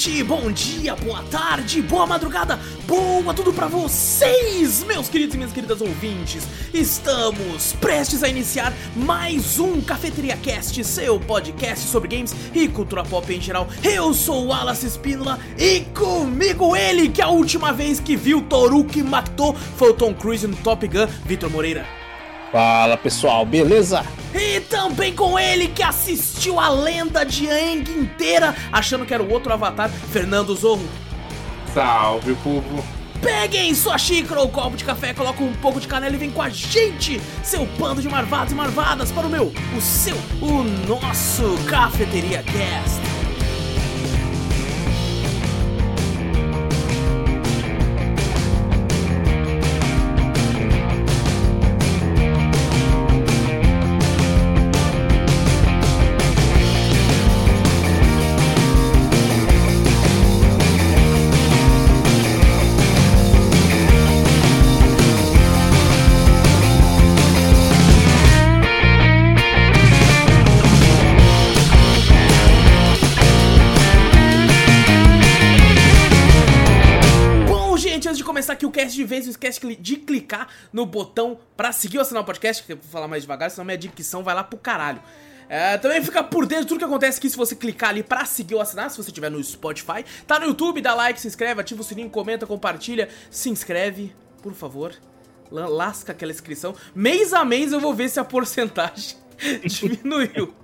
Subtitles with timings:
[0.00, 5.52] noite, bom dia, boa tarde, boa madrugada, boa tudo pra vocês, meus queridos e minhas
[5.52, 6.42] queridas ouvintes.
[6.72, 13.30] Estamos prestes a iniciar mais um Cafeteria Cast, seu podcast sobre games e cultura pop
[13.30, 13.68] em geral.
[13.84, 19.54] Eu sou o Espínola e comigo ele que a última vez que viu Toruki matou
[19.76, 21.84] foi o Tom Cruise no Top Gun, Vitor Moreira.
[22.50, 24.02] Fala pessoal, beleza?
[24.34, 29.30] E também com ele que assistiu a lenda de Aang inteira, achando que era o
[29.30, 30.88] outro avatar, Fernando Zorro.
[31.74, 32.84] Salve, povo!
[33.20, 36.40] Peguem sua xícara ou copo de café, coloquem um pouco de canela e vem com
[36.40, 41.58] a gente, seu bando de marvados e marvadas, para o meu, o seu, o nosso
[41.68, 43.19] Cafeteria Cast.
[78.90, 82.76] Esquece de vez, não esquece de clicar no botão pra seguir o podcast, que eu
[82.76, 85.02] vou falar mais devagar, senão minha dicção vai lá pro caralho.
[85.48, 88.24] É, também fica por dentro de tudo que acontece aqui se você clicar ali pra
[88.24, 90.04] seguir ou assinar, se você estiver no Spotify.
[90.26, 94.54] Tá no YouTube, dá like, se inscreve, ativa o sininho, comenta, compartilha, se inscreve, por
[94.54, 94.94] favor.
[95.50, 96.74] Lasca aquela inscrição.
[96.94, 99.16] Mês a mês eu vou ver se a porcentagem
[99.66, 100.54] diminuiu.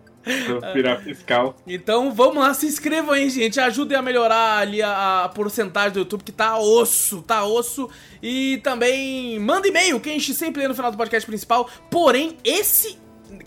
[0.74, 1.56] Virar fiscal.
[1.66, 3.60] Então vamos lá, se inscrevam aí, gente.
[3.60, 7.88] Ajudem a melhorar ali a, a, porcentagem do YouTube, que tá osso, tá osso.
[8.22, 11.70] E também manda e-mail, que a gente sempre lê no final do podcast principal.
[11.90, 12.98] Porém, esse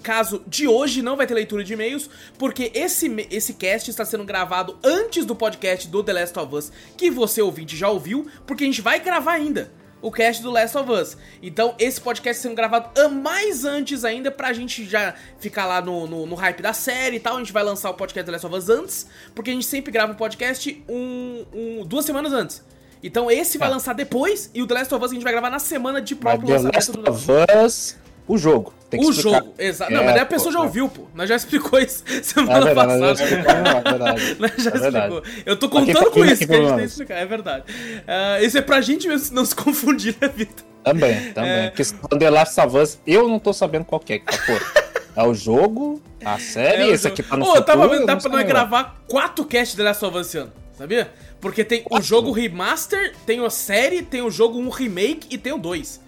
[0.02, 4.24] caso de hoje não vai ter leitura de e-mails, porque esse, esse cast está sendo
[4.24, 8.64] gravado antes do podcast do The Last of Us, que você ouvinte já ouviu, porque
[8.64, 11.18] a gente vai gravar ainda o cast do Last of Us.
[11.42, 16.26] Então, esse podcast sendo gravado mais antes ainda, pra gente já ficar lá no, no,
[16.26, 17.36] no, hype da série e tal.
[17.36, 19.92] A gente vai lançar o podcast do Last of Us antes, porque a gente sempre
[19.92, 22.64] grava o podcast um, um, duas semanas antes.
[23.02, 23.72] Então, esse vai ah.
[23.72, 26.16] lançar depois, e o The Last of Us a gente vai gravar na semana de
[26.16, 27.99] próprio Mas lançamento The Last do of Us
[28.30, 28.74] o jogo.
[28.90, 29.40] Tem que o explicar.
[29.40, 29.92] jogo, exato.
[29.92, 31.08] É, não, mas daí a pessoa pô, já ouviu, pô.
[31.16, 33.24] Nós já explicou isso semana é verdade, passada.
[33.24, 34.38] É verdade.
[34.40, 35.24] Nós já é explicou.
[35.46, 37.64] Eu tô contando com isso que a gente tem que explicar, é verdade.
[37.72, 40.66] Uh, isso é pra gente mesmo não se confundir, né, Vitor?
[40.84, 41.52] Também, também.
[41.52, 41.70] É...
[41.72, 41.84] Porque
[42.18, 44.20] The Last of Us, eu não tô sabendo qual que é.
[44.20, 47.14] Pô, é o jogo, a série, é esse jogo.
[47.14, 50.06] aqui tá no Pô, futuro, tava vendo, dá pra nós gravar quatro casts The Last
[50.06, 51.12] of Us esse ano, sabia?
[51.42, 52.04] Porque tem quatro?
[52.04, 56.00] o jogo remaster, tem a série, tem o jogo um remake e tem o dois.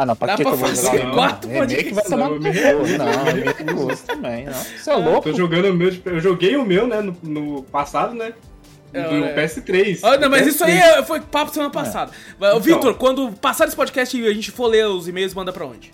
[0.00, 1.12] Ah, não, pra Dá que pra que eu vou fazer jogar?
[1.12, 1.94] quatro podcasts.
[1.94, 4.52] vai tomar no Não, remake do gosto também, não.
[4.54, 5.30] Você é louco?
[5.30, 8.32] Tô jogando o meu, eu joguei o meu, né, no, no passado, né?
[8.92, 10.00] Do é, PS3.
[10.02, 10.48] Ah, não, mas PS3.
[10.48, 11.72] isso aí é, foi papo semana é.
[11.72, 12.12] passada.
[12.40, 12.58] É.
[12.58, 15.92] Vitor, quando passar esse podcast e a gente for ler os e-mails, manda pra onde?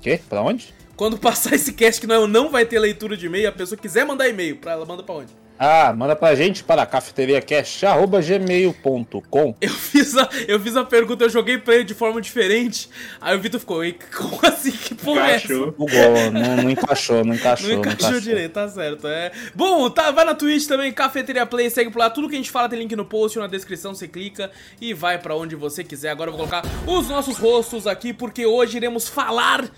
[0.00, 0.20] Quê?
[0.28, 0.72] Pra onde?
[0.94, 4.06] Quando passar esse cast que não, não vai ter leitura de e-mail, a pessoa quiser
[4.06, 5.32] mandar e-mail, pra ela manda pra onde?
[5.58, 11.58] Ah, manda pra gente para cafeteriacast.gmail.com Eu fiz a, eu fiz a pergunta, eu joguei
[11.58, 12.90] pra ele de forma diferente.
[13.20, 13.80] Aí o Vitor ficou,
[14.16, 14.72] como assim?
[14.72, 15.46] Que porra é essa?
[15.48, 17.68] Bugou, não, não encaixou, não encaixou.
[17.68, 19.06] Não encaixou, não encaixou direito, tá certo.
[19.06, 19.30] É.
[19.54, 22.10] Bom, tá, vai na Twitch também, Cafeteria Play, segue por lá.
[22.10, 24.50] Tudo que a gente fala tem link no post ou na descrição, você clica
[24.80, 26.10] e vai pra onde você quiser.
[26.10, 29.70] Agora eu vou colocar os nossos rostos aqui, porque hoje iremos falar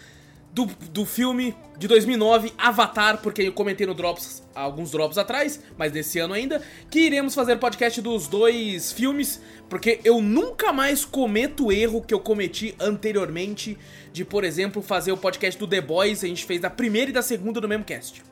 [0.56, 5.92] do, do filme de 2009, Avatar, porque eu comentei no Drops, alguns Drops atrás, mas
[5.92, 11.66] nesse ano ainda, que iremos fazer podcast dos dois filmes, porque eu nunca mais cometo
[11.66, 13.76] o erro que eu cometi anteriormente
[14.14, 17.12] de, por exemplo, fazer o podcast do The Boys, a gente fez da primeira e
[17.12, 18.22] da segunda no mesmo cast.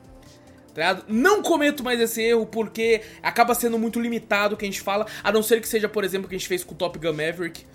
[0.73, 4.81] Tá não cometo mais esse erro porque acaba sendo muito limitado o que a gente
[4.81, 6.77] fala, a não ser que seja, por exemplo, o que a gente fez com o
[6.77, 7.67] Top Gun Maverick,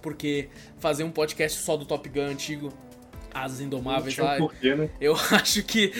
[0.00, 2.72] porque fazer um podcast só do Top Gun antigo
[3.44, 4.36] Asas Indomáveis lá.
[4.36, 4.88] porquê, né?
[5.00, 5.92] Eu acho que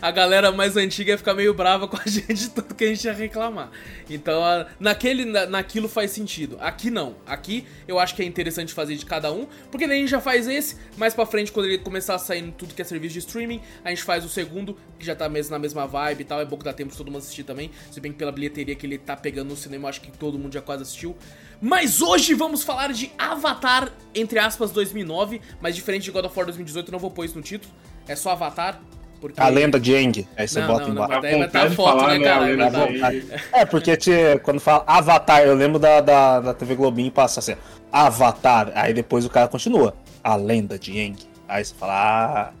[0.00, 3.04] a galera mais antiga ia ficar meio brava com a gente, tanto que a gente
[3.04, 3.70] ia reclamar.
[4.08, 4.42] Então,
[4.78, 6.56] naquele, naquilo faz sentido.
[6.60, 7.16] Aqui não.
[7.26, 10.20] Aqui eu acho que é interessante fazer de cada um, porque daí a gente já
[10.20, 10.76] faz esse.
[10.96, 13.90] Mais pra frente, quando ele começar a sair tudo que é serviço de streaming, a
[13.90, 16.40] gente faz o segundo, que já tá mesmo na mesma vibe e tal.
[16.40, 17.70] É bom que dá tempo de todo mundo assistir também.
[17.90, 20.52] Se bem que pela bilheteria que ele tá pegando no cinema, acho que todo mundo
[20.52, 21.16] já quase assistiu.
[21.60, 26.46] Mas hoje vamos falar de Avatar, entre aspas, 2009, mas diferente de God of War
[26.46, 27.72] 2018, não vou pôr isso no título,
[28.08, 28.80] é só Avatar.
[29.20, 29.38] Porque...
[29.38, 31.12] A lenda de Aang, aí você não, bota não, embaixo.
[31.12, 33.14] Não, daí vai estar tá foto, falar, né, cara?
[33.52, 37.54] É, porque te, quando fala Avatar, eu lembro da, da, da TV Globinho passa assim,
[37.92, 41.18] Avatar, aí depois o cara continua, a lenda de Aang.
[41.46, 42.52] Aí você fala, ah...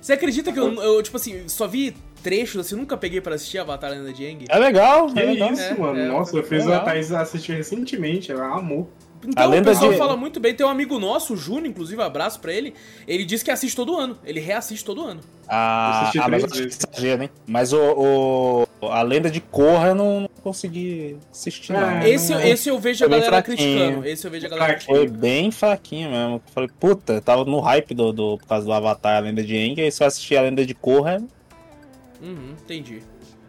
[0.00, 1.94] Você acredita que eu, eu, tipo assim, só vi
[2.26, 4.44] trechos, assim, nunca peguei pra assistir Avatar Lenda de Aang.
[4.48, 5.52] É legal, Que é legal.
[5.52, 5.98] isso, É, mano.
[6.00, 8.90] é, Nossa, eu fiz a Thaís assistir recentemente, ela amou.
[9.26, 10.54] Então A o lenda pessoal de- fala muito bem.
[10.54, 12.74] Tem um amigo nosso, o Júnior, inclusive, abraço pra ele.
[13.08, 14.16] Ele diz que assiste todo ano.
[14.24, 15.20] Ele reassiste todo ano.
[15.48, 17.30] Ah, ah, mas acho que exagero, hein?
[17.46, 21.80] Mas o, o- a lenda de Korra eu não consegui assistir, não.
[22.02, 23.78] É, esse, não- esse eu vejo a Foi bem galera fraquinho.
[23.78, 24.06] criticando.
[24.06, 24.98] Esse eu vejo a galera criticando.
[24.98, 26.34] Foi bem fraquinho mesmo.
[26.34, 29.42] Eu Falei, puta, eu tava no hype do, do, por causa do Avatar, a lenda
[29.42, 31.22] de Aang, aí se eu assistir a lenda de Korra,
[32.20, 33.02] Uhum, entendi.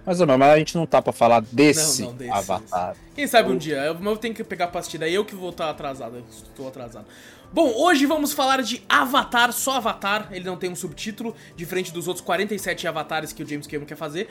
[0.05, 2.95] ou menos, mas a gente não tá pra falar desse, Não, não, desse, Avatar.
[3.13, 3.77] Quem sabe um dia?
[3.77, 5.05] Eu, mas eu tenho que pegar a partida.
[5.05, 6.17] aí eu que vou estar atrasado.
[6.17, 7.05] Eu estou atrasado.
[7.51, 10.29] Bom, hoje vamos falar de Avatar, só Avatar.
[10.31, 13.95] Ele não tem um subtítulo, diferente dos outros 47 avatares que o James Cameron quer
[13.95, 14.29] fazer.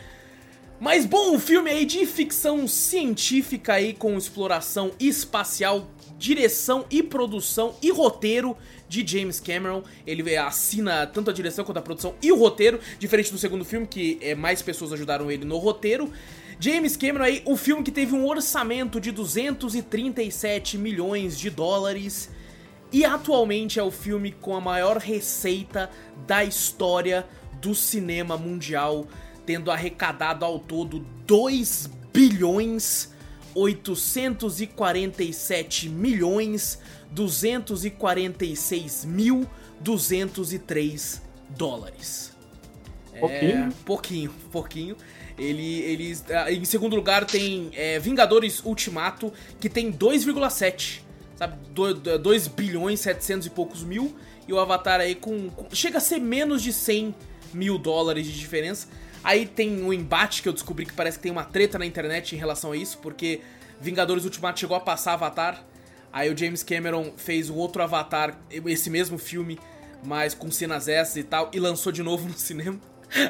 [0.79, 5.87] Mas bom, um filme aí de ficção científica aí com exploração espacial,
[6.19, 8.57] direção e produção e roteiro
[8.89, 9.83] de James Cameron.
[10.07, 13.87] Ele assina tanto a direção quanto a produção e o roteiro, diferente do segundo filme
[13.87, 16.11] que é, mais pessoas ajudaram ele no roteiro.
[16.59, 22.31] James Cameron aí, o filme que teve um orçamento de 237 milhões de dólares
[22.93, 25.91] e atualmente é o filme com a maior receita
[26.27, 27.27] da história
[27.61, 29.07] do cinema mundial,
[29.45, 33.15] tendo arrecadado ao todo 2 bilhões
[33.57, 36.79] 847 milhões
[37.11, 39.47] 246 mil
[39.81, 42.33] 203 dólares.
[43.19, 43.51] Pouquinho.
[43.51, 44.97] É, pouquinho, pouquinho.
[45.39, 49.31] Ele, eles, ah, em segundo lugar tem é, Vingadores Ultimato,
[49.61, 51.01] que tem 2,7,
[51.37, 51.57] sabe?
[52.23, 54.17] 2 bilhões 700 e poucos mil.
[54.49, 57.15] E o Avatar aí com, com- Chega a ser menos de 100
[57.53, 58.89] mil dólares de diferença.
[59.27, 62.37] Aí tem um embate que eu descobri que parece que tem uma treta na internet
[62.37, 63.41] em relação a isso, porque
[63.81, 65.65] Vingadores Ultimato chegou a passar Avatar.
[66.13, 69.59] Aí o James Cameron fez um outro Avatar, esse mesmo filme,
[70.05, 72.79] mas com cenas essas e tal, e lançou de novo no cinema.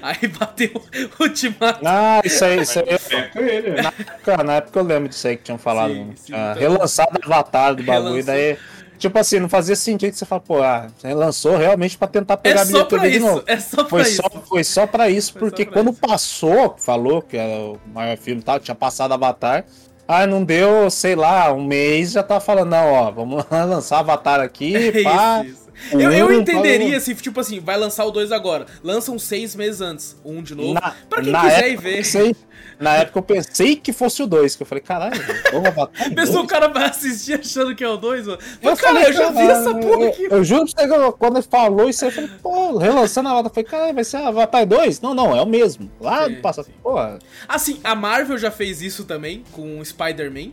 [0.03, 0.71] Aí bateu
[1.19, 1.81] o Ultimato.
[1.83, 2.85] Ah, isso aí, isso aí.
[2.85, 3.83] Né?
[3.83, 5.95] Na época, na época eu lembro disso aí que tinham falado.
[5.95, 8.35] Sim, sim, ah, então- relançado o Avatar do bagulho, Relançou.
[8.35, 8.59] daí.
[8.99, 12.61] Tipo assim, não fazia sentido que você fala, pô, ah, lançou realmente pra tentar pegar
[12.61, 13.43] É a bilheteria de novo.
[13.47, 14.17] é só pra Foi isso.
[14.23, 16.01] só, foi só pra isso, Foi porque pra quando isso.
[16.01, 19.65] passou, falou que era o maior filme e tal, tinha passado Avatar.
[20.09, 24.41] Ah, não deu, sei lá, um mês, já tava falando, não, ó, vamos lançar Avatar
[24.41, 25.43] aqui, É pá.
[25.45, 25.66] isso, isso.
[25.93, 28.67] Eu, eu entenderia se, tipo assim, vai lançar o 2 agora.
[28.83, 30.75] Lançam seis meses antes, um de novo.
[30.75, 31.91] Na, pra quem quiser ir época, ver.
[31.93, 32.37] eu pensei-
[32.79, 35.15] na época eu pensei que fosse o 2, que eu falei, caralho,
[35.51, 38.39] vamos Avatar Pensou o cara vai assistir achando que é o 2, mano.
[38.63, 40.29] Eu Mas, cara, falei, eu já vi "Caralho, essa porra eu- aqui.
[40.31, 43.29] Eu, juro pra você que eu- quando ele falou isso aí, eu falei, pô, relançando
[43.29, 43.51] a Avatar.
[43.51, 45.01] Eu falei, caralho, vai ser Avatar 2?
[45.01, 45.91] Não, não, é o mesmo.
[46.01, 46.69] Lá Sim, do passado.
[46.83, 47.19] Porra.
[47.49, 50.51] Assim, a Marvel já fez isso também com o Spider-Man,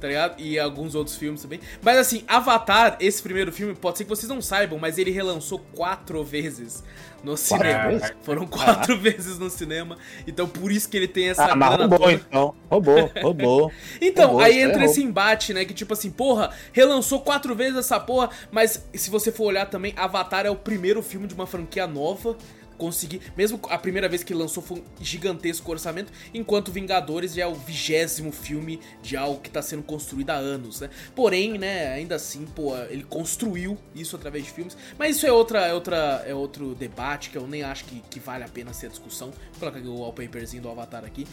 [0.00, 0.40] tá ligado?
[0.40, 1.60] E alguns outros filmes também.
[1.82, 5.58] Mas assim, Avatar, esse primeiro filme, pode ser que vocês não saibam, mas ele relançou
[5.74, 6.82] quatro vezes
[7.22, 7.90] no cinema.
[7.90, 8.12] vezes?
[8.22, 9.98] Foram quatro vezes no cinema.
[10.26, 12.12] Então por isso que ele tem essa Ah, mas roubou, toda.
[12.12, 12.54] então.
[12.70, 13.72] Roubou, roubou.
[14.00, 15.64] Então, Roubou, aí é entra esse embate, né?
[15.64, 19.92] Que tipo assim, porra, relançou quatro vezes essa porra, mas se você for olhar também,
[19.96, 22.36] Avatar é o primeiro filme de uma franquia nova.
[22.80, 27.46] Conseguir, mesmo a primeira vez que lançou foi um gigantesco orçamento, enquanto Vingadores já é
[27.46, 30.88] o vigésimo filme de algo que tá sendo construído há anos, né?
[31.14, 35.66] Porém, né, ainda assim, pô, ele construiu isso através de filmes, mas isso é outra,
[35.66, 38.86] é outra, é outro debate que eu nem acho que, que vale a pena ser
[38.86, 39.30] a discussão.
[39.52, 41.26] Vou colocar o wallpaperzinho do Avatar aqui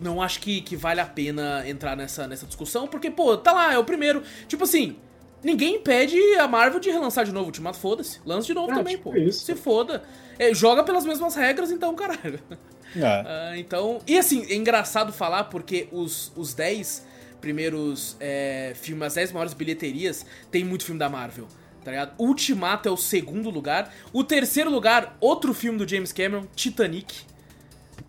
[0.00, 3.74] não acho que, que vale a pena entrar nessa, nessa discussão, porque, pô, tá lá,
[3.74, 4.22] é o primeiro.
[4.46, 4.96] Tipo assim,
[5.42, 8.20] ninguém impede a Marvel de relançar de novo o Ultimato, foda-se.
[8.24, 9.16] Lança de novo Ah, também, tipo pô.
[9.16, 9.44] isso.
[9.44, 10.02] Se foda.
[10.38, 12.40] É, joga pelas mesmas regras, então, caralho.
[12.50, 12.58] É.
[13.00, 14.00] Ah, então.
[14.06, 17.06] E assim, é engraçado falar porque os, os 10
[17.38, 21.46] primeiros é, filmes, as 10 maiores bilheterias, tem muito filme da Marvel.
[21.84, 22.14] Tá ligado?
[22.18, 23.94] Ultimato é o segundo lugar.
[24.12, 27.20] O terceiro lugar, outro filme do James Cameron, Titanic.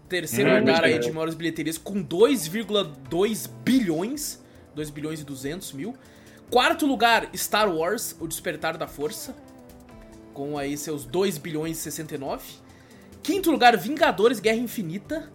[0.07, 4.39] Terceiro Hum, lugar aí de maiores bilheterias com 2,2 bilhões.
[4.75, 5.93] 2 bilhões e 200 mil.
[6.49, 9.35] Quarto lugar, Star Wars, O Despertar da Força.
[10.33, 12.43] Com aí seus 2 bilhões e 69.
[13.21, 15.31] Quinto lugar, Vingadores Guerra Infinita.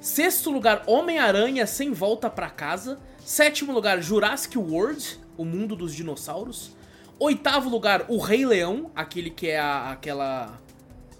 [0.00, 2.98] Sexto lugar, Homem-Aranha Sem Volta Pra Casa.
[3.24, 6.72] Sétimo lugar, Jurassic World, O Mundo dos Dinossauros.
[7.18, 10.60] Oitavo lugar, O Rei Leão, aquele que é a- aquela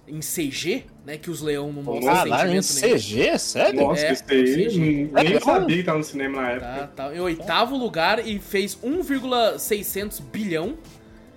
[0.09, 2.99] em CG, né, que os leão não mostram Caralho, em sentimento nenhum.
[2.99, 3.38] CG?
[3.38, 3.80] Sério?
[3.80, 6.90] Nossa, É, aí, sim, nem É, sabia que tava no cinema na época.
[6.96, 7.14] Tá, tá.
[7.14, 10.76] Em oitavo lugar e fez 1,600 bilhão.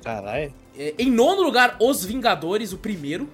[0.03, 0.53] Caralho.
[0.77, 3.29] É, Em nono lugar, Os Vingadores, o primeiro.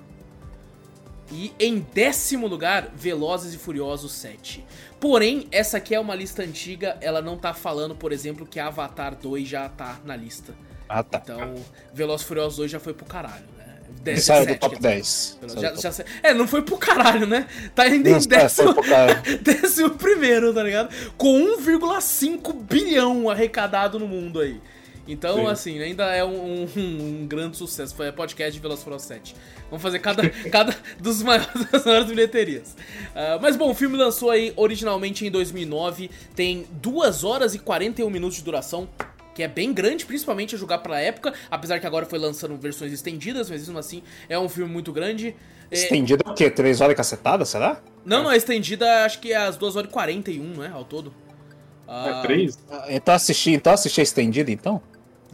[1.32, 4.64] E em décimo lugar, Velozes e Furiosos 7.
[5.00, 9.16] Porém, essa aqui é uma lista antiga, ela não tá falando, por exemplo, que Avatar
[9.16, 10.54] 2 já tá na lista.
[10.88, 11.20] Ah, tá.
[11.24, 11.56] Então,
[11.94, 13.46] Velozes e Furiosos 2 já foi pro caralho,
[14.04, 14.12] né?
[14.12, 14.90] Deve ser Saiu do top quer dizer.
[14.96, 15.38] 10.
[15.40, 17.48] Pelo- Saiu já- top- já é, não foi pro caralho, né?
[17.74, 18.76] Tá ainda em é, décimo,
[19.42, 20.94] décimo primeiro, tá ligado?
[21.18, 24.60] Com 1,5 bilhão arrecadado no mundo aí.
[25.06, 25.48] Então, Sim.
[25.48, 26.70] assim, ainda é um, um-
[27.24, 27.94] um grande sucesso.
[27.96, 29.36] Foi podcast de Velociraptor 7.
[29.70, 32.76] Vamos fazer cada, cada dos maiores, das maiores bilheterias.
[33.14, 36.10] Ah, mas bom, o filme lançou aí originalmente em 2009.
[36.36, 38.88] Tem 2 horas e 41 minutos de duração.
[39.34, 41.34] Que é bem grande, principalmente a jogar pra época.
[41.50, 45.36] Apesar que agora foi lançando versões estendidas, mas mesmo assim é um filme muito grande.
[45.72, 46.50] É, Estendido é o quê?
[46.50, 47.82] 3 horas e cacetada, será?
[48.06, 50.72] não, não, é estendida, acho que é às 2 horas e 41, né?
[50.74, 51.14] Ao todo.
[51.88, 52.58] Ah, É três?
[52.70, 54.82] Ah, Então assisti, então assisti a estendida, então?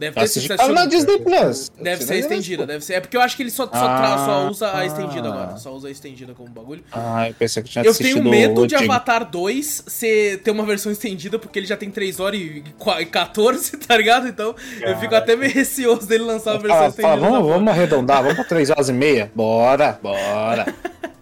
[0.00, 0.56] Deve ter Assisti sido.
[0.56, 1.70] tava na Disney Plus.
[1.78, 2.94] Deve ser estendida, deve ser.
[2.94, 5.32] É porque eu acho que ele só, só, Ah, tra- só usa a estendida ah.
[5.32, 5.56] agora.
[5.58, 6.82] Só usa a estendida como bagulho.
[6.90, 8.74] Ah, eu pensei que tinha Eu tenho medo de.
[8.76, 13.02] Avatar 2 ser, ter uma versão estendida, porque ele já tem 3 horas e qua-
[13.02, 14.26] e 14, tá ligado?
[14.26, 17.16] Então eu fico até meio receoso dele lançar uma versão Fala, estendida.
[17.18, 19.30] fala, vamos, vamos arredondar, vamos pra 3 horas e meia?
[19.34, 20.66] Bora, bora.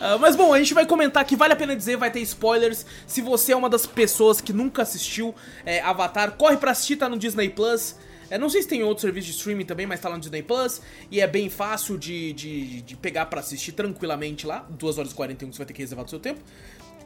[0.00, 2.86] Ah, mas bom, a gente vai comentar aqui, vale a pena dizer, vai ter spoilers.
[3.06, 5.34] Se você é uma das pessoas que nunca assistiu
[5.66, 7.96] é, Avatar, corre pra assistir, tá no Disney Plus.
[8.30, 10.42] É, não sei se tem outro serviço de streaming também, mas tá lá no Disney
[10.42, 10.80] Plus.
[11.10, 14.66] E é bem fácil de, de, de pegar pra assistir tranquilamente lá.
[14.70, 16.40] 2 horas e 41 você vai ter que reservar do seu tempo.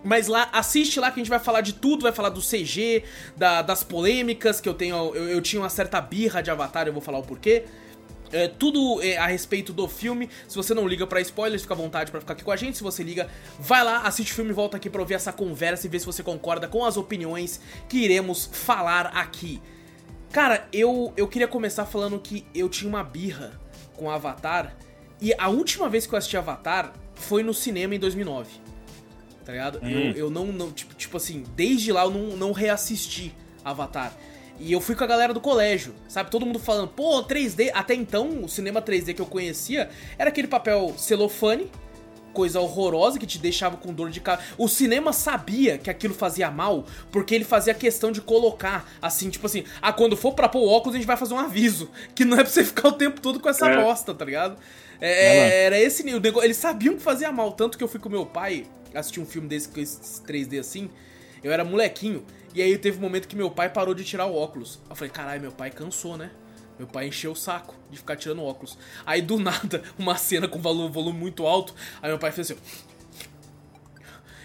[0.04, 3.04] Mas lá, assiste lá que a gente vai falar de tudo, vai falar do CG,
[3.36, 4.96] da- das polêmicas que eu tenho.
[5.14, 7.64] Eu, eu tinha uma certa birra de Avatar, eu vou falar o porquê.
[8.32, 10.28] É, tudo é, a respeito do filme.
[10.48, 12.78] Se você não liga pra spoilers, fica à vontade pra ficar aqui com a gente.
[12.78, 15.86] Se você liga, vai lá, assiste o filme e volta aqui pra ouvir essa conversa
[15.86, 19.60] e ver se você concorda com as opiniões que iremos falar aqui.
[20.32, 23.60] Cara, eu, eu queria começar falando que eu tinha uma birra
[23.94, 24.74] com Avatar.
[25.20, 28.50] E a última vez que eu assisti Avatar foi no cinema em 2009.
[29.44, 29.78] Tá ligado?
[29.82, 33.34] Eu, eu não, não tipo, tipo assim, desde lá eu não, não reassisti
[33.64, 34.12] Avatar.
[34.60, 36.30] E eu fui com a galera do colégio, sabe?
[36.30, 37.70] Todo mundo falando, pô, 3D.
[37.74, 41.68] Até então, o cinema 3D que eu conhecia era aquele papel celofane,
[42.32, 44.48] coisa horrorosa que te deixava com dor de cabeça.
[44.56, 49.46] O cinema sabia que aquilo fazia mal, porque ele fazia questão de colocar, assim, tipo
[49.46, 51.90] assim, ah, quando for pra pôr o óculos, a gente vai fazer um aviso.
[52.14, 53.82] Que não é pra você ficar o tempo todo com essa É.
[53.82, 54.56] bosta, tá ligado?
[55.00, 58.08] É, era esse o nego- Eles sabiam que fazia mal, tanto que eu fui com
[58.08, 60.88] meu pai assistir um filme desse com esse 3D assim.
[61.42, 64.34] Eu era molequinho, e aí teve um momento que meu pai parou de tirar o
[64.36, 64.78] óculos.
[64.88, 66.30] Eu falei, caralho, meu pai cansou, né?
[66.78, 68.76] Meu pai encheu o saco de ficar tirando óculos.
[69.06, 71.74] Aí do nada, uma cena com valor, volume muito alto.
[72.02, 72.60] Aí meu pai fez assim.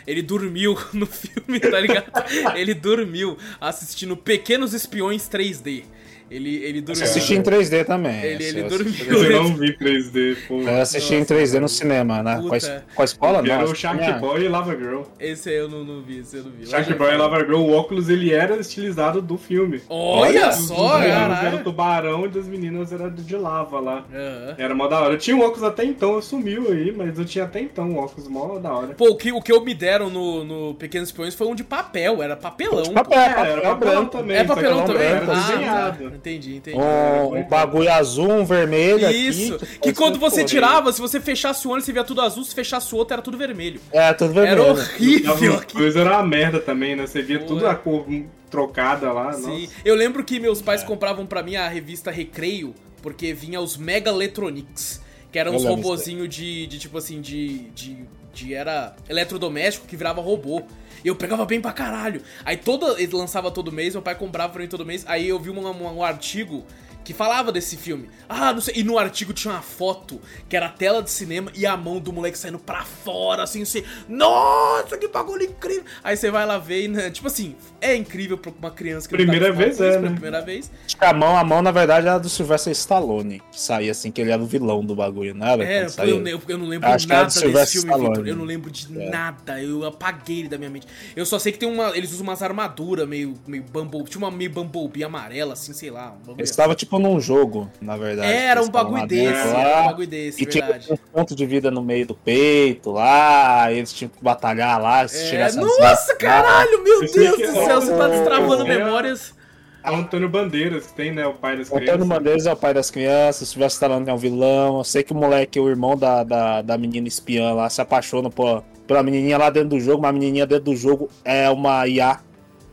[0.05, 2.11] Ele dormiu no filme, tá ligado?
[2.55, 5.83] Ele dormiu assistindo Pequenos Espiões 3D.
[6.29, 7.03] Ele, ele dormiu.
[7.03, 8.21] Assisti em 3D também.
[8.23, 8.93] Ele- ele eu dormiu.
[9.23, 10.61] Eu não vi 3D, pô.
[10.61, 12.35] Eu assisti em 3D no cinema, né?
[12.47, 12.59] Com a,
[12.95, 13.53] com a escola, não.
[13.53, 15.01] era o Shark tinha- Boy e Lava Girl.
[15.19, 16.65] Esse aí eu não, não vi, esse eu não vi.
[16.67, 19.81] Shark Boy e Lava Girl, o óculos ele era estilizado do filme.
[19.89, 21.63] Olha Os só, meninos eram caralho.
[21.63, 24.05] tubarão e das meninas era de lava lá.
[24.13, 24.55] Aham.
[24.57, 25.13] Era mó da hora.
[25.13, 28.27] Eu tinha um óculos até então, sumiu aí, mas eu tinha até então um óculos
[28.27, 28.93] mó da hora.
[28.95, 31.63] Pô, o que, o que eu me deram no, no Pequenos Espiões foi um de
[31.63, 32.83] papel, era papelão.
[32.83, 32.95] De pô.
[32.95, 34.37] papel, É, papel era papelão também.
[34.37, 35.03] É papelão era também?
[35.07, 35.33] Era Ah, tá.
[35.33, 36.16] desenhado.
[36.17, 36.77] Entendi, entendi.
[36.77, 39.55] Um, um bagulho azul, um vermelho Isso.
[39.55, 39.79] aqui.
[39.79, 42.53] que quando você Pô, tirava, se você fechasse o olho, você via tudo azul, se
[42.55, 43.79] fechasse o outro, era tudo vermelho.
[43.91, 44.71] É, tudo Era vermelho.
[44.71, 45.73] horrível As aqui.
[45.75, 47.05] coisas era uma merda também, né?
[47.05, 47.69] Você via Pô, tudo é.
[47.69, 48.05] a cor
[48.49, 49.33] trocada lá.
[49.33, 49.61] Sim.
[49.63, 49.73] Nossa.
[49.85, 55.01] Eu lembro que meus pais compravam pra mim a revista Recreio, porque vinha os Megaletronics,
[55.31, 57.97] que eram Eu uns robozinhos de, de, tipo assim, de, de,
[58.33, 58.53] de.
[58.53, 60.63] Era eletrodoméstico que virava robô.
[61.03, 62.21] E eu pegava bem pra caralho.
[62.45, 63.01] Aí toda.
[63.01, 65.05] Ele lançava todo mês, meu pai comprava pra mim todo mês.
[65.07, 66.65] Aí eu vi um, um, um artigo
[67.07, 68.09] que falava desse filme.
[68.27, 68.73] Ah, não sei.
[68.75, 72.01] E no artigo tinha uma foto que era a tela de cinema e a mão
[72.01, 73.81] do moleque saindo pra fora, assim, assim.
[74.09, 75.85] Nossa, que bagulho incrível!
[76.03, 79.15] Aí você vai lá ver e, né, tipo assim, é incrível pra uma criança que
[79.15, 80.09] Primeira não tá vez isso é, né?
[80.09, 80.69] primeira vez.
[80.85, 83.41] Acho que a mão, a mão, na verdade, era do Sylvester Stallone.
[83.51, 85.63] Que saía assim, que ele era o vilão do bagulho, não era?
[85.63, 88.11] É, eu, eu, eu não lembro Acho nada desse Sylvester filme, Victor.
[88.11, 88.29] Stallone.
[88.29, 89.09] Eu não lembro de É.
[89.09, 89.63] nada.
[89.63, 90.87] Eu apaguei ele da minha mente.
[91.15, 91.95] Eu só sei que tem uma.
[91.95, 94.09] Eles usam umas armaduras meio, meio Bumblebee.
[94.09, 96.11] Tinha uma meio Bumblebee amarela, assim, sei lá.
[96.11, 98.31] Um bagulho Ele estava tipo num jogo, na verdade.
[98.31, 100.93] Era um bagulho lá desse, era um bagulho desse, E tinha verdade.
[100.93, 105.35] um ponto de vida no meio do peito lá, eles tinham que batalhar lá, se
[105.35, 109.35] É, nossa, caralho, meu Deus do céu, você tá destravando memórias.
[109.83, 111.25] É o Antônio Bandeiras, que tem, né?
[111.25, 112.07] O pai das Antônio crianças.
[112.07, 114.79] Bandeiras é o pai das crianças, o Sylvester Stallone é um vilão.
[114.79, 118.29] Eu sei que o moleque, o irmão da, da, da menina espiã lá, se apaixona
[118.29, 121.87] por, pela menininha lá dentro do jogo, mas a menininha dentro do jogo é uma
[121.87, 122.19] IA,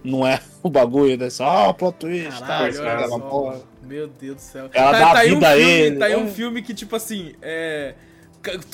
[0.02, 1.31] não é o bagulho, né?
[1.31, 3.50] Só, oh, plot twist, Caralho, tá, cara, só, porra.
[3.52, 3.74] mano.
[3.86, 4.70] Meu Deus do céu.
[4.72, 6.18] Ela dá aí vida um a filme, ele, Tá aí é.
[6.18, 7.94] um filme que, tipo assim, é.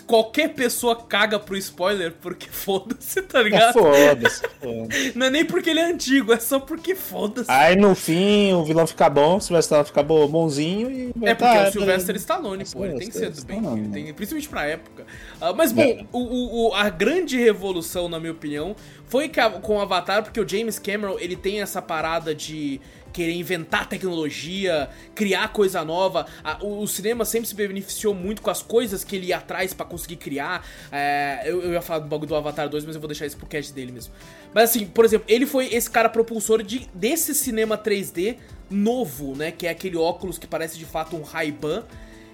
[0.06, 3.72] qualquer pessoa caga pro spoiler porque foda-se, tá É, ligado?
[3.72, 4.42] foda-se.
[4.60, 5.12] foda-se.
[5.16, 7.48] Não é nem porque ele é antigo, é só porque foda-se.
[7.50, 11.08] Aí no fim o vilão fica bom, o Sylvester fica bo- bonzinho e.
[11.22, 12.18] É porque tá, é o Sylvester beleza.
[12.18, 15.06] Stallone, pô, ele tem que ser do bem, ele tem, principalmente pra época.
[15.40, 16.04] Ah, mas bom, É.
[16.12, 18.74] o, o- a grande revolução, na minha opinião,
[19.06, 19.30] foi
[19.62, 22.80] com o Avatar, porque o James Cameron, ele tem essa parada de
[23.12, 26.26] querer inventar tecnologia, criar coisa nova.
[26.60, 30.16] O, cinema sempre se beneficiou muito com as coisas que ele ia atrás pra conseguir
[30.16, 30.66] criar.
[30.90, 33.36] É, eu, eu ia falar do bagulho do Avatar 2, mas eu vou deixar isso
[33.36, 34.12] pro cast dele mesmo.
[34.54, 38.36] Mas assim, por exemplo, ele foi esse cara propulsor de, desse cinema 3D
[38.70, 39.50] novo, né?
[39.50, 41.84] Que é aquele óculos que parece de fato um Ray-Ban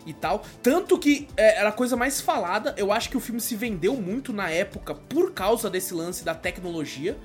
[0.07, 0.45] e tal.
[0.63, 2.75] Tanto que é, era a coisa mais falada.
[2.77, 6.35] Eu acho que o filme se vendeu muito na época por causa desse lance da
[6.35, 7.17] tecnologia.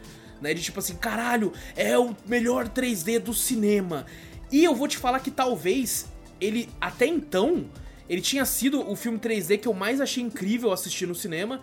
[0.41, 4.07] Né, de tipo assim, caralho, é o melhor 3D do cinema.
[4.51, 6.07] E eu vou te falar que talvez
[6.41, 7.65] ele, até então,
[8.09, 11.61] ele tinha sido o filme 3D que eu mais achei incrível assistir no cinema.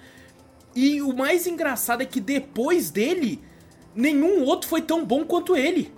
[0.75, 3.43] E o mais engraçado é que depois dele,
[3.95, 5.93] nenhum outro foi tão bom quanto ele.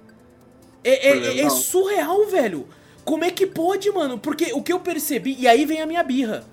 [0.82, 2.66] É, é- é- surreal, velho.
[3.04, 4.18] Como é que pode, mano?
[4.18, 6.44] Porque o que eu percebi, e aí vem a minha birra,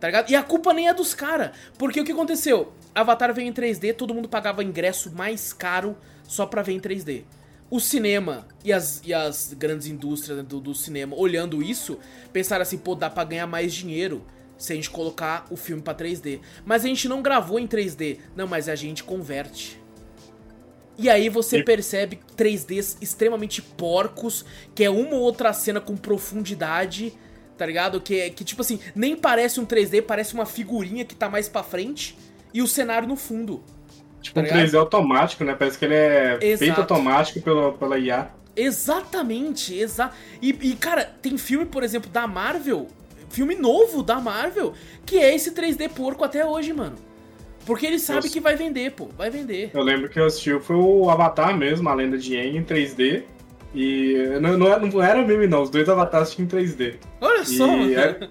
[0.00, 0.30] tá ligado?
[0.30, 1.52] E a culpa nem é dos caras.
[1.78, 2.72] Porque o que aconteceu?
[3.00, 7.24] Avatar veio em 3D, todo mundo pagava ingresso mais caro só pra ver em 3D.
[7.70, 11.98] O cinema e as, e as grandes indústrias né, do, do cinema olhando isso,
[12.32, 14.24] pensaram assim, pô, dá pra ganhar mais dinheiro
[14.56, 16.40] se a gente colocar o filme pra 3D.
[16.64, 18.18] Mas a gente não gravou em 3D.
[18.34, 19.78] Não, mas a gente converte.
[20.96, 27.12] E aí você percebe 3Ds extremamente porcos, que é uma ou outra cena com profundidade,
[27.56, 28.00] tá ligado?
[28.00, 31.48] Que, é- que tipo assim, nem parece um 3D, parece uma figurinha que tá mais
[31.48, 32.16] pra frente
[32.58, 33.62] e o cenário no fundo.
[34.20, 34.68] Tipo um Tá ligado?
[34.68, 35.54] 3D automático, né?
[35.54, 36.58] Parece que ele é Exato.
[36.58, 38.30] feito automático pela, pela IA.
[38.56, 40.10] Exatamente, exa
[40.42, 42.88] e, e, cara, tem filme, por exemplo, da Marvel,
[43.30, 44.72] filme novo da Marvel,
[45.06, 46.96] que é esse 3D porco até hoje, mano.
[47.64, 48.30] Porque ele sabe Nossa.
[48.30, 49.70] que vai vender, pô, vai vender.
[49.72, 53.22] Eu lembro que eu assisti foi o Avatar mesmo, a lenda de Aang em 3D.
[53.74, 56.94] E não, não, era- não era meme não, os dois avatares tinham em 3D.
[57.20, 58.30] Olha só, E era,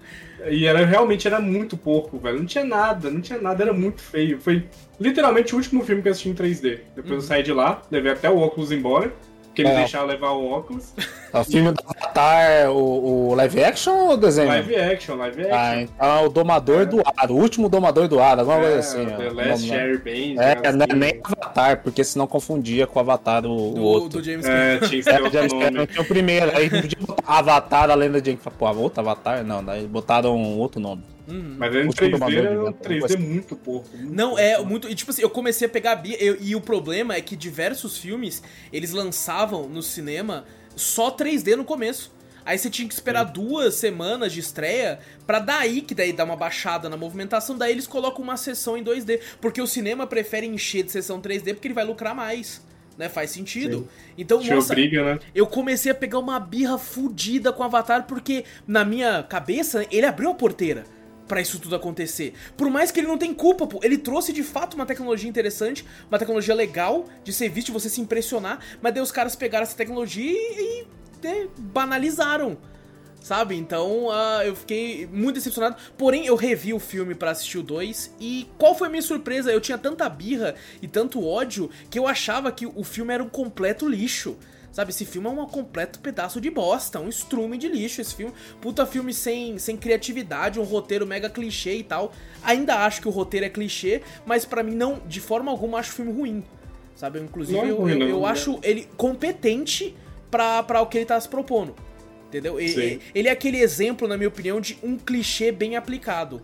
[0.50, 2.40] e era realmente era muito pouco, velho.
[2.40, 4.40] Não tinha nada, não tinha nada, era muito feio.
[4.40, 4.66] Foi
[5.00, 6.80] literalmente o último filme que eu assisti em 3D.
[6.96, 9.14] Depois eu saí de lá, levei até o óculos embora.
[9.58, 9.80] Porque eles É.
[9.80, 10.94] deixaram levar o óculos.
[11.34, 14.48] O filme do Avatar, o, o live action ou o desenho?
[14.50, 15.56] Live action, live action.
[15.58, 18.80] Ah, então é o Domador do Ar, o último Domador do Ar, alguma coisa É,
[18.80, 19.06] assim.
[19.06, 19.78] The ó, Last né?
[19.84, 20.46] Airbender.
[20.64, 21.00] É, não é assim.
[21.00, 24.20] nem Avatar, porque senão confundia com o Avatar o, o do, outro.
[24.22, 24.62] do James Cameron.
[24.62, 25.88] É, tinha que ser É, outro já nome.
[25.88, 28.38] tinha o primeiro, aí não podia botar Avatar, a lenda de.
[28.60, 29.44] Pô, outro Avatar?
[29.44, 31.04] Não, daí botaram um outro nome.
[31.28, 31.56] Uhum.
[31.58, 33.98] Mas era em Último 3D, Domador era de um Vento, 3D depois- muito pouco.
[33.98, 34.42] muito Não, pouco.
[34.42, 34.90] é muito.
[34.90, 36.18] E tipo assim, eu comecei a pegar a Bia.
[36.24, 41.66] eu- e o problema é que diversos filmes eles lançavam no cinema só 3D no
[41.66, 42.16] começo.
[42.46, 46.38] Aí você tinha que esperar duas semanas de estreia pra daí, que daí dá uma
[46.38, 49.20] baixada na movimentação, daí eles colocam uma sessão em 2D.
[49.42, 52.66] Porque o cinema prefere encher de sessão 3D porque ele vai lucrar mais.
[52.98, 53.10] Né?
[53.10, 53.88] Faz sentido.
[54.18, 55.20] Então, Te nossa, obriga, né?
[55.36, 60.06] eu comecei a pegar uma birra fudida com o Avatar porque, na minha cabeça, ele
[60.06, 60.84] abriu a porteira
[61.28, 62.34] pra isso tudo acontecer.
[62.56, 65.86] Por mais que ele não tem culpa, pô, ele trouxe de fato uma tecnologia interessante,
[66.10, 69.76] uma tecnologia legal de ser visto, você se impressionar, mas daí os caras pegaram essa
[69.76, 70.88] tecnologia e, e,
[71.24, 72.58] né, banalizaram.
[73.20, 73.56] Sabe?
[73.56, 75.76] Então ah, eu fiquei muito decepcionado.
[75.98, 78.16] Porém, eu revi o filme pra assistir o 2.
[78.22, 79.52] E qual foi a minha surpresa?
[79.52, 83.28] Eu tinha tanta birra e tanto ódio que eu achava que o filme era um
[83.28, 84.38] completo lixo.
[84.72, 88.32] Sabe, esse filme é um completo pedaço de bosta, um estrume de lixo esse filme.
[88.62, 92.12] Puta filme sem, sem criatividade, um roteiro mega clichê e tal.
[92.44, 95.92] Ainda acho que o roteiro é clichê, mas pra mim não, de forma alguma, acho
[95.94, 96.44] o filme ruim.
[96.96, 98.28] Sabe, inclusive Não é eu, não, eu né?
[98.28, 99.96] acho ele competente
[100.30, 101.76] pra, pra o que ele tá se propondo.
[102.28, 102.60] Entendeu?
[102.60, 102.80] E- Sim.
[102.82, 106.42] e- Ele é aquele exemplo, na minha opinião, de um clichê bem aplicado.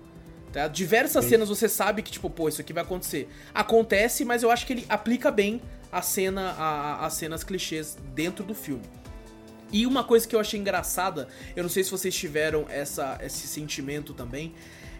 [0.51, 0.67] Tá?
[0.67, 3.27] Diversas cenas você sabe que, tipo, pô, isso aqui vai acontecer.
[3.53, 5.61] Acontece, mas eu acho que ele aplica bem
[5.93, 8.83] a cena, a- as cenas clichês dentro do filme.
[9.71, 13.47] E uma coisa que eu achei engraçada, eu não sei se vocês tiveram essa, esse
[13.47, 14.53] sentimento também,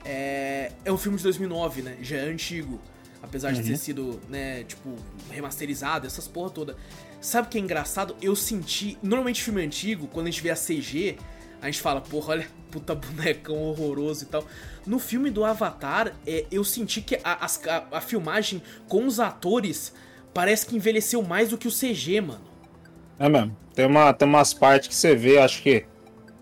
[0.04, 1.98] é, é um filme de 2009, né?
[2.02, 2.82] Já é antigo,
[3.22, 4.96] apesar de ter sido, né, tipo,
[5.30, 6.76] remasterizado, essas porra toda.
[7.22, 8.16] Sabe o que é engraçado?
[8.22, 11.18] Eu senti, normalmente filme antigo, quando a gente vê a CG,
[11.62, 14.46] a gente fala, porra, olha, puta bonecão horroroso e tal.
[14.86, 19.94] No filme do Avatar, é, eu senti que a, a- a filmagem com os atores
[20.34, 22.42] parece que envelheceu mais do que o CG, mano.
[23.20, 23.56] É mesmo.
[23.74, 25.86] Tem, uma, tem umas partes que você vê, acho que.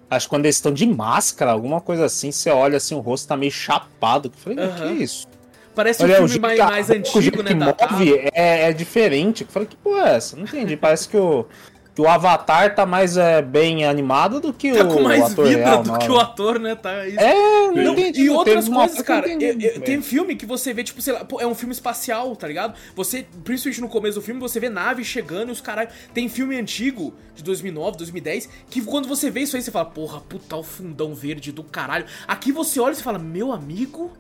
[0.10, 3.28] Acho que quando eles estão de máscara, alguma coisa assim, você olha assim, o rosto
[3.28, 4.30] tá meio chapado.
[4.34, 5.26] Eu falei, o que é isso?
[5.74, 7.50] Parece Olha, um o filme mais, mais o antigo, jeito né?
[7.50, 9.44] que move é, é diferente.
[9.44, 10.36] Eu falei, que porra é essa?
[10.36, 10.76] Não entendi.
[10.76, 11.46] Parece que o.
[11.94, 15.46] que o Avatar tá mais é, bem animado do que Tá o com mais ator
[15.46, 16.00] vida real, do não.
[16.00, 16.74] que o ator, né?
[16.74, 17.20] Tá, isso.
[17.20, 17.34] É,
[17.68, 18.22] não, Não, entendi.
[18.22, 19.30] e outras Teve uma coisas, eu cara.
[19.30, 21.74] entendi eu- eu- tem filme que você vê, tipo, sei lá, pô, é um filme
[21.74, 22.76] espacial, tá ligado?
[22.96, 25.90] Você, principalmente no começo do filme, você vê naves chegando e os caralho.
[26.14, 30.22] Tem filme antigo, de 2009, 2010, que quando você vê isso aí, você fala, porra,
[30.22, 32.06] puta, o fundão verde do caralho.
[32.26, 34.12] Aqui você olha e você fala, meu amigo,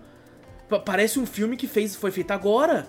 [0.69, 2.87] pa- parece um filme que fez, foi feito agora.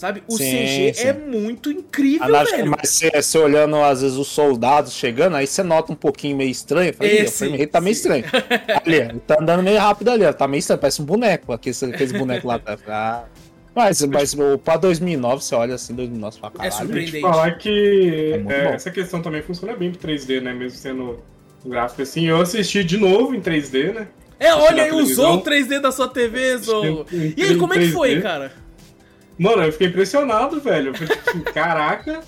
[0.00, 0.22] Sabe?
[0.26, 1.08] O Sim, CG sim.
[1.08, 2.70] é muito incrível, A nave- velho.
[2.70, 6.48] mas você, você olhando, às vezes, os soldados chegando, aí você nota um pouquinho meio
[6.50, 6.94] estranho.
[6.94, 8.00] Fala, É, "Ih, o frame rate tá meio sim.
[8.00, 8.24] estranho.
[8.86, 11.82] ali, ele tá andando meio rápido ali, ó, tá meio estranho, parece um boneco, aqueles,
[11.82, 12.80] aqueles bonecos lá atrás.
[12.88, 13.24] Ah,
[13.74, 16.72] mas, mas o- pra 2009, você olha assim, 2009, você fala, caralho.
[16.72, 17.12] surpreendente.
[17.12, 20.54] Te falar que É é, essa questão também funciona bem pro 3D, né?
[20.54, 21.22] Mesmo sendo
[21.62, 22.26] um gráfico assim.
[22.26, 24.08] Eu assisti de novo em 3D, né?
[24.38, 26.54] É, olha usou o 3D da sua TV.
[26.56, 28.22] Em- E aí, como é que foi, 3D.
[28.22, 28.52] cara?
[29.40, 30.92] Mano, eu fiquei impressionado, velho.
[30.92, 32.20] Tipo, caraca,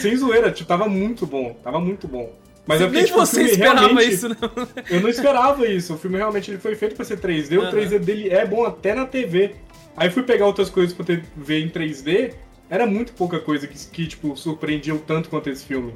[0.00, 2.32] sem zoeira, tipo, tava muito bom, tava muito bom.
[2.66, 4.36] Mas eu fiquei, Nem tipo, você esperava isso, não.
[4.88, 5.92] Eu não esperava isso.
[5.92, 7.58] O filme realmente ele foi feito pra ser 3D.
[7.58, 7.68] Aham.
[7.68, 9.56] O 3D dele é bom até na TV.
[9.94, 12.32] Aí fui pegar outras coisas pra ter, ver em 3D.
[12.70, 15.92] Era muito pouca coisa que, que tipo, surpreendia o tanto quanto esse filme.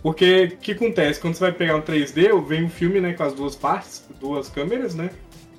[0.00, 1.20] Porque o que acontece?
[1.20, 4.48] Quando você vai pegar um 3D, vem um filme né, com as duas partes, duas
[4.48, 5.10] câmeras, né?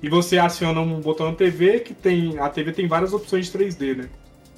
[0.02, 2.38] E você aciona um botão na TV que tem.
[2.38, 4.08] A TV tem várias opções de 3D, né?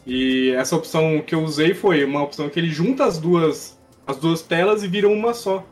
[0.07, 4.17] E essa opção que eu usei foi uma opção que ele junta as duas, as
[4.19, 5.67] duas telas e vira uma só.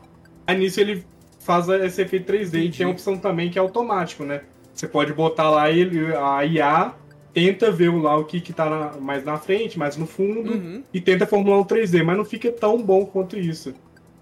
[0.45, 1.05] Aí nisso ele
[1.39, 2.59] faz esse efeito 3D.
[2.65, 4.41] E tem a opção também que é automático, né?
[4.73, 6.93] Você pode botar lá ele, a IA
[7.33, 10.83] tenta ver lá o que, que tá na- mais na frente, mais no fundo, Uhum.
[10.93, 13.73] e tenta formular um 3D, mas não fica tão bom quanto isso.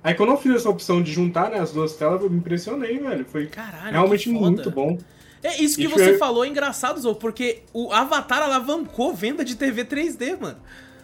[0.04, 3.00] Aí quando eu fiz essa opção de juntar né, as duas telas, eu me impressionei,
[3.00, 3.26] velho.
[3.26, 4.98] Foi Caralho, realmente muito bom.
[5.44, 9.44] É isso que E você foi- falou é engraçado, Zou, porque o Avatar alavancou venda
[9.44, 10.58] de TV 3D, mano.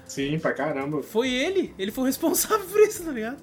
[0.07, 1.03] Sim, pra caramba.
[1.03, 3.37] Foi ele, ele foi o responsável por isso, tá ligado?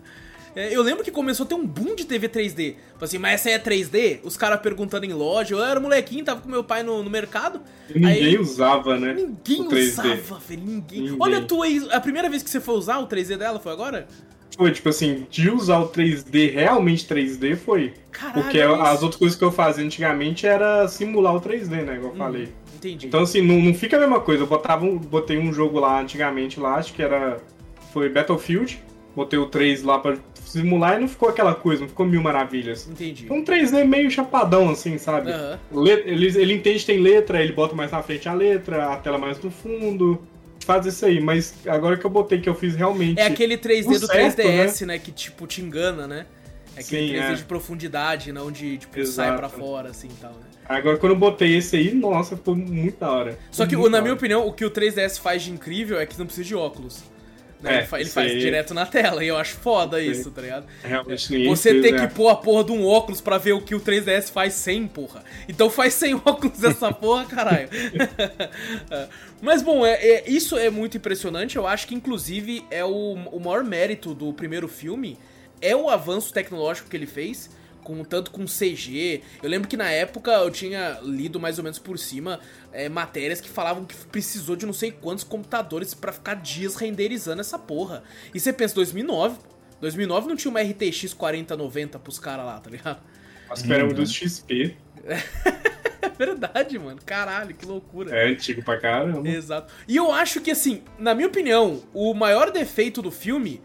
[0.55, 2.77] É, eu lembro que começou a ter um boom de TV 3D.
[2.93, 4.21] Tipo assim, mas essa aí é 3D?
[4.25, 5.55] Os caras perguntando em loja.
[5.55, 7.61] Eu era molequinho, tava com meu pai no, no mercado.
[7.91, 9.13] E ninguém Aí- usava, né?
[9.13, 9.91] Ninguém o 3D.
[10.23, 10.63] usava, velho.
[10.65, 11.01] Ninguém.
[11.03, 11.17] Ninguém.
[11.21, 14.09] Olha, tu aí, a primeira vez que você foi usar o 3D dela foi agora?
[14.57, 17.93] Foi, tipo assim, de usar o 3D, realmente 3D, foi.
[18.11, 18.43] Caralho.
[18.43, 18.83] Porque é isso.
[18.83, 21.97] as outras coisas que eu fazia antigamente era simular o 3D, né?
[21.97, 22.49] Igual eu falei.
[22.75, 23.07] Entendi.
[23.07, 24.43] Então, assim, não, não fica a mesma coisa.
[24.43, 27.37] Eu botava um, botei um jogo lá antigamente lá, acho que era.
[27.93, 28.83] Foi Battlefield.
[29.15, 32.87] Botei o 3 lá pra simular e não ficou aquela coisa, não ficou mil maravilhas.
[32.87, 33.23] Entendi.
[33.23, 35.31] Ficou um 3D meio chapadão, assim, sabe?
[35.33, 35.59] Aham.
[35.73, 38.97] Le- Ele, ele entende que tem letra, ele bota mais na frente a letra, a
[38.97, 40.21] tela mais no fundo.
[40.65, 43.21] Faz isso aí, mas agora que eu botei que eu fiz realmente.
[43.21, 44.99] É aquele 3D o do certo, 3DS, né?
[44.99, 46.27] Que tipo te engana, né?
[46.77, 47.35] É aquele Sim, 3D é.
[47.35, 49.39] de profundidade, não de tipo sai Exato.
[49.39, 50.47] pra fora, assim e tal, né?
[50.69, 53.39] Agora quando eu botei esse aí, nossa, ficou muito da hora.
[53.51, 54.13] Só que, na minha hora.
[54.15, 57.05] opinião, o que o 3DS faz de incrível é que não precisa de óculos.
[57.61, 57.75] Né?
[57.75, 60.67] É, ele fa- ele faz direto na tela, e eu acho foda Isso tá ligado?
[60.83, 62.07] Realmente ninguém Você tem né?
[62.07, 64.87] que pôr a porra de um óculos pra ver o que o 3DS faz sem,
[64.87, 65.25] porra.
[65.49, 67.69] Então faz sem óculos essa porra, caralho.
[68.91, 69.09] É.
[69.41, 71.57] Mas bom, é, é- isso é muito impressionante.
[71.57, 75.19] Eu acho que, inclusive, é o, o maior mérito do primeiro filme
[75.61, 77.51] é o avanço tecnológico que ele fez.
[77.83, 79.23] Com, tanto com CG.
[79.41, 82.41] Eu lembro que na época eu tinha lido mais ou menos por cima
[82.77, 87.41] é, matérias que falavam que precisou de não sei quantos computadores pra ficar dias renderizando
[87.41, 88.03] essa porra.
[88.35, 89.39] E você pensa, 2009,
[89.81, 93.01] 2009 não tinha uma RTX 4090 pros caras lá, tá ligado?
[93.49, 94.77] Nós esperamos do XP.
[96.03, 97.01] É verdade, mano.
[97.05, 98.15] Caralho, que loucura.
[98.15, 99.29] É antigo pra caramba.
[99.29, 99.73] Exato.
[99.89, 103.61] E eu acho que, assim, na minha opinião, o maior defeito do filme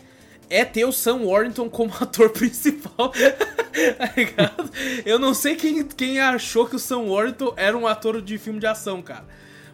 [0.52, 3.10] é ter o Sam Warrington como ator principal.
[3.10, 4.70] tá ligado?
[5.06, 8.60] Eu não sei quem, quem achou que o Sam Warrington era um ator de filme
[8.60, 9.24] de ação, cara.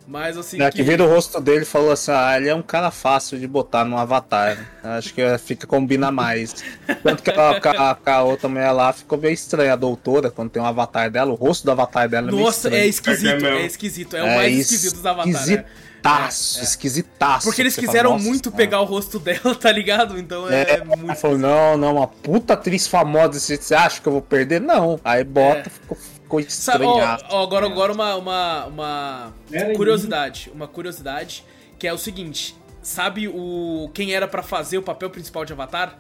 [0.08, 0.58] Mas assim.
[0.58, 3.38] Né, que vira o rosto dele e falou assim: ah, ele é um cara fácil
[3.38, 4.58] de botar no avatar.
[4.82, 6.56] Acho que fica combina mais.
[7.04, 7.60] Tanto que a,
[8.06, 11.32] a, a outra mulher lá ficou meio estranha, a doutora, quando tem um avatar dela,
[11.32, 12.84] o rosto do avatar dela é meio Nossa, estranho.
[12.84, 14.16] é esquisito, É é esquisito.
[14.16, 15.48] É o mais esquisito dos avatares.
[15.48, 15.66] né?
[15.98, 17.48] Esquisitaço, esquisitaço.
[17.48, 20.18] Porque eles fala, quiseram "Nossa muito senhora." pegar o rosto dela, tá ligado?
[20.20, 21.04] Então é, É, muito.
[21.06, 24.62] Ela falou, não, não, uma puta atriz famosa, você você acha que eu vou perder?
[24.62, 25.00] Não.
[25.04, 25.70] Aí bota, É.
[25.70, 27.26] ficou, ficou Sabe, ó, estranhaço.
[27.30, 29.34] ó, agora, agora uma, uma, uma
[29.76, 31.44] curiosidade, uma curiosidade,
[31.78, 36.00] que é o seguinte, sabe o quem era pra fazer o papel principal de Avatar?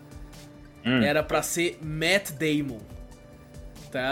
[0.85, 1.01] Hum.
[1.03, 2.79] Era pra ser Matt Damon.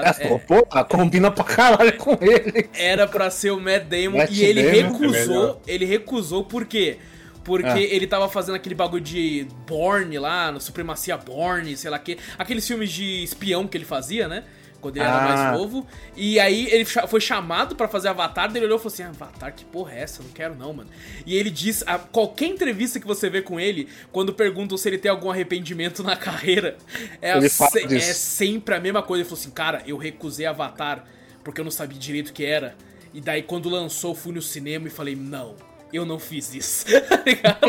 [0.01, 0.09] Tá?
[0.09, 2.69] É, falou, pô, combina pra caralho com ele.
[2.73, 5.59] É, era pra ser o Matt Damon Matt e ele Damon é recusou, melhor.
[5.67, 6.97] ele recusou por quê?
[7.43, 7.79] Porque Ah.
[7.79, 12.67] ele tava fazendo aquele bagulho de Born lá, no Supremacia Born, sei lá que, aqueles
[12.67, 14.43] filmes de espião que ele fazia, né?
[14.85, 15.27] Quando ele era Ah.
[15.51, 15.85] mais novo.
[16.15, 19.09] E aí ele foi chamado pra fazer Avatar, daí ele olhou e falou assim: ah,
[19.09, 20.21] Avatar, que porra é essa?
[20.21, 20.89] Não quero não, mano.
[21.25, 24.97] E ele diz, a, qualquer entrevista que você vê com ele, quando perguntam se ele
[24.97, 26.77] tem algum arrependimento na carreira,
[27.21, 29.21] é, se- é sempre a mesma coisa.
[29.23, 31.03] Ele falou assim, cara, eu recusei Avatar
[31.43, 32.75] porque eu não sabia direito o que era.
[33.13, 35.55] E daí quando lançou, fui no cinema e falei, não.
[35.93, 37.59] Eu não fiz isso, tá ligado?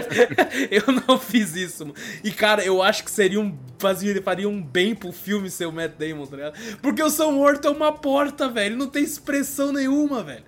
[0.70, 1.94] Eu não fiz isso, mano.
[2.24, 3.57] E, cara, eu acho que seria um.
[3.79, 6.55] Fazia, faria um bem pro filme ser o Matt Damon, tá ligado?
[6.83, 8.66] Porque o Sam Worthington é uma porta, velho.
[8.72, 10.42] Ele não tem expressão nenhuma, velho.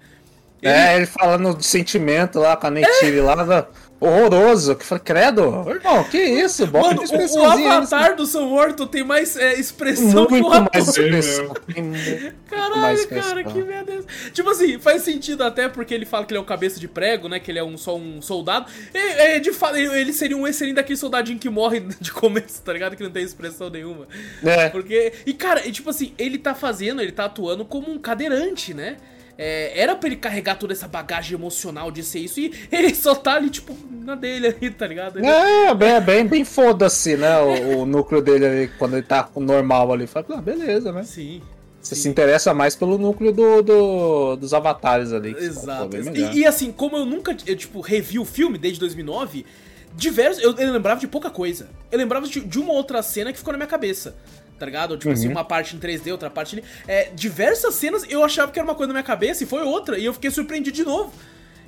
[0.61, 3.69] Ele- É, ele falando de sentimento lá com a Neytiri lá, da-
[4.01, 4.77] horroroso.
[4.77, 6.67] Que falei, credo, irmão, que isso?
[6.67, 10.71] Bota Mano, o, avatar do Sam Worthington tem mais é, expressão que o Muito ator.
[10.73, 11.55] mais expressão.
[11.77, 14.09] muito Caralho, mais cara, que merda é essa?
[14.33, 17.29] Tipo assim, faz sentido até porque ele fala que ele é um cabeça de prego,
[17.29, 17.41] né?
[17.41, 18.71] Que ele é um, só um soldado.
[18.95, 22.63] E, é, de fato, ele, ele seria um excelente daquele soldadinho que morre de começo,
[22.63, 22.97] tá ligado?
[22.97, 24.07] Que não tem expressão nenhuma.
[24.45, 24.69] É.
[24.69, 25.13] Porque.
[25.27, 28.97] E, cara, e, tipo assim, ele tá fazendo, ele tá atuando como um cadeirante, né?
[29.41, 33.15] É, era pra ele carregar toda essa bagagem emocional de ser isso e ele só
[33.15, 33.73] tá ali, tipo,
[34.05, 35.19] na dele ali, tá ligado?
[35.21, 37.39] Ele- É, bem, bem, bem foda-se, né?
[37.39, 40.09] O, o núcleo dele ali, quando ele tá normal ali.
[40.09, 41.05] Fala, ah, beleza, né?
[41.05, 41.41] Sim.
[41.81, 42.03] Você sim.
[42.03, 45.37] se interessa mais pelo núcleo do, do- dos avatares ali.
[45.39, 45.97] Exato.
[45.97, 49.47] E, e assim, como eu nunca, eu, tipo, revi o filme desde 2009,
[49.95, 51.69] diversos, eu, eu lembrava de pouca coisa.
[51.93, 54.17] Eu lembrava de, de uma outra cena que ficou na minha cabeça.
[54.59, 54.97] Tá ligado?
[54.97, 55.33] Tipo assim, Uhum.
[55.33, 56.65] uma parte em 3D, outra parte ali.
[56.87, 59.99] É, diversas cenas eu achava que era uma coisa na minha cabeça e foi outra.
[59.99, 61.13] E eu fiquei surpreendido de novo.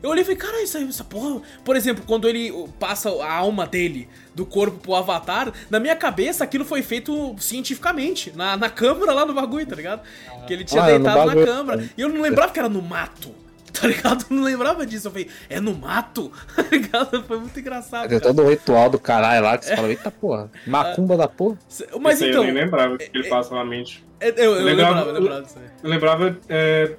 [0.03, 1.43] Eu olhei e falei, cara, isso aí, essa porra.
[1.63, 6.43] Por exemplo, quando ele passa a alma dele do corpo pro avatar, na minha cabeça
[6.43, 10.01] aquilo foi feito cientificamente, na, na câmera lá no bagulho, tá ligado?
[10.47, 11.91] Que ele tinha Ah, deitado na câmera.
[11.97, 13.31] E eu não lembrava que era no mato.
[13.81, 14.27] Tá ligado?
[14.31, 15.09] Eu não lembrava disso.
[15.09, 16.31] Eu falei, é no mato?
[16.55, 17.23] Tá ligado?
[17.25, 18.09] Foi muito engraçado.
[18.09, 18.35] Tem cara.
[18.35, 21.59] todo o ritual do caralho lá que você fala, eita porra, macumba da porra.
[22.01, 22.45] Mas Esse então.
[22.45, 24.05] eu nem lembrava o que ele passa na mente.
[24.21, 25.71] é- Eu, eu, lembrava- lembrava, eu lembrava disso aí.
[25.83, 26.97] Eu lembrava é,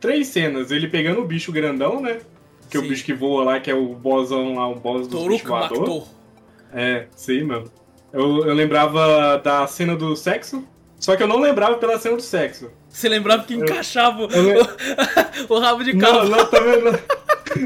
[0.00, 0.70] três cenas.
[0.70, 2.18] Ele pegando o bicho grandão, né?
[2.70, 2.86] Que é Sim.
[2.86, 5.40] o bicho que voa lá, que é o bossão lá, o boss voador.
[5.48, 6.06] Maktor.
[6.72, 7.70] É, sim, mano.
[8.12, 10.66] Eu, eu lembrava da cena do sexo,
[10.98, 12.70] só que eu não lembrava pela cena do sexo.
[12.94, 14.68] Você lembrava que encaixava o, eu le-
[15.50, 16.28] o rabo de Não, cavalo.
[16.30, 16.92] não, também não.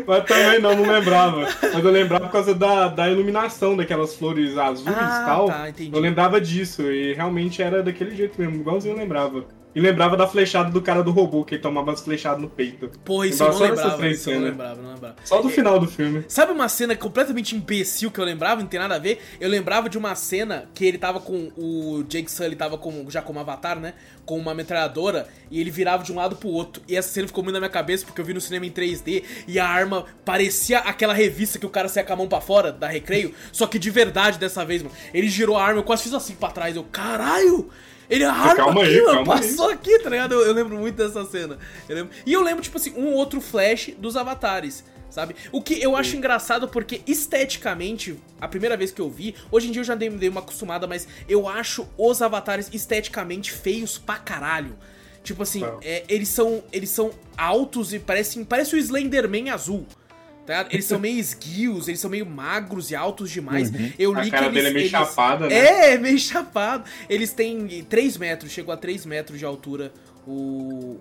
[0.07, 1.47] Mas também não, não lembrava.
[1.63, 5.47] Mas eu lembrava por causa da, da iluminação daquelas flores azuis e Ah, tal.
[5.49, 5.95] tá, entendi.
[5.95, 9.45] Eu lembrava disso, e realmente era daquele jeito mesmo, igualzinho eu lembrava.
[9.75, 12.91] E lembrava da flechada do cara do robô, que ele tomava as flechadas no peito.
[13.05, 14.09] Porra, isso eu não Lembrava lembrava.
[14.09, 14.51] Isso eu não cenas.
[14.51, 15.17] lembrava, não lembrava.
[15.25, 16.25] Só do final do filme.
[16.27, 19.21] Sabe uma cena completamente imbecil que eu lembrava, não tem nada a ver?
[19.41, 21.51] Eu lembrava de uma cena que ele tava com.
[21.57, 23.95] O Jake Sully tava com, já como avatar, né?
[24.25, 26.83] Com uma metralhadora e ele virava de um lado pro outro.
[26.89, 29.23] E essa cena ficou muito na minha cabeça porque eu vi no cinema em 3D
[29.47, 32.73] e a arma parecia aquela revista que o cara saia com a mão pra fora
[32.73, 34.95] da recreio, só que de verdade dessa vez, mano.
[35.15, 36.75] Ele girou a arma, eu quase fiz assim pra trás.
[36.77, 37.71] Eu, caralho!
[38.11, 39.41] Ele a arma calma aqui, mano, calma aí.
[39.41, 40.33] passou aqui, tá ligado?
[40.35, 41.59] Eu, eu lembro muito dessa cena.
[41.89, 45.37] Eu lembro- E eu lembro, tipo assim, um outro flash dos avatares, sabe?
[45.53, 49.73] O que eu acho engraçado porque esteticamente, a primeira vez que eu vi, hoje em
[49.73, 54.17] dia eu já dei, dei uma acostumada, mas eu acho os avatares esteticamente feios pra
[54.17, 54.77] caralho.
[55.23, 55.79] Tipo assim, Não.
[55.83, 59.87] é, eles são eles são altos e parecem parece o Slenderman azul.
[60.49, 60.73] Tá ligado?
[60.73, 63.71] Eles são meio esguios, eles são meio magros e altos demais.
[63.99, 65.55] Eu li A cara que eles, dele é meio eles- chapada, né?
[65.55, 66.85] É, é meio chapado.
[67.07, 69.93] Eles têm 3 metros, chegou a 3 metros de altura
[70.27, 70.33] o,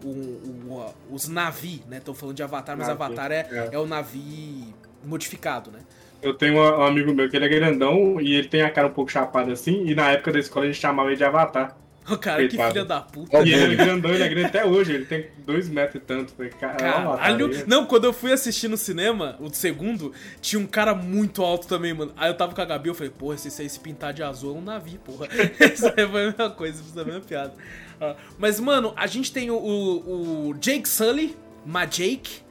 [0.03, 2.01] o- o- os Navi, né?
[2.03, 3.69] Tô falando de Avatar, mas Navi, Avatar é, é.
[3.71, 4.65] é o Navi
[5.05, 5.79] modificado, né?
[6.21, 8.87] Eu tenho um um amigo meu que ele é grandão e ele tem a cara
[8.87, 11.77] um pouco chapada assim, e na época da escola a gente chamava ele de Avatar.
[12.17, 12.71] O cara, que Coitado.
[12.71, 13.37] filha da puta.
[13.39, 16.33] E ele é grandão, ele é grande até hoje, ele tem dois metros e tanto.
[16.57, 17.49] Cara, é Caralho!
[17.67, 21.93] Não, quando eu fui assistir no cinema, o segundo, tinha um cara muito alto também,
[21.93, 22.13] mano.
[22.15, 24.23] Aí eu tava com a Gabi, eu falei, porra, se isso aí se pintar de
[24.23, 25.27] azul é um navio, porra.
[25.73, 27.53] Isso aí foi a mesma coisa, isso é a mesma piada.
[27.99, 32.41] Ah, Mas, mano, a gente tem o, o, o Jake Sully, Majake,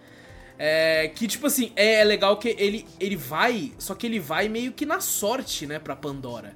[0.59, 4.73] é, que, tipo assim, é legal que ele, ele vai, só que ele vai meio
[4.73, 6.55] que na sorte, né, pra Pandora.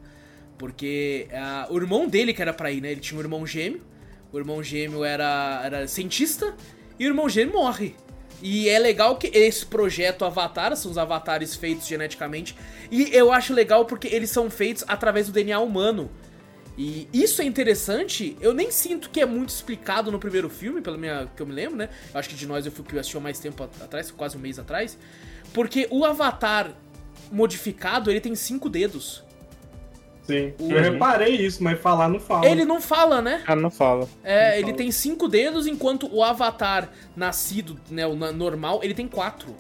[0.61, 3.81] Porque ah, o irmão dele que era pra ir, né, ele tinha um irmão gêmeo,
[4.31, 6.55] o irmão gêmeo era, era cientista,
[6.99, 7.97] e o irmão gêmeo morre.
[8.43, 12.55] E é legal que esse projeto Avatar, são os avatares feitos geneticamente,
[12.91, 16.11] e eu acho legal porque eles são feitos através do DNA humano.
[16.77, 20.99] E isso é interessante, eu nem sinto que é muito explicado no primeiro filme, pelo
[20.99, 21.89] minha, que eu me lembro, né?
[22.13, 24.41] Eu acho que de nós eu fui que assistiu mais tempo at- atrás, quase um
[24.41, 24.99] mês atrás.
[25.55, 26.75] Porque o Avatar
[27.33, 29.25] modificado, ele tem cinco dedos.
[30.31, 30.55] Sim.
[30.59, 30.71] Uhum.
[30.73, 32.47] Eu reparei isso, mas falar não fala.
[32.47, 33.43] Ele não fala, né?
[33.47, 34.09] Ah, não fala.
[34.23, 34.77] É, Não ele fala.
[34.77, 39.55] tem cinco dedos, enquanto o Avatar nascido, né, o normal, ele tem quatro.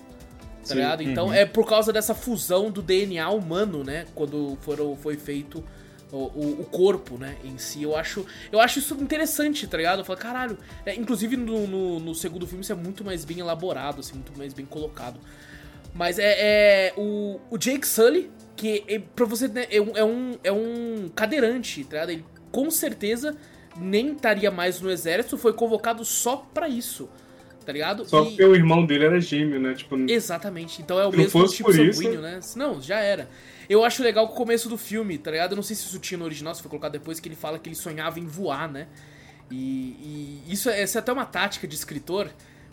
[0.67, 1.03] Tá ligado?
[1.03, 4.05] Então é por causa dessa fusão do DNA humano, né?
[4.15, 5.65] Quando foram, foi feito
[6.13, 7.83] O, o, o corpo, né, em si.
[7.85, 10.01] Eu acho, eu acho isso interessante, tá ligado?
[10.01, 10.59] Eu falo, caralho.
[10.85, 14.37] É, inclusive no, no, no segundo filme isso é muito mais bem elaborado, assim, muito
[14.37, 15.21] mais bem colocado.
[15.95, 16.35] Mas é,
[16.89, 18.31] é o, o Jake Sully,
[18.61, 22.11] que é, pra você né, é, um, é, um, é um cadeirante, tá ligado?
[22.11, 23.37] Ele com certeza
[23.77, 27.09] nem estaria mais no exército, foi convocado só pra isso.
[27.65, 28.09] Tá ligado?
[28.09, 29.75] Só E- porque o irmão dele era gêmeo, né?
[29.75, 30.83] Tipo, Exatamente.
[30.83, 32.41] Então é o mesmo tipo por isso- sanguíneo, né?
[32.57, 33.29] Não, já era.
[33.69, 35.53] Eu acho legal que o começo do filme, tá ligado?
[35.53, 37.59] Eu não sei se isso tinha no original, se foi colocado depois, que ele fala
[37.59, 38.89] que ele sonhava em voar, né?
[39.51, 42.29] E, e isso é, essa é até uma tática de escritor,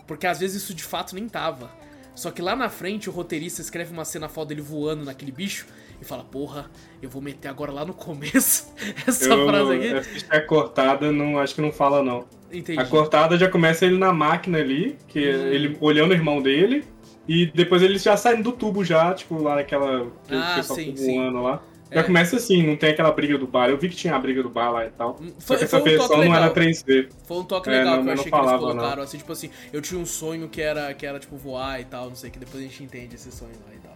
[0.06, 1.70] porque às vezes isso de fato nem tava.
[2.18, 5.66] Só que lá na frente o roteirista escreve uma cena foda dele voando naquele bicho
[6.02, 6.68] e fala, porra,
[7.00, 8.74] eu vou meter agora lá no começo
[9.06, 9.92] essa eu, frase aqui.
[9.94, 12.24] a ficha é cortada, não, acho que não fala, não.
[12.52, 12.76] Entendi.
[12.80, 15.46] A cortada já começa ele na máquina ali, que Hum.
[15.46, 16.82] ele olhando o irmão dele,
[17.28, 20.10] e depois eles já saem do tubo já, tipo, lá naquela.
[20.26, 21.62] que Ah, sim, voando lá.
[21.90, 22.02] Já É.
[22.02, 23.68] começa assim, não tem aquela briga do bar.
[23.70, 25.16] Eu vi que tinha a briga do bar lá e tal.
[25.38, 27.08] Só Foi, que essa um versão não era 3D.
[27.24, 29.32] Foi um toque É, legal não- que eu não achei que eles colocaram, assim, tipo
[29.32, 32.28] assim, eu tinha um sonho que era, que era tipo voar e tal, não sei,
[32.30, 33.94] que depois a gente entende esse sonho lá e tal.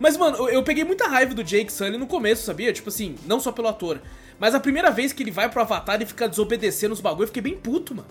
[0.00, 2.72] Mas, mano, eu, eu peguei muita raiva do Jake Sully no começo, sabia?
[2.72, 4.00] Tipo assim, não só pelo ator,
[4.38, 7.28] mas a primeira vez que ele vai pro Avatar e fica desobedecendo os bagulho, eu
[7.28, 8.08] fiquei bem puto, mano.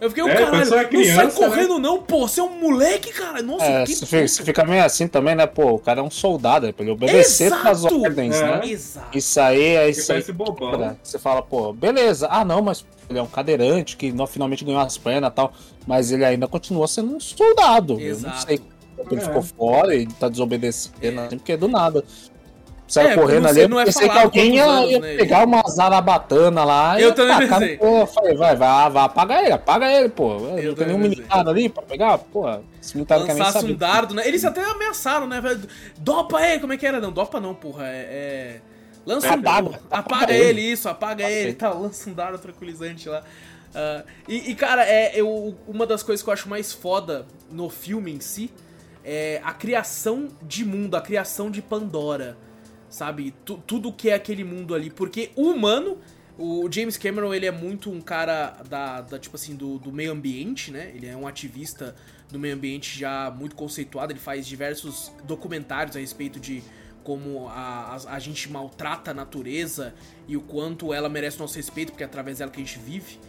[0.00, 1.30] Eu fiquei, o É, caralho, não sai criança, né?
[1.48, 3.40] correndo não, pô, você é um moleque, cara.
[3.42, 5.46] Nossa, É, que você fica, você fica meio assim também, né?
[5.46, 7.68] Pô, o cara é um soldado, é pra ele obedecer Exato!
[7.68, 8.42] as ordens, É.
[8.44, 8.60] né?
[8.68, 9.16] Exato.
[9.16, 10.22] Isso aí é Ele isso aí.
[10.32, 10.70] bobão.
[10.72, 12.28] Cara, Você fala, pô, beleza.
[12.30, 15.52] Ah, não, mas ele é um cadeirante que não, finalmente ganhou as pernas e tal.
[15.86, 17.94] Mas ele ainda continua sendo um soldado.
[17.94, 18.46] Eu não Exato.
[18.46, 18.60] sei
[18.96, 19.24] como ele É.
[19.24, 21.26] ficou fora e tá desobedecendo, É.
[21.26, 22.04] assim, porque do nada.
[22.86, 25.62] Saiu É, correndo ali, eu não é pensei que alguém anos, ia né, pegar uma
[25.68, 27.76] zarabatana lá Eu também tacar pensei.
[27.78, 30.36] pô, falei, vai, vai, vai, apaga ele, apaga ele, pô.
[30.56, 32.48] Eu não tem nenhum militar ali pra pegar, pô.
[32.80, 33.72] Esse militar quer nem Lançasse saber.
[33.72, 34.26] um dardo, né?
[34.26, 35.42] Eles até ameaçaram, né?
[35.98, 37.00] Dopa ele, como é que era?
[37.00, 37.86] Não, dopa não, porra.
[37.88, 37.96] É.
[37.96, 38.60] é...
[39.04, 39.68] Lança um Apaga, dardo.
[39.90, 40.60] apaga Apaga ele.
[40.60, 41.80] ele, isso, apaga ele e tal.
[41.80, 43.22] Lança um dardo tranquilizante lá.
[43.74, 47.68] Ah, e, e, cara, é, eu, uma das coisas que eu acho mais foda no
[47.68, 48.50] filme em si
[49.04, 52.36] é a criação de mundo, a criação de Pandora.
[52.96, 53.34] Sabe?
[53.44, 54.88] Tu- tudo que é aquele mundo ali.
[54.88, 55.98] Porque o humano,
[56.38, 60.12] o James Cameron, ele é muito um cara da, da, tipo assim, do, do meio
[60.12, 60.92] ambiente, né?
[60.94, 61.94] Ele é um ativista
[62.32, 64.12] do meio ambiente já muito conceituado.
[64.12, 66.62] Ele faz diversos documentários a respeito de
[67.04, 69.94] como a, a, a gente maltrata a natureza
[70.26, 73.20] e o quanto ela merece nosso respeito, porque é através dela que a gente vive.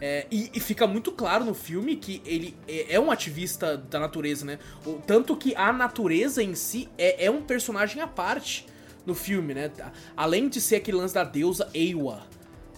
[0.00, 4.00] É, e, e fica muito claro no filme que ele é, é um ativista da
[4.00, 4.58] natureza, né?
[5.06, 8.64] Tanto que a natureza em si é, é um personagem à parte
[9.06, 9.70] no filme, né?
[10.16, 12.22] Além de ser aquele lance da deusa Ewa,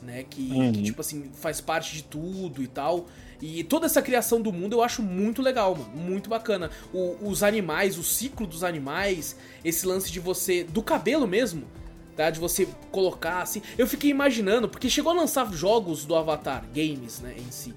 [0.03, 0.25] né?
[0.29, 0.73] Que, Uhum.
[0.73, 3.07] que, tipo assim, faz parte de tudo e tal.
[3.41, 5.91] E toda essa criação do mundo eu acho muito legal, mano.
[5.95, 6.71] Muito bacana.
[6.95, 10.63] O- os animais, o ciclo dos animais, esse lance de você.
[10.63, 11.65] do cabelo mesmo,
[12.17, 12.31] tá?
[12.31, 13.61] De você colocar assim.
[13.77, 17.75] Eu fiquei imaginando, porque chegou a lançar jogos do Avatar, games, né, em si.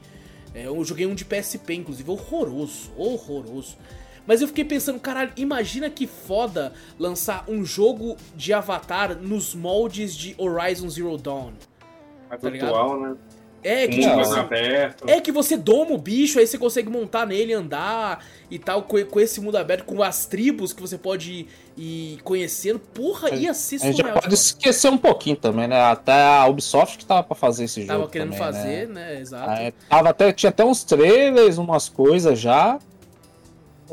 [0.54, 3.76] É, eu joguei um de PSP, inclusive, horroroso, horroroso.
[4.28, 10.16] Mas eu fiquei pensando, caralho, imagina que foda lançar um jogo de Avatar nos moldes
[10.16, 11.52] de Horizon Zero Dawn.
[12.30, 12.70] Mais Tá ligado?
[12.70, 13.16] atual, né?
[13.68, 15.10] É, que tipo assim, aberto.
[15.10, 19.04] é que você doma o bicho, aí você consegue montar nele, andar e tal, com,
[19.06, 22.78] com esse mundo aberto, com as tribos que você pode ir, ir conhecendo.
[22.78, 24.22] Porra, ia ser A gente já surreal.
[24.22, 25.82] pode esquecer um pouquinho também, né?
[25.82, 27.94] Até a Ubisoft que tava pra fazer esse jogo.
[27.94, 29.14] Tava querendo também, fazer, Né?
[29.14, 29.20] né?
[29.22, 29.50] Exato.
[29.60, 32.78] É, tava até, tinha até uns trailers, umas coisas já.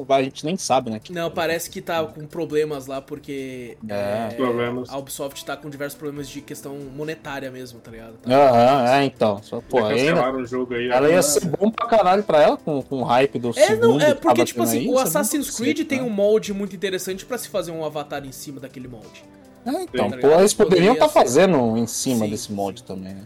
[0.09, 0.99] A gente nem sabe, né?
[1.03, 4.29] que- Não, parece que tá com problemas lá, porque É.
[4.33, 4.89] é, Problemas.
[4.91, 8.15] a Ubisoft tá com diversos problemas de questão monetária mesmo, tá ligado?
[8.23, 9.43] Tá- Aham, é, então.
[9.43, 10.89] Só, pô, ainda, o jogo aí.
[10.89, 13.99] ela ia ser bom pra caralho pra ela, com, com o hype do É, segundo.
[13.99, 16.05] não, é que porque, tipo assim, aí, o é Assassin's Creed tem né?
[16.05, 19.25] um molde muito interessante pra se fazer um avatar em cima daquele molde.
[19.65, 21.13] É, então, Tá pô, eles poderiam Poderia estar ser.
[21.15, 22.87] fazendo em cima Sim, desse molde sim.
[22.87, 23.23] também, né?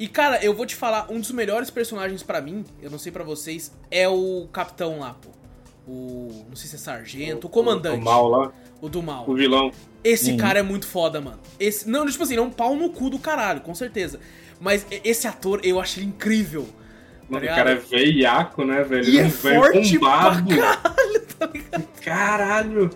[0.00, 0.04] É.
[0.04, 3.12] E cara, eu vou te falar, um dos melhores personagens pra mim, eu não sei
[3.12, 5.28] pra vocês, é o capitão lá, pô.
[5.86, 6.44] O.
[6.48, 8.00] Não sei se é sargento, o, comandante.
[8.00, 9.24] O mal lá, O do mal.
[9.28, 9.70] o vilão.
[10.02, 10.36] Esse Uhum.
[10.38, 11.38] cara é muito foda, mano.
[11.58, 14.20] Esse, não, tipo assim, ele é um pau no cu do caralho, com certeza.
[14.60, 16.62] Mas esse ator, eu acho ele incrível.
[16.62, 16.68] Tá
[17.28, 17.56] Mano, o ligado?
[17.56, 19.04] cara é veiaco, né, velho?
[19.08, 20.56] E é Ele um velho forte pra bombado.
[20.56, 21.88] caralho, tá ligado?
[22.02, 22.90] Caralho!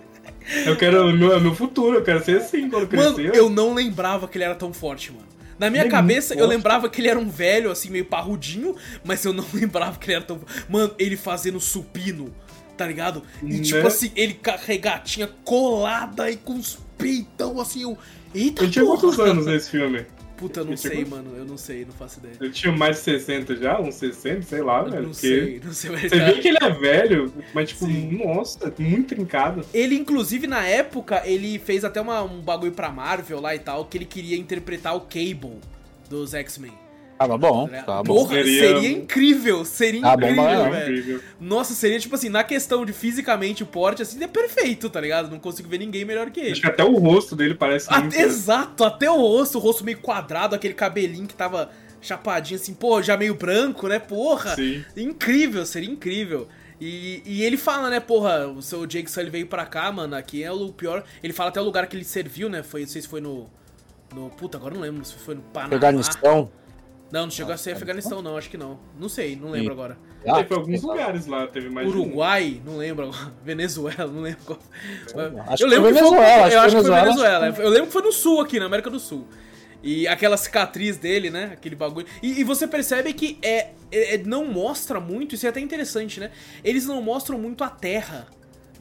[0.67, 1.09] Eu quero.
[1.09, 3.35] É meu, é meu futuro, eu quero ser assim quando Mano, crescer.
[3.35, 5.25] eu não lembrava que ele era tão forte, mano.
[5.59, 9.25] Na minha Ele cabeça, eu lembrava que ele era um velho, assim, meio parrudinho, mas
[9.25, 10.41] eu não lembrava que ele era tão.
[10.69, 12.35] Mano, ele fazendo supino,
[12.77, 13.23] tá ligado?
[13.49, 13.61] E Né?
[13.61, 17.99] tipo assim, ele com a regatinha colada e com os peitão, assim, eu.
[18.35, 19.01] Eita, Ele tinha porra.
[19.01, 20.05] quantos anos nesse filme?
[20.37, 21.37] Puta, eu não Ele sei, chegou- mano.
[21.37, 22.35] Eu não sei, não faço ideia.
[22.41, 25.03] Ele tinha mais de 60 já, uns 60, sei lá, Eu velho.
[25.07, 25.91] não sei, não sei.
[25.91, 28.19] mas Você vê que ele é velho, mas tipo, Sim.
[28.25, 29.65] nossa, muito trincado.
[29.73, 33.85] Ele, inclusive, na época, ele fez até uma- um bagulho pra Marvel lá e tal,
[33.85, 35.59] que ele queria interpretar o Cable
[36.11, 36.73] dos X-Men.
[37.19, 37.87] Tava bom, ligado?
[37.87, 38.15] tava bom.
[38.15, 38.61] Porra, seria...
[38.69, 40.83] Seria- incrível, seria incrível, velho.
[40.99, 41.21] Incrível.
[41.41, 45.31] Nossa, seria tipo assim, na questão de fisicamente o porte, assim, é perfeito, tá ligado?
[45.31, 46.53] Não consigo ver ninguém melhor que ele.
[46.53, 48.09] Acho que até o rosto dele parece muito.
[48.09, 52.75] Até, exato, até o rosto, o rosto meio quadrado, aquele cabelinho que tava chapadinho assim,
[52.75, 53.99] pô, já meio branco, né?
[53.99, 54.85] Porra, Sim.
[54.97, 56.49] incrível, seria incrível.
[56.81, 60.43] E, e ele fala, né, porra, o seu Jake Sully veio pra cá, mano, aqui
[60.43, 61.05] é o pior.
[61.23, 62.63] Ele fala até o lugar que ele serviu, né?
[62.63, 63.49] Foi, não sei se foi no.
[64.15, 64.29] No.
[64.31, 65.77] Puta, agora não lembro se foi no Panamá.
[65.77, 66.51] Afeganistão.
[67.15, 68.77] Não, não chegou a ser Afeganistão, não, acho que não.
[68.99, 69.97] Não sei, não lembro agora.
[70.27, 72.01] Ah, Teve alguns lugares lá, teve mais de um.
[72.01, 73.33] Uruguai, não lembro agora.
[73.45, 74.59] Venezuela, não lembro qual.
[75.47, 77.47] Acho eu que lembro foi que foi, Venezuela, acho eu que acho que foi Venezuela,
[77.47, 79.29] Eu lembro que foi no sul aqui, na América do Sul.
[79.81, 81.51] E aquela cicatriz dele, né?
[81.53, 82.05] Aquele bagulho.
[82.21, 86.19] E, e você percebe que é, é- é- não mostra muito, isso é até interessante,
[86.19, 86.33] né?
[86.65, 88.27] Eles não mostram muito a Terra,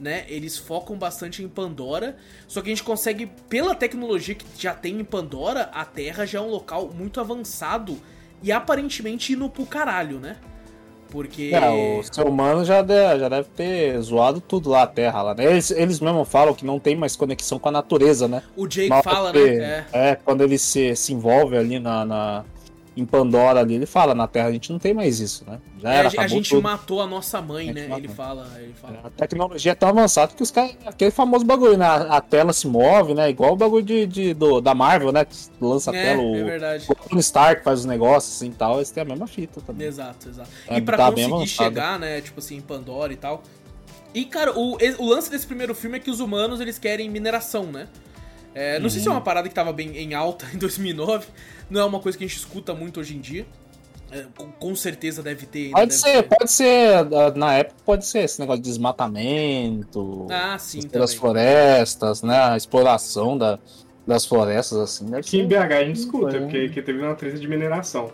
[0.00, 0.24] né?
[0.26, 2.16] Eles focam bastante em Pandora.
[2.48, 6.40] Só que a gente consegue, pela tecnologia que já tem em Pandora, a Terra já
[6.40, 7.96] é um local muito avançado
[8.44, 10.36] e aparentemente indo pro caralho, né?
[11.10, 11.50] Porque.
[11.54, 15.34] É, o ser humano já deve, já deve ter zoado tudo lá, a Terra lá,
[15.34, 15.44] né?
[15.44, 18.42] Eles, eles mesmos falam que não tem mais conexão com a natureza, né?
[18.56, 19.40] O Jake fala, né?
[19.40, 19.84] É.
[20.10, 22.44] É, quando ele se, se envolve ali na, na-
[22.96, 25.58] em Pandora ali, ele fala, na Terra a gente não tem mais isso, né?
[25.80, 26.62] Já É, era, a, a gente tudo.
[26.62, 27.82] matou a nossa mãe, A né?
[27.88, 27.98] matou.
[27.98, 29.00] Ele fala, ele fala.
[29.04, 30.76] A tecnologia é tão avançada que os caras.
[30.86, 31.86] Aquele famoso bagulho, né?
[31.86, 33.28] A, tela se move, né?
[33.30, 35.24] Igual o bagulho de, de- do, da Marvel, né?
[35.24, 36.86] Que lança a É, tela, é o, verdade.
[36.88, 38.76] o Tony Stark faz os negócios assim e tal.
[38.76, 39.86] Eles têm a mesma fita também.
[39.88, 40.48] Exato, exato.
[40.68, 43.42] É, e pra tá conseguir chegar, né, tipo assim, em Pandora e tal.
[44.14, 47.64] E, cara, o, o lance desse primeiro filme é que os humanos, eles querem mineração,
[47.64, 47.88] né?
[48.54, 49.24] É, não sei se é uma Uhum.
[49.24, 51.26] parada que tava bem em alta em 2009.
[51.70, 53.46] Não é uma coisa que a gente escuta muito hoje em dia.
[54.10, 55.70] É, com, com certeza deve ter.
[55.70, 56.36] Pode deve ser, ter.
[56.38, 62.22] pode ser, ah, na época pode ser esse negócio de desmatamento, Ah, sim, das florestas,
[62.22, 62.38] né?
[62.38, 63.58] A exploração da,
[64.06, 65.06] das florestas, assim.
[65.06, 65.46] Deve Aqui em.
[65.48, 68.12] BH a gente escuta, porque aqui teve uma treta de mineração.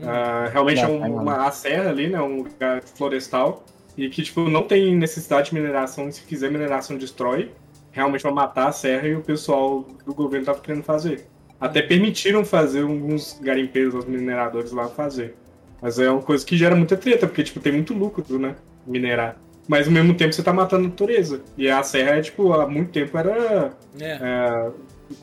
[0.00, 0.04] Hum.
[0.08, 2.20] Ah, realmente é É, um- é, uma a serra ali, né?
[2.20, 3.64] Um lugar florestal.
[3.96, 6.10] E que, tipo, não tem necessidade de mineração.
[6.12, 7.52] Se fizer mineração, destrói.
[7.92, 11.26] Realmente vai matar a serra e o pessoal do governo tava querendo fazer.
[11.60, 15.34] Até permitiram fazer alguns garimpeiros, os mineradores lá fazer.
[15.80, 18.56] Mas é uma coisa que gera muita treta, porque, tipo, tem muito lucro, né?
[18.86, 19.36] Minerar.
[19.68, 21.40] Mas ao mesmo tempo você tá matando a natureza.
[21.56, 24.70] E a serra, tipo, há muito tempo era É, é,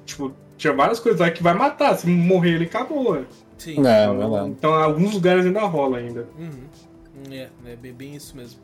[0.05, 1.95] tipo, tinha várias coisas lá que vai matar.
[1.97, 3.15] Se morrer, ele acabou.
[3.15, 3.25] né?
[3.57, 3.75] sim.
[3.85, 6.27] É, Então, então, alguns lugares ainda rola ainda.
[6.37, 7.31] Uhum.
[7.31, 8.59] É, é bem, isso mesmo.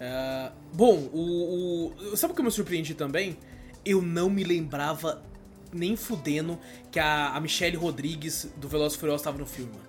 [0.00, 3.36] É, bom, o, o- Sabe o que eu me surpreendi também?
[3.84, 5.22] Eu não me lembrava
[5.72, 6.58] nem fudendo
[6.90, 9.84] que a, a Michelle Rodrigues do Velozes e Furiosos tava no filme, mano.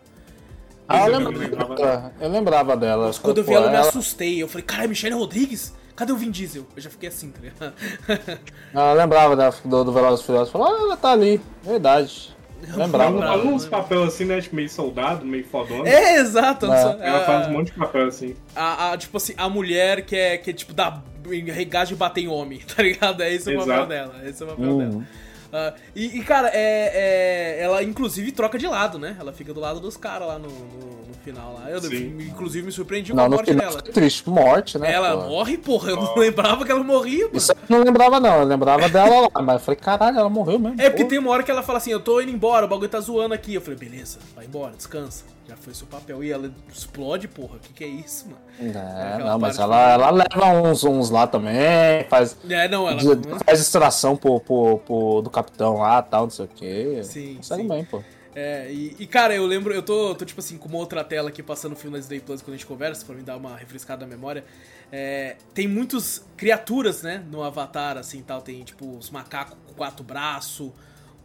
[0.88, 2.14] Ah, eu Eu lembrava, lembrava.
[2.20, 3.08] eu lembrava dela.
[3.08, 4.42] Mas quando eu vi ela, eu me assustei.
[4.42, 5.74] Eu falei, cara, Michelle Rodrigues?
[5.96, 6.66] Cadê o Vin Diesel?
[6.76, 7.74] Eu já fiquei assim, tá ligado?
[8.74, 10.52] Ah, Eu lembrava da, do, do Velozes e Furiosos.
[10.52, 11.40] Falei, ah, ela tá ali.
[11.64, 12.34] Verdade.
[12.68, 13.18] Eu Lembrava.
[13.18, 13.70] Ela faz uns né?
[13.70, 14.42] papéis assim, né?
[14.42, 15.88] Tipo, meio soldado, meio fodona.
[15.88, 16.66] É, exato.
[16.72, 16.98] É.
[17.08, 18.36] Ela faz um monte de papel assim.
[18.56, 21.02] a, a- tipo assim, a mulher que é, que é tipo, da
[21.88, 23.22] de bater em homem, tá ligado?
[23.22, 23.90] É esse o papel Exato.
[23.90, 24.22] dela.
[24.28, 24.78] Esse é o papel Uhum.
[24.90, 25.04] dela.
[25.54, 29.16] Ah, e, e, cara, é, é- ela inclusive troca de lado, né?
[29.20, 31.70] Ela fica do lado dos caras lá no, no- no final lá.
[31.70, 32.18] Eu, Sim.
[32.22, 33.82] inclusive, me surpreendi com Não, a no morte final dela.
[33.84, 34.28] triste.
[34.28, 34.92] Morte, né?
[34.92, 35.30] Ela pô?
[35.30, 35.92] morre, porra.
[35.92, 37.38] Eu não lembrava que ela morria, mano.
[37.38, 38.40] Isso eu não lembrava, não.
[38.40, 39.42] Eu lembrava dela lá.
[39.44, 40.82] Mas eu falei, caralho, ela morreu mesmo.
[40.82, 41.10] É porque Pô.
[41.10, 43.34] tem uma hora que ela fala assim, eu tô indo embora, o bagulho tá zoando
[43.36, 43.54] aqui.
[43.54, 45.24] Eu falei, beleza, vai embora, descansa.
[45.48, 46.24] Já foi seu papel.
[46.24, 47.58] E ela explode, porra.
[47.58, 48.42] O que, que é isso, mano?
[48.60, 53.00] É, não, mas ela, ela leva uns, uns lá também, faz, É, não, ela.
[53.46, 57.02] faz distração pro, pro, pro- do capitão lá tal, não sei o quê.
[57.04, 57.68] Sim, Consegue sim.
[57.68, 58.02] bem, pô.
[58.36, 61.30] É, e, e, cara, eu lembro, eu tô, tô tipo assim, com uma outra tela
[61.30, 63.56] aqui passando o filme da Disney Plus quando a gente conversa, pra me dar uma
[63.56, 64.44] refrescada na memória.
[64.92, 68.42] É, tem muitas criaturas, né, no Avatar, assim tal.
[68.42, 70.72] Tem tipo os macacos com quatro braços,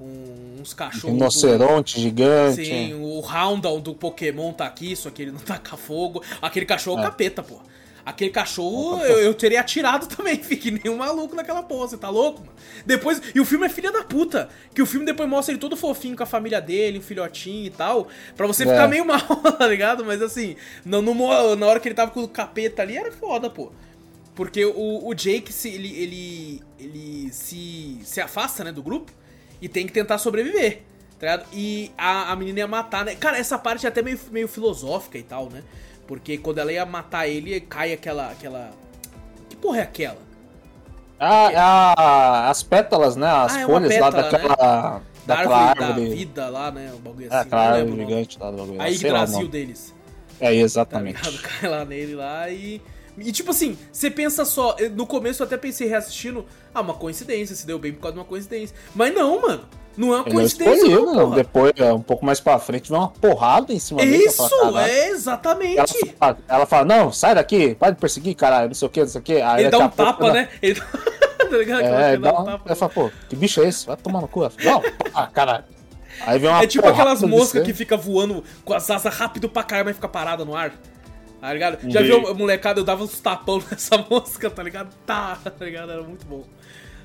[0.00, 1.14] um- uns cachorros.
[1.16, 2.64] Rinoceronte gigante.
[2.64, 6.22] Sim, o Houndour do Pokémon tá aqui, só que ele não taca fogo.
[6.40, 7.58] Aquele cachorro é o capeta, pô.
[8.06, 12.08] Aquele cachorro eu, eu teria atirado também, fique nem um maluco naquela porra, você tá
[12.08, 12.52] louco, mano?
[12.86, 15.76] Depois, e o filme é filha da puta, que o filme depois mostra ele todo
[15.76, 18.66] fofinho com a família dele, um filhotinho e tal, pra você É.
[18.66, 19.20] ficar meio mal,
[19.58, 20.06] tá ligado?
[20.06, 21.14] Mas assim, no, no
[21.56, 23.70] na hora que ele tava com o capeta ali, era foda, pô.
[24.34, 29.12] Porque o, o Jake, se, ele, ele, ele se, se afasta, né, do grupo
[29.60, 30.82] e tem que tentar sobreviver,
[31.18, 31.46] tá ligado?
[31.52, 33.14] E a, a menina ia matar, né?
[33.14, 35.62] Cara, essa parte é até meio, meio filosófica e tal, né?
[36.06, 38.70] Porque quando ela ia matar ele, cai aquela, aquela...
[39.50, 40.28] Que porra é aquela?
[41.20, 43.26] Ah, ah, as pétalas, né?
[43.26, 45.02] As Ah, é folhas lá pétala, daquela.
[45.26, 46.08] Da daquela árvore, árvore.
[46.10, 46.92] da vida lá, né?
[46.94, 47.36] O bagulho É, assim.
[47.48, 48.80] aquela não árvore gigante lá do bagulho.
[48.80, 49.48] A lá nome.
[49.48, 49.94] deles.
[50.40, 51.16] É, Tá exatamente.
[51.30, 51.42] ligado?
[51.60, 52.80] Cai lá nele lá e.
[53.20, 57.54] E tipo assim, você pensa só, no começo eu até pensei reassistindo, ah, uma coincidência,
[57.56, 58.76] se deu bem por causa de uma coincidência.
[58.94, 59.62] Mas não, mano.
[59.96, 61.14] Não é uma Ele não coincidência, não, não.
[61.24, 61.36] porra.
[61.36, 64.26] Depois, é, um pouco mais pra frente, vem uma porrada em cima dele.
[64.26, 64.44] Isso,
[64.78, 65.76] é exatamente.
[65.78, 65.88] Ela
[66.18, 69.08] fala, ela fala, não, sai daqui, para de perseguir, caralho, não sei o que, não
[69.08, 69.40] sei o que.
[69.40, 70.48] Aí Ele dá um pouco, tapa, ela- né?
[70.62, 70.80] Ele
[71.50, 71.80] tá ligado?
[71.82, 72.62] É, que dá um um, tapa.
[72.66, 73.86] ela fala, pô, que bicho é esse?
[73.86, 74.42] Vai tomar no cu.
[74.42, 75.64] Ela fala, não, ah, caralho.
[76.26, 79.62] Aí vem uma É tipo aquelas moscas que fica voando com as asas rápido pra
[79.64, 80.72] caramba e fica parada no ar.
[81.40, 81.78] Tá ligado?
[81.90, 82.06] Já Sim.
[82.06, 84.94] viu, molecada, eu dava uns tapão nessa mosca, tá ligado?
[85.06, 85.92] Tá, tá ligado?
[85.92, 86.44] Era muito bom.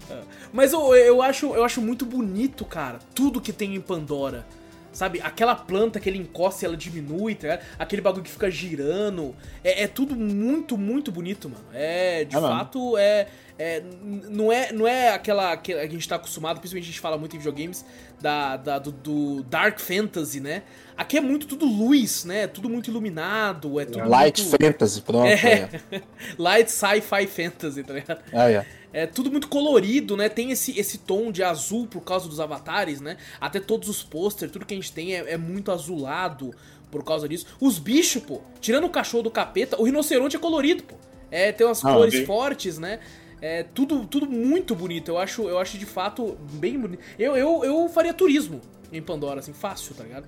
[0.09, 0.19] É.
[0.51, 4.45] Mas eu, eu, acho, eu acho muito bonito, cara, tudo que tem em Pandora.
[4.91, 5.19] Sabe?
[5.23, 7.65] Aquela planta que ele encosta e ela diminui, tá ligado?
[7.79, 9.36] Aquele bagulho que fica girando.
[9.63, 11.65] É, é tudo muito, muito bonito, mano.
[11.73, 13.27] É, de É fato, é.
[13.58, 17.18] É, não, é não é aquela que a gente tá acostumado, principalmente a gente fala
[17.18, 17.86] muito em videogames,
[18.20, 20.64] da, da- do, do Dark Fantasy, né?
[20.97, 22.47] Aqui é muito tudo luz, né?
[22.47, 24.64] Tudo muito iluminado, é tudo Light muito...
[24.64, 25.28] Fantasy, pronto.
[25.28, 25.70] É.
[25.91, 26.01] É.
[26.38, 28.22] Light Sci-Fi Fantasy, tá ligado?
[28.32, 28.66] É, é.
[28.95, 30.30] É tudo muito colorido, né?
[30.30, 33.18] Tem esse, esse tom de azul por causa dos avatares, né?
[33.41, 36.54] Até todos os posters, tudo que a gente tem é, é muito azulado
[36.91, 37.47] por causa disso.
[37.60, 40.95] Os bichos, pô, tirando o cachorro do capeta, o rinoceronte é colorido, pô.
[41.32, 42.99] É, tem umas Ah, cores fortes, né?
[43.45, 45.09] É tudo, tudo muito bonito.
[45.09, 47.01] Eu acho, eu acho de fato bem bonito.
[47.19, 50.25] Eu, eu, eu faria turismo em Pandora, assim, fácil, tá ligado?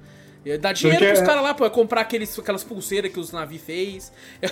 [0.59, 3.31] Dá dinheiro Porque pros é- caras lá, pô, é comprar aqueles, aquelas pulseiras que os
[3.31, 4.11] navios fez.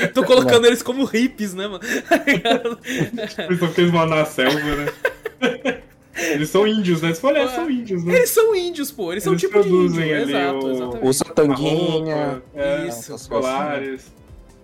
[0.00, 1.80] Eu Tô colocando eles como hippies, né, mano?
[3.46, 4.92] Eles são aqueles mano na selva, né?
[6.16, 7.14] Eles são índios, né?
[7.14, 8.16] Se for olhar, eles são índios, né?
[8.16, 9.12] Eles são índios, pô.
[9.12, 10.02] Eles, são Eles tipo de índio.
[10.02, 11.06] Exato, o- exatamente.
[11.06, 12.42] Usa tanguinha.
[12.54, 13.14] é, Isso.
[13.14, 14.12] os colares.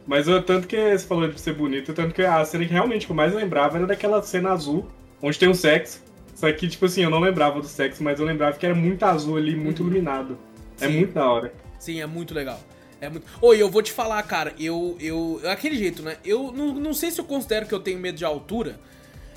[0.06, 3.08] Mas eu, tanto que você falou de ser bonito, tanto que a cena que realmente
[3.08, 4.86] eu mais lembrava era daquela cena azul,
[5.22, 6.02] onde tem o sexo.
[6.34, 9.02] Só que, tipo assim, eu não lembrava do sexo, mas eu lembrava que era muito
[9.04, 10.36] azul ali, muito iluminado.
[10.80, 10.92] É Uhum.
[10.92, 10.98] Sim.
[10.98, 11.54] muito da hora.
[11.78, 12.60] Sim, é muito legal.
[13.00, 13.26] É muito.
[13.40, 14.96] Oi, eu vou te falar, cara, eu.
[15.00, 16.16] eu aquele jeito, né?
[16.24, 18.80] Eu não, não sei se eu considero que eu tenho medo de altura,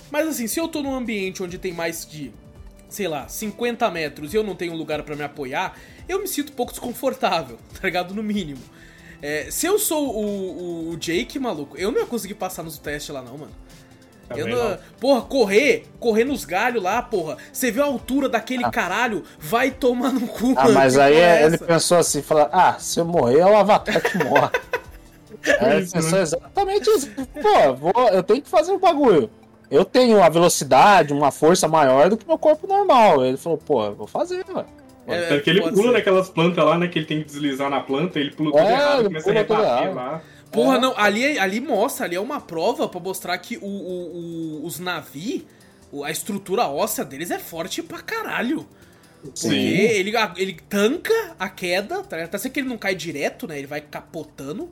[0.09, 2.31] mas assim, se eu tô num ambiente onde tem mais de,
[2.89, 6.51] sei lá, 50 metros e eu não tenho lugar pra me apoiar, eu me sinto
[6.51, 8.13] um pouco desconfortável, tá ligado?
[8.13, 8.61] No mínimo.
[9.21, 12.77] É, se eu sou o, o, o Jake, maluco, eu não ia conseguir passar nos
[12.77, 13.51] testes lá, não, mano.
[14.29, 14.69] Eu Também não...
[14.71, 14.77] não.
[14.99, 17.37] Porra, correr, correr nos galhos lá, porra.
[17.51, 20.73] Você vê a altura daquele caralho, vai tomar no cu, Ah, mano.
[20.73, 24.17] mas aí é ele pensou assim, falou, ah, se eu morrer é o Avatar que
[24.23, 24.49] morre.
[25.59, 26.21] aí ele Isso, pensou né?
[26.21, 27.09] exatamente isso.
[27.41, 29.29] Pô, vou, eu tenho que fazer o bagulho.
[29.71, 33.25] Eu tenho uma velocidade, uma força maior do que meu corpo normal.
[33.25, 34.65] Ele falou, pô, eu vou fazer, velho.
[35.07, 35.91] É, Tanto que ele pula ser.
[35.93, 36.87] naquelas plantas lá, né?
[36.87, 39.33] Que ele tem que deslizar na planta, ele pula tudo É, errado, ele começa a
[39.33, 40.21] rebater lá.
[40.51, 40.79] Porra, É.
[40.79, 44.79] não, ali, ali mostra, ali é uma prova pra mostrar que o, o- o- os
[44.79, 45.43] navios,
[46.03, 48.67] a estrutura óssea deles é forte pra caralho.
[49.21, 49.55] Porque Sim.
[49.55, 52.23] ele, ele tanca a queda, tá?
[52.23, 53.57] Até sei que ele não cai direto, né?
[53.57, 54.69] Ele vai capotando,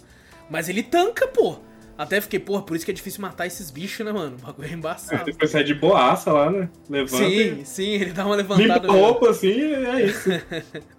[0.50, 1.58] mas ele tanca, pô.
[1.98, 4.36] Até fiquei, porra, por isso que é difícil matar esses bichos, né, mano?
[4.38, 5.24] O bagulho é É, embaçado.
[5.26, 6.70] depois sai de boaça lá, né?
[6.90, 7.24] Levanta.
[7.26, 8.88] Sim, sim, ele dá uma Limpa levantada.
[8.90, 10.30] a roupa assim, é isso.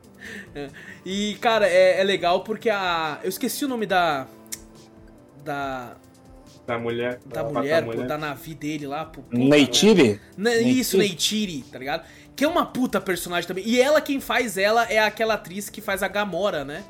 [1.04, 3.20] E, cara, é, é legal porque a.
[3.22, 4.26] Eu esqueci o nome da.
[5.44, 5.96] Da.
[6.66, 7.20] Da mulher.
[7.26, 8.06] Da da mulher, pô, mulher.
[8.08, 9.22] da Navi dele lá, pô.
[9.22, 10.20] puta, Neytiri?
[10.36, 10.98] Ne- Isso.
[10.98, 12.04] Neytiri, tá ligado?
[12.34, 13.62] Que é uma puta personagem também.
[13.68, 16.82] E ela, quem faz ela, é aquela atriz que faz a Gamora, né?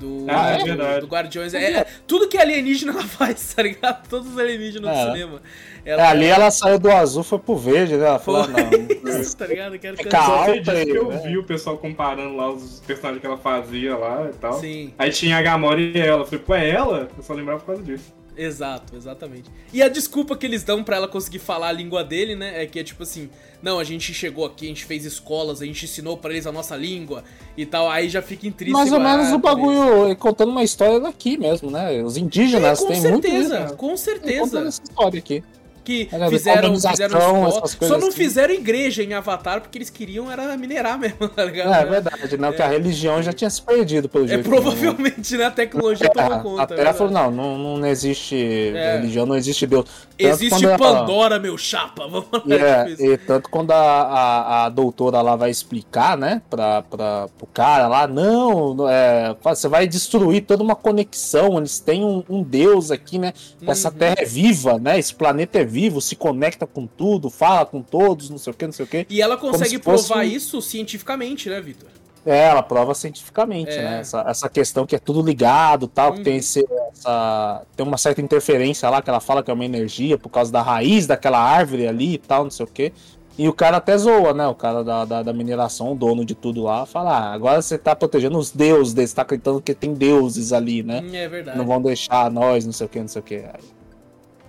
[0.00, 1.00] Do, Ah, é do- verdade.
[1.00, 1.54] do Guardiões.
[1.54, 4.08] É, é- tudo que alienígena ela faz, tá ligado?
[4.08, 5.04] Todos os alienígenas É.
[5.06, 5.42] do cinema.
[5.84, 8.06] É, ali ela saiu do azul, foi pro verde, né?
[8.06, 8.70] Ela falou, Foi não.
[9.20, 9.78] isso, tá ligado?
[9.78, 11.16] Quero É que alta eu né?
[11.24, 14.54] vi o pessoal comparando lá os personagens que ela fazia lá e tal.
[14.54, 16.22] Sim, Aí tinha a Gamora e ela.
[16.22, 17.08] Eu falei, pô, é ela?
[17.16, 18.12] Eu só lembrava por causa disso.
[18.36, 19.50] Exato, exatamente.
[19.72, 22.62] E a desculpa que eles dão pra ela conseguir falar a língua dele, né?
[22.62, 23.28] É que é tipo assim:
[23.62, 26.52] não, a gente chegou aqui, a gente fez escolas, a gente ensinou pra eles a
[26.52, 27.24] nossa língua
[27.56, 27.90] e tal.
[27.90, 28.78] Aí já fica intrínseco.
[28.78, 32.02] Mais ou menos o bagulho contando uma história daqui mesmo, né?
[32.02, 33.66] Os indígenas É, com têm muito certeza, né?
[33.70, 34.68] com Contando certeza.
[34.68, 35.42] essa história aqui.
[35.84, 38.16] Que Olha, fizeram, colonização, fizeram escola, essas só não assim.
[38.16, 41.72] fizeram igreja em Avatar porque eles queriam era minerar mesmo, tá ligado?
[41.74, 42.48] É, é verdade, né?
[42.48, 44.48] Porque a religião já tinha se perdido, pelo É, jeito.
[44.48, 45.44] provavelmente, né?
[45.46, 46.60] A tecnologia tomou É, conta.
[46.60, 46.98] a é Terra verdade.
[46.98, 48.36] falou, não, não, não existe
[48.74, 48.96] É.
[48.98, 49.84] religião, não existe Deus.
[49.84, 52.06] Tanto Existe Pandora, meu chapa.
[52.08, 52.42] Vamos lá.
[52.46, 57.46] E, é, tanto quando a, a, a doutora lá vai explicar, né, pra, pra, pro
[57.52, 62.42] cara lá, não, não, é, você vai destruir toda uma conexão, eles têm um, um
[62.42, 63.32] deus aqui, né,
[63.66, 63.94] essa Uhum.
[63.96, 68.28] terra é viva, né, esse planeta é vivo, se conecta com tudo, fala com todos,
[68.28, 69.06] não sei o que, não sei o que.
[69.08, 71.88] E ela consegue provar um- isso cientificamente, né, Vitor?
[72.24, 73.82] É, ela prova cientificamente, É.
[73.82, 76.16] né, essa, essa questão que é tudo ligado, tal, Uhum.
[76.18, 79.64] que tem, esse, essa, tem uma certa interferência lá, que ela fala que é uma
[79.64, 82.92] energia por causa da raiz daquela árvore ali e tal, não sei o que.
[83.38, 84.46] E o cara até zoa, né?
[84.46, 87.78] O cara da, da, da mineração, o dono de tudo lá, fala: ah, agora você
[87.78, 91.00] tá protegendo os deuses deles, tá acreditando que tem deuses ali, né?
[91.02, 91.56] Hum, É verdade.
[91.56, 93.42] Não vão deixar nós, não sei o que, não sei o que.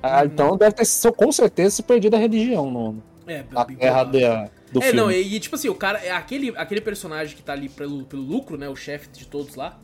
[0.03, 0.25] Ah, Uhum.
[0.25, 0.85] Então deve ter
[1.15, 4.21] com certeza se perdido a religião no, É, na bem terra provável.
[4.21, 4.99] da- do É, filme.
[4.99, 8.03] não, e, e, tipo assim, o cara, é aquele, aquele personagem que tá ali pelo,
[8.03, 9.79] pelo lucro, né, o chefe de todos lá,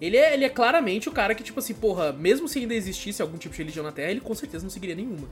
[0.00, 3.20] ele é, ele é claramente o cara que, tipo assim, porra, mesmo se ainda existisse
[3.20, 5.26] algum tipo de religião na Terra, ele com certeza não seguiria nenhuma.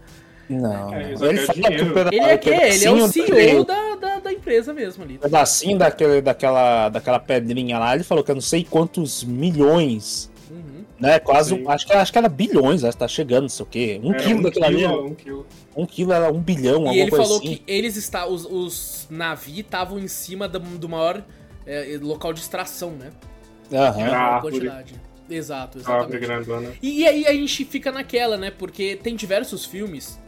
[0.48, 1.86] Não, É, ele é fala dinheiro.
[1.86, 5.16] que peda- Ele é que ele é o CEO da- da, da, empresa mesmo ali.
[5.16, 10.30] o pedacinho daquele, daquela, daquela pedrinha lá, ele falou que eu não sei quantos milhões.
[10.98, 11.18] Né?
[11.18, 13.68] Quase, um- acho que, acho que era bilhões, acho que tá chegando, não sei o
[13.68, 14.00] quê.
[14.02, 15.46] Um É, quilo daquilo ali, quilo, um quilo.
[15.76, 17.56] um quilo era um bilhão, E alguma ele coisa falou assim.
[17.56, 21.22] que eles está, os, os navios estavam em cima do, do maior
[21.66, 23.10] é, local de extração, né?
[23.72, 24.10] Aham.
[24.14, 24.94] Ah, quantidade.
[25.28, 26.18] Exato, exatamente.
[26.20, 26.72] grandona.
[26.80, 28.50] E, e aí a gente fica naquela, né?
[28.50, 30.20] Porque tem diversos filmes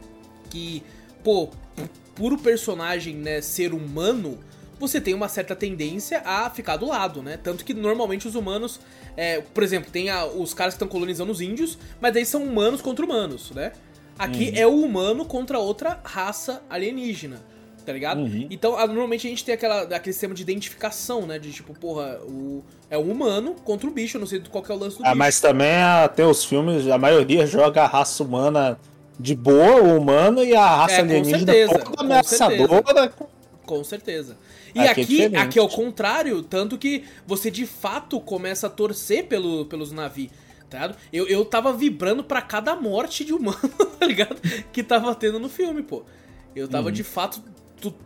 [0.49, 0.83] que,
[1.23, 4.37] pô, p- por o personagem né, ser humano,
[4.79, 7.37] você tem uma certa tendência a ficar do lado, né?
[7.41, 8.79] Tanto que normalmente os humanos,
[9.17, 12.43] é, por exemplo, tem a- os caras que estão colonizando os índios, mas daí são
[12.43, 13.71] humanos contra humanos, né?
[14.17, 17.37] Aqui é o humano contra outra raça alienígena,
[17.85, 18.19] tá ligado?
[18.21, 18.47] Uhum.
[18.49, 21.39] Então, a- normalmente a gente tem aquela, aquele sistema de identificação, né?
[21.39, 24.73] De tipo, porra, o, é um humano contra o bicho, eu não sei qual é
[24.73, 25.17] o lance do Ah, bicho.
[25.17, 28.77] mas também até os filmes, a maioria joga a raça humana
[29.17, 33.13] de boa, o humano, e a raça É, com alienígena certeza, toda com ameaçadora.
[33.65, 34.35] Com certeza.
[34.75, 35.35] E Aqui é aqui, diferente.
[35.37, 40.31] aqui é o contrário, tanto que você de fato começa a torcer pelo, pelos navios,
[40.69, 40.97] tá ligado?
[41.11, 43.57] Eu, eu tava vibrando pra cada morte de humano,
[43.99, 44.37] tá ligado?
[44.71, 46.03] Que tava tendo no filme, pô.
[46.55, 46.91] Eu tava Uhum.
[46.91, 47.41] de fato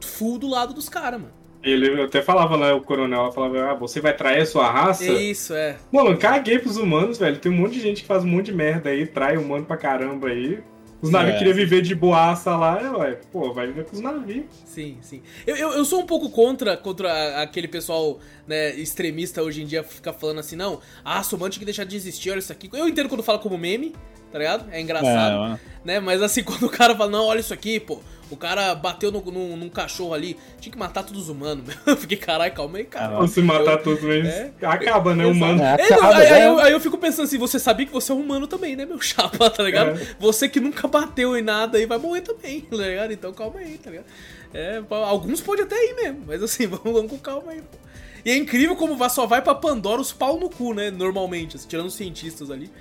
[0.02, 1.34] full do lado dos caras, mano.
[1.64, 5.06] Ele até falava lá, o coronel falava, ah, você vai trair a sua raça?
[5.06, 5.78] Isso, é.
[5.92, 7.40] Mano, eu caguei pros humanos, velho.
[7.40, 9.78] Tem um monte de gente que faz um monte de merda aí, trai humano pra
[9.78, 10.62] caramba aí.
[11.04, 11.38] Os navios É.
[11.38, 14.46] queriam viver de boaça lá, é, ué, pô, vai viver com os navios.
[14.66, 15.22] Sim, sim.
[15.46, 19.84] Eu, eu, eu sou um pouco contra, contra aquele pessoal né, extremista hoje em dia
[19.84, 22.70] fica falando assim, não, ah, Somano tinha que deixar de existir, olha isso aqui.
[22.72, 23.94] Eu entendo quando fala como meme,
[24.32, 24.72] tá ligado?
[24.72, 25.54] É engraçado.
[25.56, 26.00] É, né?
[26.00, 28.00] Mas assim, quando o cara fala, não, olha isso aqui, pô.
[28.34, 31.76] O cara bateu no, num, num cachorro ali, tinha que matar todos os humanos, meu.
[31.86, 33.28] Eu fiquei, caralho, calma aí, cara.
[33.28, 34.52] Se matar todos, mas É.
[34.62, 35.26] acaba, né?
[35.26, 35.62] Humano.
[35.62, 36.48] É, acaba, aí, aí né?
[36.48, 39.00] eu, aí eu fico pensando assim, você sabia que você é humano também, né, meu
[39.02, 40.00] chapa, tá ligado?
[40.00, 40.08] É.
[40.20, 43.12] Você que nunca bateu em nada aí vai morrer também, tá ligado?
[43.14, 44.06] Então calma aí, tá ligado?
[44.54, 47.78] É, alguns podem até ir mesmo, mas assim, vamos, vamos com calma aí, pô.
[48.26, 51.68] E é incrível como só vai pra Pandora os pau no cu, né, normalmente, assim,
[51.68, 52.72] tirando os cientistas ali.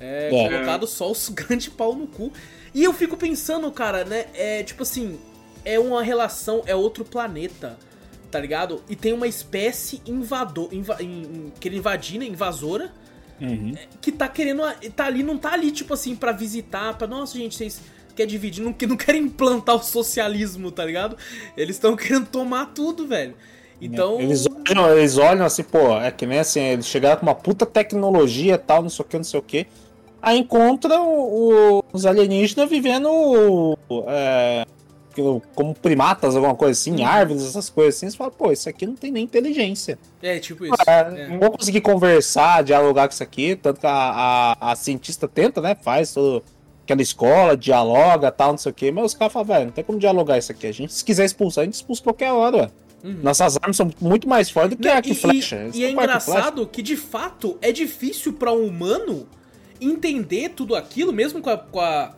[0.00, 0.48] É, É.
[0.48, 2.32] colocado só os grandes pau no cu.
[2.74, 5.18] E eu fico pensando, cara, né, é tipo assim,
[5.64, 7.78] é uma relação, é outro planeta,
[8.30, 8.82] tá ligado?
[8.88, 12.90] E tem uma espécie invador, inva, in- in- invadir, né, invasora,
[13.40, 13.74] Uhum.
[14.00, 14.62] que tá querendo,
[14.96, 17.80] tá ali, não tá ali, tipo assim, pra visitar, pra, nossa, gente, vocês
[18.16, 21.16] querem dividir, não, que- não querem implantar o socialismo, tá ligado?
[21.56, 23.34] Eles estão querendo tomar tudo, velho.
[23.80, 27.34] Então, Eles, olham, eles olham assim, pô, é que nem assim, eles chegaram com uma
[27.34, 29.66] puta tecnologia e tal, não sei o que, não sei o que.
[30.22, 34.64] Aí encontram o- os alienígenas vivendo é,
[35.54, 37.04] como primatas, alguma coisa assim, Uhum.
[37.06, 38.08] árvores, essas coisas assim.
[38.08, 39.98] Você fala, pô, isso aqui não tem nem inteligência.
[40.22, 40.74] é tipo isso.
[40.86, 41.28] É, é.
[41.28, 45.60] Não vou conseguir conversar, dialogar com isso aqui, tanto que a, a, a cientista tenta,
[45.60, 45.74] né?
[45.74, 46.14] Faz
[46.84, 49.84] aquela escola, dialoga tal, não sei o que, mas os caras falam, velho, não tem
[49.84, 50.66] como dialogar isso aqui.
[50.68, 52.70] A gente, se quiser expulsar, a gente expulsa qualquer hora, ué.
[53.04, 53.18] Uhum.
[53.22, 55.56] Nossas armas são muito mais fortes do que Não, arco e flecha.
[55.56, 55.90] E, é e flecha.
[55.90, 59.26] engraçado que, de fato, é difícil pra um humano
[59.84, 62.14] entender tudo aquilo, mesmo com a, com a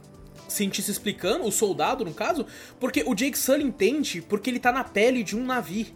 [0.48, 2.46] cientista explicando, o soldado, no caso,
[2.78, 5.86] porque o Jake Sully entende porque ele tá na pele de um navio.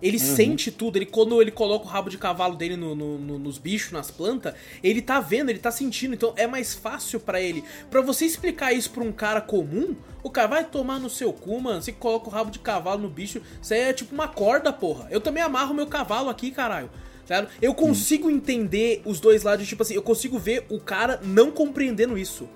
[0.00, 0.36] Ele Uhum.
[0.36, 3.58] sente tudo, ele quando ele coloca o rabo de cavalo dele no- no- no- nos
[3.58, 7.64] bichos, nas plantas, ele tá vendo, ele tá sentindo, então é mais fácil pra ele.
[7.90, 11.60] Pra você explicar isso pra um cara comum, o cara vai tomar no seu cu,
[11.60, 11.82] mano.
[11.82, 15.08] Você coloca o rabo de cavalo no bicho, isso aí é tipo uma corda, porra.
[15.10, 16.88] Eu também amarro meu cavalo aqui, caralho.
[17.28, 17.46] Tá?
[17.60, 22.16] Eu consigo entender os dois lados, tipo assim, eu consigo ver o cara não compreendendo
[22.16, 22.48] isso.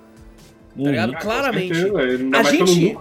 [0.74, 1.12] Tá ligado?
[1.12, 1.74] Com Claramente.
[2.34, 2.96] A gente-.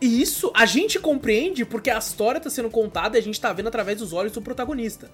[0.00, 3.52] E isso a gente compreende porque a história tá sendo contada e a gente tá
[3.52, 5.10] vendo através dos olhos do protagonista.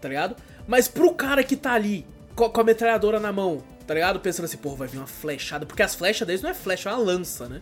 [0.00, 0.36] Tá ligado?
[0.68, 4.20] Mas pro cara que tá ali com a, metralhadora na mão, tá ligado?
[4.20, 5.66] Pensando assim, porra, vai vir uma flechada.
[5.66, 7.60] Porque as flechas deles não é flecha, é uma lança, né?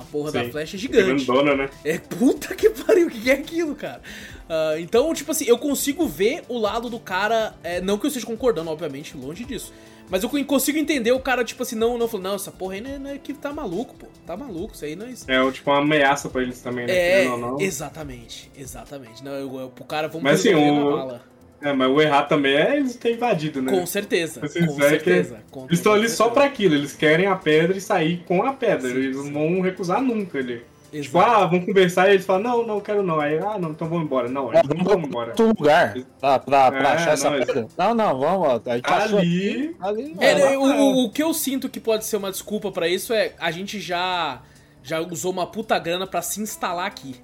[0.00, 0.50] A porra da Sim.
[0.50, 1.24] flecha é gigante.
[1.26, 1.70] Grandona, né?
[1.84, 4.00] É puta que pariu, o que é aquilo, cara?
[4.48, 7.54] Ah, então, tipo assim, eu consigo ver o lado do cara.
[7.62, 9.72] é, não que eu esteja concordando, obviamente, longe disso.
[10.08, 12.80] Mas eu consigo entender o cara, tipo assim, não, não, falou, não, essa porra aí
[12.80, 14.06] não é, não é que tá maluco, pô.
[14.26, 15.12] Tá maluco, isso aí não é.
[15.28, 17.24] É tipo uma ameaça pra eles também, né?
[17.24, 17.60] É, ou não.
[17.60, 19.22] exatamente, exatamente.
[19.22, 21.20] Não, eu, eu, pro cara, vamos Mas, assim, o-.
[21.62, 23.70] É, mas o errado também é eles terem invadido, né?
[23.70, 25.40] Com certeza, com é que certeza.
[25.50, 26.16] com Eles estão ali certeza.
[26.24, 28.88] só pra aquilo, eles querem a pedra e sair com a pedra.
[28.88, 29.32] Sim, eles não sim.
[29.32, 30.62] vão recusar nunca ali.
[30.90, 33.20] Tipo, ah, vamos conversar e eles falam, não, não quero não.
[33.20, 34.28] Aí, ah, não, então vamos embora.
[34.28, 35.28] Não, É, vamos, vamos embora.
[35.28, 37.68] outro lugar pra, pra, pra É, achar essa não, pedra.
[37.78, 38.60] Não, não, vamos.
[38.66, 39.76] A gente Ali.
[39.78, 40.62] ali É, não, né, não.
[40.62, 43.52] o, o- o que eu sinto que pode ser uma desculpa pra isso é a
[43.52, 44.40] gente já
[44.82, 47.14] já usou uma puta grana pra se instalar aqui.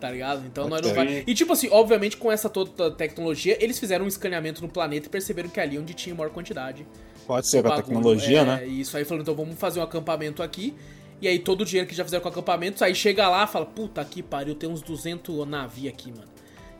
[0.00, 0.46] Tá ligado?
[0.46, 1.24] Então nós não vai.
[1.26, 5.10] E tipo assim, obviamente com essa toda tecnologia, eles fizeram um escaneamento no planeta e
[5.10, 6.86] perceberam que ali onde tinha maior quantidade.
[7.26, 8.66] Pode ser com a tecnologia, é, né?
[8.66, 10.74] E isso aí falando, então vamos fazer um acampamento aqui.
[11.20, 13.66] E aí todo o dinheiro que já fizeram com acampamentos, aí chega lá e fala,
[13.66, 16.30] puta que pariu, tem uns 200 navios aqui, mano.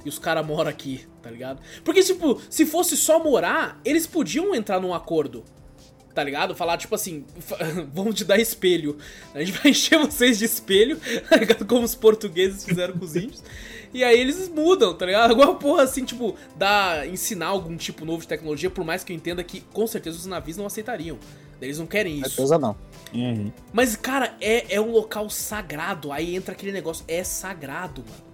[0.02, 1.60] E os caras moram aqui, tá ligado?
[1.84, 5.44] Porque, tipo, se fosse só morar, eles podiam entrar num acordo.
[6.14, 6.54] Tá ligado?
[6.56, 7.24] Falar, tipo assim,
[7.94, 8.98] vamos te dar espelho.
[9.34, 10.98] A gente vai encher vocês de espelho,
[11.28, 11.64] tá ligado?
[11.66, 13.42] Como os portugueses fizeram com os índios.
[13.92, 15.30] E aí eles mudam, tá ligado?
[15.30, 19.16] Alguma porra assim, tipo, dar, ensinar algum tipo novo de tecnologia, por mais que eu
[19.16, 21.18] entenda que com certeza os navios não aceitariam.
[21.60, 22.30] Eles não querem isso.
[22.30, 22.74] Certeza não.
[23.12, 23.52] Uhum.
[23.72, 26.10] Mas, cara, é, é um local sagrado.
[26.12, 28.30] Aí entra aquele negócio, é sagrado, mano.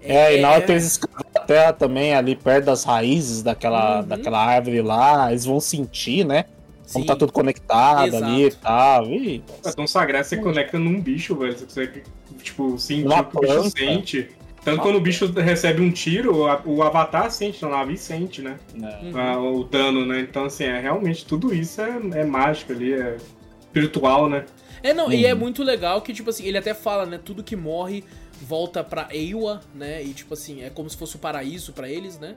[0.00, 4.00] É, e na hora que eles escavam a terra também, ali perto das raízes daquela,
[4.00, 4.06] Uhum.
[4.08, 6.46] daquela árvore lá, eles vão sentir, né?
[6.92, 7.06] Como Sim.
[7.06, 8.24] tá tudo conectado Exato.
[8.24, 9.06] ali e tal.
[9.06, 11.56] E, É tão sagrado, você conecta num bicho, velho.
[11.56, 12.02] Você consegue,
[12.42, 13.70] tipo, sentir Uma o que o bicho planta.
[13.70, 14.28] sente.
[14.64, 18.58] Tanto quando o bicho recebe um tiro, a- o avatar sente, o navio sente, né?
[18.74, 19.00] né?
[19.02, 19.12] Uhum.
[19.18, 20.20] Ah, o dano, né?
[20.20, 23.16] Então, assim, é realmente tudo isso é, é mágico ali, é
[23.60, 24.44] espiritual, né?
[24.82, 27.18] É, não, e é muito legal que, tipo assim, ele até fala, né?
[27.24, 28.04] Tudo que morre
[28.40, 30.02] volta pra Eiwa, né?
[30.02, 32.34] E, tipo assim, é como se fosse o paraíso pra eles, né?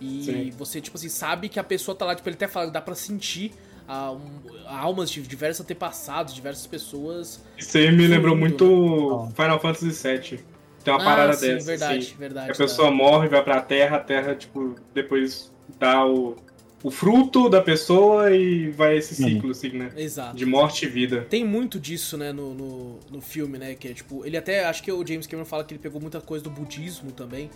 [0.00, 0.50] E Sim.
[0.56, 2.80] você, tipo assim, sabe que a pessoa tá lá, tipo, ele até fala que dá
[2.80, 3.52] pra sentir
[3.88, 4.20] a, um,
[4.66, 7.42] almas de diversos antepassados, diversas pessoas.
[7.56, 10.40] Isso aí me lembrou Muito, muito Final Fantasy VII.
[10.84, 11.66] Tem uma ah, parada sim, dessa.
[11.66, 12.14] verdade, assim.
[12.16, 12.50] verdade.
[12.50, 16.36] a pessoa morre, vai pra terra, a terra, tipo, depois dá o,
[16.82, 19.28] o fruto da pessoa e vai esse Uhum.
[19.28, 19.90] ciclo, assim, né?
[19.92, 20.00] tá.
[20.00, 20.36] Exato.
[20.36, 21.26] De morte e vida.
[21.28, 23.74] Tem muito disso, né, no, no, no filme, né?
[23.74, 24.24] Que é tipo.
[24.24, 24.64] Ele até.
[24.64, 27.50] Acho que o James Cameron fala que ele pegou muita coisa do budismo também.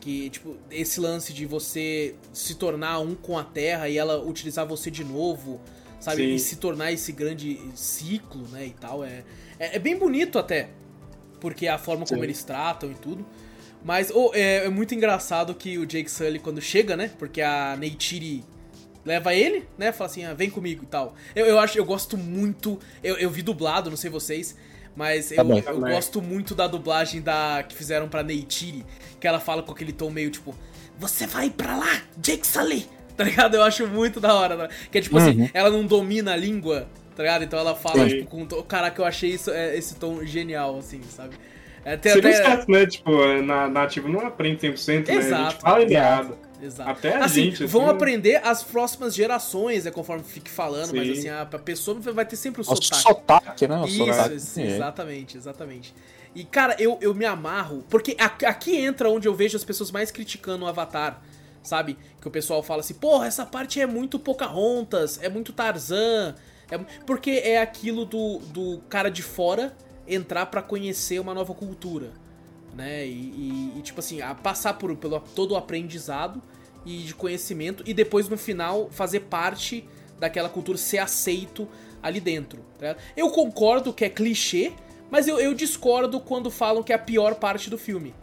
[0.00, 4.66] Que, tipo, esse lance de você se tornar um com a terra e ela utilizar
[4.66, 5.60] você de novo,
[6.00, 6.22] sabe?
[6.22, 6.34] Sim.
[6.34, 8.66] E se tornar esse grande ciclo, né?
[8.66, 9.04] E tal.
[9.04, 9.22] É,
[9.58, 10.70] é, é bem bonito até.
[11.38, 12.26] Porque a forma como Sim.
[12.26, 13.26] eles tratam e tudo.
[13.84, 17.10] Mas oh, é, é muito engraçado que o Jake Sully, quando chega, né?
[17.18, 18.44] Porque a Neytiri
[19.04, 19.92] leva ele, né?
[19.92, 21.14] Fala assim, ah, vem comigo e tal.
[21.34, 22.78] Eu, eu acho, eu gosto muito.
[23.02, 24.56] Eu, eu vi dublado, não sei vocês.
[24.96, 25.58] Mas eu, Também.
[25.58, 25.94] eu Também.
[25.94, 28.84] gosto muito da dublagem da que fizeram pra Neytiri.
[29.20, 30.54] Que ela fala com aquele tom meio tipo:
[30.98, 32.86] Você vai pra lá, Jake Sully!
[33.20, 33.54] Tá ligado?
[33.54, 34.56] Eu acho muito da hora.
[34.56, 34.68] Né?
[34.90, 35.48] Que é tipo assim, Uhum.
[35.52, 37.44] ela não domina a língua, tá ligado?
[37.44, 38.16] Então ela fala, Sim.
[38.16, 38.62] tipo, com um tom.
[38.62, 41.34] Caraca, eu achei isso, é, esse tom genial, assim, sabe?
[41.84, 42.42] É, Até, Seria até...
[42.46, 42.86] certo, né?
[42.86, 43.10] Tipo,
[43.42, 45.14] na nativo não aprende 100%, né?
[45.14, 45.50] A Exato.
[45.50, 46.38] gente fala errado.
[46.62, 46.90] Exato.
[46.90, 51.06] Até a assim, gente, vão assim, aprender as próximas gerações, é conforme fique falando, mas
[51.06, 51.12] Sim.
[51.12, 53.02] assim, a, pessoa vai ter sempre o O sotaque.
[53.02, 53.80] sotaque, né?
[53.80, 54.60] O Isso, sotaque.
[54.60, 54.66] é.
[54.66, 55.94] exatamente, exatamente.
[56.34, 60.10] E, cara, eu, eu me amarro, porque aqui, entra onde eu vejo as pessoas mais
[60.10, 61.20] criticando o Avatar,
[61.62, 61.98] sabe?
[62.20, 66.34] Que o pessoal fala assim, porra, essa parte é muito Pocahontas, é muito Tarzan,
[66.70, 69.74] é mu-" porque é aquilo do, do cara de fora
[70.06, 72.12] entrar pra conhecer uma nova cultura,
[72.74, 73.06] né?
[73.06, 76.40] E, e- e, tipo assim, a passar por pelo todo o aprendizado
[76.86, 79.84] e de conhecimento e depois no final fazer parte
[80.18, 81.66] daquela cultura, ser aceito
[82.02, 82.60] ali dentro.
[82.78, 82.96] tá?
[83.16, 84.72] Eu concordo que é clichê,
[85.10, 88.14] mas eu, eu discordo quando falam que é a pior parte do filme.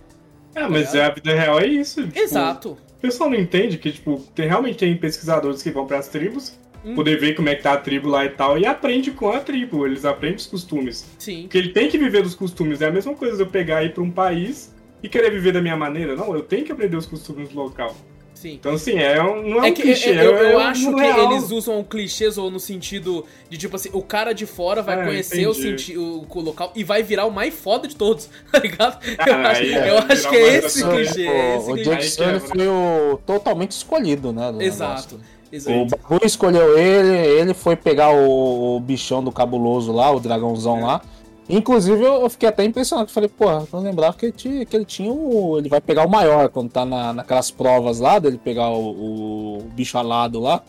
[0.56, 2.04] É, mas é, a vida real é isso.
[2.08, 2.78] tipo, Exato.
[2.98, 6.54] O pessoal não entende que, tipo, tem, realmente tem pesquisadores que vão pras tribos,
[6.86, 6.96] Hum.
[6.96, 9.40] poder ver como é que tá a tribo lá e tal, e aprende com a
[9.40, 11.06] tribo, eles aprendem os costumes.
[11.18, 11.42] Sim.
[11.44, 12.82] Porque ele tem que viver dos costumes.
[12.82, 14.74] É a mesma coisa de eu pegar e ir pra um país
[15.04, 16.16] e querer viver da minha maneira.
[16.16, 17.96] Não, eu tenho que aprender os costumes do local.
[18.34, 18.54] Sim.
[18.54, 20.12] Então, assim, é um, não é, É um que clichê.
[20.12, 21.32] eu, eu, é, eu um acho que real.
[21.32, 25.06] eles usam clichês ou no sentido de tipo assim, o cara de fora vai É,
[25.06, 28.60] conhecer o, senti o, o local e vai virar o mais foda de todos, tá
[28.60, 29.00] ligado?
[29.18, 31.28] Ah, eu acho, eu é, acho que é mais esse clichê.
[31.28, 32.24] O, é esse o clichê.
[32.24, 32.40] Quebra.
[32.42, 34.54] foi o totalmente escolhido, né?
[34.60, 35.16] Exato.
[35.16, 35.37] negócio.
[35.52, 35.98] O Exato.
[36.10, 40.86] Babu escolheu ele, ele foi pegar o, o bichão do cabuloso lá, o dragãozão É.
[40.86, 41.02] lá.
[41.50, 43.10] Inclusive, eu, eu fiquei até impressionado.
[43.10, 45.58] Falei, porra, não lembrava que ele tinha, que ele tinha o.
[45.58, 49.64] Ele vai pegar o maior quando tá na, naquelas provas lá, dele pegar o, o
[49.74, 50.62] bicho alado lá.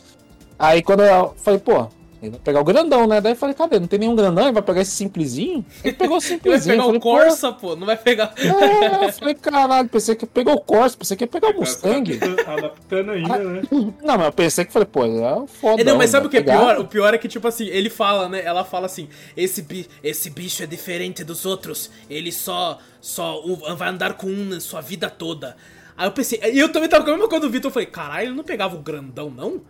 [0.56, 1.86] Aí quando eu falei, pô,
[2.20, 3.20] ele vai pegar o grandão, né?
[3.20, 3.78] Daí eu falei, cadê?
[3.78, 5.64] Não tem nenhum grandão, ele vai pegar esse simplesinho?
[5.84, 6.72] Ele pegou o Ele vai simplesinho.
[6.74, 8.28] pegar falei, o Corsa, pô, não vai pegar.
[8.28, 11.54] Pô, é, eu falei, caralho, pensei que pegou o Corsa, pensei que ia pegar o
[11.60, 12.18] Mustang.
[12.46, 13.62] Adaptando ainda, né?
[14.02, 15.80] Não, mas eu pensei que falei, pô, é o foda.
[15.80, 16.78] É, não, mas sabe o que é pegar- pior?
[16.80, 18.42] O pior é que, tipo assim, ele fala, né?
[18.44, 21.90] Ela fala assim: esse, bi esse bicho é diferente dos outros.
[22.08, 23.40] Ele só, só
[23.76, 25.56] vai andar com um na sua vida toda.
[25.96, 27.68] Aí eu pensei, e eu também tava com a mesma coisa do Vitor.
[27.68, 29.60] Eu falei, caralho, ele não pegava o grandão, não?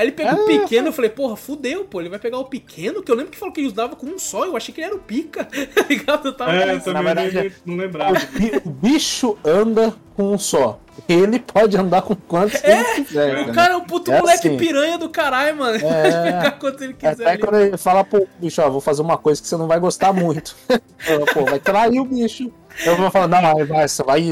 [0.00, 3.02] Aí ele pega o pequeno, eu falei, porra, fudeu, pô, ele vai pegar o pequeno,
[3.02, 4.86] que eu lembro que falou que ele usava com um só, eu achei que ele
[4.86, 6.28] era o pica, tá ligado?
[6.28, 8.14] Eu tava É, eu Na verdade, não lembrava.
[8.18, 10.80] O bi- O bicho anda com um só.
[11.06, 13.48] Ele pode andar com quantos ele quiser.
[13.48, 14.56] O cara é um puto É moleque assim.
[14.56, 15.76] piranha do caralho, mano.
[15.80, 16.02] Ele É.
[16.02, 17.12] pode pegar quanto ele quiser.
[17.12, 17.38] Até ali.
[17.42, 20.12] quando ele fala pro bicho, ó, vou fazer uma coisa que você não vai gostar
[20.12, 20.54] muito.
[21.08, 22.50] Eu, Pô, vai trair o bicho.
[22.84, 24.22] Eu vou falar, não, vai, vai, você vai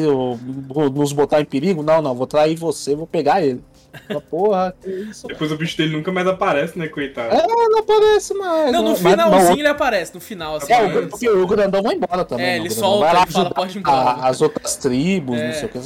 [0.94, 1.82] nos botar em perigo?
[1.82, 3.62] Não, não, vou trair você, vou pegar ele.
[4.08, 5.26] Eu, Porra, que isso?
[5.26, 7.34] Depois o bicho dele nunca mais aparece, né, coitado?
[7.34, 8.72] É, não aparece mais.
[8.72, 10.72] Não, no Mas- finalzinho mas- ele aparece, no final, assim.
[10.72, 10.98] É, né?
[11.00, 12.46] o, porque o grandão vai embora também.
[12.46, 12.56] É, né?
[12.58, 13.96] ele solta, vai lá ele fala, pode ir embora.
[14.10, 15.46] a- as outras tribos, É.
[15.46, 15.78] não sei o que.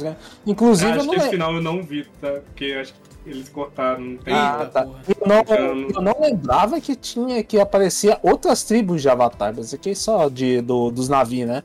[0.45, 1.31] Inclusive, acho eu não que esse lembro.
[1.47, 2.31] final eu não vi, tá?
[2.45, 4.33] Porque acho que eles cortaram, não tem.
[4.33, 4.83] Ah, tá.
[4.83, 4.99] porra.
[5.07, 5.55] Eu não, Então-
[5.95, 10.59] eu não lembrava que tinha que aparecia outras tribos de Avatar, mas aqui só de,
[10.61, 11.63] do, dos navios, né?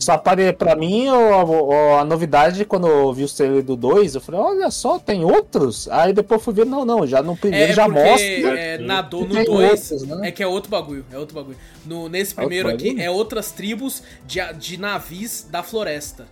[0.00, 0.52] Só apare...
[0.52, 4.40] pra mim, o- o- a novidade, quando eu vi o trailer do 2, eu falei,
[4.40, 5.88] olha só, tem outros?
[5.88, 8.58] Aí depois eu fui ver, não, não, já no primeiro É, já mostra.
[8.60, 10.28] é, na do, que no tem 2 outros, né?
[10.28, 11.56] é que é outro bagulho, é outro bagulho.
[11.86, 13.02] No, nesse primeiro aqui bagulho?
[13.02, 16.26] é outras tribos de, de navios da floresta.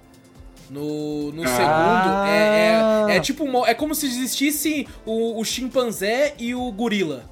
[0.69, 1.47] No, no Ah.
[1.47, 7.23] segundo é, é, é tipo é como se existisse o, o chimpanzé e o gorila.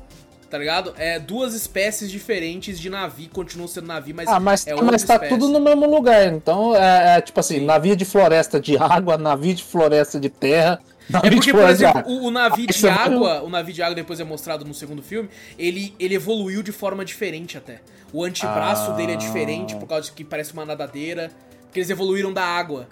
[0.54, 0.94] Tá ligado?
[0.96, 4.98] É duas espécies diferentes de navio, continuam sendo navio, mas Ah, mas, é mas outra
[5.04, 5.28] tá espécie.
[5.34, 6.32] tudo no mesmo lugar.
[6.32, 10.78] Então, é, é tipo assim, navio de floresta de água, navio de floresta de terra,
[11.08, 13.82] É navio de porque, por exemplo, o, o navio de é água, o navio de
[13.82, 15.28] água depois é mostrado no segundo filme,
[15.58, 17.80] ele, ele evoluiu de forma diferente até.
[18.12, 18.94] O antebraço Ah.
[18.94, 21.32] dele é diferente por causa que parece uma nadadeira,
[21.64, 22.86] porque eles evoluíram da água,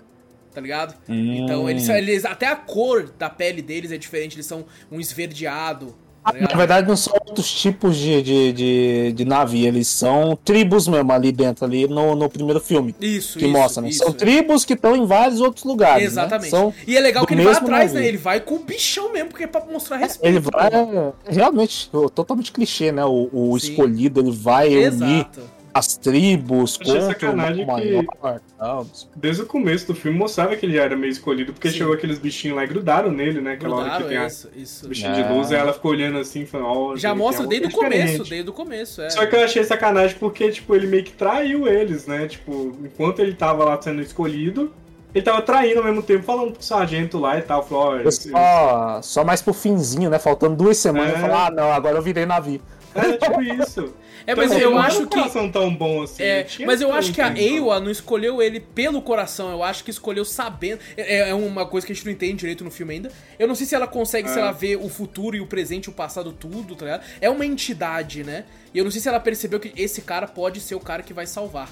[0.52, 0.96] tá ligado?
[1.08, 1.44] Hum.
[1.44, 5.94] Então eles, eles até a cor da pele deles é diferente, eles são um esverdeado.
[6.24, 10.86] Tá Na verdade, não são outros tipos de, de, de, de navio, eles são tribos
[10.86, 12.94] mesmo ali dentro, ali no, no primeiro filme.
[13.00, 13.88] Isso, Que isso, mostra, né?
[13.88, 14.12] isso, São é.
[14.12, 16.02] tribos que estão em vários outros lugares.
[16.02, 16.06] né?
[16.06, 16.50] Exatamente.
[16.50, 17.98] São, E é legal que ele vai atrás, né?
[18.00, 18.08] navio.
[18.08, 20.32] Ele vai com o bichão mesmo, porque é pra mostrar respeito.
[20.32, 20.70] ele vai.
[20.70, 21.12] pô.
[21.28, 23.04] Realmente, totalmente clichê, né?
[23.04, 25.40] O, o escolhido, ele vai unir Exato.
[25.74, 28.04] As tribos Achei contra o maior.
[28.20, 28.86] tal, não.
[29.16, 31.78] Desde o começo do filme mostrava que ele já era meio escolhido, porque Sim.
[31.78, 33.52] chegou aqueles bichinhos lá e grudaram nele, né?
[33.52, 34.88] Aquela hora que Grudaram, tem a isso, isso.
[34.88, 35.22] bichinho É.
[35.22, 36.96] de luz, e ela ficou olhando assim, falando, ó.
[36.96, 39.10] Já mostra desde o coisa começo, desde o começo, é.
[39.10, 42.26] Só que eu achei sacanagem porque, tipo, ele meio que traiu eles, né?
[42.26, 44.72] Tipo, enquanto ele tava lá sendo escolhido,
[45.14, 47.62] ele tava traindo ao mesmo tempo, falando pro sargento lá e tal.
[47.66, 50.18] Falou, ó, eles- Só, só mais pro finzinho, né?
[50.18, 51.16] Faltando duas semanas, É.
[51.16, 52.60] eu falo, ah, não, agora eu virei navio.
[52.94, 53.94] É tipo isso.
[54.26, 55.16] É, mas Então, eu não acho era um que.
[55.16, 56.22] coração tão bom assim.
[56.22, 57.42] É, mas eu acho que a então.
[57.42, 60.78] Ewa não escolheu ele pelo coração, eu acho que escolheu sabendo.
[60.96, 63.10] É, é uma coisa que a gente não entende direito no filme ainda.
[63.38, 64.40] Eu não sei se ela consegue, se É.
[64.42, 67.04] ela vê o futuro e o presente o passado tudo, tá ligado?
[67.20, 68.44] É uma entidade, né?
[68.72, 71.12] E eu não sei se ela percebeu que esse cara pode ser o cara que
[71.12, 71.68] vai salvar.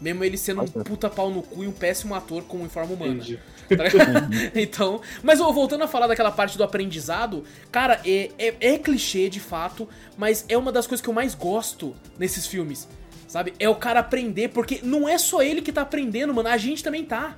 [0.00, 3.14] Mesmo ele sendo um puta pau no cu e um péssimo ator com forma humana.
[3.14, 3.38] Entendi.
[3.66, 3.82] Tá
[4.54, 7.42] então, mas ó, voltando a falar daquela parte do aprendizado,
[7.72, 11.34] cara, é, é, é clichê de fato, mas é uma das coisas que eu mais
[11.34, 12.86] gosto nesses filmes,
[13.26, 13.54] sabe?
[13.58, 16.84] É o cara aprender, porque não é só ele que tá aprendendo, mano, a gente
[16.84, 17.36] também tá.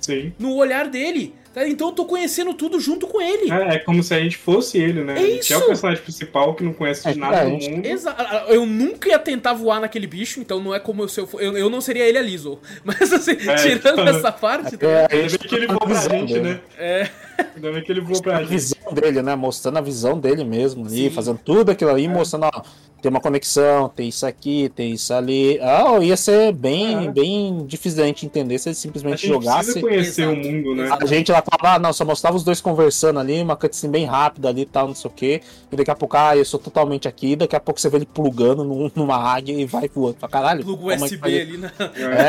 [0.00, 0.32] Sim.
[0.38, 1.34] No olhar dele.
[1.52, 1.66] tá?
[1.68, 3.50] Então eu tô conhecendo tudo junto com ele.
[3.52, 5.14] É, é como se a gente fosse ele, né?
[5.14, 7.46] É A gente é o personagem principal que não conhece É, de nada é, do
[7.48, 7.86] a gente- mundo.
[7.86, 8.16] Exa
[8.48, 11.42] eu nunca ia tentar voar naquele bicho, então não é como se eu for.
[11.42, 12.58] Eu, eu não seria ele a Lizo.
[12.84, 14.76] Mas assim, É, tirando então- essa parte.
[14.76, 16.48] tá É, Ainda bem que ele voou pra gente, dele.
[16.48, 16.60] né?
[16.78, 17.08] É.
[17.56, 18.48] Ainda bem que ele voou pra a gente.
[18.50, 19.34] visão dele, né?
[19.34, 21.10] Mostrando a visão dele mesmo ali, Sim.
[21.10, 22.62] fazendo tudo aquilo ali, mostrando, ó,
[23.00, 25.58] tem uma conexão, tem isso aqui, tem isso ali.
[25.60, 27.10] Ah, ia ser bem, É.
[27.10, 29.72] bem difícil da gente entender se ele A simplesmente gente jogasse.
[29.72, 30.38] precisa conhecer Exato.
[30.40, 30.88] o mundo, né?
[31.00, 34.04] A gente lá falava, ah, não, só mostrava os dois conversando ali, uma cutscene bem
[34.04, 35.40] rápida ali e tal, não sei o quê.
[35.72, 38.06] E daqui a pouco, ah, eu sou totalmente aqui, daqui a pouco você vê ele
[38.06, 40.16] plugando num- numa águia e vai voando.
[40.16, 40.64] Pra caralho.
[40.64, 41.72] Pluga é que USB faz- ali na.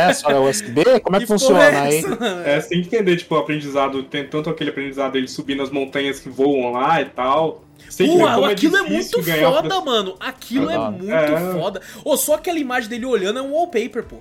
[0.09, 0.83] É, só é USB?
[1.01, 2.03] Como é que, porra funciona é aí?
[2.45, 5.69] É, você tem que entender, tipo, o aprendizado, tem tanto aquele aprendizado dele subir nas
[5.69, 7.63] montanhas que voam lá e tal.
[7.97, 10.15] Pô, como aquilo é, difícil muito foda, pra- mano.
[10.19, 11.51] Aquilo é muito É.
[11.53, 11.81] foda.
[12.03, 14.17] Ou só aquela imagem dele olhando é um wallpaper, pô.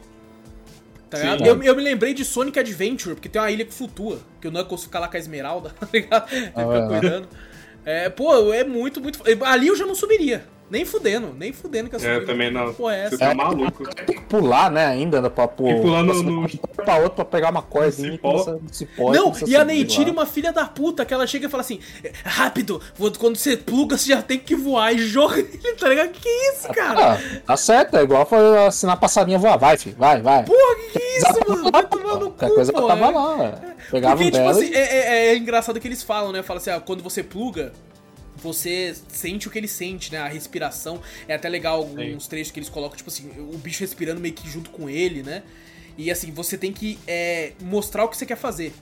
[1.08, 1.22] Tá Sim.
[1.30, 1.46] ligado?
[1.46, 4.20] Eu, eu me lembrei de Sonic Adventure, porque tem uma ilha que flutua.
[4.40, 6.32] Que o Knuckles fica lá com a Esmeralda, tá ligado?
[6.32, 6.86] Ele fica é.
[6.88, 7.28] cuidando.
[7.84, 9.20] É, pô, é muito, muito.
[9.44, 10.44] Ali eu já não subiria.
[10.70, 12.72] Nem fudendo, nem fudendo que eu É, eu também não.
[12.72, 13.26] Pô, é Você essa.
[13.26, 13.84] tá maluco.
[14.06, 16.48] Tem que pular, né, ainda, pra, pra, Tem que pular no- pra, no-
[16.84, 18.18] pra outro pra pegar uma que você-
[18.70, 21.50] cipó Não, você e a Neytiri é uma filha da puta, que ela chega e
[21.50, 21.80] fala assim:
[22.24, 26.10] rápido, vou- quando você pluga, você já tem que voar e joga ele, tá ligado?
[26.10, 27.14] Que é isso, cara?
[27.14, 28.26] Ah, tá certo, é igual
[28.68, 29.58] assinar a passarinha voar.
[29.58, 30.44] Vai, filho, vai, vai.
[30.44, 31.70] Porra, que que é isso, mano?
[31.72, 33.10] Vai tomar no Qualquer cu, coisa que pô, tava é.
[33.10, 33.44] lá.
[33.44, 33.70] é.
[33.90, 36.42] Pegava Porque, um tipo assim, e- é, é- é engraçado que eles falam, né?
[36.44, 37.72] Fala assim, ah, quando você pluga,
[38.42, 40.18] você sente o que ele sente, né?
[40.18, 41.00] A respiração.
[41.28, 44.48] É até legal alguns trechos que eles colocam, tipo assim, o bicho respirando meio que
[44.48, 45.42] junto com ele, né?
[45.96, 48.72] E assim, você tem que é, mostrar o que você quer fazer.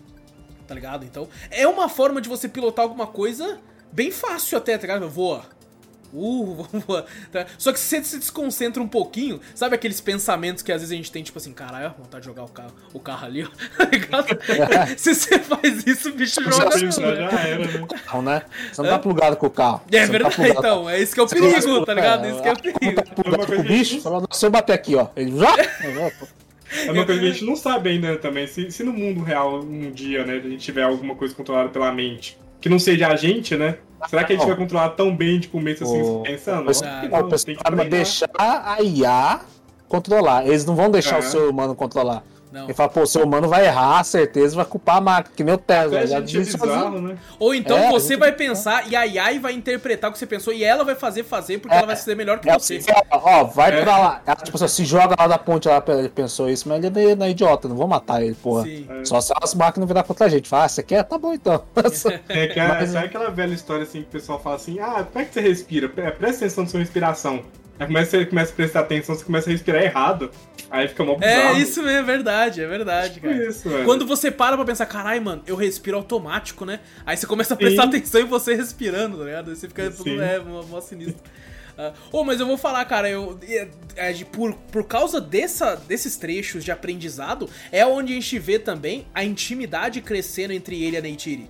[0.66, 1.04] Tá ligado?
[1.04, 5.08] Então, é uma forma de você pilotar alguma coisa bem fácil até, tá ligado?
[5.08, 5.46] Voa.
[6.12, 7.04] Uh, vamos voar.
[7.30, 7.46] Tá?
[7.56, 10.96] Só que se você se desconcentra um pouquinho, sabe aqueles pensamentos que às vezes a
[10.96, 13.48] gente tem, tipo assim, caralho, vontade de jogar o carro, o carro ali, ó.
[14.08, 16.78] Tá se você faz isso, o bicho Já joga.
[16.78, 17.08] Já tudo, né?
[17.10, 18.22] era, né?
[18.22, 18.42] né?
[18.72, 19.82] Você não tá plugado com o carro.
[19.90, 20.58] É tá verdade, plugado.
[20.58, 20.90] então.
[20.90, 22.26] É isso que é o Você não perigo, tá ligado?
[22.26, 23.02] Isso que é o perigo.
[23.02, 25.08] Tá plugado com o bicho, fala, se eu bater aqui, ó.
[25.16, 25.54] Ele já.
[26.70, 28.46] É uma coisa que a gente não sabe ainda também.
[28.46, 31.90] Se, se no mundo real, um dia, né, a gente tiver alguma coisa controlada pela
[31.92, 33.76] mente, que não seja a gente, né?
[34.08, 36.64] Será que a gente vai controlar tão bem, tipo, meio assim, O- pensando?
[36.66, 39.40] Mas, Ah, não, Não, o pessoal tem que deixar a IA
[39.88, 40.46] controlar.
[40.46, 41.18] Eles não vão deixar É.
[41.18, 42.22] o ser humano controlar.
[42.58, 42.64] Não.
[42.64, 45.54] Ele fala, pô, o ser humano vai errar, certeza, vai culpar a máquina, que nem
[45.54, 46.06] o Tesla.
[46.06, 47.16] Já é bizarro, né?
[47.38, 50.26] Ou então É, você muito vai pensar e a AI vai interpretar o que você
[50.26, 51.78] pensou e ela vai fazer fazer porque É.
[51.78, 52.76] ela vai ser melhor que É você.
[52.76, 53.82] assim, ó, vai É.
[53.82, 54.22] pra lá.
[54.26, 57.26] Ela, tipo assim, se joga lá da ponte lá, ele pensou isso, mas ele não
[57.26, 58.64] é idiota, não vou matar ele, porra.
[58.64, 58.86] Sim.
[59.04, 60.48] Só se as máquinas virar contra a gente.
[60.48, 61.02] Fala, ah, você quer?
[61.04, 61.62] Tá bom então.
[62.28, 65.04] É que a, Mas- sabe aquela velha história assim que o pessoal fala assim, ah,
[65.10, 65.88] como é que você respira?
[65.88, 67.42] Pre- Presta atenção na sua respiração.
[67.78, 70.30] Aí começa, você começa a prestar atenção, você começa a respirar errado.
[70.70, 71.58] Aí fica mó É, bizarro.
[71.58, 73.48] isso mesmo, é verdade, é verdade, Tipo cara.
[73.48, 73.84] isso, velho.
[73.84, 76.80] Quando você para pra pensar, carai, mano, eu respiro automático, né?
[77.06, 77.88] Aí você começa a prestar Sim.
[77.88, 79.50] atenção em você respirando, tá ligado?
[79.50, 80.20] Aí você fica tudo, Sim.
[80.20, 81.22] é, mó, mó sinistro.
[81.80, 85.76] Ah, Ô, mas eu vou falar, cara, eu, é, é, de- por, por causa dessa,
[85.76, 90.96] desses trechos de aprendizado, é onde a gente vê também a intimidade crescendo entre ele
[90.96, 91.48] e a Neytiri.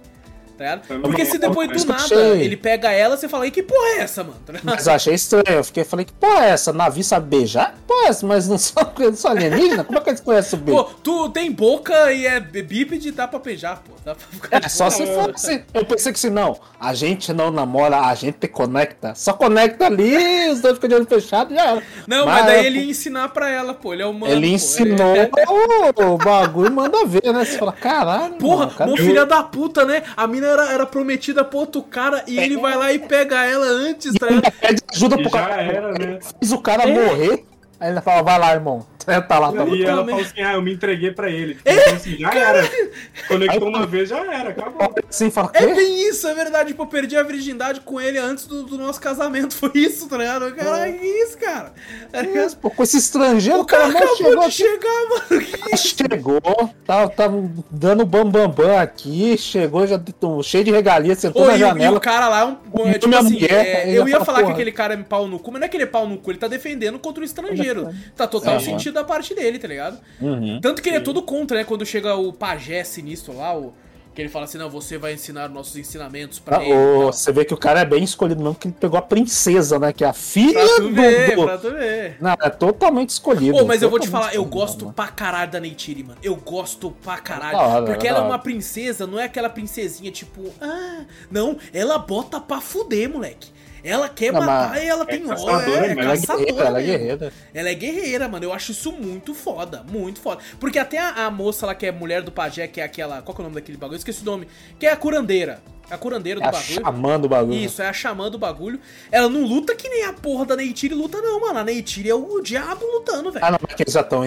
[0.59, 0.89] Tá ligado?
[0.89, 1.75] Também Porque se é, depois né?
[1.75, 4.37] do Isso nada ele pega ela, você fala, e que porra é essa, mano?
[4.45, 4.55] Tá?
[4.65, 5.45] Mas eu achei estranho.
[5.49, 6.73] Eu fiquei, falei, que porra é essa?
[6.73, 7.75] Navi sabe beijar?
[7.87, 8.27] Porra, é essa?
[8.27, 9.85] mas não são, não são alienígena?
[9.85, 10.97] Como é que eles conhecem o Pô, beijo?
[11.03, 13.93] tu tem boca e é bípede, dá pra beijar, pô.
[14.05, 15.63] Dá pra ficar É, só se for assim.
[15.73, 19.15] Eu pensei que se não, a gente não namora, a gente conecta.
[19.15, 21.83] Só conecta ali, os dois ficam de olho fechado já era.
[22.07, 23.93] Não, mas, daí ele ia ensinar pra ela, pô.
[23.93, 24.33] Ele é humano.
[24.33, 27.45] Ele pô, ensinou ele- o, o bagulho e manda ver, né?
[27.45, 28.35] Você fala, caralho.
[28.35, 30.03] Porra, mano, cara, mó filha da puta, né?
[30.17, 33.67] A mina era, era prometida pra outro cara e ele vai lá e pega ela
[33.67, 34.53] antes, tá ligado?
[34.61, 35.63] pede ajuda E pro já cara.
[35.63, 36.19] era, né?
[36.41, 37.45] Fez o cara morrer.
[37.81, 38.87] Aí ele fala, vai lá, irmão.
[39.27, 41.55] Tá lá, tá E ela falou assim, ah, eu me entreguei pra ele.
[41.55, 42.71] Tipo, então, assim, já era.
[43.27, 44.95] Conectou Aí- uma vez, já era, acabou.
[45.09, 46.69] assim, fala, É bem isso, é verdade.
[46.73, 49.55] Tipo, eu perdi a virgindade com ele antes do, do nosso casamento.
[49.57, 50.55] Foi isso, tá ligado?
[50.55, 51.73] Caralho, que isso, cara?
[52.13, 52.43] Tá ligado?
[52.45, 54.51] Mas, pô, com esse estrangeiro, O cara mal acabou chegou de aqui.
[54.57, 55.43] chegar, mano.
[55.47, 55.97] Que isso?
[55.97, 56.41] Chegou,
[56.85, 57.31] tá, tá
[57.71, 61.55] dando bambambam bam, bam aqui, chegou já tô cheio de regalia, sentou Ô, na e,
[61.55, 61.97] o- e janela.
[61.97, 62.89] o cara lá é um.
[62.89, 63.51] É, tipo assim, mulher,
[63.89, 64.55] é, eu ia fala, falar que porra.
[64.55, 66.31] aquele cara é pau no cu, mas não é que ele é pau no cu,
[66.31, 67.68] ele tá defendendo contra o estrangeiro.
[68.17, 69.99] Tá total sentido da parte dele, tá ligado?
[70.21, 70.61] Uhum.
[70.61, 71.65] Tanto que ele é todo contra, né?
[71.65, 73.73] Quando chega o pajé sinistro lá, o,
[74.15, 76.75] que ele fala assim: não, você vai ensinar nossos ensinamentos pra Ah, ele.
[77.05, 79.93] você vê que o cara é bem escolhido mesmo, que ele pegou a princesa, né?
[79.93, 80.95] Que é a filha Pra tu do.
[80.95, 82.17] ver, do- pra tu ver.
[82.21, 83.57] Não, é totalmente escolhido.
[83.59, 84.95] Pô, mas eu vou te falar, eu gosto mano.
[84.95, 86.19] pra caralho da Neytiri, mano.
[86.23, 87.57] Eu gosto pra caralho.
[87.57, 91.97] Da hora, porque ela é uma princesa, não é aquela princesinha tipo, ah, não, ela
[91.99, 93.57] bota pra fuder, moleque.
[93.83, 96.83] Ela quer Não, matar e ela é tem ódio, é, é Ela é ela é
[96.83, 97.33] guerreira.
[97.55, 98.45] Ela é guerreira, mano.
[98.45, 100.43] Eu acho isso muito foda, muito foda.
[100.59, 103.23] Porque até a, a moça lá que é mulher do pajé, que é aquela.
[103.23, 103.95] Qual que é o nome daquele bagulho?
[103.97, 104.49] Eu esqueci o nome.
[104.79, 105.61] Que é a curandeira.
[105.91, 106.83] A curandeira do É a bagulho.
[106.85, 107.59] xamã do bagulho.
[107.59, 108.79] Isso, é a xamã do bagulho.
[109.11, 111.59] Ela não luta que nem a porra da Neytiri luta, não, mano.
[111.61, 113.45] A Neytiri é o diabo lutando, velho.
[113.45, 114.23] Ah, não, mas que eles já estão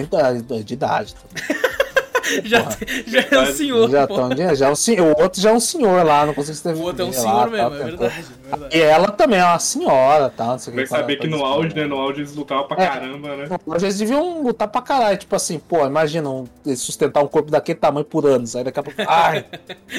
[0.64, 1.14] de idade.
[2.44, 2.68] já,
[3.06, 4.14] já é o senhor, já pô.
[4.28, 5.16] estão, já é um senhor.
[5.16, 6.80] O outro já é um senhor lá, não consigo escrever.
[6.80, 7.84] O outro é um lá, senhor tá, mesmo, tá, é tá.
[7.84, 8.76] verdade, é verdade.
[8.76, 10.46] E ela também é uma senhora, tá?
[10.46, 11.86] Não sei Vai que, saber tá- que tá no auge, né?
[11.86, 12.86] No auge eles lutavam pra É.
[12.86, 13.48] caramba, né?
[13.74, 17.50] Às vezes deviam lutar pra caralho, tipo assim, pô, imagina um, eles sustentar um corpo
[17.50, 19.02] daquele tamanho por anos, aí daqui a pouco.
[19.06, 19.44] Ai!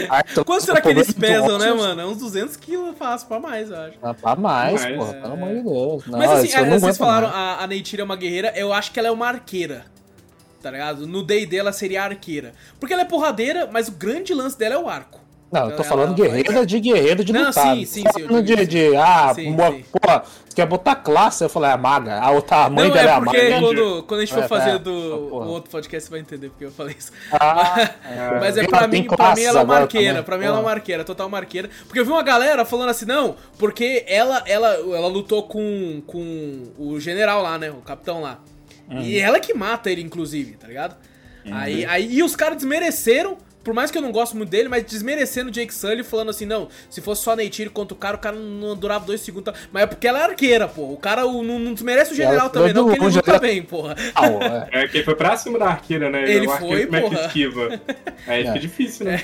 [0.09, 2.01] ai Quanto será que eles pesam, né, mano?
[2.01, 3.93] É uns 200 quilos fácil pra mais, eu acho.
[4.01, 5.21] Ah, Pra mais, Mais, porra, é.
[5.21, 6.05] pelo amor de Deus.
[6.07, 7.59] Não, Mas assim, é, vocês falaram, mais.
[7.59, 9.85] a, a Neytiri é uma guerreira, eu acho que ela é uma arqueira.
[10.63, 11.05] Tá ligado?
[11.05, 12.53] No day dela seria a arqueira.
[12.79, 15.19] Porque ela é porradeira, mas o grande lance dela é o arco.
[15.51, 18.41] Não, eu tô ela- falando ela- guerreira de guerreiro de Não, sim, sim, sim, falando
[18.43, 19.83] de, de, ah, Sim, mo- sim.
[19.91, 19.99] pô,
[20.47, 21.43] você quer botar classe?
[21.43, 22.17] Eu falei, é a maga.
[22.19, 23.59] A outra a mãe não, dela é, é porque maga.
[23.59, 25.45] quando, quando a gente for É, fazer é, do porra.
[25.45, 27.11] o outro podcast, você vai entender porque eu falei isso.
[27.31, 27.91] Ah,
[28.41, 30.23] Mas é pra mim, pra classes mim ela é uma arqueira.
[30.23, 30.75] Pra mim ela é uma Porra.
[30.75, 31.69] arqueira, total uma arqueira.
[31.85, 36.63] Porque eu vi uma galera falando assim, não, porque ela ela, ela lutou com, com
[36.79, 37.69] o general lá, né?
[37.69, 38.39] O capitão lá.
[38.89, 39.01] Uhum.
[39.01, 40.95] E ela que mata ele, inclusive, tá ligado?
[41.51, 43.37] Aí, aí, e os caras desmereceram.
[43.63, 46.45] Por mais que eu não gosto muito dele, mas desmerecendo o Jake Sully, falando assim,
[46.45, 49.53] não, se fosse só a Neytiri contra o cara, o cara não durava dois segundos.
[49.71, 50.91] Mas é porque ela é arqueira, pô.
[50.91, 53.39] O cara o- não, não desmerece o general Ela também, não, porque ele luta ela-
[53.39, 53.95] bem, porra.
[54.15, 54.69] Não, é.
[54.83, 56.29] É que ele foi pra cima da arqueira, né?
[56.29, 57.25] Ele o arqueiro foi, como é que porra.
[57.27, 57.81] esquiva?
[58.27, 58.47] Aí É.
[58.47, 59.23] fica difícil, né?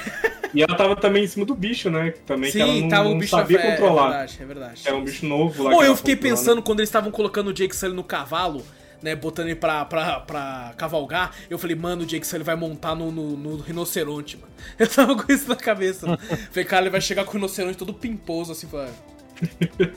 [0.53, 2.13] E ela tava também em cima do bicho, né?
[2.25, 3.71] Também que ela Sim, não, tava o não bicho na sabia frente.
[3.71, 4.05] controlar.
[4.05, 4.81] É verdade, é verdade.
[4.85, 5.71] Era um bicho novo lá.
[5.71, 8.65] Pô, eu fiquei pensando quando eles estavam colocando o Jake Sully no cavalo,
[9.01, 12.95] né, botando ele pra, pra, pra cavalgar, eu falei, mano, o Jake Sully vai montar
[12.95, 14.49] no, no, no rinoceronte, mano.
[14.77, 16.05] Eu tava com isso na cabeça.
[16.05, 16.19] mano.
[16.51, 18.91] falei, cara, ele vai chegar com o rinoceronte todo pimposo, assim, falei,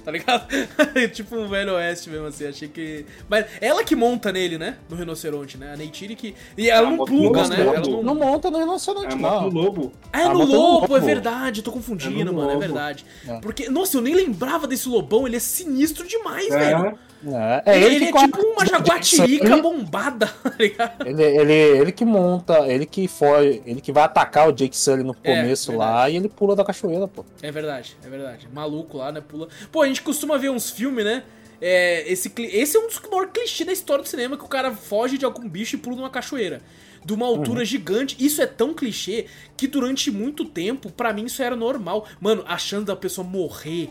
[0.04, 0.46] tá ligado?
[1.12, 3.04] tipo um velho oeste mesmo, assim, achei que...
[3.28, 4.76] Mas ela que monta nele, né?
[4.88, 5.72] No rinoceronte, né?
[5.72, 6.32] A Neytiri que...
[6.56, 7.56] E ela, Ela não pluga, no né?
[7.64, 7.74] lobo.
[7.76, 8.02] Ela não...
[8.04, 9.18] Não monta no rinoceronte, É não.
[9.18, 9.92] moto do lobo.
[10.12, 11.06] Ah, é Ah, no monta no lobo, é lobo.
[11.06, 12.60] verdade, eu tô É confundindo, no mano, é lobo.
[12.60, 13.04] verdade.
[13.26, 13.40] É.
[13.40, 16.58] Porque, nossa, eu nem lembrava desse lobão, ele é sinistro demais, É.
[16.58, 16.98] velho.
[17.24, 21.06] É, é ele, ele, ele é tipo uma jaguatirica bombada, tá ligado?
[21.06, 25.02] Ele, ele, ele que monta, ele que foi, ele que vai atacar o Jake Sully
[25.02, 25.90] no É, começo verdade.
[25.92, 27.24] lá e ele pula da cachoeira, pô.
[27.40, 28.48] É verdade, é verdade.
[28.52, 29.20] Maluco lá, né?
[29.20, 29.48] Pula.
[29.70, 31.22] Pô, a gente costuma ver uns filmes, né?
[31.60, 34.72] É, esse, esse é um dos maiores clichês da história do cinema, que o cara
[34.72, 36.60] foge de algum bicho e pula numa cachoeira.
[37.04, 37.64] De uma altura Uhum.
[37.64, 38.16] gigante.
[38.18, 42.06] Isso é tão clichê que durante muito tempo, pra mim, isso era normal.
[42.20, 43.90] Mano, a chance da pessoa morrer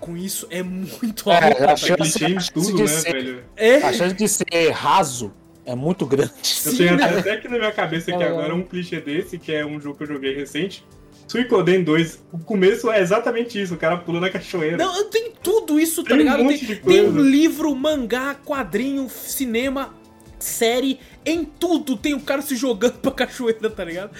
[0.00, 1.64] com isso é muito É, alta.
[1.64, 3.44] a tá chance- em tudo, de né, ser- velho?
[3.56, 5.32] É, A chance de ser raso
[5.66, 6.32] é muito grande.
[6.32, 7.04] Eu sim, tenho né?
[7.18, 8.28] até, aqui na minha cabeça aqui Ah.
[8.28, 10.84] agora um clichê desse, que é um jogo que eu joguei recente.
[11.26, 14.78] Suicoden 2, o começo é exatamente isso, o cara pula na cachoeira.
[14.78, 16.42] Não, tem tudo isso, tá Tem um ligado?
[16.44, 19.94] monte tem, de tem livro, mangá, quadrinho, cinema,
[20.38, 24.10] série, em tudo tem o cara se jogando pra cachoeira, tá ligado?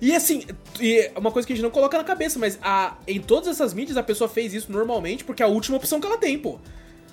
[0.00, 0.44] E assim,
[0.80, 3.48] e é uma coisa que a gente não coloca na cabeça, mas a, em todas
[3.48, 6.38] essas mídias a pessoa fez isso normalmente porque é a última opção que ela tem,
[6.38, 6.58] pô.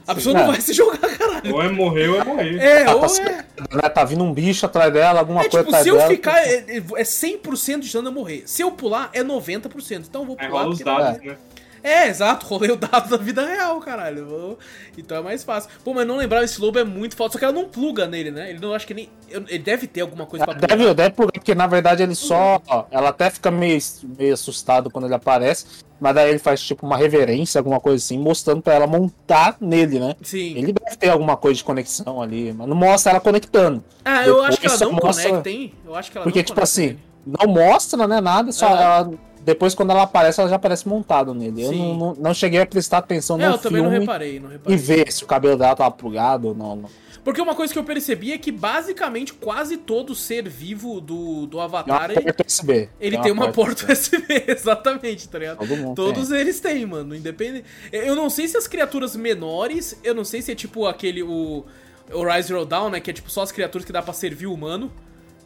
[0.07, 0.47] A pessoa não É.
[0.47, 1.53] vai se jogar, caralho.
[1.53, 2.57] Ou é morrer ou é morrer.
[2.59, 3.09] É, Tá, ou tá é.
[3.09, 3.89] cercado, né?
[3.89, 6.09] Tá vindo um bicho atrás dela, alguma É coisa tipo, atrás se eu dela.
[6.09, 8.41] ficar, é, é é 100% de chance de eu morrer.
[8.47, 10.05] Se eu pular, é 90%.
[10.09, 10.49] Então eu vou pular.
[10.49, 11.37] rola os porque- dados, né?
[11.83, 14.57] É, exato, rolei o dado da vida real, caralho.
[14.97, 15.69] Então é mais fácil.
[15.83, 17.31] Pô, mas não lembrava, esse lobo é muito foda.
[17.33, 18.49] Só que ela não pluga nele, né?
[18.49, 19.09] Ele não acho que nem.
[19.29, 20.77] Ele deve ter alguma coisa pra plugar.
[20.77, 22.61] Deve, deve plugar, porque na verdade ele só.
[22.67, 23.79] ó, ela até fica meio,
[24.17, 25.65] meio assustado quando ele aparece,
[25.99, 29.99] mas daí ele faz tipo uma reverência, alguma coisa assim, mostrando pra ela montar nele,
[29.99, 30.15] né?
[30.21, 30.55] Sim.
[30.57, 33.83] Ele deve ter alguma coisa de conexão ali, mas não mostra ela conectando.
[34.03, 35.73] Ah, eu depois acho que ela não mostra- conecta, hein?
[35.85, 36.99] Eu acho que ela Porque, não tipo assim, nele.
[37.25, 38.75] não mostra, né, nada, só Aham.
[38.81, 39.11] ela-
[39.43, 41.63] depois quando ela aparece, ela já aparece montado nele.
[41.63, 41.77] Eu Sim.
[41.79, 44.49] não, não, não cheguei a prestar atenção É, no eu também não filme reparei, não
[44.49, 44.77] e reparei.
[44.77, 46.85] ver se o cabelo dela tava plugado ou não.
[47.23, 51.49] Porque uma coisa que eu percebi é que basicamente quase todo ser vivo do, do
[51.49, 52.89] Tem uma Avatar, ele, porta USB.
[52.99, 55.57] ele tem uma porta USB, exatamente, tá ligado?
[55.59, 57.65] Todo Todos eles têm, mano, independente.
[57.91, 61.65] Eu não sei se as criaturas menores, eu não sei se é tipo aquele, o,
[62.11, 64.47] o Rise Zero Down, né, que é tipo só as criaturas que dá pra servir
[64.47, 64.91] o humano.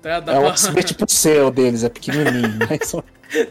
[0.04, 0.20] Tá?
[0.20, 2.60] Dá É o pra- USB tipo o deles, é pequenininho.
[2.70, 2.94] mas-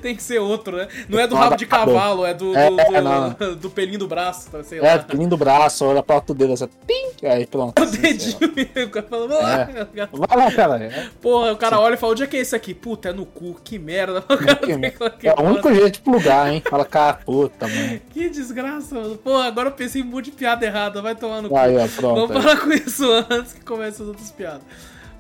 [0.02, 0.86] Tem que ser outro, né?
[1.08, 1.94] Não é do Não, rabo de acabou.
[1.94, 3.54] cavalo, é do, É, do, do- não.
[3.56, 4.62] do pelinho do braço, tá?
[4.62, 5.04] sei É, lá.
[5.14, 7.76] lindo braço, olha pra outro dedo, assim, pim, aí pronto.
[7.80, 9.68] O assim, dedinho mesmo, o cara fala, "Vai lá".
[10.12, 10.84] Vai lá, cara.
[10.84, 12.74] É, Porra, o cara olha e fala, onde é que é esse aqui?
[12.74, 14.22] Puta, é no cu, que merda.
[14.28, 16.62] O cara que, tem que- é o único jeito de plugar, hein?
[16.68, 18.00] Fala, cara, puta, mano.
[18.12, 19.16] Que desgraça, mano.
[19.16, 21.56] Porra, agora eu pensei em um monte de piada errada, vai tomar no cu.
[21.56, 22.28] Aí, ó, pronto.
[22.28, 24.62] Vamos parar com isso antes que comece as outras piadas.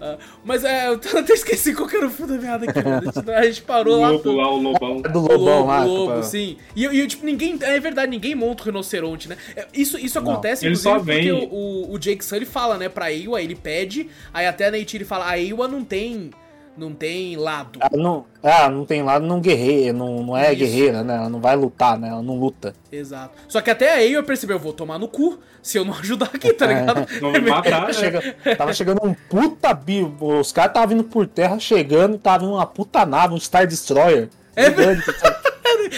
[0.04, 3.08] Ah, mas é, eu até esqueci qual que era o fio da meada aqui, mano.
[3.08, 4.10] A gente, a gente O parou lá.
[4.10, 5.02] lobo lá, o lobão.
[5.04, 5.84] É do O lobão lobo, lá.
[5.84, 6.56] o lobo, tipo, sim.
[6.74, 7.56] E, e, tipo, ninguém.
[7.60, 9.36] É verdade, ninguém monta o rinoceronte, né?
[9.54, 12.76] É, Isso, isso acontece, Ele inclusive, só vem- porque o, o, o Jake Sully fala,
[12.78, 16.30] né, pra Ewa, ele pede, aí até a Neytiri fala, a Ewa não tem.
[16.76, 17.78] Não tem lado.
[17.82, 20.60] Ela não, ela não tem lado, não guerreia, não, não é Isso.
[20.60, 21.16] guerreira, né?
[21.16, 22.08] Ela não vai lutar, né?
[22.08, 22.74] Ela não luta.
[22.90, 23.34] Exato.
[23.46, 26.30] Só que até a Ewa percebeu, eu vou tomar no cu se eu não ajudar
[26.32, 27.06] aqui, tá ligado?
[27.20, 27.92] Não me matar, né?
[27.92, 28.22] Chega-
[28.56, 30.16] tava chegando um puta bio.
[30.18, 33.66] Os caras estavam vindo por terra, chegando, e tava vindo uma puta nave, um Star
[33.66, 34.30] Destroyer.
[34.56, 35.02] É Gigante,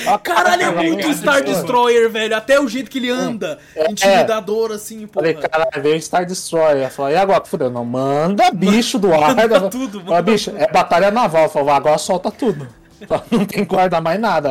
[0.06, 1.44] Ó, Caralho, é Caralho, muito cara, Star Destroyer.
[1.54, 2.36] Destroyer, velho.
[2.36, 3.58] Até o jeito que ele anda.
[3.74, 3.90] É.
[3.90, 5.20] Intimidador, assim, pô.
[5.20, 6.84] Falei, caralho, veio o Star Destroyer.
[6.84, 7.70] Eu falei, e agora, fudeu?
[7.70, 9.34] Não, manda bicho do ar.
[9.36, 11.44] Manda Eu- tudo, Falei, manda bicho, é batalha naval.
[11.44, 12.66] Eu falei, agora solta tudo.
[13.30, 14.50] Não tem que guardar mais nada.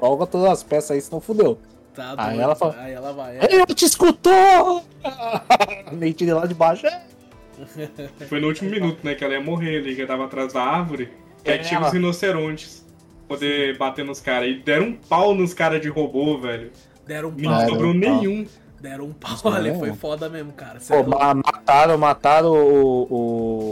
[0.00, 1.58] Joga todas as peças aí, senão fudeu.
[1.94, 2.40] Tá Aí doido.
[2.42, 3.36] ela fala- Aí ela vai.
[3.38, 3.48] é.
[3.54, 4.82] Ele te escutou!
[5.92, 6.86] Nem tirei lá de baixo.
[6.86, 7.00] É.
[8.28, 9.14] Foi no último minuto, né?
[9.14, 11.12] Que ela ia morrer ali, que tava atrás da árvore.
[11.44, 12.81] Aí É, tinha ela- os rinocerontes.
[13.32, 14.48] Poder bater nos caras.
[14.50, 16.70] E deram um pau nos caras de robô, velho.
[17.06, 17.58] Deram um Não pau.
[17.58, 18.46] Deram sobrou um nenhum.
[18.80, 19.72] Deram um pau ali.
[19.78, 20.80] Foi foda mesmo, cara.
[20.86, 23.06] Pô, é mataram, mataram o,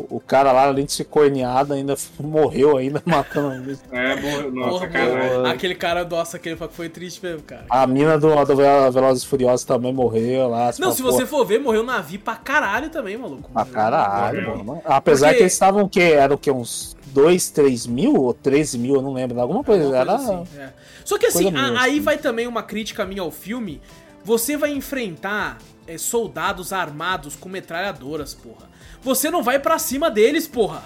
[0.08, 4.52] o, o cara lá, além de ser corneado, ainda morreu ainda matando É, morreu.
[4.52, 5.46] Nossa, Porra, caralho.
[5.46, 7.64] Aquele cara, nossa, aquele foi triste mesmo, cara.
[7.68, 10.70] a mina do, do Vel- Velozes e Furiosos também morreu lá.
[10.78, 13.50] Não, se você for ver, morreu navio pra caralho também, maluco.
[13.52, 14.64] Pra caralho, Morreu.
[14.64, 14.82] mano.
[14.84, 16.02] Apesar Porque- que eles estavam o quê?
[16.16, 16.52] Era o quê?
[16.52, 19.40] Uns 2, 3 mil ou 13 mil, eu não lembro.
[19.40, 19.84] Alguma coisa.
[19.84, 20.16] Alguma Era.
[20.16, 20.72] coisa assim, é.
[21.04, 22.00] Só que assim, a- minha, aí assim.
[22.00, 23.80] vai também uma crítica minha ao filme.
[24.24, 28.68] Você vai enfrentar é, soldados armados com metralhadoras, porra.
[29.02, 30.82] Você não vai pra cima deles, porra.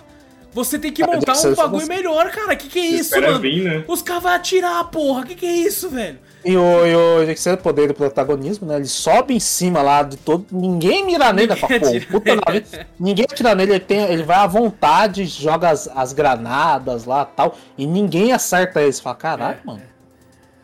[0.52, 2.54] Você tem que montar um bagulho você- melhor, cara.
[2.54, 3.40] Que que é isso, mano?
[3.40, 3.84] vir, né?
[3.88, 5.24] Os caras vão atirar, porra.
[5.26, 6.18] Que que é isso, velho?
[6.44, 8.76] E o, e o Jackson poder do protagonismo, né?
[8.76, 10.44] Ele sobe em cima lá de todo.
[10.52, 11.56] Ninguém mira nele, né?
[11.56, 12.64] Fala, pô, puta nave.
[13.00, 17.36] Ninguém atira nele, ele, tem, ele vai à vontade, joga as, as granadas lá e
[17.36, 17.56] tal.
[17.78, 18.92] E ninguém acerta ele.
[18.92, 19.82] Você fala, caralho, É, mano.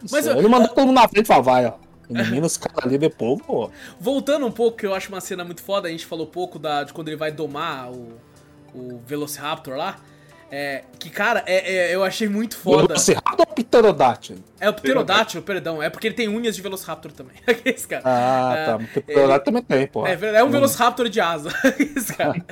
[0.03, 1.73] Mas Isso, eu- ele manda todo mundo na frente e fala, vai, ó.
[2.11, 3.71] Elimina os caras ali depois, pô.
[4.01, 6.83] Voltando um pouco, que eu acho uma cena muito foda, a gente falou pouco da,
[6.85, 8.09] de quando ele vai domar o,
[8.75, 9.97] o Velociraptor lá.
[10.53, 12.89] É, que, cara, é, é, eu achei muito foda.
[12.89, 14.43] Velociraptor ou Pterodátilo?
[14.61, 15.83] É o Pterodátilo, perdão.
[15.83, 17.35] É porque ele tem unhas de Velociraptor também.
[17.65, 18.03] Esse cara.
[18.05, 18.77] Ah, É, tá.
[18.77, 20.07] O Pterodátilo também tem, pô.
[20.07, 21.51] É, é um Velociraptor de asa.
[21.79, 22.45] Esse cara.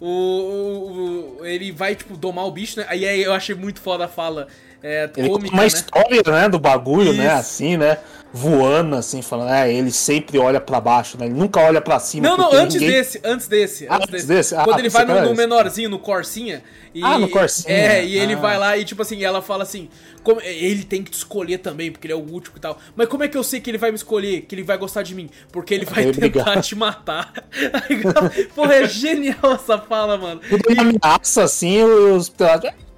[0.00, 2.86] O, o- o- ele vai, tipo, domar o bicho, né?
[2.88, 4.46] Aí aí eu achei muito foda a fala
[4.86, 5.66] é, cômica, uma né?
[5.68, 7.34] história, né, do bagulho, né, Isso.
[7.34, 7.98] assim, né,
[8.32, 12.28] voando, assim, falando, é, ele sempre olha pra baixo, né, ele nunca olha pra cima.
[12.28, 14.26] Não, não, antes ninguém- desse, antes desse, Ah, antes desse.
[14.26, 14.54] desse?
[14.54, 16.62] Ah, Quando ele vai no, no menorzinho, no Corsinha.
[16.94, 17.74] E, Ah, no Corsinha.
[17.74, 18.38] É, e ele Ah.
[18.38, 19.88] vai lá e, tipo assim, ela fala assim:
[20.22, 22.78] como- ele tem que te escolher também, porque ele é o último e tal.
[22.94, 25.02] Mas como é que eu sei que ele vai me escolher, que ele vai gostar
[25.02, 25.28] de mim?
[25.52, 26.62] Porque ele vai tentar brigar.
[26.62, 27.32] te matar.
[27.52, 28.00] Aí,
[28.56, 30.40] Porra, é genial essa fala, mano.
[30.50, 32.30] Ele ameaça, assim, os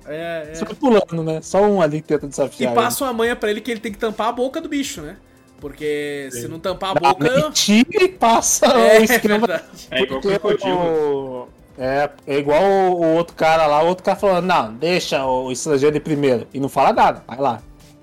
[0.09, 0.55] É, é.
[0.55, 3.71] só pulando, né, só um ali tenta E desafiar passa uma manha pra ele que
[3.71, 5.17] ele tem que tampar a boca do bicho, né?
[5.61, 7.01] Porque se não tampar a ele.
[7.01, 7.31] boca.
[7.49, 9.39] Mentira e passa É, o esquema.
[9.39, 9.65] verdade.
[9.91, 14.47] É igual o- É, é igual o, o outro cara lá, o outro cara falando,
[14.47, 16.47] não, deixa o estrangeiro ir primeiro.
[16.55, 17.61] E não fala nada, vai lá.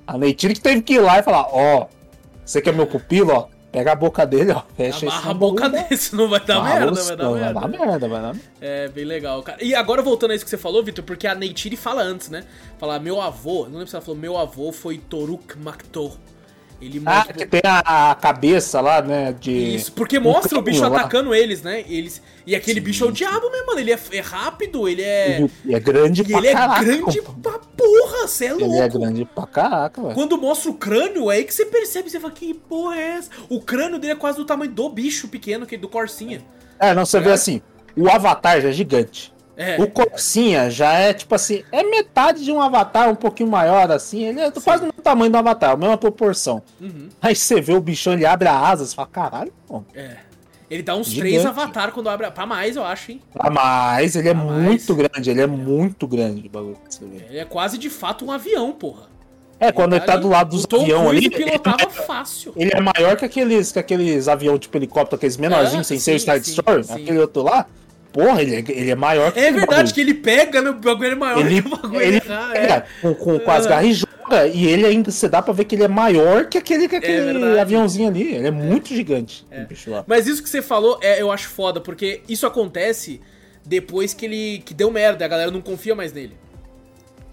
[0.08, 1.88] A Neytiri que teve que ir lá e falar, ó,
[2.46, 5.70] você que é meu pupilo, ó, pega a boca dele, ó, fecha Amarra a boca
[5.70, 7.60] dele, senão vai dar Ah, merda, os- vai dar vai merda.
[7.60, 8.40] dar merda, vai dar merda.
[8.62, 9.64] É, bem legal, cara.
[9.64, 12.44] E agora voltando a isso que você falou, Vitor, porque a Neytiri fala antes, né?
[12.80, 16.14] Fala, meu avô, não lembro se ela falou, meu avô foi Toruk Maktor.
[16.82, 19.76] Ele Ah, mostra- que tem a, a cabeça lá, né, de...
[19.76, 20.88] Isso, porque mostra o bicho lá.
[21.00, 21.84] atacando eles, né?
[21.88, 22.22] Eles...
[22.46, 23.80] E aquele bicho é o diabo mesmo, mano.
[23.80, 25.48] Ele é, é rápido, ele é.
[25.66, 26.84] E é grande E pra ele é caraca.
[26.84, 27.34] grande pô.
[27.34, 28.66] pra porra, você é louco.
[28.76, 30.14] Ele é grande pra caraca, velho.
[30.14, 33.30] Quando mostra o crânio, é aí que você percebe, você fala, que porra é essa?
[33.50, 36.42] O crânio dele é quase do tamanho do bicho pequeno, que do Corsinha.
[36.80, 37.62] É, não, você vê assim,
[37.98, 39.34] o Avatar já é gigante.
[39.58, 39.82] É.
[39.82, 44.24] O Corsinha já é, tipo assim, é metade de um Avatar, um pouquinho maior, assim.
[44.26, 46.62] Ele é quase do tamanho do Avatar, a mesma proporção.
[46.82, 47.10] Uhum.
[47.22, 49.84] Aí você vê o bichão, ele abre a asa, você fala, caralho, pô.
[49.94, 50.18] É.
[50.70, 51.30] Ele dá uns Gigante.
[51.34, 52.30] três avatar quando abre.
[52.32, 53.22] Pra mais, eu acho, hein?
[53.38, 56.94] Ah, Mas ele é Ah, mas- muito grande, ele é muito grande o bagulho que
[56.96, 57.24] você vê.
[57.30, 59.04] Ele é quase de fato um avião, porra.
[59.60, 62.52] É, quando ele tá ali- do lado dos aviões ali, pilotava fácil.
[62.58, 66.12] ele é maior que aqueles, que aqueles aviões tipo helicóptero, aqueles menorzinhos, Ah, sem ser
[66.16, 66.94] o sim, Star sim, Destroyer, sim.
[66.94, 67.66] aquele outro lá.
[68.16, 70.70] Porra, ele é, ele é maior que É verdade que ele pega, né?
[70.70, 72.02] O bagulho é maior Ele, que o bagulho.
[72.02, 72.86] ele Ah, pega é.
[73.02, 73.70] com, com, com as Ah.
[73.72, 76.58] garras e joga, e ele ainda, você dá pra ver que ele é maior que
[76.58, 77.60] aquele, que aquele verdade.
[77.60, 78.36] aviãozinho ali.
[78.36, 79.46] Ele é, muito gigante.
[80.08, 83.20] Mas isso que você falou, é, eu acho foda, porque isso acontece
[83.66, 86.38] depois que ele que deu merda, a galera não confia mais nele.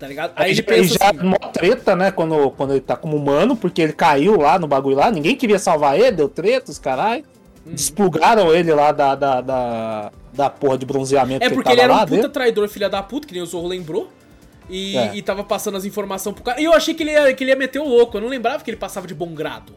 [0.00, 0.32] Tá ligado?
[0.34, 3.16] Aí Aí ele já, pensa já assim, mó treta, né, quando, quando ele tá como
[3.16, 6.78] humano, porque ele caiu lá no bagulho lá, ninguém queria salvar ele, deu treta, os
[6.80, 7.22] caralho.
[7.64, 7.72] Uhum.
[7.74, 11.88] Desplugaram ele lá da, da, da, da porra de bronzeamento É que porque ele ele
[11.88, 12.30] tava era um puta dentro.
[12.32, 14.10] traidor, filha da puta, que nem o Zorro lembrou.
[14.70, 15.14] E, É.
[15.16, 16.60] e tava passando as informações pro cara.
[16.60, 18.16] E eu achei que ele, ia, que ele ia meter o louco.
[18.16, 19.74] Eu não lembrava que ele passava de bom grado.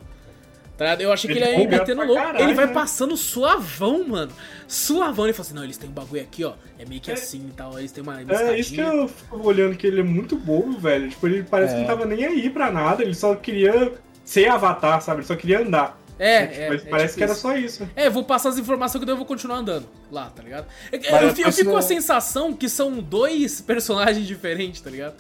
[0.78, 0.94] Tá?
[1.00, 2.22] Eu achei que Ele ele ia metendo louco.
[2.22, 2.74] caralho, ele vai né?
[2.74, 4.32] passando suavão, mano.
[4.68, 5.26] Suavão.
[5.26, 6.54] Ele fala assim: não, eles têm um bagulho aqui, ó.
[6.78, 7.80] É meio que assim e tal.
[7.80, 8.20] Eles têm uma.
[8.20, 11.10] uma É isso que eu fico olhando que ele é muito bobo, velho.
[11.10, 11.76] Tipo, ele parece É.
[11.76, 13.94] que não tava nem aí pra nada, ele só queria
[14.26, 15.22] ser avatar, sabe?
[15.22, 15.98] Ele só queria andar.
[16.18, 16.70] É, Tipo, é.
[16.70, 17.42] mas é parece tipo que era isso.
[17.42, 17.90] só isso.
[17.96, 20.66] É, vou passar as informações que daí eu vou continuar andando lá, tá ligado?
[20.92, 25.16] É eu, eu eu fico com a sensação que são dois personagens diferentes, tá ligado?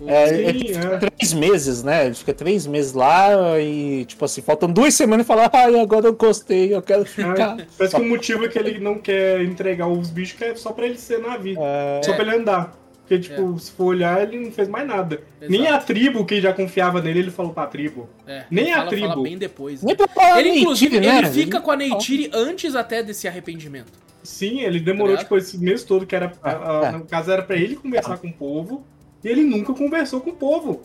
[0.00, 0.80] O- É, Sim, ele é.
[0.80, 2.06] fica três meses, né?
[2.06, 6.06] Ele fica três meses lá e, tipo assim, faltam duas semanas e fala, ai, agora
[6.06, 7.60] eu gostei, eu quero ficar.
[7.60, 10.54] É, parece que o motivo é que ele não quer entregar os bichos que é
[10.56, 11.60] só pra ele ser na vida.
[11.62, 12.74] É, Só pra ele andar.
[13.02, 15.16] Porque, tipo, se for olhar, ele não fez mais nada.
[15.40, 15.50] Exato.
[15.50, 18.08] Nem a tribo que já confiava nele, ele falou pra tribo.
[18.26, 19.08] é, nem ele a fala, tribo.
[19.08, 19.82] Fala bem depois.
[19.82, 19.86] né?
[19.88, 21.18] Nem pra falar Ele, inclusive, né?
[21.18, 23.92] ele fica com a Neytiri antes até desse arrependimento.
[24.22, 26.32] Sim, ele demorou, Tá tipo, esse mês todo, que era.
[26.42, 26.92] a- a- É.
[26.92, 28.86] No caso, era pra ele conversar com o povo.
[29.22, 30.82] E ele nunca conversou com o povo.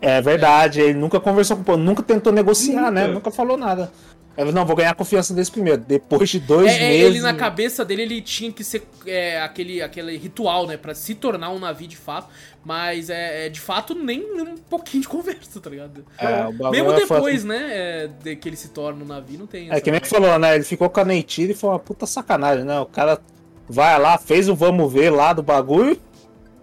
[0.00, 2.90] É verdade, ele nunca conversou com o povo, nunca tentou negociar, Nunca.
[2.92, 3.06] né?
[3.08, 3.90] Nunca falou nada.
[4.38, 5.82] Ele, não, vou ganhar a confiança deles primeiro.
[5.86, 7.04] Depois de dois É, é, meses.
[7.16, 10.76] ele na cabeça dele, ele tinha que ser é, aquele, aquele ritual, né?
[10.76, 12.28] Pra se tornar um navio de fato.
[12.64, 16.04] Mas é, é, de fato nem um pouquinho de conversa, tá ligado?
[16.18, 17.14] É, o bagulho Mesmo é foda.
[17.20, 17.66] depois, né?
[17.70, 20.54] é, de que ele se torna um navio, não tem É que nem falou, né?
[20.54, 22.78] Ele ficou com a Neytiri e foi uma puta sacanagem, né?
[22.80, 23.18] O cara
[23.68, 25.98] vai lá, fez o vamos ver lá do bagulho.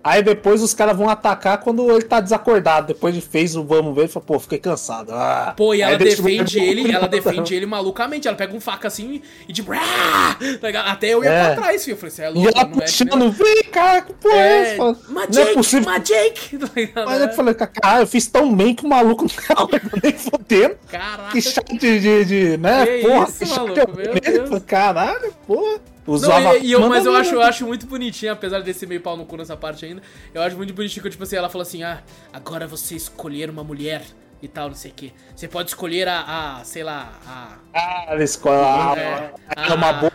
[0.06, 2.86] Aí depois os caras vão atacar quando ele tá desacordado.
[2.94, 5.12] Depois de fez o vamos ver, ele fala, pô, fiquei cansado.
[5.12, 5.52] Ah.
[5.58, 8.28] Pô, e ela defende cara- ele, ela defende ele malucamente.
[8.28, 9.20] Ela pega um faca assim
[9.50, 10.38] e tipo, "Ah!"
[10.86, 11.46] Até eu ia É.
[11.48, 11.96] pra trás, filho.
[11.96, 14.62] Eu falei, você é E louco, ela não é puxando, vem, cara, que porra é,
[14.74, 14.84] essa?
[14.84, 15.86] É, mas Não é Jake, possível.
[15.92, 16.58] mas Jake!
[16.94, 17.06] Tá?
[17.06, 19.68] Mas eu falei, cara, eu fiz tão bem que o maluco não
[20.04, 20.76] nem fodendo.
[20.88, 21.32] Caraca.
[21.32, 22.86] Que chato de, de, de, né?
[22.86, 25.80] Que porra, isso, que chato maluco, de Caralho, porra.
[26.08, 29.02] Os Não, e, e eu, mas eu acho, eu acho muito bonitinho, apesar desse meio
[29.02, 30.02] pau no cu nessa parte ainda.
[30.34, 33.64] Eu acho muito bonitinho que, tipo assim, ela fala assim: ah, agora você escolher uma
[33.64, 34.04] mulher
[34.42, 35.12] e tal, não sei o que.
[35.36, 37.58] Você pode escolher a, a sei lá, a...
[37.74, 38.56] Ah, ela escolhe.
[38.62, 39.32] Ah, É,
[39.72, 40.12] é uma a- boa.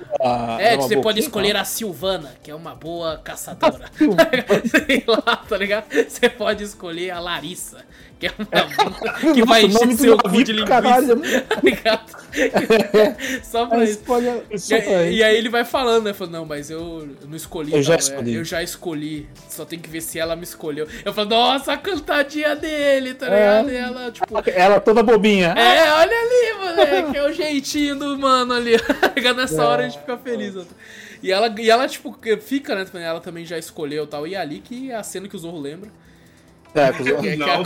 [0.60, 3.90] É, uma você boa pode escolher a Silvana, que é uma boa caçadora.
[4.86, 5.86] Sei lá, tá ligado?
[6.08, 7.84] Você pode escolher a Larissa,
[8.20, 10.66] que é uma boa, que vai encher seu cu de linguiça.
[10.68, 11.20] caralho.
[11.48, 12.20] Tá ligado?
[13.42, 13.98] Só pra Ela isso.
[14.00, 14.26] escolhe
[14.56, 16.12] só pra E, e aí ele vai falando, né?
[16.12, 17.72] Falando, não, mas eu, eu não escolhi.
[17.72, 18.34] Eu já tal, é, escolhi.
[18.34, 19.28] eu já escolhi.
[19.48, 20.86] Só tem que ver se ela me escolheu.
[21.04, 23.62] Eu falo, nossa, a cantadinha dele, tá É.
[23.62, 23.70] ligado?
[23.72, 25.48] E ela, tipo, Ela toda bobinha.
[25.56, 28.72] é, olha ali, moleque, é o jeitinho do mano ali.
[29.36, 30.54] Nessa hora a gente fica feliz.
[31.22, 32.86] E ela, e ela, tipo, fica, né?
[32.94, 34.26] Ela também já escolheu e tal.
[34.26, 35.90] E é ali que é a cena que o Zorro lembra.
[36.72, 37.62] É, Não.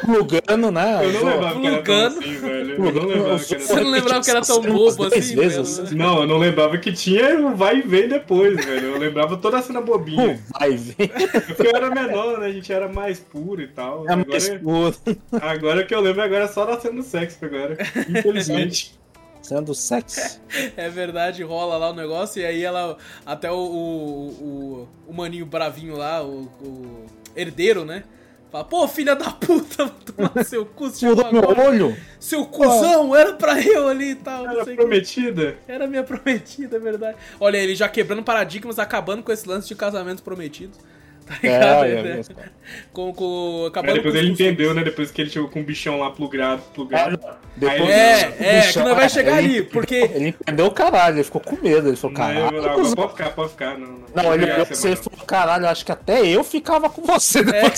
[0.00, 1.00] plugando, né?
[1.04, 2.74] Eu não lembrava que era tão assim, velho.
[2.74, 5.36] Eu não lembrava que era Você não lembrava que era tão bobo assim?
[5.36, 5.78] vezes.
[5.78, 5.96] velho?
[5.96, 8.86] Não, eu não lembrava que tinha o vai e vem depois, velho.
[8.94, 10.40] Eu lembrava toda a cena bobinha.
[10.58, 11.08] Vai ver.
[11.46, 12.46] Porque eu era menor, né?
[12.46, 14.04] A gente era mais puro e tal.
[14.08, 14.96] É mais Agora, puro.
[15.40, 17.76] agora que eu lembro agora é só da cena do sexo agora.
[18.08, 18.98] Infelizmente.
[19.40, 20.40] Sendo sexy.
[20.76, 22.42] É verdade, rola lá o negócio.
[22.42, 22.98] E aí ela.
[23.24, 27.06] Até o, o, o, o maninho bravinho lá, o, o
[27.36, 28.02] herdeiro, né?
[28.50, 29.84] Fala, pô, filha da puta,
[30.16, 31.68] vou tomar seu cu, Mudou meu agora.
[31.68, 31.96] olho.
[32.18, 34.44] Seu cuzão, era pra eu ali e tal.
[34.44, 34.82] não Era sei o que.
[34.82, 35.56] prometida.
[35.68, 37.16] Era minha prometida, é verdade.
[37.38, 40.78] Olha, ele já quebrando paradigmas, acabando com esse lance de casamentos prometidos.
[41.28, 41.84] Tá ligado?
[41.84, 42.20] É, Né?
[42.20, 42.48] é,
[42.92, 44.82] com, com, acabando depois com ele entendeu, né?
[44.82, 47.18] Depois que ele chegou com o bichão lá plugado, plugado.
[47.56, 49.94] Depois, É, é, Bicho, que não vai chegar ele- ali, porque.
[49.96, 51.88] Ele entendeu o caralho, ele ficou com medo.
[51.88, 52.62] Ele falou, Não, caralho.
[52.62, 53.78] não, cuzão." pode ficar, pode ficar.
[53.78, 53.98] Não, não.
[54.14, 57.42] Não, ele olhou você e falou, caralho, eu acho que até eu ficava com você
[57.44, 57.72] depois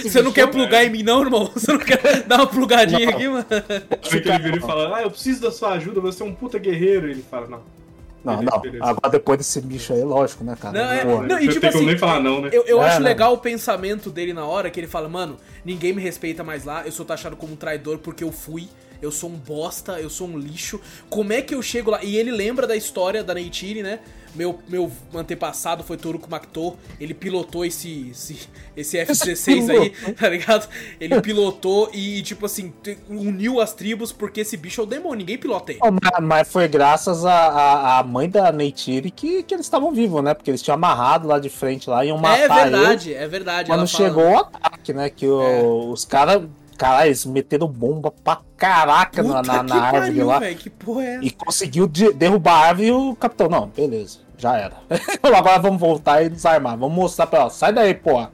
[0.00, 1.50] que você não bicho." quer plugar em mim, não, irmão?
[1.54, 3.12] Você não quer dar uma plugadinha Não.
[3.14, 3.46] aqui, mano?
[3.50, 6.34] Aí que ele vira e fala, ah, eu preciso da sua ajuda, você é um
[6.34, 7.06] puta guerreiro.
[7.08, 7.77] E ele fala, não.
[8.24, 8.62] Não, não.
[8.80, 10.78] Agora depois desse bicho aí, lógico, né, cara?
[10.78, 11.26] Não, é- Porra.
[11.26, 12.50] não, e Não tipo tem como assim, nem falar não, né?
[12.52, 13.06] Eu, eu É, acho não.
[13.06, 16.84] legal o pensamento dele na hora, que ele fala, mano, ninguém me respeita mais lá,
[16.84, 18.68] eu sou taxado como um traidor porque eu fui,
[19.00, 20.80] eu sou um bosta, eu sou um lixo.
[21.08, 22.02] Como é que eu chego lá?
[22.02, 24.00] E ele lembra da história da Neytiri, né?
[24.34, 30.68] Meu, meu antepassado foi Toruko Makto, ele pilotou esse, esse, esse F-16 aí, tá ligado?
[31.00, 32.72] Ele pilotou e, tipo assim,
[33.08, 35.80] uniu as tribos porque esse bicho é o demônio, ninguém pilota ele.
[35.82, 35.90] Oh,
[36.22, 40.34] mas- foi graças à mãe da Neytiri que, que eles estavam vivos, né?
[40.34, 42.70] Porque eles tinham amarrado lá de frente lá, iam matar É ele.
[42.76, 43.70] verdade, é verdade.
[43.70, 45.10] Quando chegou o ataque, né?
[45.10, 45.62] Que o- É.
[45.62, 46.42] os caras.
[46.78, 50.40] Caralho, eles meteram bomba pra caraca na, Puta na, que na árvore pariu, lá.
[50.78, 51.24] porra é essa?
[51.24, 53.48] E conseguiu de- derrubar a árvore e o capitão.
[53.48, 54.74] Não, beleza, já era.
[55.22, 56.78] Agora vamos voltar e desarmar.
[56.78, 57.50] Vamos mostrar pra ela.
[57.50, 58.30] Sai daí, porra.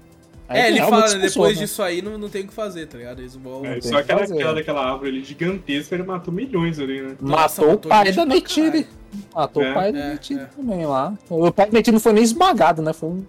[0.46, 1.54] Aí É, ele fala, né, depois funciona.
[1.54, 3.18] disso aí não, não tem o que fazer, tá ligado?
[3.18, 3.64] Eles vão.
[3.64, 7.16] É, só que aquela, aquela daquela árvore ali gigantesca, ele matou milhões ali, né?
[7.18, 8.86] Nossa, Matou o pai da Neytiri.
[9.34, 10.44] Matou É, o pai da é, Neytiri é.
[10.44, 11.14] também lá.
[11.30, 12.92] O pai da Neytiri não foi nem esmagado, né?
[12.92, 13.24] Foi um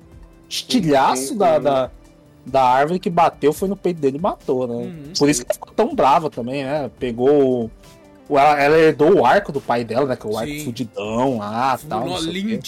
[0.49, 1.91] estilhaço da, da,
[2.45, 4.73] da árvore que bateu, foi no peito dele e matou, né?
[4.75, 5.13] Uhum.
[5.17, 6.89] Por isso que ela ficou tão brava também, né?
[6.99, 7.69] Pegou.
[8.29, 10.15] Ela, ela herdou o arco do pai dela, né?
[10.15, 10.65] Que é o arco Sim.
[10.65, 12.01] fudidão lá tal.
[12.01, 12.59] No- não sei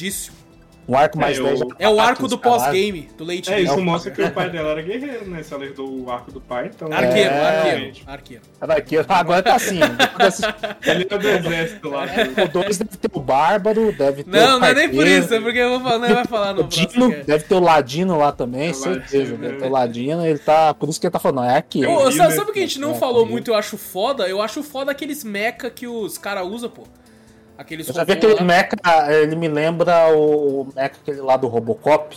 [0.87, 0.91] o.
[0.91, 1.55] Um arco mais É, velho.
[1.55, 3.67] o- já É o bate arco do pós-game, do Late É, Game.
[3.67, 5.43] isso o- mostra que o pai dela era guerreiro, né?
[5.43, 6.91] Se ela herdou o arco do pai, então...
[6.91, 8.43] Arqueiro, É, arqueiro, arqueiro.
[8.61, 9.79] Era aqui, agora tá assim.
[10.17, 10.43] desse-
[10.85, 12.05] Ele era do exército lá.
[12.45, 15.23] O 2 deve ter o Bárbaro, deve ter Não, o não é nem por Arqueiro,
[15.25, 17.59] isso, é porque eu vou falar, não vai falar O no Dino, deve ter o
[17.59, 19.17] Ladino lá também, É, certeza.
[19.33, 19.59] Ladino, Deve é.
[19.59, 20.73] ter o Ladino, ele tá.
[20.73, 21.85] Por isso que ele tá falando, não, é aqui.
[21.85, 23.29] Ô, Ladino sabe, é- o que a gente não é, falou é.
[23.29, 24.27] muito, eu acho foda?
[24.27, 26.83] Eu acho foda aqueles mecha que os caras usam, pô.
[27.57, 28.43] Aqueles Eu já vi aquele lá.
[28.43, 28.75] mecha,
[29.11, 32.15] ele me lembra o, mecha aquele lá do Robocop.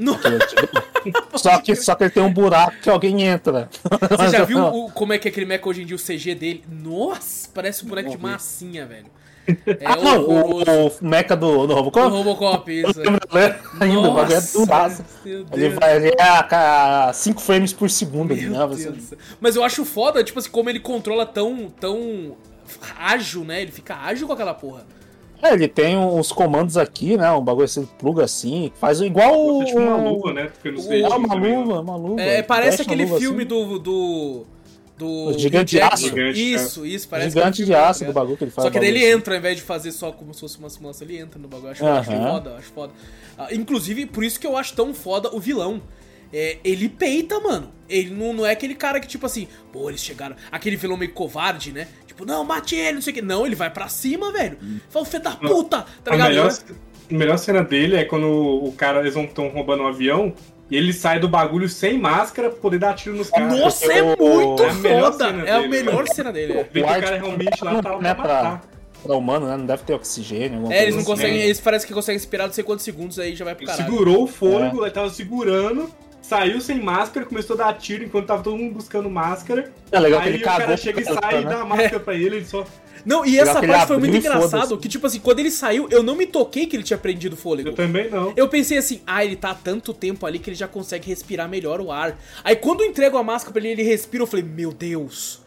[0.00, 0.68] Antigo.
[1.36, 3.68] só, que, só que ele tem um buraco que alguém entra.
[4.10, 6.34] Você já viu o- como é que é aquele mecha hoje em dia, o CG
[6.34, 6.64] dele?
[6.70, 9.06] Nossa, parece um boneco de massinha, velho.
[9.48, 12.10] É ah, não, o, o mecha do, do O Robocop?
[12.10, 13.00] Robocop, isso.
[13.00, 18.34] Ainda, é Nossa, meu Ele vai ele é a 5 frames por segundo.
[18.36, 18.58] né?
[19.40, 22.36] Mas eu acho foda, tipo assim, como ele controla tão, tão
[22.98, 23.62] ágil, né?
[23.62, 24.86] Ele fica ágil com aquela porra.
[25.40, 27.30] É, ele tem uns comandos aqui, né?
[27.30, 29.62] Um bagulho assim, pluga assim, faz igual o.
[29.62, 30.46] É tipo uma luva, né?
[30.52, 31.60] Porque nos o- É uma também, ó.
[31.60, 32.20] luva, uma luva.
[32.22, 33.48] É, parece aquele filme assim.
[33.48, 33.78] do.
[33.78, 34.46] do.
[34.98, 35.06] do.
[35.28, 35.80] O Gigante de.
[35.80, 36.08] Aço.
[36.08, 38.64] Gigante, Isso, isso, parece Gigante aquele de filme, aço tá do bagulho que ele faz.
[38.66, 39.12] Só que daí ele assim.
[39.12, 41.70] entra, ao invés de fazer só como se fosse uma simulação, ele entra no bagulho.
[41.70, 42.92] Acho, acho foda, acho foda.
[43.38, 45.80] Ah, inclusive, por isso que eu acho tão foda o vilão.
[46.32, 47.70] É, ele peita, mano.
[47.88, 50.36] Ele não, não é aquele cara que, tipo assim, pô, eles chegaram.
[50.52, 51.86] Aquele vilão meio covarde, né?
[52.18, 53.22] Tipo, não, mate ele, não sei o que.
[53.22, 54.58] Não, ele vai pra cima, velho.
[54.90, 56.28] Fala, filho da puta, tá A ligado?
[56.30, 56.52] melhor,
[57.10, 60.32] a melhor cena dele é quando o cara, eles estão roubando um avião
[60.68, 63.56] e ele sai do bagulho sem máscara pra poder dar tiro nos caras.
[63.56, 65.26] Nossa, é o- muito é a melhor foda.
[65.26, 66.14] cena É a melhor velho.
[66.14, 66.52] cena dele.
[66.54, 66.64] é.
[66.64, 68.62] Vê que o O cara realmente lá tá lá né, pra matar.
[69.00, 69.56] Pra humano, né?
[69.56, 70.56] Não deve ter oxigênio.
[70.58, 71.10] alguma É, eles não assim.
[71.12, 71.40] conseguem.
[71.40, 73.88] Eles parecem que conseguem esperar não sei quantos segundos aí já vai pro Ele caralho.
[73.92, 74.32] segurou o É.
[74.32, 75.88] fôlego, ele tava segurando,
[76.28, 79.72] saiu sem máscara, começou a dar tiro enquanto tava todo mundo buscando máscara.
[79.90, 80.76] É legal que aí ele o cara cagou.
[80.76, 81.50] chega e sai e né?
[81.50, 82.66] dá a máscara pra ele, ele só.
[83.04, 86.02] Não, e essa que parte foi muito engraçado, que tipo assim, quando ele saiu, eu
[86.02, 87.70] não me toquei que ele tinha prendido o fôlego.
[87.70, 88.34] Eu também não.
[88.36, 91.48] Eu pensei assim, ah, ele tá há tanto tempo ali que ele já consegue respirar
[91.48, 92.18] melhor o ar.
[92.44, 95.40] Aí quando eu entrego a máscara pra ele, ele respira, eu falei, meu Deus,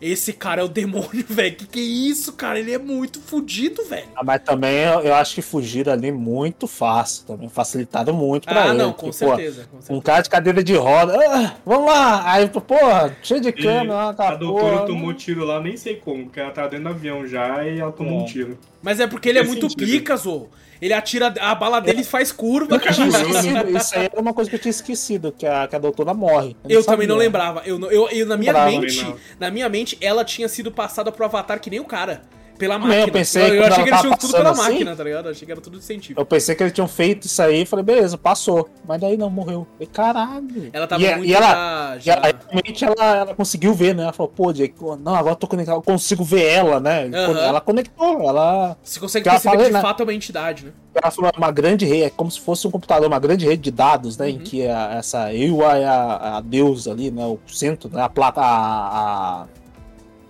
[0.00, 1.54] esse cara é o demônio, velho.
[1.56, 2.58] Que que é isso, cara?
[2.58, 4.06] Ele é muito fudido, velho.
[4.16, 7.48] Ah, mas também eu, eu acho que fugiram ali muito fácil também.
[7.48, 8.78] Facilitaram muito pra Ah, ele.
[8.78, 10.02] não, com porque, pô, certeza, com Um certeza.
[10.02, 11.18] cara de cadeira de roda.
[11.28, 12.32] "Ah, vamos lá!
[12.32, 15.96] Aí, porra, cheio de cano, ah, tá, a doutora porra, tomou tiro lá, nem sei
[15.96, 18.22] como, porque ela tava dentro do avião já e ela tomou É.
[18.22, 18.58] um tiro.
[18.82, 19.86] Mas é porque ele é muito sentido.
[19.90, 20.48] pica, Zô.
[20.80, 23.70] Ele atira, a bala dele faz curva, Eu tinha cara.
[23.78, 26.56] isso aí era uma coisa que eu tinha esquecido, que a, que a doutora morre.
[26.68, 27.26] Eu também não sabia.
[27.28, 27.62] lembrava.
[27.64, 29.16] Eu, não- eu, eu- na minha mente, não.
[29.38, 32.22] na minha mente, ela tinha sido passada pro Avatar que nem o cara.
[32.58, 33.00] Pela máquina.
[33.02, 34.62] eu pensei eu, quando achei que eles tinham tudo pela assim.
[34.62, 35.24] máquina, tá ligado?
[35.26, 36.20] Eu achei que era tudo científico.
[36.20, 38.68] Eu pensei que eles tinham feito isso aí e falei, beleza, passou.
[38.86, 39.66] Mas daí não, morreu.
[39.80, 40.70] E caralho.
[40.72, 44.04] Ela tava e, é, muito e ela, já- ela, realmente ela, ela conseguiu ver, né?
[44.04, 44.52] Ela falou, pô,
[44.96, 47.10] não, agora eu tô conectado, eu consigo ver ela, né?
[47.12, 47.38] Aham.
[47.40, 48.76] Ela conectou, ela.
[48.82, 49.80] Você consegue perceber falei, que de né?
[49.82, 50.72] fato é uma entidade, né?
[50.94, 53.70] Ela falou uma grande rede, é como se fosse um computador, uma grande rede de
[53.72, 54.30] dados, né?
[54.30, 54.44] Em Uhum.
[54.44, 57.24] que a, essa Ewa é a, a deusa ali, né?
[57.24, 58.00] O centro, né?
[58.02, 58.40] A plata.
[58.40, 59.46] A, a,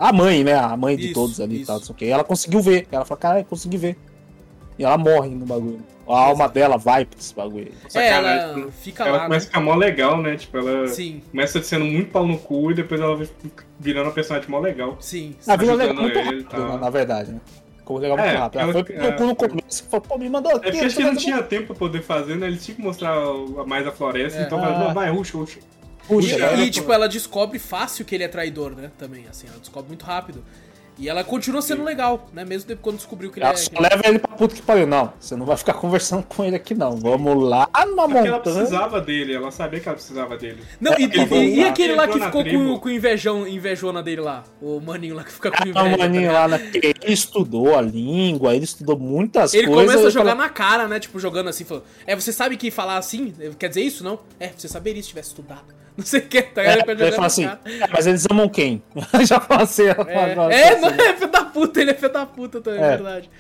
[0.09, 0.55] a mãe, né?
[0.55, 1.67] A mãe de Isso, todos ali e isso.
[1.67, 2.05] tal, não sei o que.
[2.07, 2.87] Ela conseguiu ver.
[2.93, 3.97] Ela falou, cara, eu consegui ver.
[4.79, 5.81] E ela morre no bagulho.
[6.07, 7.73] A alma dela vai pra esse bagulho.
[7.95, 9.51] É, ela fica Ela lá, começa a né?
[9.53, 10.37] ficar mó legal, né?
[10.37, 13.19] Tipo, ela Sim, começa sendo muito pau no cu e depois ela
[13.81, 14.97] virando uma personagem mó legal.
[15.01, 15.35] sim.
[15.47, 16.79] A vida legal ajudando muito ele e rápido, tal.
[16.79, 17.41] na, verdade, né?
[17.79, 18.61] Ficou legal muito É, rápido.
[18.61, 20.71] Ela ela- foi pro cu no começo, falou, pô, me mandou É aqui.
[20.73, 22.49] porque acho que não tinha tempo pra poder fazer, né?
[22.49, 23.15] Eles tinham que mostrar
[23.67, 24.43] mais a floresta, É.
[24.45, 24.63] então Ah.
[24.63, 25.61] fala, não, vai, ruxa, ruxa.
[26.07, 28.91] Puxa, E, e, tipo, ela descobre fácil que ele é traidor, né?
[28.99, 30.45] Também, assim, ela descobre muito rápido.
[30.97, 32.45] E ela continua sendo legal, né?
[32.45, 33.57] Mesmo depois quando descobriu que ele Ela é.
[33.57, 34.87] só que ele- leva ele pra puta que pariu.
[34.87, 36.97] Não, você não vai ficar conversando com ele aqui, não.
[36.97, 38.41] Vamos lá numa É Porque ela montanha.
[38.59, 40.63] precisava dele, ela sabia que ela precisava dele.
[40.81, 44.45] Não, e, Ele e- e aquele lá que ficou com, com invejão, invejona dele lá?
[44.63, 45.81] O maninho lá que fica com Ah, inveja.
[45.85, 46.51] o tá maninho ligado?
[46.53, 46.71] lá, né?
[46.75, 49.87] Ele estudou a língua, ele estudou muitas Ele coisas.
[49.87, 51.01] começa a jogar falei, na cara, né?
[51.01, 51.87] Tipo, jogando assim, falando.
[52.07, 54.21] É, você sabe que falar assim quer dizer isso, não?
[54.39, 55.75] É, você saberia se tivesse estudado.
[55.97, 56.91] Não sei o que, tá É, ligado?
[56.91, 57.45] Ele ele fala assim.
[57.47, 57.59] "É,
[57.93, 58.83] mas eles amam quem?
[59.27, 59.85] Já fala assim.
[59.87, 60.81] ela fala, agora, É, é, assim.
[60.81, 62.89] não, é filho da puta, ele é filho da puta também, é É.
[62.91, 63.31] verdade.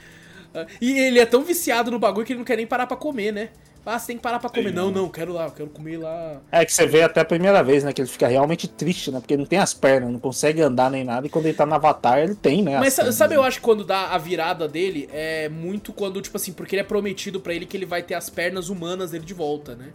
[0.54, 2.96] Ah, E ele é tão viciado no bagulho que ele não quer nem parar pra
[2.96, 3.48] comer, né?
[3.86, 4.70] Ah, você tem que parar pra comer.
[4.70, 4.74] Sim.
[4.74, 6.40] Não, não, quero lá, quero comer lá.
[6.50, 7.92] É que você vê até a primeira vez, né?
[7.92, 9.20] Que ele fica realmente triste, né?
[9.20, 11.26] Porque ele não tem as pernas, não consegue andar nem nada.
[11.26, 12.78] E quando ele tá no Avatar, ele tem, né?
[12.78, 13.40] Mas pernas, sabe, né?
[13.40, 16.80] eu acho que quando dá a virada dele, é muito quando, tipo assim, porque ele
[16.80, 19.88] é prometido pra ele que ele vai ter as pernas humanas dele de volta, né?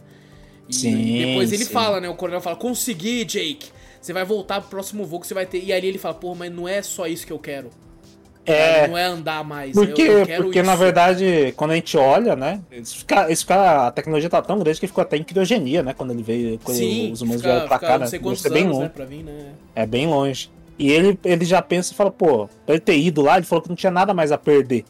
[0.70, 1.72] E Sim, depois ele sim.
[1.72, 2.08] fala, né?
[2.08, 3.68] O coronel fala, consegui, Jake.
[4.00, 5.62] Você vai voltar pro próximo voo que você vai ter.
[5.62, 7.70] E ali ele fala, porra, mas não é só isso que eu quero.
[8.46, 9.72] É, Não é andar mais.
[9.72, 10.66] Porque, eu, eu porque isso.
[10.66, 12.60] na verdade, quando a gente olha, né?
[12.72, 15.92] Esse cara, esse cara- a tecnologia tá tão grande que ficou até em criogenia, né?
[15.92, 18.04] Quando ele veio, quando Sim, os humanos fica, vieram pra fica cá, né?
[18.06, 18.84] Deve quantos ser bem anos, longe.
[18.88, 19.52] né, pra vir, né?
[19.76, 20.50] É bem longe.
[20.78, 23.62] E ele, ele já pensa e fala, pô, pra ele ter ido lá, ele falou
[23.62, 24.84] que não tinha nada mais a perder.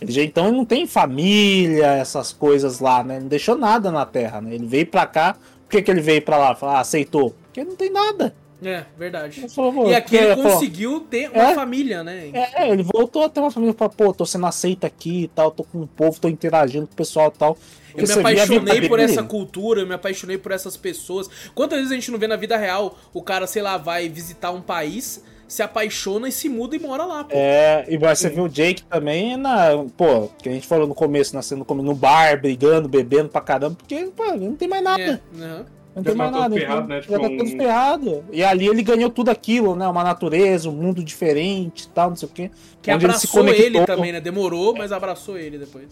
[0.00, 3.18] Ele já, então ele não tem família, essas coisas lá, né?
[3.20, 4.54] Não deixou nada na Terra, né?
[4.54, 6.54] Ele veio pra cá, por que, que ele veio pra lá?
[6.54, 7.34] Falou, ah, aceitou.
[7.44, 8.34] Porque não tem nada.
[8.62, 9.48] É, verdade.
[9.54, 11.54] Falou, E aqui ele conseguiu ter uma É.
[11.54, 12.30] família, né?
[12.32, 15.50] É, ele voltou a ter uma família, falou, pô, tô sendo aceito aqui e tal,
[15.50, 17.56] tô com o povo, tô interagindo com o pessoal e tal.
[17.96, 21.28] Eu me apaixonei por essa cultura, eu me apaixonei por essas pessoas.
[21.54, 24.50] Quantas vezes a gente não vê na vida real o cara, sei lá, vai visitar
[24.52, 27.30] um país, se apaixona e se muda e mora lá, pô.
[27.34, 29.70] É, e você viu o Jake também na.
[29.96, 33.96] Pô, que a gente falou no começo, nascendo no bar, brigando, bebendo pra caramba, porque,
[34.14, 35.02] pô, ele não tem mais nada.
[35.02, 35.78] É.
[35.96, 36.54] Não Já tem mais tá todo nada.
[36.60, 37.00] ferrado, então, né?
[37.00, 38.24] Tipo, já tá um- todo ferrado.
[38.30, 39.88] E ali ele ganhou tudo aquilo, né?
[39.88, 42.50] Uma natureza, um mundo diferente e tal, não sei o quê.
[42.82, 43.96] Que Onde ele se abraçou ele, conectou.
[43.96, 44.20] também, né?
[44.20, 45.88] Demorou, mas abraçou ele depois.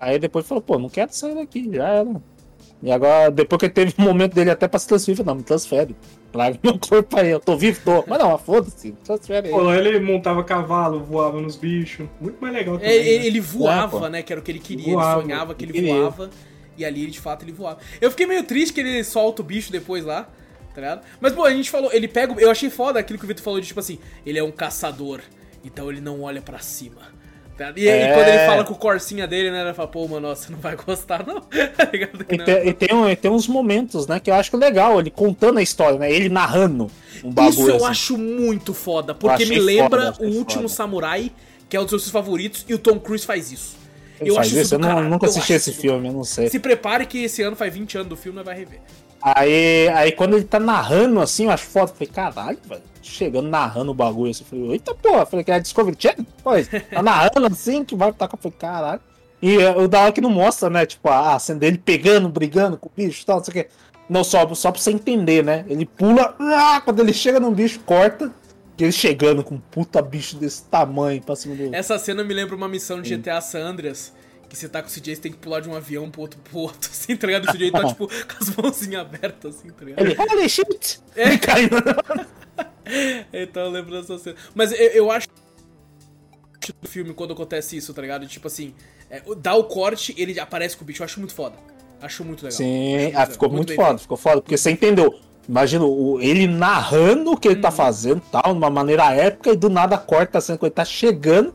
[0.00, 2.08] Aí depois falou, pô, não quero sair daqui, já era.
[2.82, 5.94] E agora, depois que teve um momento dele até pra se transferir, não, me transfere.
[6.34, 8.04] Larga meu corpo aí, eu tô vivo, tô.
[8.08, 9.52] Mas não, foda-se, transfere aí.
[9.52, 12.08] Pô, ele montava cavalo, voava nos bichos.
[12.20, 12.90] Muito mais legal também.
[12.90, 13.26] É, ele, né?
[13.26, 14.22] ele voava, É, né?
[14.22, 14.94] Que era o que ele queria.
[14.94, 16.30] Voava, ele sonhava que ele voava.
[16.76, 17.78] E ali, de fato, ele voava.
[18.00, 20.28] Eu fiquei meio triste que ele solta o bicho depois lá,
[20.74, 21.02] tá ligado?
[21.20, 22.34] Mas, pô, a gente falou, ele pega.
[22.40, 25.20] Eu achei foda aquilo que o Vitor falou de tipo assim: ele é um caçador,
[25.62, 27.11] então ele não olha pra cima.
[27.56, 27.72] Tá?
[27.76, 28.12] E, e É.
[28.14, 29.62] quando ele fala com o corsinha dele, né?
[29.62, 31.40] Ele fala, pô, mano, nossa, você não vai gostar, não.
[31.48, 31.90] tá
[32.30, 32.44] E não.
[32.44, 35.58] tem, e tem, um- e tem uns momentos, né, que eu acho legal, ele contando
[35.58, 36.10] a história, né?
[36.12, 36.90] Ele narrando
[37.22, 37.50] um bagulho.
[37.52, 37.86] Isso eu assim.
[37.86, 40.74] acho muito foda, porque me lembra foda, o último foda.
[40.74, 41.32] Samurai,
[41.68, 43.76] que é um dos seus favoritos, e o Tom Cruise faz isso.
[44.20, 46.48] Ele eu faz acho isso eu não- nunca eu assisti esse filme, eu não sei.
[46.48, 48.80] Se prepare que esse ano faz 20 anos do filme, vai rever.
[49.20, 52.82] Aí, aí quando ele tá narrando assim, eu acho foda, eu falei, caralho, velho.
[53.02, 56.26] Chegando narrando o bagulho assim, eu falei, eita porra, eu falei que é Discovery Channel?
[56.42, 59.00] Pois, tá narrando assim, que vai tacar, eu falei, caralho.
[59.40, 62.28] E é, o da hora que não mostra, né, tipo, a a cena dele pegando,
[62.28, 63.70] brigando com o bicho e tal, não sei o que.
[64.08, 65.64] Não, só, só pra você entender, né?
[65.68, 68.32] Ele pula, ah, quando ele chega num bicho, corta.
[68.78, 71.72] E ele chegando com um puta bicho desse tamanho pra cima do.
[71.72, 74.12] Essa cena me lembra uma missão de GTA San Andreas.
[74.52, 76.38] Que você tá com o CJ, você tem que pular de um avião pro outro,
[76.44, 77.48] pro outro assim, tá ligado?
[77.48, 80.04] O CJ tá, tipo, com as mãozinhas abertas, assim, tá ligado?
[80.04, 81.00] Ele, holy shit!
[81.16, 81.28] É.
[81.28, 81.76] Ele caindo.
[83.32, 84.36] Então eu lembro dessa cena.
[84.54, 85.26] Mas eu, eu acho
[86.82, 88.26] do filme quando acontece isso, tá ligado?
[88.26, 88.74] Tipo assim,
[89.08, 91.00] é, dá o corte, ele aparece com o bicho.
[91.02, 91.56] Eu acho muito foda.
[92.02, 92.56] Acho muito legal.
[92.58, 93.56] Sim, Acho ah, ficou legal.
[93.56, 94.00] muito, bem foda, feito.
[94.02, 95.14] ficou foda, porque você entendeu.
[95.48, 95.84] Imagina
[96.20, 97.62] ele narrando o que ele Uhum.
[97.62, 100.74] tá fazendo tal, de uma maneira épica, e do nada corta a cena quando ele
[100.76, 101.54] tá chegando,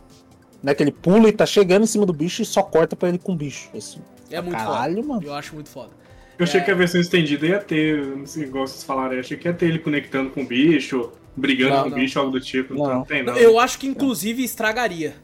[0.64, 0.74] né?
[0.74, 3.18] Que ele pula e tá chegando em cima do bicho e só corta pra ele
[3.18, 3.70] com o bicho.
[3.76, 4.00] Assim.
[4.30, 5.08] É muito Caralho, foda.
[5.08, 5.24] mano.
[5.26, 5.90] Eu acho muito foda.
[6.38, 6.64] Eu achei É.
[6.64, 9.54] que a versão estendida ia ter, não sei, igual vocês falaram, eu achei que ia
[9.54, 12.74] ter ele conectando com o bicho, brigando Não, com o bicho, algo do tipo.
[12.76, 13.04] Não, Não.
[13.06, 13.36] tem, não.
[13.38, 15.16] Eu acho que inclusive estragaria.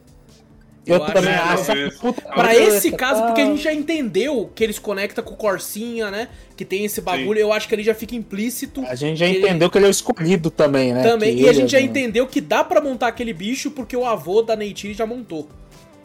[0.85, 2.13] Eu, Eu também acho- acho.
[2.13, 3.27] Pra esse caso, tá?
[3.27, 6.27] porque a gente já entendeu que eles conectam com o Corsinha, né?
[6.57, 8.83] Que tem esse bagulho, eu acho que ali já fica implícito.
[8.85, 11.01] A gente já que- entendeu que ele é o escolhido também, né?
[11.03, 11.35] Também.
[11.35, 13.95] Que E a ele gente já é- entendeu que dá pra montar aquele bicho porque
[13.95, 15.47] o avô da Neytiri já montou.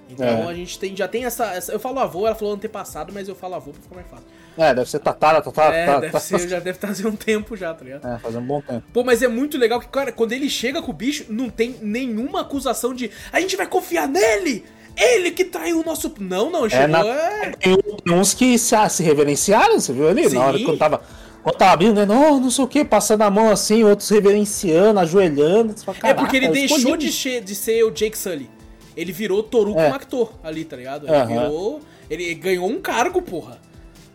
[0.09, 0.45] Então É.
[0.47, 3.35] a gente tem, já tem essa, essa- Eu falo avô, ela falou antepassado, mas eu
[3.35, 4.27] falo avô pra ficar mais fácil.
[4.59, 6.01] É, deve ser Tatara, Tatara, é, Tatara.
[6.11, 8.07] deve ser, já deve trazer um tempo já, tá ligado?
[8.07, 8.83] É, fazer um bom tempo.
[8.93, 11.77] Pô, mas é muito legal que, cara, quando ele chega com o bicho, não tem
[11.81, 14.65] nenhuma acusação de a gente vai confiar nele!
[15.01, 16.13] Ele que traiu o nosso.
[16.19, 16.89] Não, não, chegou.
[16.89, 20.29] na- É, Tem tem uns que se, se reverenciaram, você viu ali?
[20.29, 20.35] Sim.
[20.39, 21.01] Na hora que eu tava.
[21.41, 22.05] Quando tava abrindo, né?
[22.05, 25.73] Não, não sei o que, passando a mão assim, outros reverenciando, ajoelhando.
[25.85, 26.99] Fala, É "Caraca, porque ele deixou escolhi".
[26.99, 28.51] de, che- de ser o Jake Sully.
[28.97, 29.89] Ele virou Toruko É.
[29.89, 31.07] Makto ali, tá ligado?
[31.07, 31.27] Ele Aham.
[31.27, 31.81] virou.
[32.11, 33.61] Ele ganhou um cargo, porra.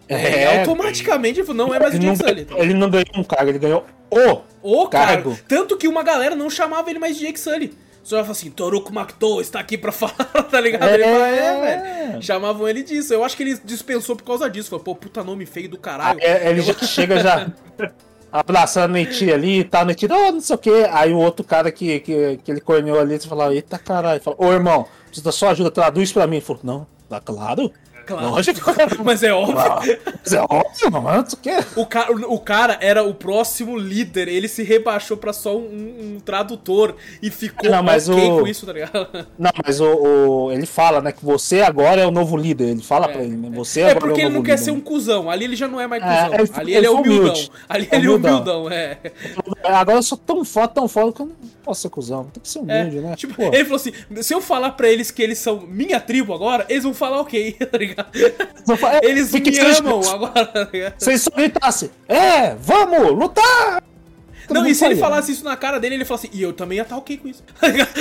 [0.07, 2.45] É, É, automaticamente ele falou, não é mais o não, Jake Sully.
[2.45, 4.41] tá ele não ganhou um cargo, ele ganhou o.
[4.61, 5.31] O cargo.
[5.31, 5.39] Cargo.
[5.47, 7.73] Tanto que uma galera não chamava ele mais de Jake Sully.
[8.03, 10.13] Só falava assim, Toruko Makto está aqui pra falar,
[10.51, 10.89] tá ligado?
[10.89, 12.21] Ele fala, é, velho.
[12.21, 13.13] Chamavam ele disso.
[13.13, 14.69] Eu acho que ele dispensou por causa disso.
[14.69, 16.19] Falou, pô, puta nome feio do caralho.
[16.21, 17.49] Aí ele já chega já
[18.29, 20.87] abraçando a Neytiri ali e tal, Neytiri, oh, não sei o que.
[20.91, 24.21] Aí o outro cara que, que, que ele corneou ali, você fala, eita caralho.
[24.21, 26.37] Fala, ô irmão, preciso da sua ajuda, traduz pra mim.
[26.37, 27.71] Ele falou, não, tá claro.
[28.05, 28.29] Claro.
[28.29, 28.59] Lógico.
[29.03, 29.55] Mas é óbvio.
[30.23, 32.25] Mas é óbvio, mano, não sei o que.
[32.27, 37.29] O cara, era o próximo líder, ele se rebaixou pra só um, um tradutor e
[37.29, 39.07] ficou Não, mas ok o- com isso, tá ligado?
[39.37, 39.85] Não, mas o,
[40.47, 42.69] o- ele fala, né, que você agora é o novo líder.
[42.69, 43.49] Ele fala pra ele, né?
[43.53, 44.63] Você É porque é o ele não quer líder.
[44.65, 45.29] ser um cuzão.
[45.29, 46.33] Ali ele já não é mais É, cuzão.
[46.39, 47.19] ele- ali ele ele é humildão.
[47.33, 47.51] humilde.
[47.69, 48.31] Ali ele é Humildão.
[48.33, 48.97] humildão, é.
[49.63, 52.25] Agora eu sou tão foda, tão foda que eu não posso ser cuzão.
[52.25, 53.15] Tem que ser É, humilde, né?
[53.15, 56.33] Tipo, Pô, ele falou assim: se eu falar pra eles que eles são minha tribo
[56.33, 57.92] agora, eles vão falar ok, tá ligado?
[58.77, 60.99] Fa- é, Eles me amam agora, tá ligado?
[60.99, 63.81] Se eles só gritassem, é, vamos, lutar!
[64.47, 66.51] Todo Não, e se ele falasse isso na cara dele, ele falasse assim, e eu
[66.51, 67.41] também ia estar ok com isso.
[67.59, 67.93] Tá ligado?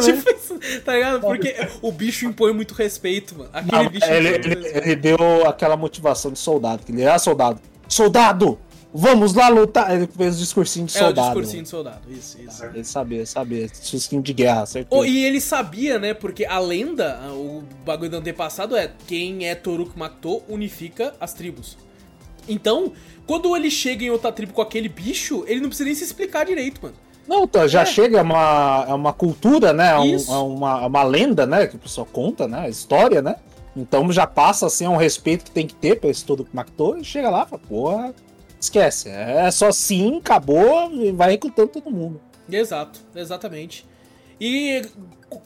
[0.00, 1.20] tipo isso, tá ligado?
[1.20, 3.50] Porque o bicho impõe muito respeito, mano.
[3.52, 4.78] Aquele Não, bicho ele, ele- respeito.
[4.78, 7.60] ele deu aquela motivação de soldado, que ele era soldado.
[7.86, 8.58] Soldado,
[8.92, 9.94] vamos lá lutar!
[9.94, 11.28] Ele fez o discursinho de É o soldado.
[11.28, 12.64] discursinho de soldado, isso, isso.
[12.64, 13.66] Ele sabia, sabia.
[13.68, 15.00] Discursinho de guerra, certeza.
[15.00, 16.14] Oh, e ele sabia, né?
[16.14, 21.76] Porque a lenda, o bagulho do antepassado é quem é Toruk Makto unifica as tribos.
[22.48, 22.92] Então,
[23.26, 26.44] quando ele chega em outra tribo com aquele bicho, ele não precisa nem se explicar
[26.44, 26.94] direito, mano.
[27.28, 27.86] Não, tá, já É.
[27.86, 29.90] chega é uma, é uma cultura, né?
[29.90, 31.66] É, um- é uma, é uma lenda, né?
[31.66, 32.68] Que o pessoal conta, né?
[32.68, 33.36] História, né?
[33.76, 36.50] Então já passa assim, é um respeito que tem que ter pra esse todo que
[36.56, 38.14] Mactou e chega lá e fala, porra,
[38.60, 39.08] esquece.
[39.08, 42.20] É só sim, acabou e vai recrutando todo mundo.
[42.50, 43.86] Exato, exatamente.
[44.40, 44.82] E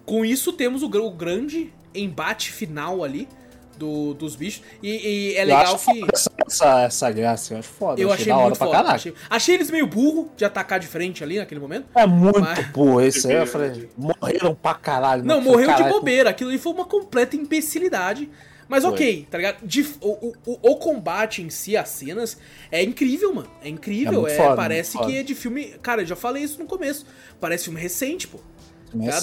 [0.07, 3.29] com isso temos o, o grande embate final ali
[3.77, 4.63] do- dos bichos.
[4.83, 6.01] E, e é Eu legal acho que.
[6.01, 6.13] foda
[6.47, 8.01] essa, essa, graça, eu acho foda.
[8.01, 8.79] Eu achei da hora muito pra foda.
[8.79, 8.95] caralho.
[8.97, 11.87] Achei, achei eles meio burro de atacar de frente ali naquele momento.
[11.95, 13.35] É muito Mas- burro esse aí.
[13.35, 15.25] Eu É falei, morreram pra caralho.
[15.25, 16.31] Não, morreu de Caralho, bobeira.
[16.31, 18.31] Aquilo ali foi uma completa imbecilidade.
[18.69, 19.67] Mas ok, tá ligado?
[19.67, 22.37] De- o, o, o combate em si, as cenas,
[22.71, 23.51] é incrível, mano.
[23.63, 24.27] É incrível.
[24.27, 25.75] É É, foda, parece que é de filme.
[25.83, 27.05] Cara, eu já falei isso no começo.
[27.41, 28.39] Parece filme recente, pô.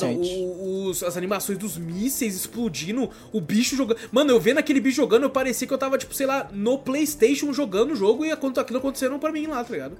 [0.07, 0.29] Recente.
[0.29, 3.99] O- os- as animações dos mísseis explodindo, o bicho jogando.
[4.11, 6.77] Mano, eu vendo aquele bicho jogando, eu parecia que eu tava, tipo, sei lá, no
[6.77, 9.97] PlayStation jogando o jogo e aquilo aquilo acontecendo pra mim lá, tá ligado?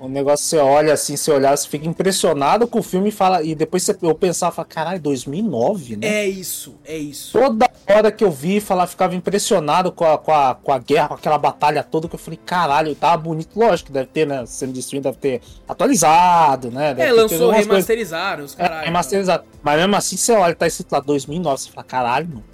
[0.00, 3.42] O negócio você olha assim, você olhar, você fica impressionado com o filme e fala.
[3.42, 6.06] E depois você, eu pensava, fala, caralho, 2009, né?
[6.06, 7.32] É isso, é isso.
[7.38, 11.08] Toda hora que eu vi falar, ficava impressionado com a, com, a, com a guerra,
[11.08, 13.58] com aquela batalha toda, que eu falei, caralho, tava bonito.
[13.58, 14.44] Lógico, deve ter, né?
[14.46, 16.92] Sendo de stream, deve ter atualizado, né?
[16.92, 18.84] Deve É, lançou, algumas coisas- remasterizaram os É, caralho.
[18.86, 19.44] remasterizado.
[19.62, 22.44] Mas mesmo assim, você olha, tá escrito lá 2009, você fala, caralho, mano.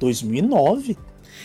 [0.00, 0.96] 2009?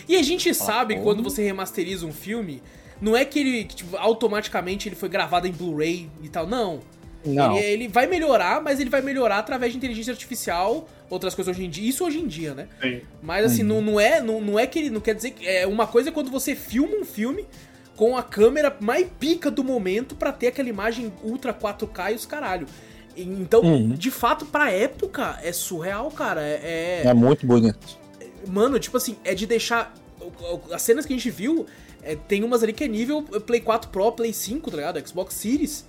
[0.08, 1.14] E a gente sabe que porra.
[1.14, 2.62] quando você remasteriza um filme,
[3.04, 6.80] não é que ele, que, tipo, automaticamente ele foi gravado em Blu-ray e tal, não.
[7.24, 7.56] Não.
[7.56, 11.64] Ele, ele vai melhorar, mas ele vai melhorar através de inteligência artificial, outras coisas hoje
[11.66, 11.88] em dia.
[11.88, 12.68] Isso hoje em dia, né?
[12.82, 13.00] Sim.
[13.22, 14.90] Mas assim, não, não, é, não, não é que ele.
[14.90, 15.46] Não quer dizer que.
[15.46, 17.46] É, uma coisa é quando você filma um filme
[17.96, 22.26] com a câmera mais pica do momento pra ter aquela imagem ultra 4K e os
[22.26, 22.66] caralho.
[23.16, 23.90] Então, Uhum.
[23.90, 26.42] de fato, pra época, é surreal, cara.
[26.42, 27.78] É, é- É muito bonito.
[28.46, 29.94] Mano, tipo assim, é de deixar.
[30.72, 31.64] As cenas que a gente viu,
[32.04, 35.08] é, tem umas ali que é nível Play 4 Pro, Play 5, tá ligado?
[35.08, 35.86] Xbox Series.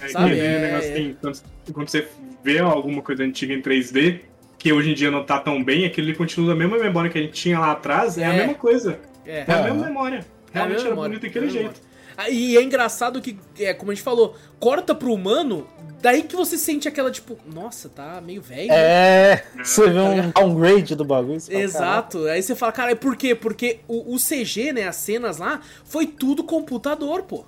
[0.00, 1.40] É, Sabe, aquele é- negócio assim, quando,
[1.74, 2.08] quando você
[2.42, 4.20] vê alguma coisa antiga em 3D,
[4.58, 7.18] que hoje em dia não tá tão bem, aquilo ali continua a mesma memória que
[7.18, 8.36] a gente tinha lá atrás, é, a É.
[8.38, 8.98] mesma coisa.
[9.26, 9.44] É.
[9.46, 10.24] É a mesma memória.
[10.52, 11.62] É Realmente era memória, bonito é daquele jeito.
[11.62, 11.80] memória.
[12.16, 15.66] Ah, E é engraçado que, é, como a gente falou, corta pro humano,
[16.00, 18.68] daí que você sente aquela, tipo, nossa, tá meio velho.
[18.68, 18.74] né?
[18.74, 21.40] É, você vê um downgrade do bagulho.
[21.40, 22.24] você fala, Exato.
[22.26, 23.34] Aí você fala, cara, é por quê?
[23.34, 27.44] Porque o, o CG, né, as cenas lá, foi tudo computador, pô.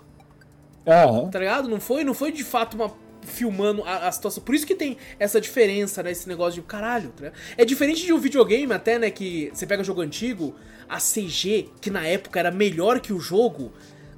[0.86, 1.30] Aham.
[1.30, 1.68] Tá ligado?
[1.68, 2.92] Não foi, não foi de fato uma
[3.22, 4.42] filmando a, a situação.
[4.42, 6.10] Por isso que tem essa diferença, né?
[6.10, 7.32] Esse negócio de caralho, tá?
[7.56, 9.10] É diferente de um videogame até, né?
[9.10, 10.54] Que você pega jogo antigo,
[10.88, 13.72] a CG, que na época era melhor que o jogo,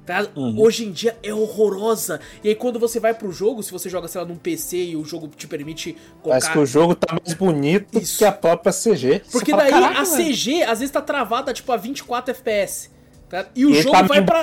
[0.05, 0.27] tá?
[0.35, 0.59] Uhum.
[0.61, 2.19] Hoje em dia é horrorosa.
[2.43, 4.95] E aí quando você vai pro jogo, se você joga, sei lá, num PC e
[4.95, 6.51] o jogo te permite Parece colocar...
[6.53, 8.17] que o jogo tá mais bonito Isso.
[8.19, 9.21] que a própria CG.
[9.25, 12.31] Você Porque fala, daí "Caraca, a velho." CG às vezes tá travada, tipo, a 24
[12.31, 12.89] FPS.
[13.29, 13.45] Tá?
[13.55, 14.41] E o E jogo tá vai pra.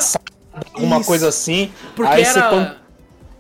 [0.75, 1.73] Alguma coisa assim.
[1.95, 2.49] Porque aí você era.
[2.51, 2.83] quando-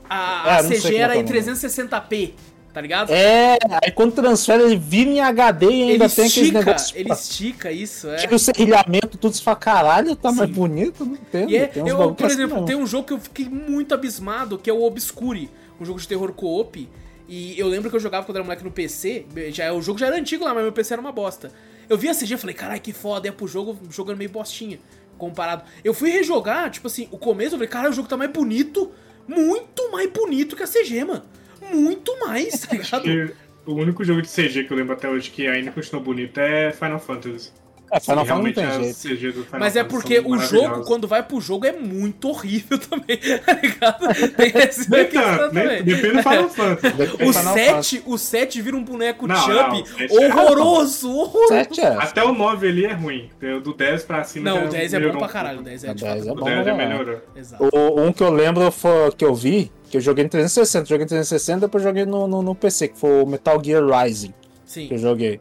[0.09, 1.39] A, É, a CG como era é em o nome.
[1.41, 2.35] 360p,
[2.73, 3.11] tá ligado?
[3.13, 6.93] É, aí quando transfere, ele vira em HD e ainda ele tem aqueles estica, negócios.
[6.97, 8.17] ele estica isso, é.
[8.17, 10.55] Tira o serrilhamento, tudo, você fala, caralho, tá mais Sim.
[10.55, 11.55] bonito, não entendo.
[11.55, 12.67] É, tem eu, por assim exemplo, mesmo.
[12.67, 15.51] tem um jogo que eu fiquei muito abismado, que é o Obscure,
[15.81, 16.89] um jogo de terror co-op.
[17.29, 20.07] E eu lembro que eu jogava quando era moleque no PC, já, o jogo já
[20.07, 21.53] era antigo lá, mas meu PC era uma bosta.
[21.89, 24.79] Eu vi a CG e falei, caralho, que foda, é pro jogo jogando meio bostinha,
[25.17, 25.65] comparado.
[25.85, 28.93] Eu fui rejogar, tipo assim, o começo, eu falei, cara, o jogo tá mais bonito,
[29.27, 31.23] muito mais bonito que a CG, mano.
[31.71, 33.03] Muito mais, tá ligado?
[33.03, 33.33] Que
[33.67, 36.73] o único jogo de CG que eu lembro até hoje que ainda continua bonito é
[36.73, 37.51] Final Fantasy.
[37.95, 39.47] É, Final Fantasy não Realmente tem jeito.
[39.53, 44.09] Mas é porque o jogo, quando vai pro jogo, é muito horrível também, tá ligado?
[44.35, 45.83] Tem essa Nem questão também.
[45.83, 46.87] depende do Final Fantasy.
[46.87, 47.97] O do Final Fantasy.
[47.99, 51.49] 7, o 7 vira um boneco Não, Chump o é horroroso, horroroso.
[51.49, 51.89] Sete é.
[51.89, 53.29] Até o 9 ali é ruim.
[53.63, 55.69] Do 10 pra cima Não, o 10 é bom pra caralho, o pouco.
[55.69, 56.87] 10 é O de 10 fato é O bom, 10 já né?
[56.87, 57.21] melhorou.
[57.61, 61.05] O, um que eu lembro foi que eu vi, que eu joguei em 360, joguei
[61.05, 64.33] em 360, depois joguei no, no, no PC, que foi o Metal Gear Rising,
[64.65, 64.89] Sim.
[64.89, 65.39] que eu joguei.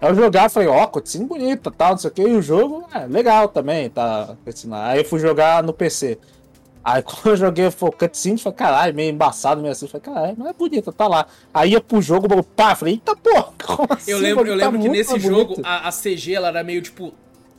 [0.00, 2.86] Aí eu jogar, falei, ó, cutscene bonita, tal, não sei o que, e o jogo
[2.94, 4.36] é legal também, tá.
[4.84, 6.16] Aí eu fui jogar no PC.
[6.84, 10.46] Aí quando eu joguei, foi cutscene, falei, caralho, meio embaçado, meio assim, falei, caralho, mas
[10.46, 11.26] é bonita, tá lá.
[11.52, 14.12] Aí ia pro jogo, eu, pá, falei, eita porra, como assim?
[14.12, 17.12] Eu lembro, eu tá lembro que nesse jogo a, a CG ela era meio tipo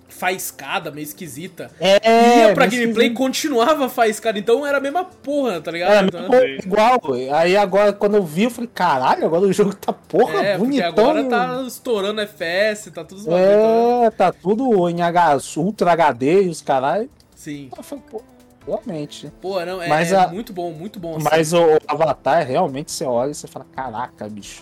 [0.09, 1.71] faiscada, meio esquisita.
[1.79, 5.91] É, Ia pra gameplay e jogo- continuava faiscada, então era a mesma porra, tá ligado?
[5.91, 6.99] Era Então- mesmo igual.
[7.33, 10.87] Aí agora, quando eu vi, eu falei, caralho, agora o jogo tá porra, é, bonitão.
[10.89, 16.61] agora tá estourando FPS, tá tudo É, tá tudo em H, Ultra HD e os
[16.61, 17.09] caralho.
[17.35, 17.69] Sim.
[17.77, 18.21] Eu falei, pô,
[18.65, 19.31] realmente.
[19.41, 21.15] Pô, não, é, Mas é a- muito bom, muito bom.
[21.15, 21.27] assim.
[21.31, 24.61] Mas o, o Avatar, realmente, você olha e você fala, caraca, bicho.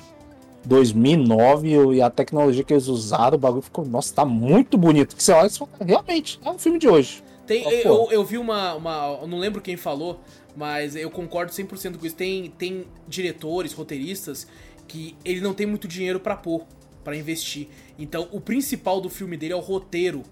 [0.66, 5.16] 2009 e a tecnologia que eles usaram, o bagulho ficou, nossa, tá muito bonito.
[5.16, 7.24] Que você olha e fala, realmente, é um filme de hoje.
[7.46, 9.26] Tem, eu, eu vi uma, uma.
[9.26, 10.20] Não lembro quem falou,
[10.56, 12.16] mas eu concordo 100% com isso.
[12.16, 14.46] Tem, tem diretores, roteiristas,
[14.86, 16.66] que ele não tem muito dinheiro pra pôr,
[17.06, 17.70] pra investir.
[17.98, 20.24] Então o principal do filme dele é o roteiro.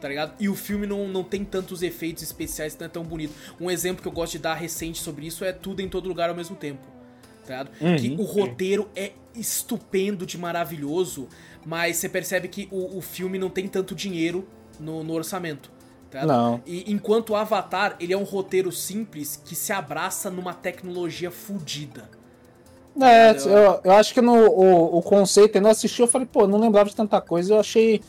[0.00, 0.34] Tá ligado?
[0.38, 3.32] E o filme não, não tem tantos efeitos especiais, não é tão bonito.
[3.58, 6.28] Um exemplo que eu gosto de dar recente sobre isso é Tudo em Todo Lugar
[6.28, 6.93] ao mesmo tempo.
[7.46, 7.66] Tá?
[7.80, 7.96] Uhum.
[7.96, 11.28] que o roteiro é estupendo de maravilhoso,
[11.64, 14.46] mas você percebe que o, o filme não tem tanto dinheiro
[14.80, 15.70] no, no orçamento.
[16.10, 16.24] Tá?
[16.24, 16.62] Não.
[16.64, 22.08] E enquanto o Avatar, ele é um roteiro simples que se abraça numa tecnologia fodida.
[23.00, 23.48] É, ligado?
[23.48, 26.88] eu, eu acho que no, o, o conceito, eu assisti, eu falei, pô, não lembrava
[26.88, 28.00] de tanta coisa, eu achei.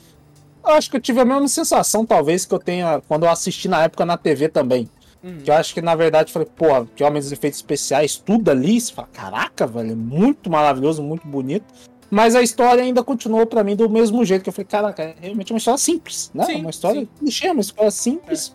[0.64, 3.68] Eu acho que eu tive a mesma sensação, talvez, que eu tenha quando eu assisti
[3.68, 4.90] na época na TV também.
[5.26, 5.40] Uhum.
[5.44, 8.52] Que eu acho que, na verdade, eu falei, pô, que homens de efeitos especiais, tudo
[8.52, 11.66] ali, você fala, caraca, velho, é muito maravilhoso, muito bonito.
[12.12, 15.16] Mas a história ainda continuou pra mim do mesmo jeito, que eu falei, caraca, é
[15.20, 16.46] realmente uma história simples, né?
[16.46, 18.54] Sim, uma história clichê, uma história simples.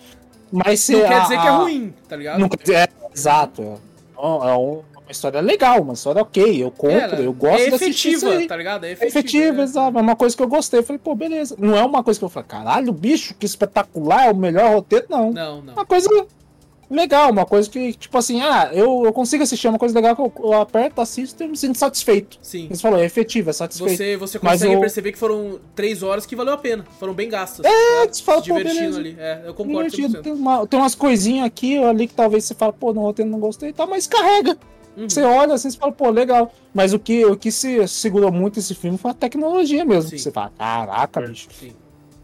[0.52, 2.38] Mas Não se quer a- dizer que é ruim, tá ligado?
[2.38, 3.62] Não quer dizer, é, exato.
[3.62, 7.66] É, é um- uma história legal, uma história ok, eu compro, Ela eu gosto é
[7.68, 8.84] efetiva, tá ligado?
[8.84, 9.18] É É efetiva.
[9.18, 9.64] efetivo, é.
[9.64, 9.98] exato.
[9.98, 10.78] É uma coisa que eu gostei.
[10.78, 11.56] Eu falei, pô, beleza.
[11.58, 15.06] Não é uma coisa que eu falei, caralho, bicho, que espetacular, é o melhor roteiro,
[15.10, 15.32] não.
[15.32, 15.72] Não, não.
[15.74, 16.08] Uma coisa
[16.90, 20.16] legal, uma coisa que, tipo assim, ah, eu, eu consigo assistir, é uma coisa legal
[20.16, 22.38] que eu, eu aperto, assisto e me sinto satisfeito.
[22.42, 22.68] Sim.
[22.68, 23.96] Você falou, é efetivo, é satisfeito.
[23.96, 26.84] Você, você Mas consegue eu- perceber que foram três horas que valeu a pena.
[26.98, 27.64] Foram bem gastas.
[27.64, 28.12] É, tá?
[28.12, 29.16] você fala, divertindo ali.
[29.18, 30.18] É, eu concordo Divertido.
[30.18, 30.22] 100%.
[30.22, 33.30] Tem, uma- tem umas coisinhas aqui ou ali que talvez você fala, pô, no roteiro
[33.30, 34.58] não gostei e tal, mas carrega.
[34.96, 35.08] Uhum.
[35.08, 36.52] Você olha assim e fala, pô, legal.
[36.74, 40.18] Mas o que, o que se segurou muito esse filme foi a tecnologia mesmo.
[40.18, 41.48] Você fala, caraca, bicho.
[41.58, 41.72] Sim.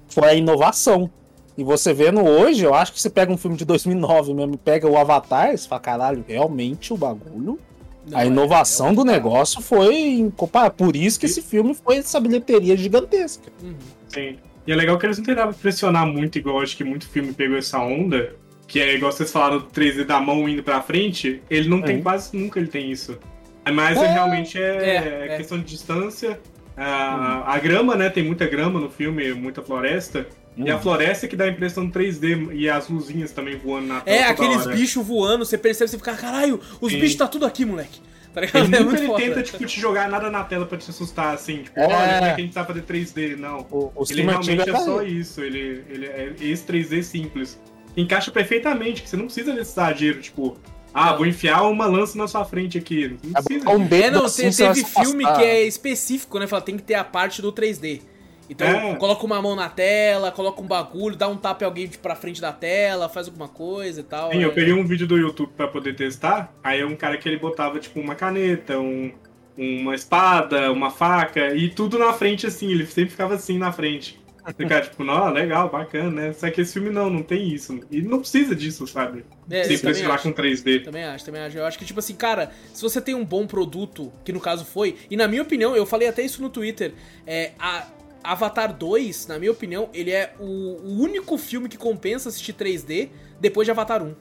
[0.08, 1.10] Foi a inovação.
[1.56, 4.86] E você vendo hoje, eu acho que você pega um filme de 2009 mesmo, pega
[4.88, 7.58] o Avatar, você fala, caralho, realmente o bagulho.
[8.06, 11.74] Não, a é- inovação é do um- negócio foi incompa- Por isso que esse filme
[11.74, 13.50] foi essa bilheteria gigantesca.
[13.62, 13.74] Uhum.
[14.08, 14.36] Sim.
[14.66, 17.56] E é legal que eles não tentavam pressionar muito, igual acho que muito filme pegou
[17.56, 18.34] essa onda.
[18.68, 21.40] Que é igual vocês falaram do 3D da mão indo pra frente.
[21.48, 22.02] Ele não tem Sim.
[22.02, 23.16] quase nunca ele tem isso.
[23.72, 24.06] Mas É.
[24.12, 25.36] realmente é, É, é.
[25.36, 26.38] questão de distância.
[26.76, 28.10] A, a grama, né?
[28.10, 30.26] Tem muita grama no filme, muita floresta.
[30.56, 34.16] E a floresta que dá a impressão 3D e as luzinhas também voando na tela
[34.16, 36.98] É, toda aqueles bichos voando, você percebe, você fica, caralho, os Sim.
[37.00, 38.00] bichos tá tudo aqui, moleque.
[38.32, 38.64] Tá ligado?
[38.64, 39.22] Ele É nunca muito ele foda.
[39.22, 41.62] tenta, tipo, te jogar nada na tela pra te assustar, assim.
[41.62, 41.84] Tipo, É.
[41.84, 43.36] olha, como é que a gente sabe fazer 3D?
[43.36, 43.66] Não.
[43.70, 45.18] O, o Ele realmente é tá só aí.
[45.18, 45.40] isso.
[45.42, 47.58] Ele, ele é esse 3D simples.
[47.96, 50.58] Encaixa perfeitamente, que você não precisa desse exagero, tipo,
[50.92, 53.16] ah, vou enfiar uma lança na sua frente aqui.
[53.24, 53.70] Não precisa.
[53.70, 53.88] Um disso.
[53.88, 56.46] dedo É, não, assim, teve filme que é específico, né?
[56.46, 58.02] Fala, tem que ter a parte do 3D.
[58.48, 58.94] Então, É.
[58.96, 62.40] coloca uma mão na tela, coloca um bagulho, dá um tapa em alguém pra frente
[62.40, 64.30] da tela, faz alguma coisa e tal.
[64.32, 64.54] Sim, eu é.
[64.54, 66.52] peguei um vídeo do YouTube pra poder testar.
[66.62, 69.12] Aí é um cara que ele botava, tipo, uma caneta, um,
[69.56, 72.70] uma espada, uma faca, e tudo na frente, assim.
[72.70, 74.20] Ele sempre ficava assim na frente.
[74.56, 76.32] Ficar, tipo, não, legal, bacana, né?
[76.32, 77.80] Só que esse filme não, não tem isso.
[77.90, 79.24] E não precisa disso, sabe?
[79.50, 80.84] É, Sem pressionar com 3D.
[80.84, 81.58] Também acho, também acho.
[81.58, 84.64] Eu acho que, tipo assim, cara, se você tem um bom produto, que no caso
[84.64, 86.94] foi, e na minha opinião, eu falei até isso no Twitter,
[87.26, 87.88] é, a
[88.32, 93.10] Avatar 2, na minha opinião, ele é o, o único filme que compensa assistir 3D
[93.40, 94.14] depois de Avatar 1.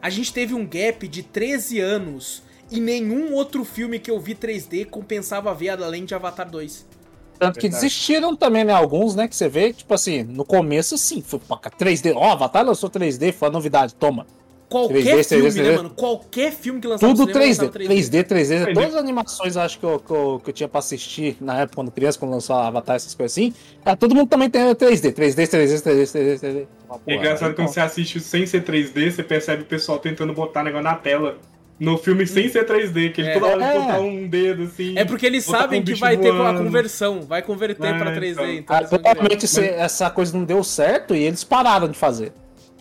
[0.00, 4.34] A gente teve um gap de 13 anos e nenhum outro filme que eu vi
[4.34, 6.86] 3D compensava ver além de Avatar 2.
[7.38, 7.82] Tanto que Verdade.
[7.82, 8.72] desistiram também, né?
[8.72, 9.28] Alguns, né?
[9.28, 12.12] Que você vê, tipo assim, no começo, sim, foi pra cá, 3D.
[12.14, 14.26] Ó, Avatar lançou 3D, foi a novidade, toma.
[14.74, 15.90] Qualquer 3D, filme, 3D, né, mano?
[15.90, 18.24] Qualquer filme que lançava Tudo cinema 3D, lançava 3D, 3D.
[18.64, 18.74] 3D.
[18.74, 21.76] Todas as animações, acho que eu, que, eu, que eu tinha pra assistir na época,
[21.76, 23.54] quando criança, quando lançou Avatar, essas coisas assim.
[23.84, 26.66] Ah, todo mundo também tem 3D, 3D, 3D, 3D, 3D, 3D.
[26.88, 30.32] Uma É engraçado então, quando você assiste sem ser 3D, você percebe o pessoal tentando
[30.32, 31.38] botar negócio na tela.
[31.78, 33.34] No filme sem ser 3D, que ele É.
[33.34, 33.78] toda hora É.
[33.80, 34.96] botar um dedo assim.
[34.96, 36.62] É porque eles sabem um que vai ter a voando.
[36.64, 38.42] conversão, vai converter É, pra 3D.
[38.42, 38.50] então.
[38.58, 42.32] Então, Ah, totalmente essa coisa não deu certo e eles pararam de fazer.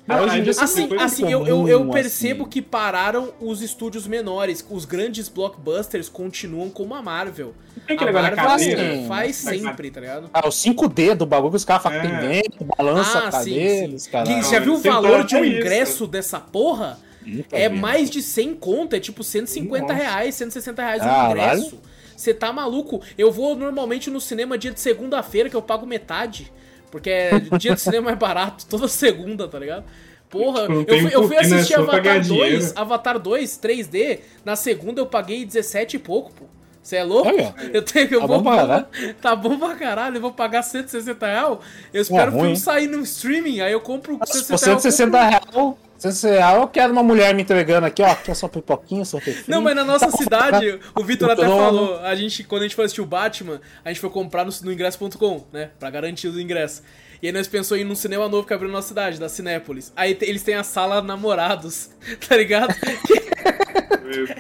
[0.05, 2.49] Dia Assim, assim eu, eu, eu comum, percebo assim.
[2.49, 4.65] que pararam os estúdios menores.
[4.69, 7.53] Os grandes blockbusters continuam como a Marvel.
[7.88, 8.91] Tem que a levar na Marvel cadeira.
[8.93, 10.30] assim, faz sempre, tá ligado?
[10.34, 12.41] Ah, o 5D do bagulho que os caras falam que É.
[12.77, 13.95] balança Ah, a cadeira, sim.
[13.95, 14.49] os caras.
[14.49, 15.57] Já viu o valor de um até isso.
[15.57, 16.99] ingresso dessa porra?
[17.25, 17.80] Nunca É vi.
[17.80, 19.93] mais de 100 conto, é tipo 150 Nossa.
[19.93, 21.59] reais, 160 reais o Caralho.
[21.61, 21.80] ingresso.
[22.17, 23.01] Você tá maluco?
[23.17, 26.51] Eu vou normalmente no cinema dia de segunda-feira, que eu pago metade.
[26.94, 29.84] Porque é- dia de cinema é barato, toda segunda, tá ligado?
[30.30, 31.41] Porra, Não eu fui, eu fui né?
[31.41, 32.74] assistir pagar Avatar 2, dinheiro.
[32.76, 36.45] Avatar 2, 3D, na segunda eu paguei 17 e pouco, pô.
[36.84, 37.30] Você é louco?
[37.30, 37.56] Olha.
[37.74, 38.86] Eu tenho que eu Tá vou bom pra caralho.
[39.22, 41.57] Tá bom pra caralho, eu vou pagar 160 reais.
[41.91, 44.86] Eu espero o ruim, filme sair no streaming, aí eu compro Se 160 for reais.
[44.86, 48.13] eu 160 reais, 160 reais, eu quero uma mulher me entregando aqui, ó.
[48.15, 49.45] Quer sua pipoquinha, seu refri?
[49.47, 52.85] Não, mas na nossa cidade, o Vitor até falou, a gente, quando a gente foi
[52.85, 55.69] assistir o Batman, a gente foi comprar no, no ingresso.com, né?
[55.80, 56.84] Pra garantir o ingresso.
[57.21, 59.30] E aí nós pensou em ir num cinema novo que abriu na nossa cidade, da
[59.30, 59.93] Cinépolis.
[59.95, 61.89] Aí eles têm a sala namorados,
[62.27, 62.75] tá ligado?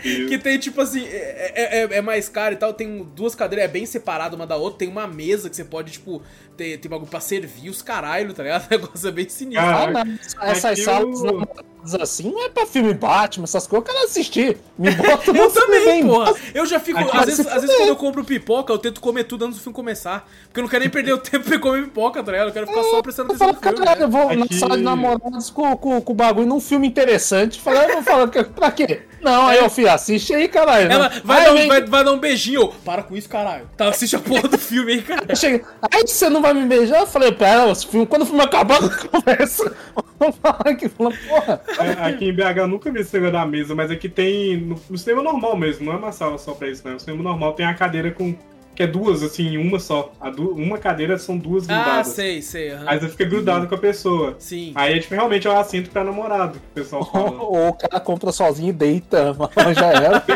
[0.01, 3.65] Que tem, tipo assim, é, é- é- é mais caro e tal, tem duas cadeiras,
[3.69, 6.21] é bem separado uma da outra, tem uma mesa que você pode, tipo,
[6.55, 8.67] ter, ter bagulho pra servir os caralho, tá ligado?
[8.67, 9.65] O negócio é bem sinistro.
[9.65, 10.17] Ah, não.
[10.41, 11.63] Essas Aqui salas o- namoradas
[11.99, 14.57] assim não é pra filme Batman, essas coisas eu quero assistir.
[14.77, 16.33] Me bota Eu também, bem porra.
[16.53, 16.97] Eu já fico.
[16.99, 19.75] Às vezes, às vezes quando eu compro pipoca, eu tento comer tudo antes do filme
[19.75, 20.29] começar.
[20.45, 22.47] Porque eu não quero nem perder o tempo pra comer pipoca, tá ligado?
[22.47, 24.01] Eu quero ficar só prestando Eu atenção falo, no filme.
[24.01, 24.07] eu né?
[24.07, 27.59] vou na sala de namorados com, com, com o bagulho num filme interessante.
[27.59, 28.92] Falei, eu vou falar, pra quê?
[29.21, 30.91] Não, aí eu filho, assiste aí, caralho.
[30.91, 31.21] Ela Não.
[31.23, 32.67] vai, Aí dar um, vem- vai, vai dar um beijinho.
[32.83, 33.69] Para com isso, caralho.
[33.77, 35.23] Tá, assiste a porra do filme aí, cara.
[35.29, 35.61] eu cheguei,
[35.91, 36.99] aí você não vai me beijar?
[36.99, 39.73] Eu falei, pera, filme, quando o filme acabar, conversa.
[40.19, 41.61] Vamos falar aqui, falando, porra.
[41.79, 44.57] É, Aqui em BH eu nunca vi esse negócio da mesa, mas aqui tem.
[44.57, 46.93] No, no cinema normal mesmo, não é uma sala só pra isso, não.
[46.93, 48.35] No cinema normal tem a cadeira com.
[48.75, 50.11] Que é duas, assim, uma só.
[50.19, 52.07] A du- uma cadeira são duas Ah, grudadas.
[52.07, 52.71] sei, sei.
[52.71, 52.83] aham.
[52.87, 54.35] Aí você fica grudado com a pessoa.
[54.39, 54.71] Sim.
[54.75, 57.31] Aí é tipo, realmente é um assento pra namorado, que o pessoal fala.
[57.43, 60.23] Ou o cara compra sozinho e deita, mas já era.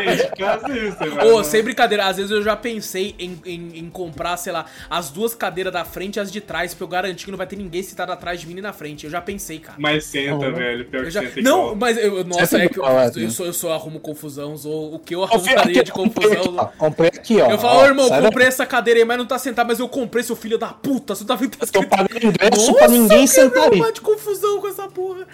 [0.72, 1.34] Isso, velho.
[1.34, 5.10] Ô, sem brincadeira, às vezes eu já pensei em, em, em comprar, sei lá, as
[5.10, 7.56] duas cadeiras da frente e as de trás, pra eu garantir que não vai ter
[7.56, 9.04] ninguém sentado atrás de mim nem na frente.
[9.04, 9.76] Eu já pensei, cara.
[9.78, 10.52] Mas senta, Uhum.
[10.54, 10.84] velho.
[10.84, 11.20] Pior Eu que já...
[11.22, 11.76] senta Não, igual.
[11.76, 13.30] mas eu, nossa, é que eu, eu, né?
[13.30, 16.70] sou, eu sou arrumo confusão, ou o que eu arrumaria de comprei aqui, ó, confusão.
[16.78, 17.50] Comprei aqui, ó.
[17.50, 20.22] Eu falo, ó, irmão, comprei essa cadeira aí, mas não tá sentado, mas eu comprei,
[20.24, 21.14] seu filho da puta.
[21.14, 23.68] Você tá vendo que tá Eu escrito paguei ingresso Nossa, pra ninguém eu sentar aí.
[23.70, 25.26] arrumar de confusão com essa porra.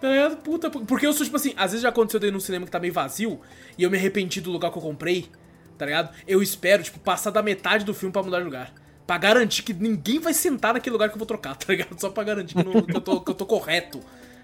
[0.00, 0.36] Tá ligado?
[0.38, 2.70] Puta, porque eu sou tipo assim, às vezes já aconteceu de ir num cinema que
[2.72, 3.40] tá meio vazio
[3.76, 5.28] e eu me arrependi do lugar que eu comprei,
[5.76, 6.10] tá ligado?
[6.26, 8.72] Eu espero, tipo, passar da metade do filme pra mudar de lugar.
[9.06, 12.00] Pra garantir que ninguém vai sentar naquele lugar que eu vou trocar, tá ligado?
[12.00, 14.00] Só pra garantir que, não- que eu, tô, que eu tô correto.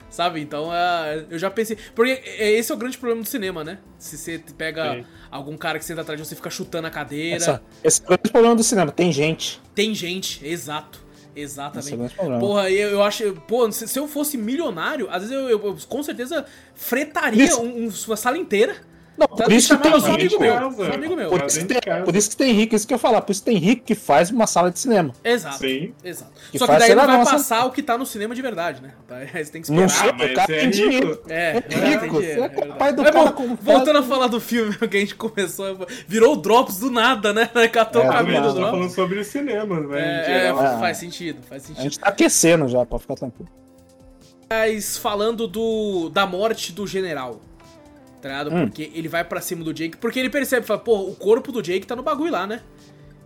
[0.09, 0.41] Sabe?
[0.41, 1.77] Então, é, eu já pensei.
[1.95, 3.78] Porque é- esse é o grande problema do cinema, né?
[3.99, 5.05] Se você pega Sim.
[5.31, 7.37] algum cara que senta atrás de você e fica chutando a cadeira.
[7.37, 8.93] Essa, esse é o grande problema do cinema.
[8.93, 9.61] Tem gente.
[9.74, 11.05] Tem gente, exato.
[11.35, 11.97] Esse é o Exatamente.
[11.97, 12.41] grande problema.
[12.41, 13.35] Porra, eu, eu acho.
[13.47, 17.87] Pô, se, se eu fosse milionário, às vezes eu, eu- eu com certeza fretaria um-
[17.87, 18.77] um- uma sala inteira.
[19.18, 20.40] Não, Tá, por isso que tem rico.
[20.40, 21.30] meu.
[21.30, 23.20] Por Tá isso, que tem, por isso que tem rico, isso que eu ia falar.
[23.22, 25.12] Por isso que tem rico que faz uma sala de cinema.
[25.24, 25.59] Exato.
[25.59, 25.93] Sim.
[26.05, 26.30] Exato.
[26.52, 28.43] Que Só que faz, daí não vai nossa- passar o que tá no cinema de
[28.43, 28.93] verdade, né?
[29.10, 29.80] Aí Você tem que esperar.
[29.82, 30.76] Não sei, Ah, mas o cara é tem rico.
[30.76, 31.22] dinheiro.
[31.28, 32.55] É, É é, rico, é verdade.
[32.68, 36.36] capaz do Mas, cara Voltando a falar do filme que a gente começou, virou o
[36.36, 37.47] Drops do nada, né?
[37.72, 38.70] Catou É, o caminho do tá Drops.
[38.70, 40.24] falando sobre cinemas, né?
[40.26, 41.82] É, é, faz sentido, faz A sentido.
[41.82, 43.48] gente tá aquecendo já, pode ficar tranquilo.
[44.48, 47.40] Mas falando do da morte do general,
[48.27, 48.55] tá ligado?
[48.55, 48.66] Hum.
[48.66, 51.62] Porque ele vai pra cima do Jake, porque ele percebe, fala, pô, o corpo do
[51.62, 52.61] Jake tá no bagulho lá, né?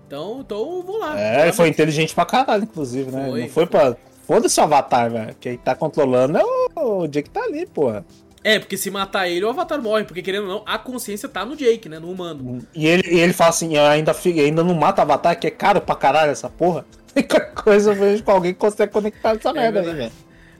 [0.06, 1.18] Então, então eu vou lá.
[1.18, 1.68] É, Vou foi matar.
[1.68, 3.28] inteligente pra caralho, inclusive, né?
[3.28, 3.96] Foi, não foi pra.
[4.26, 5.36] Foda-se o Avatar, velho.
[5.40, 8.04] Quem tá controlando é o, o Jake tá ali, porra.
[8.42, 11.44] É, porque se matar ele, o Avatar morre, porque querendo ou não, a consciência tá
[11.44, 11.98] no Jake, né?
[11.98, 12.60] No humano.
[12.74, 15.94] E ele, e ele fala assim: ainda, ainda não mata Avatar, que é caro pra
[15.94, 16.84] caralho essa porra.
[17.14, 20.12] Qualquer coisa eu vejo com alguém que consegue conectar essa merda aí, verdade.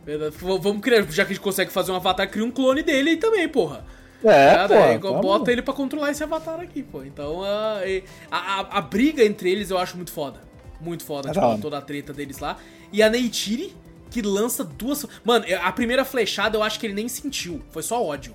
[0.07, 0.33] velho.
[0.61, 3.17] Vamos criar, já que a gente consegue fazer um Avatar, cria um clone dele aí
[3.17, 3.85] também, porra.
[4.25, 4.75] É, Tá, pô.
[4.75, 5.21] daí vamos.
[5.23, 7.03] bota ele pra controlar esse Avatar aqui, pô.
[7.03, 10.41] Então, a, e- a, a, a briga entre eles eu acho muito foda.
[10.81, 12.57] Muito foda, É tipo, toda a treta deles lá.
[12.93, 13.75] E a Neytiri,
[14.11, 15.07] que lança duas...
[15.25, 17.63] Mano, a primeira flechada eu acho que ele nem sentiu.
[17.71, 18.33] Foi só ódio.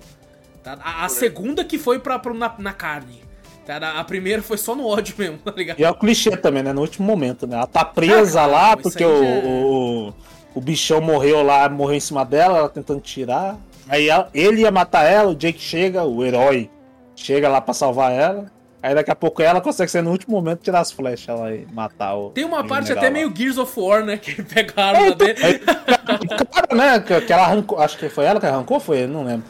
[0.62, 0.78] Tá?
[0.82, 3.20] A, a segunda que foi pra, pra- na, na carne.
[3.64, 3.76] Tá?
[3.98, 5.78] A primeira foi só no ódio mesmo, tá ligado?
[5.80, 6.72] E é o clichê também, né?
[6.72, 7.56] No último momento, né?
[7.56, 10.12] Ela tá presa Ah, lá porque o, já é- o,
[10.54, 13.56] o bichão morreu lá, morreu em cima dela, ela tentando tirar.
[13.88, 16.70] Aí ela- ele ia matar ela, o Jake chega, o herói,
[17.14, 18.46] chega lá pra salvar ela.
[18.82, 21.66] Aí daqui a pouco ela consegue ser no último momento tirar as flechas lá e
[21.72, 22.30] matar o.
[22.30, 23.10] Tem uma parte até lá.
[23.10, 24.16] meio Gears of War, né?
[24.16, 25.34] Que ele pega a arma dele.
[25.34, 27.00] Cara, né?
[27.00, 27.78] Que, ela arrancou.
[27.80, 29.06] Acho que foi ela que arrancou, foi?
[29.06, 29.44] Não lembro.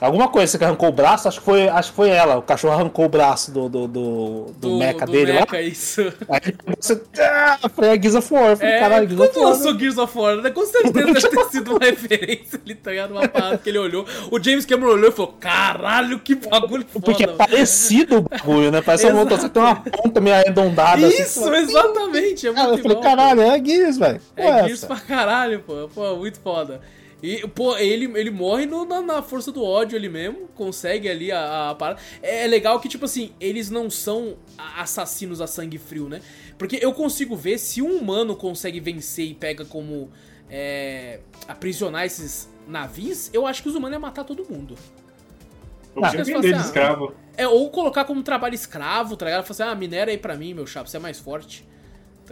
[0.00, 2.36] Alguma coisa que arrancou o braço, acho que foi, acho que foi ela.
[2.38, 5.60] O cachorro arrancou o braço do, do, do, do, mecha do dele mecha, lá.
[5.60, 6.00] isso.
[6.28, 7.00] Aí você.
[7.18, 8.56] Ah, foi a Gears of War.
[8.56, 9.48] Falei, É, caralho, Gears of War.
[9.50, 10.50] lançou Gears of War, né?
[10.50, 13.10] com certeza deve ter sido uma referência ali, tá ligado?
[13.10, 14.06] Uma parada que ele olhou.
[14.30, 17.04] O James Cameron olhou e falou: caralho, que bagulho foda.
[17.04, 18.80] Porque é velho." parecido o bagulho, né?
[18.80, 19.30] Parece uma Exato.
[19.30, 21.06] moto, você tem uma ponta meio arredondada.
[21.06, 22.46] assim, Isso, fala, exatamente.
[22.46, 24.20] É muito eu falei, bom, caralho, é a Gears, velho.
[24.36, 24.64] É essa.
[24.66, 25.88] Gears pra caralho, pô.
[25.94, 26.80] Pô, muito foda.
[27.22, 31.30] E, pô, ele, ele morre no- na, na força do ódio ali mesmo, consegue ali
[31.30, 32.00] a, a parada.
[32.22, 34.38] É legal que, tipo assim, eles não são
[34.76, 36.22] assassinos a sangue frio, né?
[36.56, 40.10] Porque eu consigo ver se um humano consegue vencer e pega como
[40.48, 44.76] é, aprisionar esses navios, eu acho que os humanos iam matar todo mundo.
[45.94, 47.14] Vamos Ah, depender de assim, ah, escravo.
[47.36, 49.44] É, ou colocar como trabalho escravo, tá ligado?
[49.44, 51.66] Falar assim, ah, minera aí pra mim, meu chapa, você é mais forte.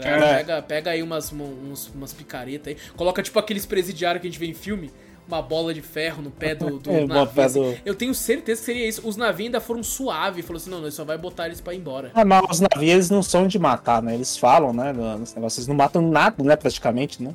[0.02, 0.08] Tá?
[0.08, 0.36] É.
[0.38, 2.78] Pega, pega aí umas, uns, umas picaretas aí.
[2.96, 4.90] Coloca tipo aqueles presidiários que a gente vê em filme.
[5.26, 7.34] Uma bola de ferro no pé do, do É, navio.
[7.34, 7.60] pé assim.
[7.60, 9.06] do- Eu tenho certeza que seria isso.
[9.06, 10.42] Os navios ainda foram suaves.
[10.46, 12.10] Falou assim, não, nós só vai botar eles pra ir embora.
[12.14, 14.14] Ah, mas os navios eles não são de matar, né?
[14.14, 14.90] Eles falam, né?
[14.92, 16.56] Nos negócios, eles não matam nada, né?
[16.56, 17.34] Praticamente, né?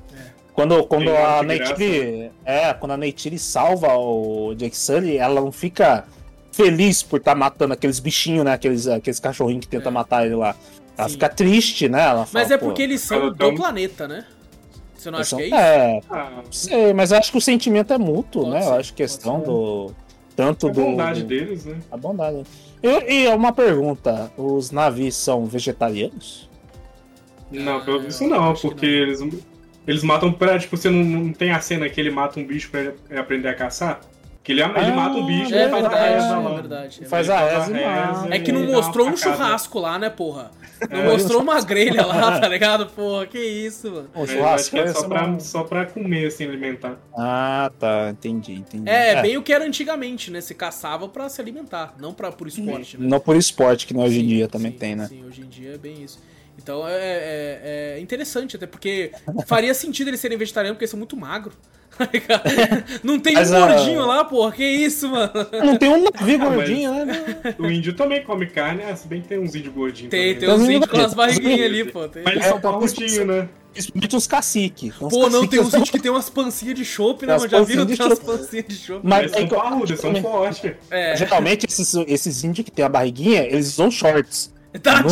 [0.53, 2.31] Quando, quando Tem a Neytiri.
[2.45, 6.05] É, quando a Neytiri salva o Jake Sully, ela não fica
[6.51, 8.53] feliz por estar matando aqueles bichinhos, né?
[8.53, 9.93] Aqueles, aqueles cachorrinhos que tentam É.
[9.93, 10.55] matar ele lá.
[10.97, 11.13] Ela Sim.
[11.13, 12.01] fica triste, né?
[12.01, 14.25] Ela fala, Mas é porque eles são do tão- planeta, né?
[14.95, 15.55] Você não eles acha são- que é isso?
[15.55, 18.61] É, Ah, não sei, mas acho que o sentimento é mútuo, Pode né?
[18.61, 19.91] ser, eu acho que questão do.
[20.35, 20.81] Tanto a do.
[20.81, 21.77] bondade do- deles, né?
[21.91, 22.43] A bondade.
[22.81, 26.49] E, e uma pergunta: os navios são vegetarianos?
[27.51, 28.93] Não, pelo visto eu não, acho que porque não.
[28.93, 29.43] eles,
[29.87, 30.57] eles matam pra.
[30.57, 33.47] Tipo, você não, não tem a cena que ele mata um bicho pra ele aprender
[33.49, 33.99] a caçar?
[34.43, 36.53] Que ele, ele Ah, mata o bicho e É ele faz a verdade, reza é
[36.53, 36.99] verdade.
[37.01, 37.55] é Faz verdade.
[37.55, 38.35] a reza e a mata.
[38.35, 40.51] É que não mostrou um churrasco lá, né, porra?
[40.91, 41.11] Não É.
[41.13, 42.87] mostrou uma grelha lá, tá ligado?
[42.87, 44.09] Porra, que isso, mano.
[44.13, 46.97] O churrasco que é só pra, só pra comer, assim, alimentar.
[47.17, 48.09] Ah, tá.
[48.09, 48.89] Entendi, entendi.
[48.89, 50.41] É, é bem o que era antigamente, né?
[50.41, 53.07] Se caçava pra se alimentar, não pra por esporte, né?
[53.07, 55.07] Não por esporte, que hoje em Sim, dia também sim, tem, né?
[55.07, 56.19] Sim, hoje em dia é bem isso.
[56.61, 59.11] Então é, é- é interessante, até porque
[59.47, 61.55] faria sentido eles serem vegetarianos, porque eles são muito magros.
[63.03, 65.31] Não tem Mas, um ah, gordinho lá, porra, que isso, mano?
[65.65, 67.55] Não tem um navio Ah, mas- gordinho, né?
[67.59, 70.09] O índio também come carne, ah, se bem que tem uns índios gordinhos.
[70.11, 70.55] Tem, também, tem né?
[70.55, 72.07] uns índios com as barriguinhas ali, pô.
[72.07, 73.49] Tem- Mas eles É, são parrudinhos, né?
[73.73, 74.93] Principalmente os caciques.
[75.01, 77.51] Uns Pô, não, tem uns índios que tem umas pancinhas de chopp, né, As mano?
[77.51, 77.85] Já viram?
[77.87, 78.99] Tem umas pancinhas de chopp.
[79.03, 80.71] Mas Eles são é eu- parrudos, são fortes.
[80.91, 84.53] É, Geralmente esses, esses índios que tem a barriguinha, eles usam shorts.
[84.81, 85.09] tá Não.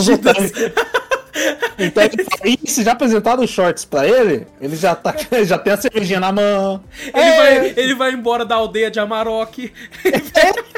[1.80, 5.14] Então, ele fala, "Ih, se já apresentaram os shorts pra ele, ele já, tá,
[5.44, 6.84] já tem a cervejinha na mão.
[7.02, 9.72] Ele, É, vai, ele vai embora da aldeia de Amarok.
[10.06, 10.71] é.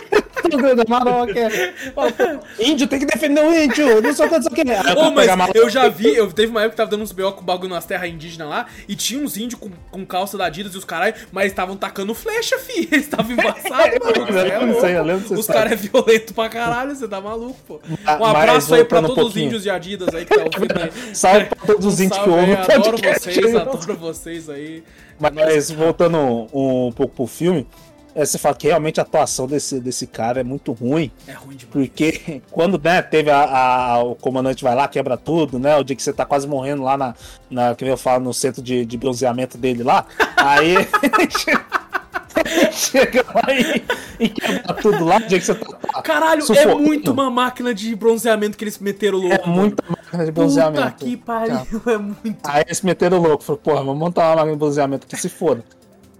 [1.94, 2.24] Fala, pô,
[2.60, 4.02] Índio tem que defender o índio.
[4.02, 5.00] Não sei o que, não sei o que.
[5.00, 7.42] Ô, mas eu já vi, eu teve uma época que tava dando uns BO com
[7.42, 10.74] o bagulho nas terras indígenas lá, e tinha uns índios com, com calça da Adidas
[10.74, 12.88] e os caralho, mas estavam tacando flecha, fi.
[12.92, 15.04] Eles estavam embaçados, mano.
[15.04, 17.80] Lembro disso Os caras é violento pra caralho, você tá maluco, pô.
[18.20, 21.16] Um abraço aí pra um todos os índios de Adidas aí que tá ouvindo aí.
[21.16, 23.34] Salve pra todos os índios que ouvem Adoro podcast.
[23.34, 24.84] vocês, adoro vocês aí.
[25.20, 27.68] Mas voltando um, um pouco pro filme,
[28.16, 31.12] é, você fala que realmente a atuação desse, desse cara é muito ruim.
[31.28, 31.72] É ruim demais.
[31.72, 35.76] Porque quando né, teve a, a- o comandante vai lá, quebra tudo, né?
[35.78, 37.16] O dia que você tá quase morrendo lá na,
[37.50, 40.06] na que eu falo, no centro de, de bronzeamento dele lá.
[40.38, 40.76] Aí
[42.72, 43.84] chega lá e,
[44.26, 46.02] e quebra tudo lá, o dia que você tá.
[46.02, 46.80] Caralho, é sufocando.
[46.80, 49.36] muito uma máquina de bronzeamento que eles meteram louco.
[49.36, 50.84] É muita máquina de bronzeamento.
[50.94, 51.56] Puta que pariu,
[51.88, 52.38] é muito.
[52.44, 55.64] Aí eles meteram louco, falou, porra, vamos montar uma máquina de bronzeamento que se foda.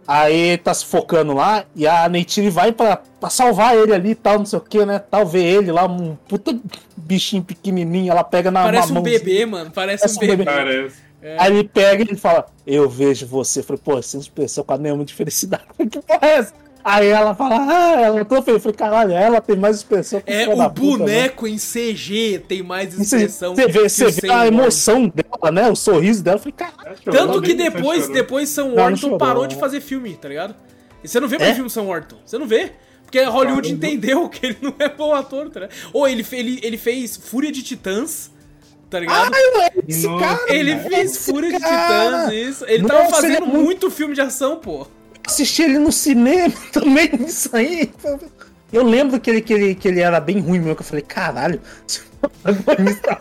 [0.08, 4.16] Aí tá se focando lá e a Neytiri vai pra, pra salvar ele ali e
[4.16, 5.00] tal, não sei o que, né?
[5.00, 6.58] Tal, vê ele lá, um puta
[6.98, 9.20] bichinho pequenininho, ela pega na Parece um mãozinha.
[9.20, 9.72] bebê, mano.
[9.72, 10.36] Parece Parece um bebê.
[10.38, 10.52] bebê.
[10.52, 10.96] Parece.
[11.40, 13.62] Aí ele pega e ele fala, eu vejo você.
[13.62, 15.64] Eu falei, pô, você não expressou com nenhuma de felicidade.
[15.90, 16.54] que porra é essa?
[16.84, 18.56] Aí ela fala, ah, ela tô feliz.
[18.58, 20.98] Eu falei, caralho, ela tem mais expressão que É, o da puta, né?
[20.98, 23.56] boneco em CG tem mais expressão.
[23.56, 25.70] você vê, você vê a emoção dela, né?
[25.70, 26.36] O sorriso dela.
[26.36, 26.98] Eu falei, caralho.
[27.06, 30.56] Tanto que depois, depois Sam Worthington parou de fazer filme, tá ligado?
[31.04, 31.56] E você não vê mais É?
[31.56, 32.18] filme Sam Worthington.
[32.26, 32.72] Você não vê.
[33.04, 33.86] Porque Hollywood Caramba.
[33.88, 35.78] entendeu que ele não é bom ator, tá ligado?
[35.94, 38.32] Ou ele, ele, ele fez Fúria de Titãs,
[38.90, 39.32] tá ligado?
[39.34, 40.40] Ai, esse cara.
[40.48, 42.26] ele fez esse Fúria de cara.
[42.26, 42.66] Titãs, isso.
[42.68, 44.88] Ele Nossa, tava ele fazendo é muito- muito filme de ação, pô.
[45.26, 47.92] Assisti ele no cinema também, isso aí.
[48.72, 51.04] Eu lembro que ele, que ele, que ele era bem ruim mesmo, que eu falei,
[51.04, 53.20] caralho, esse protagonista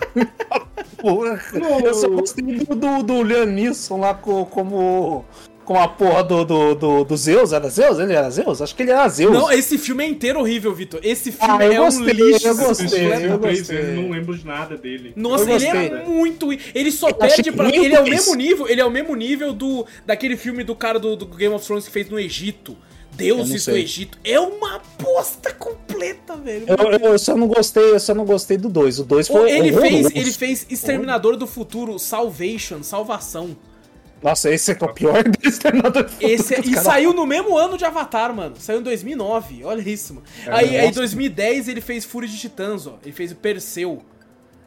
[0.97, 1.41] porra.
[1.85, 5.25] Eu só gostei do, do, do Liam Neeson lá co- como,
[5.65, 7.99] como a porra do, do, do, do Zeus, era Zeus?
[7.99, 8.61] Ele era Zeus?
[8.61, 9.33] Acho que ele era Zeus.
[9.33, 11.01] Não, esse filme é inteiro horrível, Vitor.
[11.03, 12.47] Esse filme Ah, eu é gostei, um lixo.
[12.49, 13.77] eu gostei, eu gostei.
[13.77, 15.13] vezes, não lembro de nada dele.
[15.17, 16.15] Nossa, Eu ele é gostei.
[16.15, 16.53] muito.
[16.75, 17.69] Ele só Eu perde pra.
[17.69, 18.69] Ele é o mesmo nível.
[18.69, 21.87] Ele é o mesmo nível do daquele filme do cara do, do Game of Thrones
[21.87, 22.77] que fez no Egito.
[23.15, 23.77] Deuses do.
[23.77, 24.19] Egito.
[24.25, 26.65] É uma bosta completa, velho.
[26.67, 29.01] Eu, eu só não gostei, eu só não gostei do 2.
[29.01, 33.55] O 2 Pô, foi ele fez, ele fez Exterminador do Futuro, Salvation, Salvação.
[34.23, 36.07] Nossa, esse é é o pior desse treinador.
[36.21, 38.55] Esse, é, e caras- saiu no mesmo ano de Avatar, mano.
[38.59, 39.65] Saiu em 2009.
[39.65, 40.27] Olha isso, mano.
[40.47, 41.01] aí, aí, em nossa.
[41.01, 42.99] 2010, ele fez Fúria de Titãs, ó.
[43.03, 44.03] Ele fez o Perseu.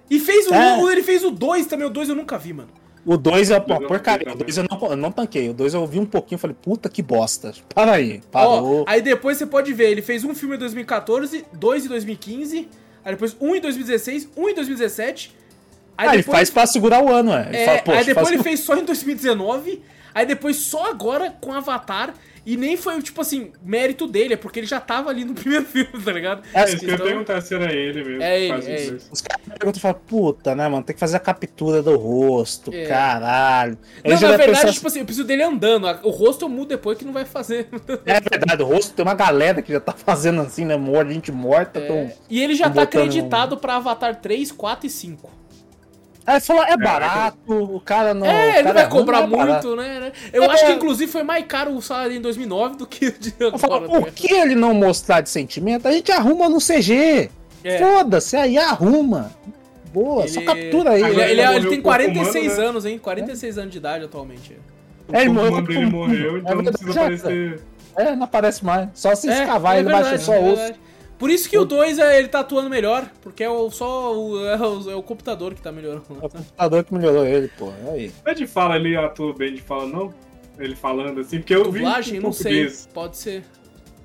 [0.09, 0.77] E fez o, É.
[0.77, 1.87] o- ele fez o 2 também.
[1.87, 2.69] O 2 eu nunca vi, mano.
[3.05, 4.25] O 2 é uma porcaria.
[4.25, 5.49] não O vi 2 eu não, eu não tanquei.
[5.49, 7.53] O 2 eu vi um pouquinho e falei, puta que bosta.
[7.73, 8.21] Para aí.
[8.31, 8.81] Parou.
[8.81, 12.67] Ó, aí depois você pode ver, ele fez um filme em 2014, dois em 2015,
[13.03, 15.35] aí depois um em 2016, um em 2017.
[15.97, 17.47] Aí ah, ele faz pra segurar o ano, é.
[17.47, 19.81] Ele é, fala, "Poxa, aí depois faz- ele fez só em 2019,
[20.13, 22.13] aí depois só agora com Avatar,
[22.47, 25.65] e nem foi, tipo assim, mérito dele, é porque ele já tava ali no primeiro
[25.65, 26.43] filme, tá ligado?
[26.53, 28.21] É, isso que eu ia Então- perguntar se era ele mesmo.
[28.21, 28.89] É ele, é os ele.
[28.91, 29.09] dois.
[29.11, 30.83] Os caras perguntam e falam, puta, né, mano?
[30.83, 32.85] Tem que fazer a captura do rosto, É.
[32.85, 33.75] caralho.
[34.03, 36.67] Ele Não, na verdade, pensar tipo assim, eu preciso dele andando, o rosto eu mudo
[36.67, 37.67] depois que não vai fazer.
[38.05, 40.75] É verdade, o rosto tem uma galera que já tá fazendo assim, né?
[40.77, 41.79] Morte, gente morta.
[41.79, 42.11] É, Tão...
[42.29, 45.31] E ele já Tão tá acreditado pra Avatar 3, 4 e 5.
[46.27, 48.25] Aí você fala, é barato, o cara não.
[48.25, 49.67] É, o ele cara vai é ruim, cobrar é barato.
[49.67, 49.99] muito, né?
[49.99, 50.11] né?
[50.33, 50.47] Eu É.
[50.47, 53.75] acho que inclusive foi mais caro o salário em 2009 do que o de falo,
[53.75, 53.87] agora.
[53.89, 54.11] por né?
[54.15, 55.87] que ele não mostrar de sentimento?
[55.87, 57.29] A gente arruma no CG.
[57.63, 57.77] É.
[57.77, 59.31] Foda-se, aí arruma.
[59.93, 61.01] Boa, só Ele- captura aí.
[61.03, 62.65] Ele, ele- ele ele tem por comando, 46 né?
[62.65, 62.97] anos, hein?
[62.99, 64.57] 46 anos de idade atualmente.
[65.13, 67.59] É, ele morreu dele morreu, É então não precisa já- aparecer.
[67.97, 68.89] É, não aparece mais.
[68.93, 70.73] Só se escavar, é ele baixa verdade, só é osso.
[71.17, 74.39] Por isso que o 2 é, ele tá atuando melhor, porque é o, só o,
[74.47, 76.03] é, o, é o computador que tá melhorando.
[76.21, 77.71] É o computador que melhorou ele, pô.
[77.87, 78.11] É aí.
[78.25, 80.13] Não é de fala ele atua bem de fala, não?
[80.59, 82.13] Ele falando assim, porque eu Dublagem?
[82.13, 82.71] vi em Não sei.
[82.93, 83.43] Pode ser.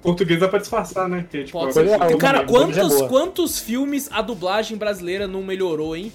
[0.02, 1.26] Português dá pra disfarçar, né?
[1.30, 1.88] Que, tipo, Pode é ser.
[1.88, 6.10] É o- Cara, dublagem é quantos, quantos filmes a dublagem brasileira não melhorou, hein?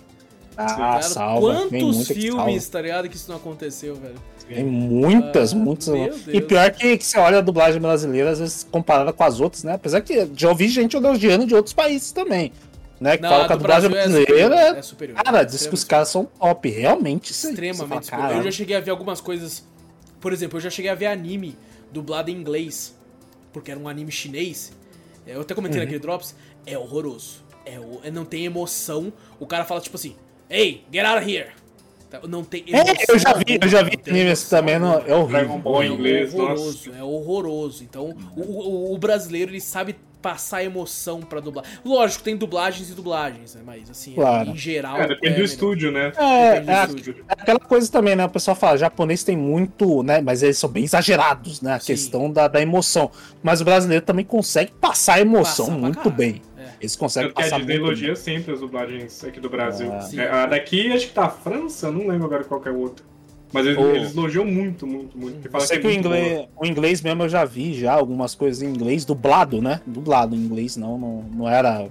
[0.57, 1.67] Ah, Cara, salva.
[1.69, 2.71] Tem Quantos filmes, salva.
[2.71, 4.15] tá ligado, que isso não aconteceu, velho?
[4.47, 5.87] Tem muitas, Ah, muitas.
[6.27, 9.63] E pior que, que você olha a dublagem brasileira, às vezes comparada com as outras,
[9.63, 9.73] né?
[9.73, 12.51] Apesar que já ouvi gente elogiando de outros países também.
[12.99, 13.17] Né?
[13.17, 14.79] Que Não, fala que a dublagem é brasileira superior, é.
[14.79, 15.23] é superior.
[15.23, 16.69] Cara, diz que os caras são top.
[16.69, 18.33] Realmente, extremamente fala.
[18.35, 19.65] Eu já cheguei a ver algumas coisas.
[20.21, 21.57] Por exemplo, eu já cheguei a ver anime
[21.91, 22.95] dublado em inglês,
[23.51, 24.71] porque era um anime chinês.
[25.27, 25.85] Eu até comentei Uhum.
[25.85, 26.35] naquele Drops.
[26.65, 27.43] É horroroso.
[27.65, 29.11] É, é- não tem emoção.
[29.39, 30.15] O cara fala tipo assim:
[30.49, 31.49] Hey, get out of here.
[32.09, 35.27] Tá, Não tem É, eu já vi, eu já vi anime também, não, é horrível.
[35.27, 37.83] Dragon Ball em inglês, é horroroso, é horroroso.
[37.83, 41.63] Então, o, o- o brasileiro, ele sabe passar emoção pra dublar.
[41.85, 43.61] Lógico, tem dublagens e dublagens, né?
[43.63, 44.49] Mas assim, Claro.
[44.49, 44.97] em geral.
[44.97, 45.45] É, depende do melhor.
[45.45, 46.11] estúdio, né?
[46.17, 47.25] É, do é, estúdio.
[47.29, 48.25] é aquela coisa também, né?
[48.25, 50.21] O pessoal fala, japonês tem muito, né?
[50.21, 51.73] Mas eles são bem exagerados, né?
[51.73, 51.85] A Sim.
[51.85, 53.11] questão da, da emoção.
[53.43, 56.41] Mas o brasileiro também consegue passar a emoção muito bem.
[56.75, 56.83] É.
[56.83, 59.91] Eles conseguem Tanto que a passar Disney muito elogia sempre as dublagens aqui do Brasil.
[59.91, 60.01] Ah.
[60.01, 60.19] Sim.
[60.19, 62.79] É, a daqui acho que tá a França, não lembro agora qual que é o
[62.79, 63.05] outro.
[63.53, 63.87] Mas eles, Oh.
[63.87, 65.49] eles elogiam muito, muito, muito.
[65.51, 68.35] Eu sei é que o muito inglês, o inglês mesmo eu já vi já algumas
[68.35, 69.79] coisas em inglês dublado, né?
[69.85, 71.87] Dublado em inglês, não, não, não era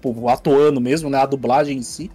[0.00, 1.18] pô, atuando mesmo, né?
[1.18, 2.10] A dublagem em si.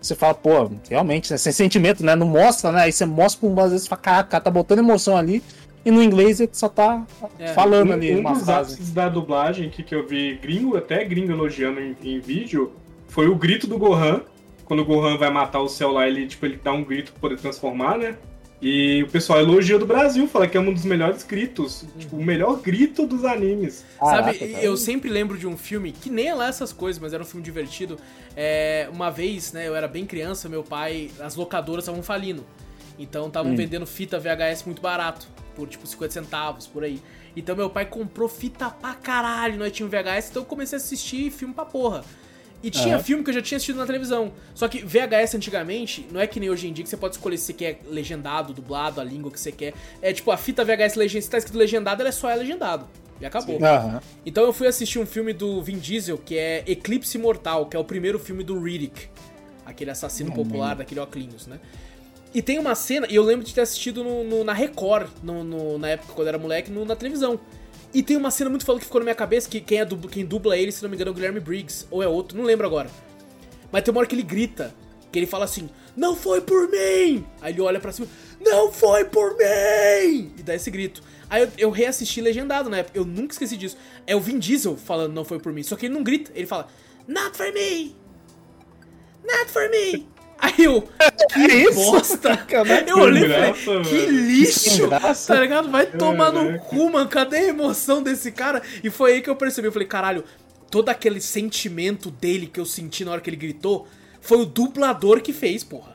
[0.00, 1.36] Você fala, pô, realmente, né?
[1.36, 2.14] sem sentimento, né?
[2.14, 2.82] Não mostra, né?
[2.82, 5.42] Aí você mostra pra um às vezes você fala, caraca, tá botando emoção ali.
[5.88, 7.06] E no inglês ele só tá
[7.38, 7.54] É.
[7.54, 8.74] falando Um, ali um uma dos frase.
[8.74, 12.72] ápices da dublagem que, que eu vi gringo, até gringo elogiando em, em vídeo,
[13.08, 14.20] foi o grito do Gohan.
[14.66, 17.20] Quando o Gohan vai matar o céu lá, ele, tipo, ele dá um grito pra
[17.22, 18.16] poder transformar, né?
[18.60, 21.86] E o pessoal elogia do Brasil, fala que é um dos melhores gritos.
[21.98, 23.82] Tipo, o melhor grito dos animes.
[23.98, 24.62] Sabe, Caraca, cara.
[24.62, 27.26] eu sempre lembro de um filme que nem é lá essas coisas, mas era um
[27.26, 27.96] filme divertido.
[28.36, 32.44] É, uma vez, né, eu era bem criança, meu pai, as locadoras estavam falindo.
[32.98, 33.56] Então estavam Hum.
[33.56, 37.00] vendendo fita VHS muito barato, por tipo 50 centavos, por aí.
[37.36, 41.30] Então meu pai comprou fita pra caralho, nós tínhamos VHS, então eu comecei a assistir
[41.30, 42.04] filme pra porra.
[42.60, 43.04] E tinha Aham.
[43.04, 44.32] filme que eu já tinha assistido na televisão.
[44.52, 47.36] Só que VHS antigamente, não é que nem hoje em dia que você pode escolher
[47.38, 49.74] se você quer legendado, dublado, a língua que você quer.
[50.02, 52.84] É tipo, a fita VHS legend, se tá escrito legendado, ela é só é legendado.
[53.20, 53.64] E acabou.
[53.64, 54.00] Aham.
[54.26, 57.80] Então eu fui assistir um filme do Vin Diesel, que é Eclipse Mortal, que é
[57.80, 59.08] o primeiro filme do Riddick.
[59.64, 61.60] Aquele assassino popular daquele óculos, né?
[62.34, 65.78] E tem uma cena, e eu lembro de ter assistido no- no- na Record, no-
[65.78, 67.40] na época quando eu era moleque, na televisão.
[67.92, 70.10] E tem uma cena muito foda que ficou na minha cabeça, que quem, é dubla,
[70.10, 72.44] quem dubla ele, se não me engano, é o Guilherme Briggs, ou é outro, não
[72.44, 72.90] lembro agora.
[73.72, 74.74] Mas tem uma hora que ele grita,
[75.10, 77.24] que ele fala assim, não foi por mim!
[77.40, 78.06] Aí ele olha pra cima,
[78.40, 80.32] não foi por mim!
[80.36, 81.02] E dá esse grito.
[81.30, 83.78] Aí eu, eu reassisti legendado na época, eu nunca esqueci disso.
[84.06, 86.46] É o Vin Diesel falando não foi por mim, só que ele não grita, ele
[86.46, 86.68] fala,
[87.06, 87.96] not for me!
[89.24, 90.06] Not for me!
[90.38, 91.74] Aí eu, que É isso?
[91.74, 92.46] bosta!
[92.86, 94.88] Eu olhei e falei, que lixo!
[94.88, 95.34] Graça.
[95.34, 95.68] Tá ligado?
[95.68, 97.08] Vai tomar no cu, mano.
[97.08, 98.62] Cadê a emoção desse cara?
[98.82, 99.66] E foi aí que eu percebi.
[99.66, 100.24] Eu falei, caralho,
[100.70, 103.88] todo aquele sentimento dele que eu senti na hora que ele gritou
[104.20, 105.94] foi o dublador que fez, porra.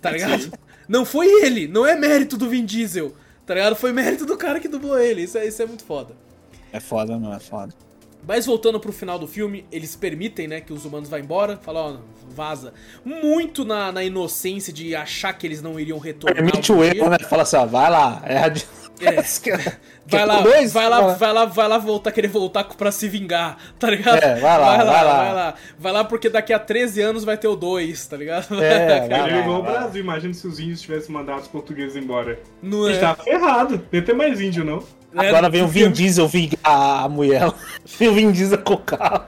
[0.00, 0.52] Tá ligado?
[0.88, 3.14] Não foi ele, não é mérito do Vin Diesel.
[3.46, 3.76] Tá ligado?
[3.76, 5.22] Foi mérito do cara que dublou ele.
[5.22, 6.14] Isso é, isso é muito foda.
[6.72, 7.72] É foda, não, é foda.
[8.26, 12.00] Mas voltando pro final do filme, eles permitem, né, que os humanos vá embora, falam,
[12.00, 12.72] ó, vaza.
[13.04, 16.42] Muito na, na inocência de achar que eles não iriam retornar.
[16.42, 17.18] Permite o erro, né?
[17.28, 18.22] Fala assim, ó, vai lá.
[18.24, 18.66] É a de...
[19.00, 19.22] É.
[20.06, 20.70] Vai lá, dois?
[20.70, 24.22] vai lá, vai lá, vai lá voltar, querer voltar pra se vingar, tá ligado?
[24.22, 24.92] É, vai lá, vai lá.
[25.02, 25.54] vai lá.
[25.78, 28.62] Vai lá porque daqui a 13 anos vai ter o 2, tá ligado?
[28.62, 29.80] É, vai Ele é lá, igual o vai lá.
[29.80, 32.38] Brasil, imagina se os índios tivessem mandado os portugueses embora.
[32.62, 32.98] Não é?
[32.98, 34.84] tava ferrado, não ia ter mais índio, não.
[35.16, 36.58] É, Agora vem o Vin Diesel vingar
[37.04, 37.50] a mulher.
[37.98, 39.24] Vem o Vin Diesel com o carro.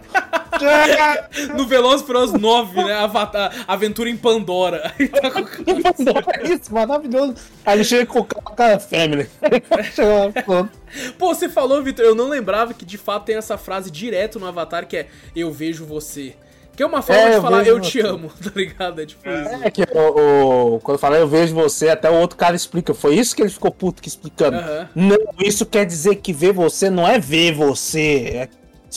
[1.56, 2.94] No Veloz Bros 9, né?
[2.94, 4.92] Avatar, Aventura em Pandora.
[4.98, 5.30] Aí tá
[6.42, 7.34] É isso, maravilhoso.
[7.64, 9.28] Aí chega com o carro com a family.
[11.18, 14.46] Pô, você falou, Vitor, eu não lembrava que de fato tem essa frase direto no
[14.46, 16.34] Avatar que é Eu vejo você.
[16.76, 19.00] Que é uma forma É, de eu falar eu te amo, tá ligado?
[19.00, 19.64] É tipo isso.
[19.64, 22.92] É que o, o- quando falei eu vejo você, até o outro cara explica.
[22.92, 24.58] Foi isso que ele ficou puto que explicando.
[24.94, 28.30] Não, isso quer dizer que ver você não é ver você.
[28.34, 28.48] É-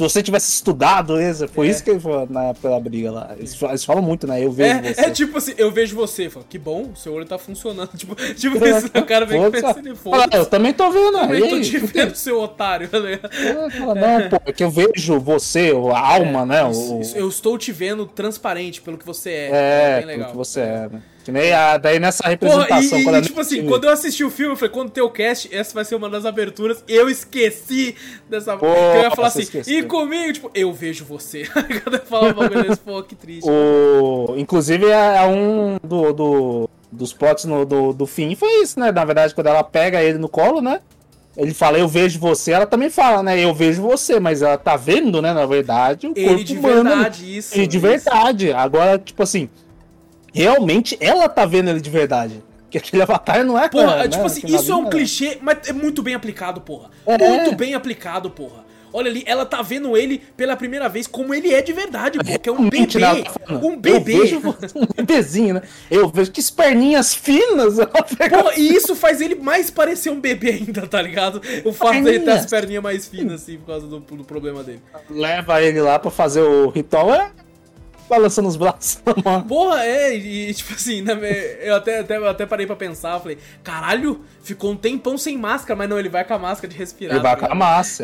[0.07, 1.71] se você tivesse estudado, isso, foi É.
[1.71, 3.35] isso que ele falou na época da briga lá.
[3.37, 4.43] Eles, eles falam muito, né?
[4.43, 5.01] Eu vejo É, você.
[5.01, 7.89] é tipo assim, eu vejo você, falo, que bom, seu olho tá funcionando.
[7.97, 9.63] Tipo, tipo isso, o cara vem Foda-se.
[9.63, 10.45] pensando e Fala, eu foda.
[10.45, 11.49] também tô vendo, Também aí.
[11.49, 12.87] tô te vendo, seu otário.
[12.87, 13.29] tá ligado?
[13.77, 16.69] Fala, Não, pô, é que eu vejo você, a alma, né?
[16.71, 19.49] Isso, o- isso, eu estou te vendo transparente pelo que você é.
[19.51, 21.01] É, bem pelo que você é, né?
[21.29, 22.31] Que nem a, daí nessa Porra,
[22.65, 22.97] representação.
[22.97, 25.03] e, e, quando é tipo assim, quando eu assisti o filme, eu falei, quando tem
[25.03, 26.83] o cast, essa vai ser uma das aberturas.
[26.87, 27.95] Eu esqueci
[28.29, 28.57] dessa.
[28.57, 29.79] Que eu ia falar assim, esqueceu.
[29.79, 31.43] e comigo, tipo, eu vejo você.
[31.83, 33.47] Quando eu falava um bagulho desse, pô, que triste.
[33.49, 34.33] O...
[34.37, 38.91] Inclusive, é é um do, do- dos plots no- do, do fim foi isso, né?
[38.91, 40.81] Na verdade, quando ela pega ele no colo, né?
[41.37, 43.39] Ele fala, eu vejo você, ela também fala, né?
[43.39, 45.31] Eu vejo você, mas ela tá vendo, né?
[45.33, 46.83] Na verdade, o Ele corpo de humano.
[46.89, 47.55] verdade, isso.
[47.55, 47.87] Ele de isso.
[47.87, 48.51] verdade.
[48.51, 49.47] Agora, tipo assim,
[50.33, 52.43] realmente ela tá vendo ele de verdade.
[52.63, 54.07] Porque aquele avatar não é Porra, né?
[54.07, 56.91] tipo assim, Que na isso é um clichê, mas é muito bem aplicado, porra.
[57.05, 57.17] É.
[57.17, 58.69] Muito bem aplicado, porra.
[58.91, 62.39] Olha ali, ela tá vendo ele pela primeira vez como ele é de verdade, pô,
[62.39, 62.99] que é um bebê.
[62.99, 63.23] né,
[63.61, 64.13] Um bebê.
[64.13, 64.41] Eu vejo
[64.75, 65.61] um bebezinho, né?
[65.91, 67.77] Eu vejo que perninhas finas.
[67.79, 71.39] Ela pega Pô, e isso faz ele mais parecer um bebê ainda, tá ligado?
[71.65, 72.45] O fato dele ter as Perninhas.
[72.47, 74.81] perninhas mais finas, assim, por causa do, do problema dele.
[75.09, 77.13] leva ele lá pra fazer o ritual.
[77.13, 77.29] É,
[78.09, 79.01] balançando os braços.
[79.23, 79.45] mano.
[79.45, 81.29] Porra, é, e tipo assim, na me-
[81.61, 85.77] eu até, até, até parei pra pensar, eu falei, caralho, ficou um tempão sem máscara,
[85.77, 87.15] mas não, ele vai com a máscara de respirar.
[87.15, 87.53] Ele vai com a é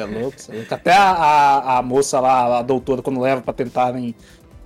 [0.06, 0.74] louco, é louco.
[0.74, 4.16] Até a, a, a moça lá, a doutora, quando leva pra tentarem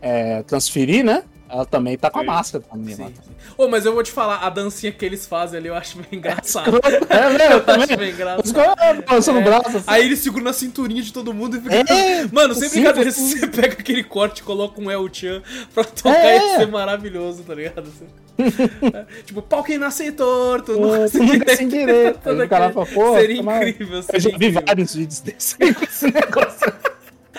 [0.01, 1.23] é, transferir, né?
[1.49, 2.63] Ela também tá com a máscara.
[2.71, 3.07] Sim, lá.
[3.07, 3.13] sim.
[3.57, 6.07] Ô, mas eu vou te falar, a dancinha que eles fazem ali eu acho meio
[6.13, 6.79] engraçado.
[7.09, 7.47] É, né?
[7.47, 7.83] Eu Eu também.
[7.85, 8.45] acho bem engraçado.
[8.45, 9.67] Os caras balançando o braço.
[9.77, 9.83] assim.
[9.87, 11.75] Aí ele segura na cinturinha de todo mundo e fica.
[11.93, 15.41] É, Mano, sem brincadeira, se você pega aquele corte e coloca um El Chan
[15.73, 16.37] pra tocar, É.
[16.37, 17.91] ia ser maravilhoso, tá ligado?
[19.25, 22.19] Tipo, pau que nasce torto, Pô, nunca se nunca se endireita.
[22.23, 22.85] Todo Aí o cara pô,
[23.15, 26.73] Seria incrível, Eu seria já vi vários vídeos desse aí com esse negócio.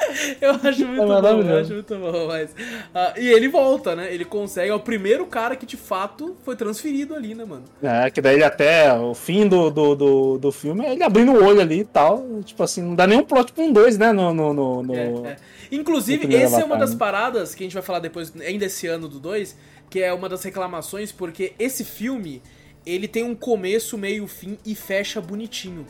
[0.41, 2.55] Eu acho muito bom, eu acho muito bom, mas.
[2.95, 4.13] ah, e ele volta, né?
[4.13, 7.65] Ele consegue, é o primeiro cara que de fato foi transferido ali, né, mano?
[7.83, 11.33] É, que daí ele até o fim do, do, do, do filme é ele abrindo
[11.33, 12.25] o olho ali e tal.
[12.45, 14.13] Tipo assim, não dá nenhum plot pra um dois, né?
[14.13, 15.37] No, no, no, no- É, é.
[15.73, 16.99] Inclusive, no essa é uma das né?
[16.99, 19.57] paradas que a gente vai falar depois, ainda esse ano do 2,
[19.89, 22.43] que é uma das reclamações, porque esse filme,
[22.85, 25.87] ele tem um começo, meio, fim e fecha bonitinho.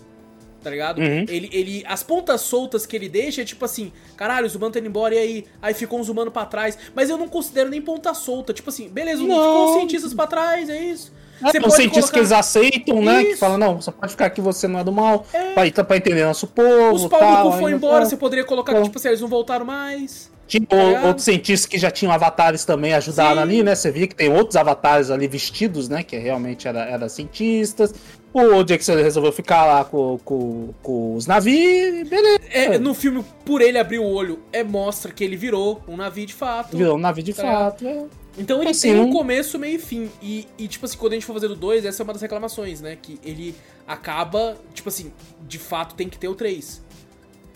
[0.62, 0.98] Tá ligado?
[1.00, 1.24] Uhum.
[1.28, 1.84] Ele, ele.
[1.86, 5.14] As pontas soltas que ele deixa é tipo assim, caralho, os humanos estão indo embora,
[5.14, 5.44] e aí?
[5.62, 6.76] Aí ficou uns humanos pra trás.
[6.94, 8.52] Mas eu não considero nem ponta solta.
[8.52, 9.28] Tipo assim, beleza, Não.
[9.28, 11.12] ficou os cientistas pra trás, é isso.
[11.42, 13.24] É, tem os cientistas que eles aceitam, né?
[13.24, 13.38] Que Isso.
[13.38, 15.24] falam, não, você pode ficar aqui, você não é do mal.
[15.32, 15.70] É.
[15.70, 16.92] Pra, pra entender nosso povo.
[16.94, 18.10] Os pau tal, no cu foi aí, embora, tá.
[18.10, 18.84] você poderia colocar que, Então.
[18.88, 20.30] tipo assim, eles não voltaram mais.
[20.46, 23.42] Tinha Tá outros cientistas que já tinham avatares também ajudaram Sim.
[23.42, 23.74] ali, né?
[23.74, 26.02] Você via que tem outros avatares ali vestidos, né?
[26.02, 27.94] Que realmente eram era cientistas.
[28.32, 32.38] O Jackson resolveu ficar lá com, com, com os navios, e beleza.
[32.50, 36.24] É, no filme, por ele abrir o olho, é mostra que ele virou um navio
[36.26, 36.76] de fato.
[36.76, 37.86] Virou um navio de Tá fato.
[37.86, 38.06] é.
[38.38, 40.08] Então ele Assim, tem um começo, meio e fim.
[40.22, 42.22] E, e, tipo assim, quando a gente for fazer do 2, essa é uma das
[42.22, 42.96] reclamações, né?
[43.00, 43.54] Que ele
[43.86, 45.12] acaba, tipo assim,
[45.48, 46.80] de fato tem que ter o 3.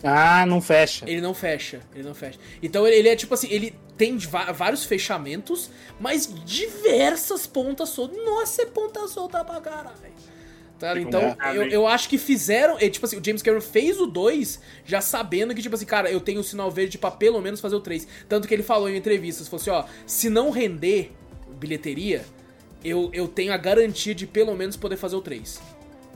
[0.03, 1.05] Ah, não fecha.
[1.09, 2.37] Ele não fecha, ele não fecha.
[2.61, 4.17] Então ele, ele é tipo assim, ele tem
[4.53, 8.17] vários fechamentos, mas diversas pontas soltas.
[8.23, 9.95] Nossa, é ponta solta pra caralho.
[10.79, 10.99] Tá?
[10.99, 12.77] Então, eu, eu acho que fizeram.
[12.77, 16.19] Tipo assim, o James Cameron fez o 2 já sabendo que, tipo assim, cara, eu
[16.19, 18.05] tenho o sinal verde pra pelo menos fazer o 3.
[18.27, 21.11] Tanto que ele falou em entrevistas: falou assim, ó, se não render
[21.57, 22.25] bilheteria,
[22.83, 25.61] eu, eu tenho a garantia de pelo menos poder fazer o 3.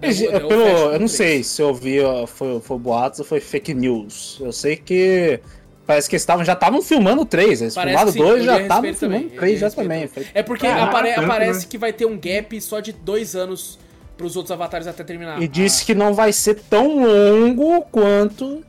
[0.02, 0.64] Mas, Eu- é eu pelo-
[0.94, 4.38] eu não sei se eu vi, ó, foi, foi boatos ou foi fake news.
[4.42, 5.40] Eu sei que
[5.86, 7.62] parece que eles tavam, já estavam filmando três.
[7.62, 10.10] Eles Parece filmaram que sim, dois ele já estavam filmando ele três já também.
[10.34, 11.66] É porque Caraca, apare- tanto, aparece né?
[11.70, 13.80] que vai ter um gap só de dois anos
[14.20, 15.42] pros outros avatares até terminar.
[15.42, 18.62] E disse que não vai ser tão longo quanto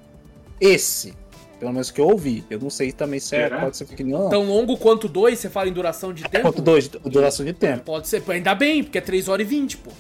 [0.61, 1.13] esse.
[1.59, 2.45] Pelo menos que eu ouvi.
[2.49, 3.61] Eu não sei também se é, Será?
[3.61, 4.31] pode ser ou não.
[4.31, 6.43] Tão longo quanto dois, você fala em duração de tempo?
[6.45, 7.83] Quanto dois, duração de tempo.
[7.85, 9.91] Pode ser, ainda bem, porque é 3 horas e 20, pô.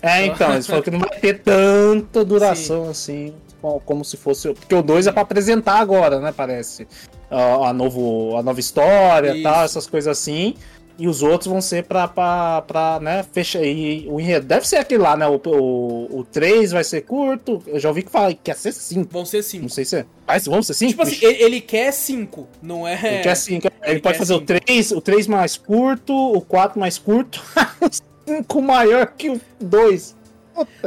[0.00, 4.54] É, então, eles falaram que não vai ter tanta duração assim, co- como se fosse.
[4.54, 6.32] Porque o 2 é pra apresentar agora, né?
[6.34, 6.86] Parece.
[7.30, 9.42] A, a, novo, a nova história e Isso.
[9.42, 10.54] tal, essas coisas assim.
[11.02, 13.60] E os outros vão ser pra, pra, pra né, fechar.
[13.60, 15.26] E o enredo deve ser aquele lá, né?
[15.26, 17.60] O, o, o 3 vai ser curto.
[17.66, 19.12] Eu já ouvi que fala que ia ser 5.
[19.12, 19.68] Vão ser Não 5.
[19.70, 20.06] sei se é.
[20.24, 20.90] Mas vão ser 5?
[20.90, 23.14] Tipo assim, ele, ele quer 5, não é.
[23.14, 23.66] Ele quer 5.
[23.66, 24.46] Ele, Ele pode fazer o cinco.
[24.46, 27.42] 3, o 3 mais curto, o 4 mais curto,
[27.82, 27.88] o
[28.30, 30.14] 5 maior que o 2.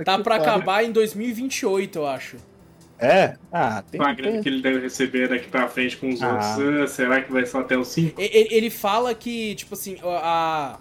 [0.06, 2.38] Tá pra acabar em 2028, eu acho.
[2.98, 3.36] É?
[3.52, 6.22] Ah, tem Com a que grana que ele deve receber daqui pra frente com os
[6.24, 6.32] Ah.
[6.58, 8.22] outros, ah, será que vai só até o 5?
[8.22, 10.80] E- Ele, ele fala que, tipo assim, a,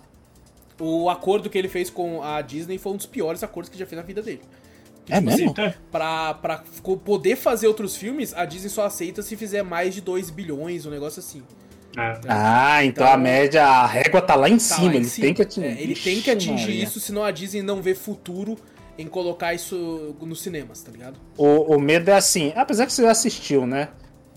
[0.78, 3.85] o acordo que ele fez com a Disney foi um dos piores acordos que já
[3.86, 4.41] fez na vida dele.
[5.05, 5.55] Que, É tipo mesmo?
[5.59, 6.62] assim, pra, pra
[7.05, 10.91] poder fazer outros filmes, a Disney só aceita se fizer mais de 2 bilhões, um
[10.91, 11.43] negócio assim.
[11.97, 14.97] Ah, Ah, então, Então- a média, a régua tá lá em Tá cima, lá em
[14.97, 15.27] ele cima.
[15.27, 15.66] tem que atingir.
[15.66, 18.57] É, ele tem que atingir isso, senão a Disney não vê futuro
[18.99, 21.16] em colocar isso nos cinemas, tá ligado?
[21.37, 23.89] O, o medo é assim, apesar que você já assistiu, né?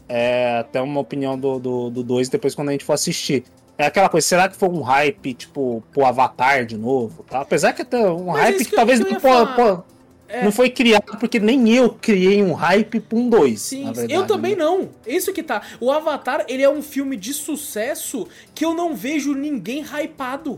[0.09, 3.43] É até uma opinião do 2 do, do dois depois quando a gente for assistir.
[3.77, 7.23] É aquela coisa, será que foi um hype, tipo, pro Avatar de novo?
[7.23, 7.41] Tá?
[7.41, 9.83] Apesar que até um Mas hype que, que talvez que não, po-
[10.27, 10.43] É.
[10.43, 13.61] não foi criado, porque nem eu criei um hype pra um 2.
[13.61, 14.89] Sim, eu também não.
[15.05, 15.61] Isso que tá.
[15.79, 20.57] O Avatar, ele é um filme de sucesso que eu não vejo ninguém hypado.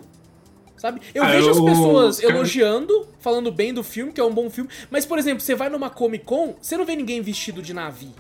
[0.80, 1.02] Sabe?
[1.14, 4.70] Eu Ah, vejo as pessoas elogiando, falando bem do filme, que é um bom filme.
[4.90, 8.14] Mas, por exemplo, você vai numa Comic Con, você não vê ninguém vestido de navio.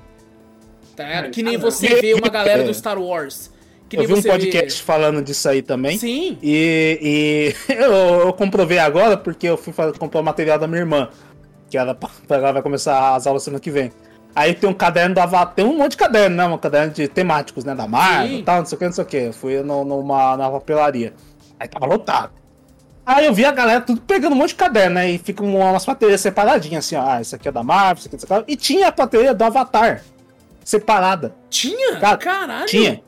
[0.94, 1.07] Tá?
[1.07, 2.02] É, Que nem ah, você é.
[2.02, 3.49] vê uma galera do Star Wars.
[3.88, 5.94] Que Eu vi um podcast falando disso aí também.
[5.94, 5.99] Vê...
[5.99, 6.38] Sim.
[6.44, 7.94] E, e eu,
[8.27, 11.10] eu comprovei agora porque eu fui comprar o material da minha irmã.
[11.69, 13.90] Que ela, ela vai começar as aulas semana que vem.
[14.36, 16.45] Aí tem um caderno do Avatar, tem um monte de caderno, né?
[16.45, 17.73] Um caderno de temáticos, né?
[17.73, 19.18] Da Marvel e tal, não sei o que, não sei o que.
[19.18, 21.14] Eu fui no, numa, numa papelaria.
[21.57, 22.31] Aí tava lotado.
[23.10, 25.10] Aí eu vi a galera tudo pegando um monte de caderno, né?
[25.10, 27.03] E fica umas prateleiras separadinhas, assim, ó.
[27.10, 29.44] Ah, isso aqui é da Marvel, isso aqui é da E tinha a prateleira do
[29.44, 30.03] Avatar.
[30.64, 31.34] Separada.
[31.49, 31.98] Tinha?
[31.99, 32.68] Cara, Caralho.
[32.68, 33.02] Tinha.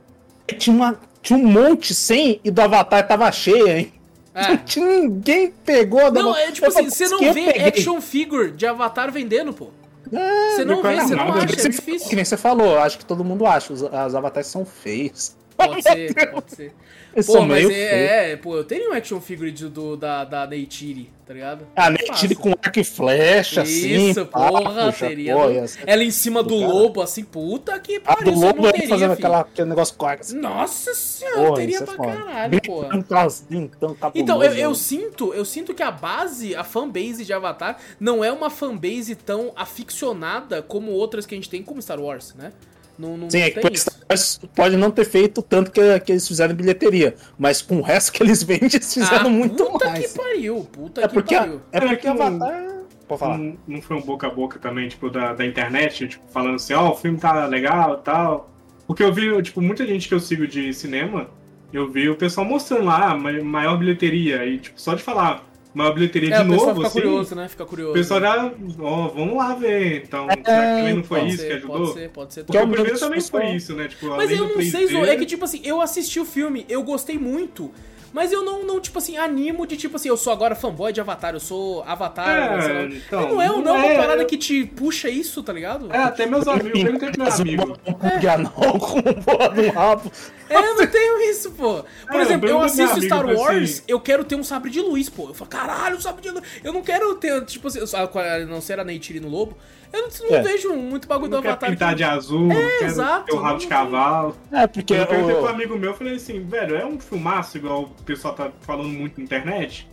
[0.48, 3.94] E tinha uma tinha um monte sem e do Avatar tava cheio, hein?
[4.34, 4.48] É.
[4.48, 6.12] Não tinha ninguém pegou.
[6.12, 9.12] Não, é tipo Eu assim, você não "Que eu vê peguei?" action figure de Avatar
[9.12, 9.68] vendendo, pô.
[10.12, 12.10] É, Você não não vê, você não acha, é difícil.
[12.10, 13.72] Que nem você falou, acho que todo mundo acha.
[13.72, 15.36] Os, os avatares são feios.
[15.56, 16.74] Pode ser, pode ser.
[17.14, 21.10] Eles Pô, mas é, é, pô, eu tenho um action figure do, da, da Neytiri,
[21.28, 21.68] tá ligado?
[21.76, 24.10] Ah, nem tire com arco e flecha, assim.
[24.12, 25.36] Isso, porra, puxa, seria.
[25.36, 28.32] pô, do- ia ser- Ela em cima do do lobo, assim, puta que A pariu.
[28.32, 29.28] do você lobo teria, fazendo filho.
[29.28, 30.22] aquela, aquele negócio com arco.
[30.22, 30.38] assim.
[30.40, 32.12] Nossa senhora, Porra, teria isso é pra foda.
[32.16, 32.82] caralho, pô.
[32.86, 34.76] Um trocinho tão cabuloso, Então, eu, eu né?
[34.76, 39.52] sinto, eu sinto que a base, a fanbase de Avatar, não é uma fanbase tão
[39.54, 42.54] aficionada como outras que a gente tem, como Star Wars, né?
[43.02, 43.90] Não, não Sim, é que isso.
[43.90, 47.78] Star Wars pode não ter feito tanto que, que eles fizeram em bilheteria, mas com
[47.78, 50.12] o resto que eles vendem, eles fizeram ah, muito puta mais.
[50.12, 51.62] que pariu, puta É que porque, pariu.
[51.72, 52.72] é porque É que não- Avatar.
[53.08, 53.38] Pode falar.
[53.40, 56.74] Não, não foi um boca a boca também, tipo, da, da internet, tipo, falando assim,
[56.74, 58.50] ó, o filme tá legal e tal.
[58.88, 61.28] Porque eu vi, tipo, muita gente que eu sigo de cinema,
[61.74, 65.44] eu vi o pessoal mostrando lá, ma- maior bilheteria, e, tipo, só de falar
[65.74, 67.48] maior bilheteria É, de o pessoal novo, fica assim, curioso, né?
[67.48, 67.92] Fica curioso.
[67.92, 71.48] o pessoal já, ó, vamos lá ver, então, será que também não foi isso ser,
[71.48, 71.78] que ajudou?
[71.78, 72.44] Pode ser, pode ser.
[72.44, 74.92] Porque é o um primeiro também foi isso, né, tipo, Mas eu não sei, 3D,
[74.92, 77.72] Zô, é que tipo assim, eu assisti o filme, eu gostei muito,
[78.14, 81.00] mas eu não, não tipo assim, animo de tipo assim, eu sou agora fanboy de
[81.00, 82.84] Avatar, eu sou Avatar, É, sei lá.
[82.84, 85.88] então, não é, não é uma é- parada que te puxa isso, tá ligado?
[85.94, 87.78] É, até meus amigos, eu perguntei pro meu amigo.
[87.88, 90.12] Um pugianão com um porra do rabo.
[90.52, 91.84] É, eu não tenho isso, pô.
[92.08, 94.44] Por É, exemplo, eu eu assisto Star eu falei Wars, assim- eu quero ter um
[94.44, 95.30] sabre de luz, pô.
[95.30, 96.44] Eu falo, caralho, um sabre de luz.
[96.64, 99.58] Eu não quero ter, tipo assim, a não ser a Neytiri no Lobo,
[99.94, 100.42] eu não, não É.
[100.42, 101.70] vejo muito bagulho do Não quer Avatar.
[101.70, 104.38] pintar que- de azul, quero exato, ter o rabo de cavalo.
[104.52, 107.84] É, porque Eu perguntei pro amigo meu, eu falei assim, velho, é um filmaço igual
[107.84, 109.88] o pessoal tá falando muito na internet?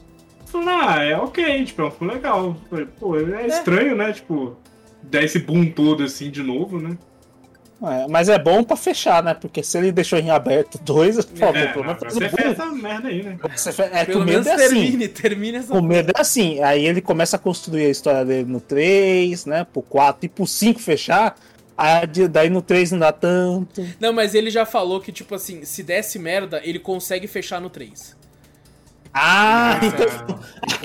[0.47, 2.45] Falou, ah, é ok, tipo, é um filme legal.
[2.47, 4.57] Eu falei, Pô, é estranho, né, tipo,
[5.03, 6.97] dar esse boom todo assim de novo, né?
[7.81, 9.35] É, mas é bom pra fechar, né?
[9.35, 12.51] Porque se ele deixou em aberto dois, por favor, É, pelo menos o você fez
[12.53, 13.39] essa merda aí, né?
[13.93, 14.75] É que Pelo o menos medo é assim.
[14.75, 18.51] termine, termine essa O medo é assim, aí ele começa a construir a história dele
[18.51, 19.65] no 3, né?
[19.73, 21.37] Pro 4 e pro 5 fechar.
[21.77, 23.87] Aí de- daí no 3 não dá tanto.
[24.01, 27.71] Não, mas ele já falou que, tipo assim, se desse merda, ele consegue fechar no
[27.71, 28.17] 3.
[29.15, 30.39] Ah, Ah, então.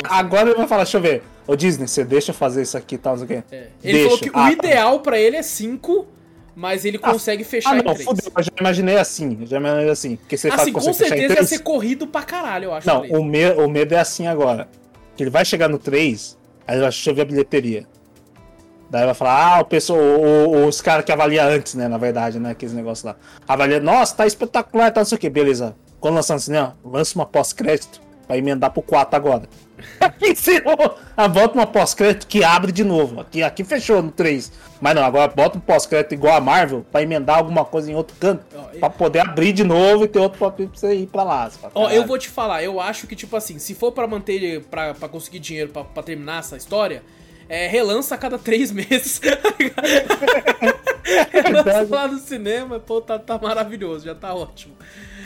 [0.05, 1.23] Agora ele vai falar, deixa eu ver.
[1.47, 3.47] Ô Disney, você deixa eu fazer isso aqui e tal, não sei o quê.
[3.51, 3.67] É.
[3.83, 4.03] Ele Deixa.
[4.05, 4.51] falou que Ah, o tá.
[4.51, 6.07] ideal pra ele é 5,
[6.55, 8.05] mas ele Ah, consegue fechar Ah, em não, 3.
[8.05, 9.37] fudeu, eu já imaginei assim.
[9.41, 10.15] Eu já imaginei assim.
[10.17, 11.49] Porque você Assim, que com em certeza ia três.
[11.49, 12.87] ser corrido pra caralho, eu acho.
[12.87, 13.23] Não, o três.
[13.23, 14.67] me o medo é assim agora.
[15.15, 17.85] Que ele vai chegar no 3, aí vai deixa eu ver a bilheteria.
[18.89, 19.99] Daí vai falar, ah, o pessoal,
[20.67, 23.15] os caras que avaliam antes, né, na verdade, né, aqueles negócios lá.
[23.47, 25.75] Avalia, nossa, tá espetacular, tá não sei o que, beleza.
[25.99, 29.43] Quando lançar no cinema, lança uma pós-crédito pra emendar pro 4 agora.
[29.99, 30.63] Aqui você
[31.17, 33.19] ah, bota uma pós-crédito que abre de novo.
[33.21, 34.51] Aqui, aqui fechou no 3.
[34.79, 38.15] Mas não, agora bota um pós-crédito igual a Marvel pra emendar alguma coisa em outro
[38.19, 38.43] canto.
[38.55, 41.49] Ó, Pra poder abrir de novo e ter outro papel pra você ir pra lá.
[41.73, 44.63] Ó, eu "Caralho." vou te falar, eu acho que, tipo assim, se for pra manter,
[44.65, 47.03] pra, pra conseguir dinheiro pra, pra terminar essa história,
[47.49, 49.19] é, relança a cada três meses.
[51.31, 54.75] relança lá no cinema, pô, tá, tá maravilhoso, já tá ótimo.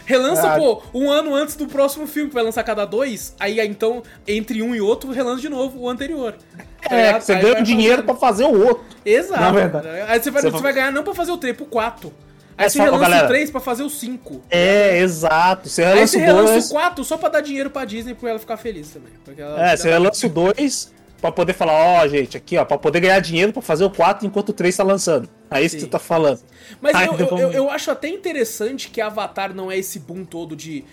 [0.07, 0.57] Relança, Ah.
[0.57, 4.63] pô, um ano antes do próximo filme, que vai lançar cada dois, aí então, entre
[4.63, 6.33] um e outro, relança de novo o anterior.
[6.81, 7.21] Tá É, ligado?
[7.21, 8.05] você Aí ganha dinheiro fazendo.
[8.05, 8.85] pra fazer o outro.
[9.05, 9.41] Exato.
[9.41, 9.87] Na verdade.
[10.07, 12.13] Aí você vai, Você você vai- ganhar não pra fazer o 3, pro 4.
[12.57, 13.25] Aí É, você só- relança galera.
[13.25, 14.41] o 3 pra fazer o 5.
[14.49, 15.67] É, exato.
[15.67, 16.65] Você Aí relança você o relança 2.
[16.65, 19.11] o 4 só pra dar dinheiro pra Disney pra ela ficar feliz também.
[19.57, 23.19] É, você relança o 2 pra poder falar, ó, gente, aqui, ó, pra poder ganhar
[23.19, 25.29] dinheiro pra fazer o 4 enquanto o 3 tá lançando.
[25.49, 25.85] É isso que Sim.
[25.87, 26.39] você tá falando.
[26.81, 30.23] Mas Ai, eu, eu, eu, eu acho até interessante que Avatar não é esse boom
[30.25, 30.83] todo de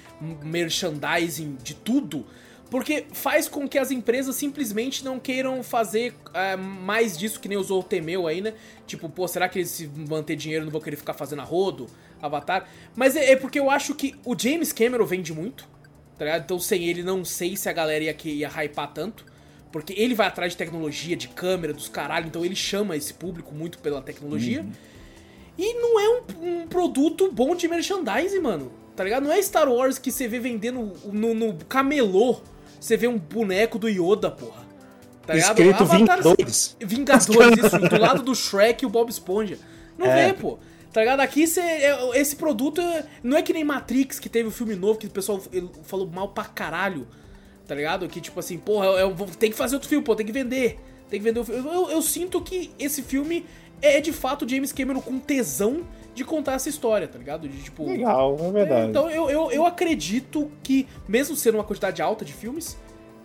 [0.43, 2.25] merchandising de tudo,
[2.71, 7.59] porque faz com que as empresas simplesmente não queiram fazer é, mais disso que nem
[7.59, 8.55] usou o Temeu aí, né?
[8.87, 11.87] Tipo, pô, será que eles se manter dinheiro não vão querer ficar fazendo a rodo,
[12.21, 12.67] Avatar?
[12.97, 15.69] Mas é, é porque eu acho que o James Cameron vende muito,
[16.19, 16.43] tá ligado?
[16.45, 19.25] Então sem ele não sei se a galera ia, que- ia hypar tanto.
[19.75, 23.53] Porque ele vai atrás de tecnologia, de câmera, dos caralho, então ele chama esse público
[23.53, 24.65] muito pela tecnologia.
[25.59, 28.71] E não é um, um produto bom de merchandising, mano.
[28.95, 29.25] Tá ligado?
[29.25, 32.37] Não é Star Wars que você vê vendendo no, no camelô.
[32.79, 34.63] Você vê um boneco do Yoda, porra.
[35.27, 35.59] Tá ligado?
[35.59, 36.77] Escrito Avatar- Vingadores.
[36.81, 37.79] Vingadores, isso.
[37.81, 39.59] Do lado do Shrek e o Bob Esponja.
[39.99, 40.27] Não É.
[40.29, 40.57] vê, pô.
[40.93, 41.19] Tá ligado?
[41.19, 44.77] Aqui cê, é- esse produto é- não é que nem Matrix, que teve o filme
[44.77, 45.43] novo, que o pessoal
[45.83, 47.09] falou mal pra caralho.
[47.67, 48.07] Tá ligado?
[48.09, 50.33] Que tipo assim, porra, eu, eu vou- tem que fazer outro filme, pô, tem que
[50.33, 50.79] vender.
[51.09, 51.67] Tem que vender o filme.
[51.67, 53.47] Eu, eu sinto que esse filme
[53.81, 55.83] é de fato James Cameron com tesão
[56.15, 57.49] de contar essa história, tá ligado?
[57.49, 57.85] De tipo.
[57.87, 58.91] Legal, é verdade.
[58.91, 62.77] Então eu, eu, eu acredito que, mesmo sendo uma quantidade alta de filmes,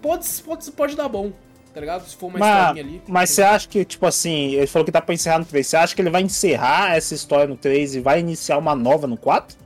[0.02, 1.32] pode, pode, pode dar bom,
[1.74, 2.08] tá ligado?
[2.08, 3.02] Se for uma mas, historinha ali.
[3.08, 5.68] mas você acha que, tipo assim, ele falou que tá pra encerrar no 3.
[5.68, 9.06] Você acha que ele vai encerrar essa história no 3 e vai iniciar uma nova
[9.06, 9.58] no 4?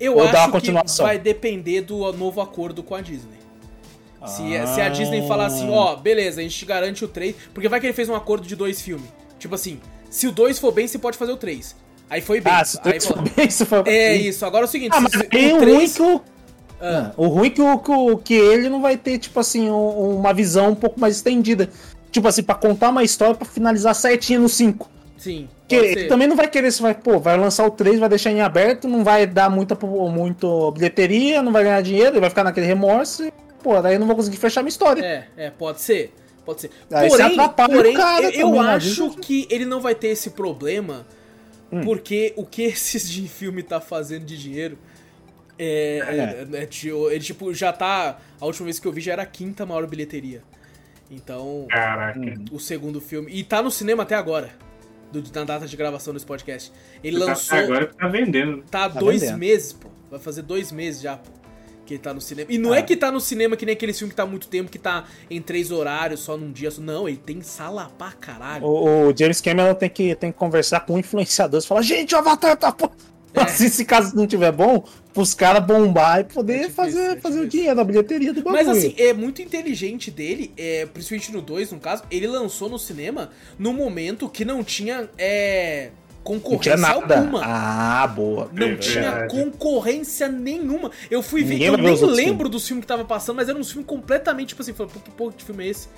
[0.00, 3.43] Eu Ou acho que vai depender do novo acordo com a Disney.
[4.26, 4.66] Se, Ah.
[4.66, 7.34] se a Disney falar assim, ó, beleza, a gente te garante o 3.
[7.52, 9.06] Porque vai que ele fez um acordo de dois filmes.
[9.38, 11.76] Tipo assim, se o 2 for bem, você pode fazer o 3.
[12.08, 12.52] Aí foi bem.
[12.52, 13.86] Ah, se Aí tu falou, bem, se for...
[13.86, 15.20] é isso, agora é o seguinte, Ah, mas se o
[15.56, 15.94] o ruim 3...
[15.96, 16.20] que o.
[16.80, 17.12] Ah.
[17.16, 20.32] O ruim que, o, que, o- que ele não vai ter, tipo assim, um- uma
[20.34, 21.70] visão um pouco mais estendida.
[22.10, 24.88] Tipo assim, pra contar uma história pra finalizar certinho no 5.
[25.16, 28.08] Sim, Que ele também não vai querer, se vai, pô, vai lançar o 3, vai
[28.10, 32.28] deixar em aberto, não vai dar muita, muito bilheteria, não vai ganhar dinheiro, ele vai
[32.28, 33.24] ficar naquele remorso
[33.64, 35.02] pô, daí eu não vou conseguir fechar minha história.
[35.04, 36.12] É, é, pode ser.
[36.44, 36.70] Pode ser.
[36.92, 38.74] Aí você porém, porém cara eu, também, né?
[38.74, 41.06] acho que ele não vai ter esse problema,
[41.72, 41.80] Hum.
[41.80, 44.78] porque o que esses de filme tá fazendo de dinheiro
[45.58, 48.18] é, é- é ti- ele, tipo, já tá.
[48.40, 50.42] A última vez que eu vi já era a quinta maior bilheteria.
[51.10, 52.20] Então, Caraca.
[52.52, 53.30] o segundo filme.
[53.32, 54.50] E tá no cinema até agora.
[55.12, 56.72] do- na data de gravação desse podcast.
[57.02, 57.56] Ele Tá- lançou.
[57.56, 58.64] Agora tá vendendo.
[58.68, 59.38] Tá Tá dois vendendo.
[59.38, 59.88] meses, pô.
[60.10, 61.30] Vai fazer dois meses já, pô.
[61.86, 62.50] Que tá no cinema.
[62.50, 62.82] E não é Ah.
[62.82, 65.04] que tá no cinema que nem aquele filme que tá há muito tempo, que tá
[65.30, 66.70] em três horários, só num dia.
[66.78, 68.64] Não, ele tem sala pra caralho.
[68.64, 72.56] O, o James Cameron tem que, tem que conversar com influenciadores, falar, gente, o Avatar
[72.56, 72.72] tá...
[72.72, 72.90] pô-"
[73.36, 73.40] É.
[73.42, 77.20] Assim, se caso não tiver bom, pros caras bombar e poder É tipo fazer, é
[77.20, 78.64] fazer o dinheiro, a bilheteria do bagulho.
[78.64, 82.78] Mas assim, é muito inteligente dele, é, principalmente no 2, no caso, ele lançou no
[82.78, 85.90] cinema no momento que não tinha é,
[86.32, 87.18] não concorrência tinha nada.
[87.18, 87.40] alguma.
[87.44, 88.48] Ah, boa.
[88.52, 89.34] Não É tinha verdade.
[89.34, 90.90] concorrência nenhuma.
[91.10, 93.64] Eu fui ver, Ninguém eu nem lembro dos filmes que tava passando, mas era um
[93.64, 95.88] filme completamente, tipo assim, falei, que porra de filme é esse?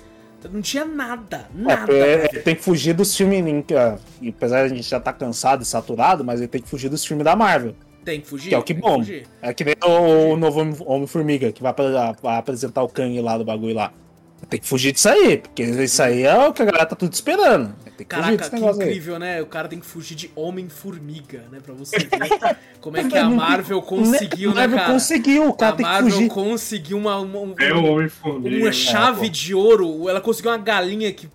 [0.51, 1.93] Não tinha nada, É, nada.
[1.93, 3.73] é, tem que fugir dos filmes, que,
[4.21, 6.89] e apesar de a gente já tá cansado e saturado, mas ele tem que fugir
[6.89, 7.73] dos filmes da Marvel.
[8.05, 8.49] Tem que fugir.
[8.49, 8.99] Que é o que bom.
[8.99, 9.27] fugir.
[9.41, 11.73] É que nem o, o novo Homem- Homem-Formiga, que vai,
[12.21, 13.91] vai apresentar o Kang lá do bagulho lá.
[14.47, 17.11] Tem que fugir disso aí, porque isso aí é o que a galera tá tudo
[17.11, 17.73] esperando.
[17.97, 18.87] Tem que Caraca, que negócio aí.
[18.89, 19.41] incrível, né?
[19.41, 21.59] O cara tem que fugir de Homem-Formiga, né?
[21.63, 22.09] Pra você ver
[22.79, 24.93] como é que a Marvel conseguiu, a né, Marvel cara?
[24.93, 26.29] conseguiu, o cara a tem que Marvel fugir.
[26.29, 28.71] conseguiu uma, uma, um- É uma né?
[28.71, 30.07] chave de ouro.
[30.07, 31.27] Ela conseguiu uma galinha que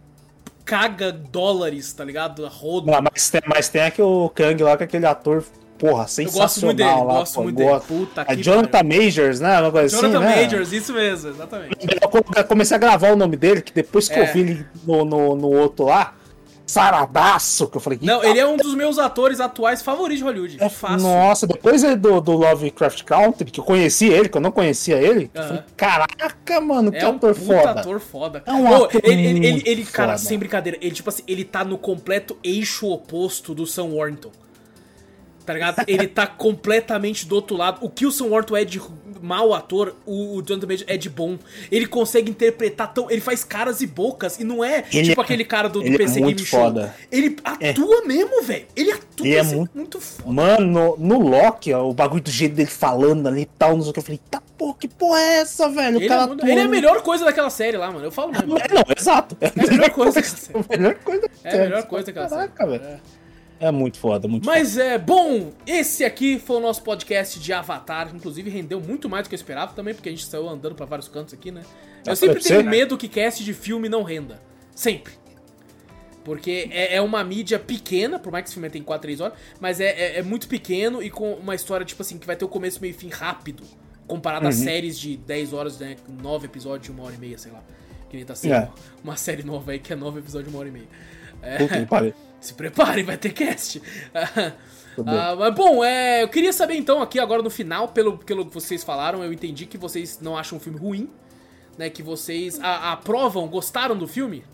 [0.64, 2.46] caga dólares, tá ligado?
[2.46, 2.90] A rodo.
[2.90, 5.44] Não, mas, tem, mas tem aqui o Kang lá, com aquele ator,
[5.76, 6.96] porra, Eu sensacional gosto muito dele, lá.
[7.18, 7.80] gosto pô, muito dele.
[7.88, 9.02] Puta É que Jonathan pariu.
[9.02, 9.60] Majors, né?
[9.60, 10.42] Uma coisa Jonathan assim, né?
[10.44, 11.76] Majors, isso mesmo, exatamente.
[12.00, 14.22] Eu co- comecei a gravar o nome dele, que depois que É.
[14.28, 16.14] eu vi ele no, no, no outro lá,
[16.72, 17.98] saradaço, que eu falei...
[18.02, 20.56] Não, "Eita, ele é um dos meus atores atuais favoritos de Hollywood.
[20.60, 21.06] é fácil.
[21.06, 25.30] Nossa, depois do, do Lovecraft Country, que eu conheci ele, que eu não conhecia ele,
[25.34, 27.70] falei, caraca, mano, que É um ator foda.
[27.70, 28.42] ator foda.
[28.46, 30.28] É um Pô, ator ele, ele, ele, ele, cara, foda.
[30.28, 34.30] sem brincadeira, ele, tipo assim, ele tá no completo eixo oposto do Sam Warrington.
[35.44, 35.82] Tá ligado?
[35.88, 37.78] Ele tá completamente do outro lado.
[37.80, 38.80] O que o Sam Warrington é de
[39.22, 41.38] mau ator, o, o Jonathan Majors é de bom.
[41.70, 43.10] Ele consegue interpretar tão.
[43.10, 44.38] Ele faz caras e bocas.
[44.38, 46.60] E não é Ele tipo é- aquele cara do, do é PC muito Game Show.
[46.60, 46.94] foda.
[47.10, 48.66] Ele atua mesmo, velho.
[48.76, 50.30] Ele atua Ele é assim, muito- muito foda.
[50.32, 53.90] Mano, no Loki, ó, o bagulho do jeito dele falando ali e tal, não sei
[53.90, 55.96] o que, eu falei, tá porra, que porra é essa, velho?
[55.96, 58.04] Ele, o cara é, muito- ele é a melhor coisa daquela série lá, mano.
[58.04, 58.56] Eu falo mesmo.
[58.62, 59.36] É, não, exato.
[59.40, 60.58] É a melhor coisa daquela série.
[60.58, 61.30] a melhor coisa.
[61.44, 62.48] É a melhor coisa daquela série.
[62.48, 63.00] Caraca, velho.
[63.62, 68.10] É muito foda, muito Mas é bom, esse aqui foi o nosso podcast de Avatar.
[68.12, 70.84] Inclusive, rendeu muito mais do que eu esperava também, porque a gente saiu andando pra
[70.84, 71.62] vários cantos aqui, né?
[72.04, 72.70] Eu Ah, sempre tenho ser, né?
[72.70, 74.42] medo que cast de filme não renda.
[74.74, 75.12] Sempre.
[76.24, 79.38] Porque é, é uma mídia pequena, por mais que esse filme tenha 4, 3 horas,
[79.60, 82.44] mas é, é, é muito pequeno e com uma história, tipo assim, que vai ter
[82.44, 83.62] o começo, meio e fim rápido.
[84.08, 84.50] Comparado Uhum.
[84.50, 85.96] a séries de 10 horas, né?
[86.20, 87.62] 9 episódios de uma hora e meia, sei lá.
[88.10, 88.68] Que nem tá sendo É.
[89.04, 90.88] uma série nova aí que é 9 episódios de uma hora e meia.
[91.40, 92.14] É, Puta que.
[92.42, 93.80] Se preparem, vai ter cast.
[94.96, 95.04] bom.
[95.06, 98.52] Ah, mas bom, é, eu queria saber então aqui agora no final, pelo, pelo que
[98.54, 101.08] vocês falaram, eu entendi que vocês não acham o filme ruim,
[101.78, 101.88] né?
[101.88, 104.44] Que vocês a- aprovam, gostaram do filme?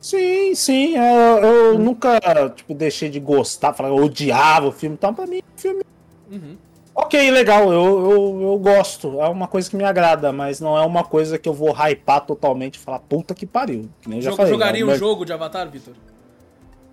[0.00, 0.94] Sim, sim.
[0.96, 1.04] Eu,
[1.44, 2.20] eu nunca,
[2.54, 4.94] tipo, deixei de gostar, falar, eu odiava o filme.
[4.94, 5.82] Então, pra mim, o filme.
[6.30, 6.56] Uhum.
[6.94, 9.20] Ok, legal, eu, eu, eu gosto.
[9.20, 12.24] É uma coisa que me agrada, mas não é uma coisa que eu vou hypar
[12.24, 13.88] totalmente e falar, puta que pariu.
[14.00, 14.52] Que nem eu já falei.
[14.52, 15.94] jogaria é um jogo de Avatar, Vitor?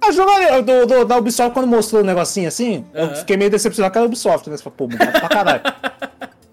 [0.06, 0.62] Ah, jogaria.
[0.62, 3.16] Do, do, da Ubisoft, quando mostrou o negocinho assim, eu Aham.
[3.16, 4.58] fiquei meio decepcionado com a Ubisoft, né?
[4.76, 5.62] Pô, pra caralho.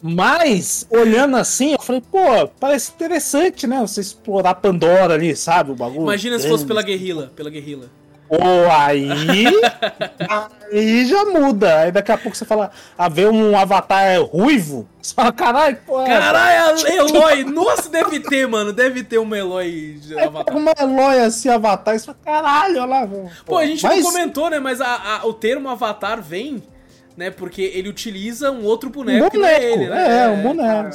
[0.03, 3.81] Mas, olhando assim, eu falei, pô, parece interessante, né?
[3.81, 5.73] Você explorar Pandora ali, sabe?
[5.73, 6.05] O bagulho.
[6.05, 6.69] Imagina se fosse grande.
[6.69, 7.87] pela guerrilla, pela guerrila.
[8.31, 8.37] Pô,
[8.71, 9.09] aí.
[10.73, 11.81] aí já muda.
[11.81, 14.89] Aí daqui a pouco você fala, ah, vê um avatar ruivo.
[15.03, 16.01] Você fala, caralho, pô.
[16.01, 17.45] é- Caralho, a Eloy!
[17.45, 18.73] Nossa, deve ter, mano.
[18.73, 20.57] Deve ter uma Eloy de É Avatar.
[20.57, 21.99] uma Eloy assim, avatar.
[21.99, 23.05] Você fala, caralho, olha lá.
[23.05, 24.61] velho." Pô, a gente Mas- não comentou, né?
[24.61, 26.63] Mas a- a- o termo Avatar vem,
[27.17, 27.31] né?
[27.31, 30.25] Porque ele utiliza um outro boneco, Um que não é boneco, ele, né?
[30.25, 30.91] é, um boneco.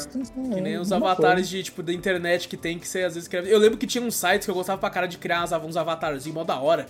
[0.54, 3.30] Que nem os Uma avatares de, tipo, da internet que tem que ser, às vezes.
[3.46, 6.34] Eu lembro que tinha uns sites que eu gostava pra cara de criar uns avatarzinhos
[6.38, 6.86] mó da hora.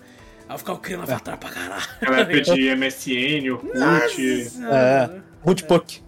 [0.48, 1.84] Aí eu ficava criando avatar pra caralho.
[2.02, 4.52] Ela de MSN, Orkut.
[4.72, 5.10] É.
[5.44, 6.05] Multipuck.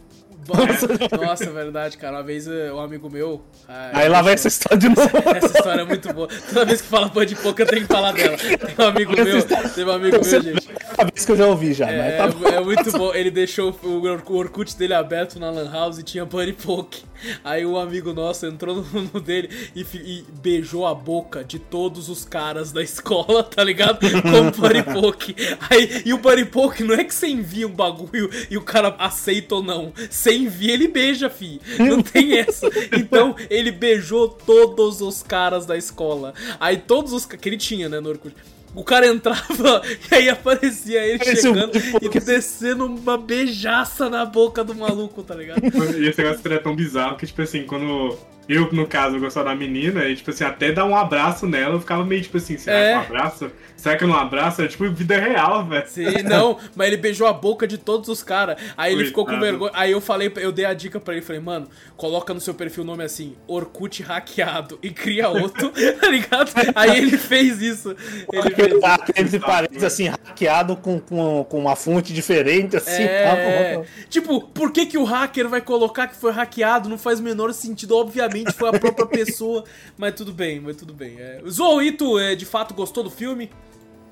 [0.47, 2.17] Nossa, Nossa, é verdade, cara.
[2.17, 3.43] Uma vez eh, um amigo meu.
[3.67, 5.09] ah, Aí lá vai essa história de novo.
[5.35, 6.27] Essa história é muito boa.
[6.49, 8.37] Toda vez que fala Bud Pouco, eu tenho que falar dela.
[8.37, 9.43] Tem um amigo meu,
[9.73, 10.69] tem um amigo meu, gente.
[10.71, 12.47] É a vez que eu já ouvi já, É, tá bom.
[12.47, 13.13] é muito bom.
[13.13, 17.03] Ele deixou o Or- o Orkut dele aberto na Lan House e tinha Bunny Poke.
[17.43, 22.09] Aí um amigo nosso entrou no, no dele e, e beijou a boca de todos
[22.09, 23.99] os caras da escola, tá ligado?
[24.21, 25.35] Com o Bunny Poke.
[25.69, 28.95] Aí, e o Bunny Poke não é que você envia um bagulho e o cara
[28.99, 29.91] aceita ou não.
[30.09, 31.59] Você envia, ele beija, fi.
[31.79, 32.67] Não tem essa.
[32.97, 36.33] Então, ele beijou todos os caras da escola.
[36.59, 37.25] Aí todos os...
[37.25, 38.35] Que ele tinha, né, no Orkut.
[38.75, 39.81] O cara entrava
[40.11, 42.17] e aí aparecia ele Parecia um chegando Bunny Poke.
[42.17, 45.61] e descendo uma beijaça na boca do maluco, tá ligado?
[45.97, 48.15] E esse negócio era tão bizarro que, tipo assim, quando
[48.47, 51.79] eu, no caso, gostava da menina, e, tipo assim, até dar um abraço nela, eu
[51.79, 52.91] ficava meio, tipo assim, será É.
[52.93, 53.51] que um abraço?
[53.77, 54.61] Será que não abraço?
[54.61, 55.87] Era, tipo, vida real, velho.
[55.87, 58.57] Sim, não, mas ele beijou a boca de todos os caras.
[58.75, 59.71] Aí ele ficou com vergonha.
[59.73, 62.83] Aí eu falei, eu dei a dica pra ele, falei, mano, coloca no seu perfil
[62.83, 65.71] o nome assim, Orkut hackeado e cria outro,
[66.01, 66.51] tá ligado?
[66.75, 67.95] Aí ele fez isso.
[68.33, 73.03] Ele fez Tá, entre parênteses, assim, hackeado com, com, com uma fonte diferente, assim.
[73.03, 73.85] É, tá bom.
[74.09, 76.89] tipo, por que, que o hacker vai colocar que foi hackeado?
[76.89, 77.95] Não faz o menor sentido.
[77.95, 79.63] Obviamente foi a própria pessoa,
[79.97, 81.15] mas tudo bem, mas tudo bem.
[81.19, 81.41] É.
[81.47, 83.49] Zoito, é, de fato, gostou do filme?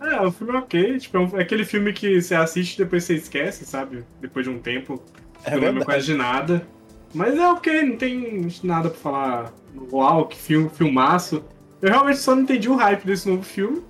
[0.06, 0.98] É, o filme é ok.
[1.00, 4.04] Tipo, é um- é aquele filme que você assiste e depois você esquece, sabe?
[4.22, 5.02] Depois de um tempo.
[5.44, 6.66] É não lembra quase de nada.
[7.14, 9.54] Mas é ok, não tem nada pra falar.
[9.92, 11.44] Uau, que filme, filmaço.
[11.82, 13.82] Eu realmente só não entendi o hype desse novo filme.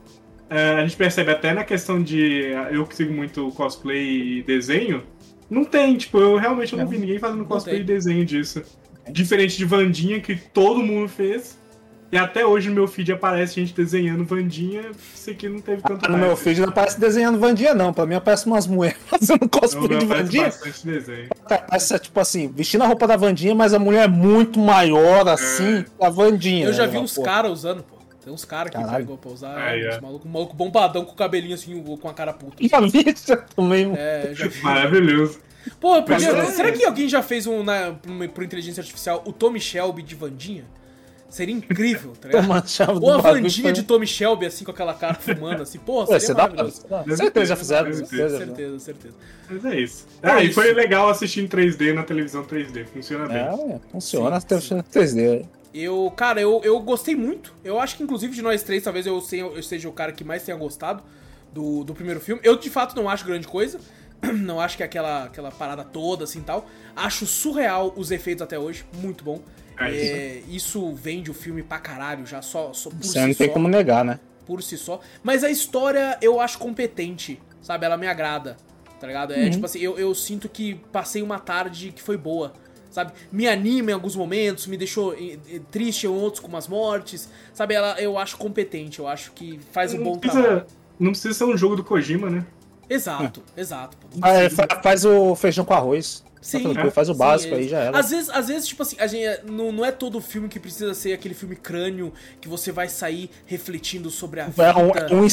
[0.49, 2.51] É, a gente percebe até na questão de.
[2.71, 5.03] Eu que sigo muito cosplay e desenho.
[5.49, 8.61] Não tem, tipo, eu realmente não vi ninguém fazendo cosplay e desenho disso.
[9.11, 11.59] Diferente de Vandinha, que todo mundo fez.
[12.11, 14.83] E até hoje no meu feed aparece gente desenhando Vandinha.
[15.13, 17.91] Isso aqui não teve tanto Ah, No meu feed não aparece desenhando Vandinha, não.
[17.91, 20.43] Pra mim aparece umas mulheres fazendo Não, cosplay de aparece Vandinha.
[20.45, 21.29] bastante desenho.
[22.01, 26.05] Tipo assim, vestindo a roupa da Vandinha, mas a mulher é muito maior, assim, que
[26.05, 26.65] a Vandinha.
[26.67, 27.95] Eu já né, vi uns caras usando, pô.
[28.23, 29.55] Tem uns caras que pegou pra usar.
[29.55, 29.95] Ah, é.
[29.97, 32.55] uns maluco, um maluco bombadão com o cabelinho assim, com a cara puta.
[32.67, 33.93] Já vi isso também.
[33.95, 34.61] É, já vi.
[34.63, 35.39] Maravilhoso.
[35.79, 39.21] Pô, porque- Mas é- será que alguém já fez um na, por, por inteligência artificial
[39.27, 40.63] o Tommy Shelby de Vandinha?
[41.35, 42.43] Seria incrível, tá ligado?
[42.43, 45.15] Toma a chave do Ou a Vandinha foi- de Tommy Shelby, assim, com aquela cara
[45.15, 46.63] fumando, assim, pô, Ué, seria você dá pra...
[46.63, 48.07] Deve Certeza já fizeram, deve ter.
[48.07, 48.37] certeza.
[48.45, 49.13] Certeza, certeza.
[49.49, 50.07] Mas é isso.
[50.23, 52.85] É Ah, e foi legal assistir em 3D na televisão 3D.
[52.85, 53.37] Funciona bem.
[53.37, 54.81] É, funciona, Sim, até sim.
[54.93, 55.45] 3D.
[55.73, 57.53] Eu, cara, eu, eu gostei muito.
[57.65, 60.23] Eu acho que, inclusive, de nós três, talvez eu, seja, eu seja o cara que
[60.23, 61.03] mais tenha gostado
[61.53, 62.39] do, do primeiro filme.
[62.45, 63.77] Eu, de fato, não acho grande coisa.
[64.33, 66.65] Não acho que é aquela, aquela parada toda, assim, tal.
[66.95, 68.85] Acho surreal os efeitos até hoje.
[69.01, 69.41] Muito bom.
[69.79, 73.33] É, É, isso vende o filme pra caralho, já só, só por Você si não
[73.33, 73.53] tem só.
[73.53, 74.19] como negar, né?
[74.45, 74.99] por si só.
[75.23, 77.85] Mas a história eu acho competente, sabe?
[77.85, 78.57] Ela me agrada,
[78.99, 79.33] tá ligado?
[79.33, 82.53] É tipo assim, eu, eu sinto que passei uma tarde que foi boa,
[82.91, 83.11] sabe?
[83.31, 87.27] Me anima em alguns momentos, me deixou eh, eh, triste em outros com umas mortes,
[87.53, 87.73] sabe?
[87.73, 90.45] Ela eu acho competente, eu acho que faz um não, bom trabalho.
[90.61, 90.67] precisa,
[90.99, 92.45] não precisa ser um jogo do Kojima, né?
[92.87, 93.97] Exato, exato.
[93.97, 94.07] pô.
[94.21, 96.23] Ah, é, fa- faz o feijão com arroz.
[96.45, 97.57] Tá Sim, tranquilo, faz o sim, básico é.
[97.57, 97.97] aí, já era.
[97.97, 100.93] Às vezes, às vezes, tipo assim, a gente, não, não é todo filme que precisa
[100.93, 104.63] ser aquele filme crânio que você vai sair refletindo sobre a vida.
[104.63, 105.25] É um, um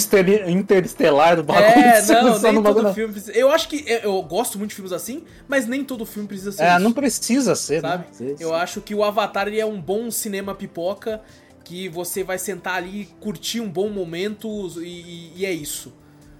[0.48, 1.66] interestelar do bagulho.
[1.66, 3.36] É, não, nem todo bagulho, filme precisa.
[3.36, 3.84] Eu acho que.
[4.02, 6.62] Eu, gosto muito de filmes assim, mas nem todo filme precisa ser.
[6.62, 8.04] É, isso, não precisa ser, sabe?
[8.04, 8.08] né?
[8.10, 8.40] Às vezes.
[8.40, 11.20] Eu acho que o Avatar ele é um bom cinema pipoca
[11.62, 14.48] que você vai sentar ali, curtir um bom momento
[14.82, 15.92] e- e é isso.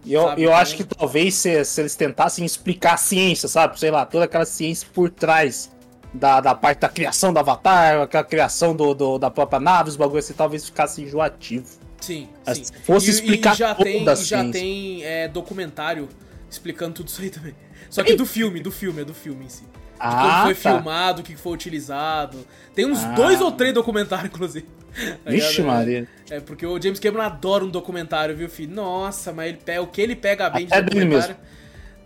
[0.05, 0.43] E eu, sabe?
[0.43, 3.79] eu acho que talvez se, se eles tentassem explicar a ciência, sabe?
[3.79, 5.71] Sei lá, toda aquela ciência por trás
[6.13, 9.97] da, da parte da criação do Avatar, aquela criação do, do- da própria nave, os
[9.97, 11.67] bagulhos assim, talvez ficasse enjoativo.
[12.01, 12.65] Sim, sim.
[12.65, 14.53] se fosse E- explicar e já toda tem, a e já ciência.
[14.53, 16.09] tem é, documentário
[16.51, 17.55] explicando tudo isso aí também.
[17.89, 19.63] Só que do filme, do filme, é do filme em si.
[19.63, 19.69] De
[19.99, 20.73] como Ah, foi tá.
[20.73, 22.45] filmado, o que foi utilizado.
[22.75, 23.13] Tem uns Ah.
[23.13, 24.67] dois ou três documentários, inclusive.
[25.25, 25.63] Tá Vixe?
[25.63, 26.07] Maria.
[26.31, 28.75] É, porque o James Cameron adora um documentário, viu, filho?
[28.75, 31.37] Nossa, mas ele pega, o que ele pega bem de Até dele documentário.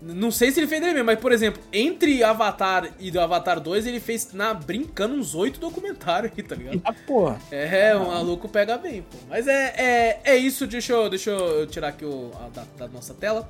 [0.03, 3.59] Não sei se ele fez dele mesmo, mas, por exemplo, entre Avatar e do Avatar
[3.59, 6.81] 2, ele fez, na, brincando, uns oito documentários aí, tá ligado?
[6.85, 7.41] Ah, porra.
[7.51, 9.17] É, o maluco pega bem, pô.
[9.29, 12.89] Mas é, é, é isso, deixa eu, deixa eu tirar aqui o, a, da, da
[12.89, 13.49] nossa tela.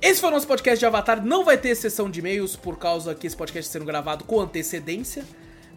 [0.00, 1.24] Esse foi o nosso podcast de Avatar.
[1.24, 4.40] Não vai ter sessão de e-mails por causa que esse podcast está sendo gravado com
[4.40, 5.24] antecedência,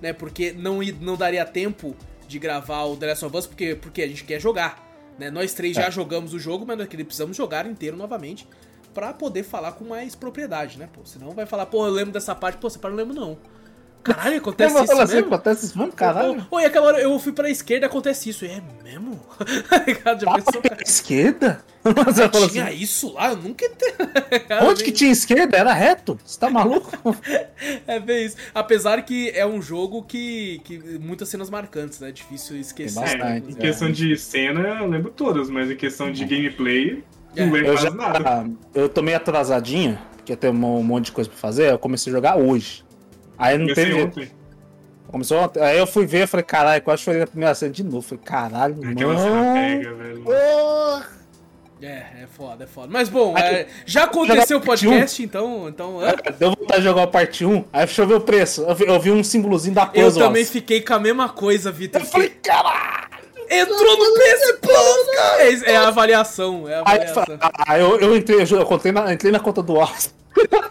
[0.01, 0.13] né?
[0.13, 1.95] Porque não, não daria tempo
[2.30, 4.88] de gravar o The Last of Us, porque, porque a gente quer jogar.
[5.18, 5.30] Né?
[5.30, 5.91] Nós três já É.
[5.91, 8.47] jogamos o jogo, mas nós precisamos jogar inteiro novamente
[8.93, 10.88] pra poder falar com mais propriedade, né?
[10.93, 13.19] Pô, senão vai falar, pô, eu lembro dessa parte, pô, essa parte eu não lembro
[13.19, 13.38] não.
[14.03, 15.27] Caralho, acontece Eu isso falo assim, mesmo?
[15.34, 16.47] acontece isso mesmo, caralho.
[16.49, 18.45] Oi, aquela hora eu fui pra esquerda e acontece isso.
[18.45, 19.19] É mesmo?
[20.03, 20.84] Cara, já Lá pensou, pra cara?
[20.84, 21.63] esquerda?
[22.05, 23.30] Você falou Tinha assim, isso lá?
[23.31, 23.93] Eu nunca entendi.
[24.63, 25.57] onde que tinha esquerda?
[25.57, 26.17] Era reto?
[26.26, 26.91] Você tá maluco?
[27.88, 28.38] É bem isso.
[28.53, 32.11] Apesar que é um jogo que, que muitas cenas marcantes, né?
[32.11, 33.21] Difícil esquecer.
[33.21, 33.55] É, em é.
[33.55, 37.03] questão de cena, eu lembro todas, mas em questão de gameplay,
[37.35, 38.49] É, não lembro Eu quase já nada.
[38.73, 42.11] eu tô meio atrasadinho, porque eu tenho um monte de coisa pra fazer, eu comecei
[42.11, 42.84] a jogar hoje.
[43.39, 44.03] Aí não Comecei teve.
[44.03, 44.31] ontem.
[45.07, 48.01] Começou ontem, aí eu fui ver, falei, caralho, quase chorei na primeira cena de novo.
[48.03, 49.53] Falei, caralho, Aquela cena mano.
[49.55, 50.23] pega, velho.
[51.81, 52.89] É, é foda, é foda.
[52.91, 55.69] Mas bom, Aqui, é, já aconteceu o podcast, então.
[55.69, 56.13] então é.
[56.37, 58.61] Deu vontade de jogar o parte 1, aí deixa eu ver o preço.
[58.63, 60.23] Eu vi, eu vi um símbolozinho da Eu puzzle.
[60.27, 62.01] também fiquei com a mesma coisa, Vitor.
[62.01, 63.09] Eu falei, caralho.
[63.49, 65.43] Entrou no PS Plus, cara!
[65.43, 67.23] É, é a avaliação, é a Aí, avaliação.
[67.67, 70.11] aí eu, eu entrei, eu, eu entrei, na, entrei na conta do Austin.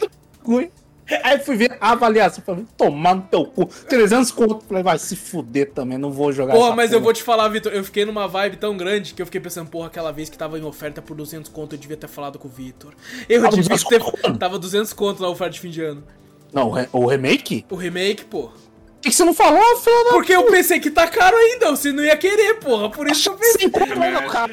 [1.23, 3.67] Aí fui ver a avaliação, falei, tomar no teu cu.
[3.67, 4.63] 300 conto.
[4.69, 7.05] Falei, vai se fuder também, não vou jogar Porra, mas eu porra.
[7.05, 9.87] vou te falar, Vitor, eu fiquei numa vibe tão grande que eu fiquei pensando, porra,
[9.87, 12.51] aquela vez que tava em oferta por 200 conto, eu devia ter falado com o
[12.51, 12.93] Vitor.
[13.29, 14.01] Eu Tava devia 200 ter...
[14.01, 14.39] conto?
[14.39, 16.05] Tava 200 conto na oferta de fim de ano.
[16.53, 17.65] Não, o re- o remake?
[17.71, 18.49] O remake, pô.
[18.49, 21.71] Por que, que você não falou, filho da Porque eu pensei que tá caro ainda,
[21.71, 22.91] você não ia querer, porra.
[22.91, 23.61] Por isso que eu pensei.
[23.61, 23.95] 100 conto,
[24.31, 24.49] cara?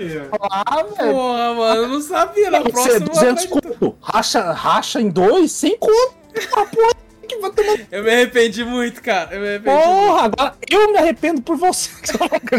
[0.51, 1.13] Ah, velho.
[1.13, 2.51] Porra, mano, eu não sabia.
[2.51, 3.49] Na próxima eu 200 acredito.
[3.79, 3.95] conto.
[3.99, 6.24] Racha, racha em dois, 100 conto.
[6.51, 6.93] Porra,
[7.27, 7.79] que vai tomar...
[7.91, 9.33] Eu me arrependi muito, cara.
[9.33, 9.77] Eu me arrependi.
[9.83, 11.89] Porra, agora eu me arrependo por você.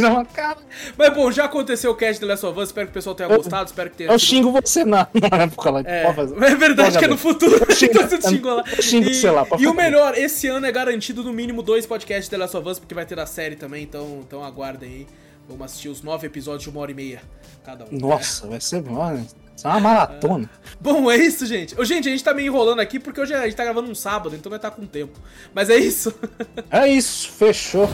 [0.01, 0.59] Já, cara,
[0.98, 3.28] Mas bom, já aconteceu o cast The Last of Us, espero que o pessoal tenha
[3.31, 5.82] Eu- gostado, espero que tenha eu sido- xingo você na, na época lá.
[5.85, 6.12] É, é
[6.57, 7.65] verdade Pode que é no futuro.
[7.73, 8.65] xingo- então você xingou lá.
[8.77, 11.86] eu xingo e, você lá, e o melhor, esse ano é garantido no mínimo dois
[11.86, 14.89] podcasts de The Last of Us, porque vai ter a série também, então, então aguardem
[14.90, 15.07] aí.
[15.48, 17.23] Vamos assistir os nove episódios de uma hora e meia
[17.65, 17.89] cada um.
[17.93, 19.24] Nossa, vai ser, mano,
[19.56, 20.50] isso é uma maratona.
[20.80, 21.78] Bom, é isso, gente.
[21.80, 23.94] Ô, gente, a gente tá meio enrolando aqui porque hoje a gente tá gravando um
[23.94, 25.18] sábado, então vai estar com tempo.
[25.54, 26.14] Mas é isso.
[26.70, 27.88] É isso, fechou.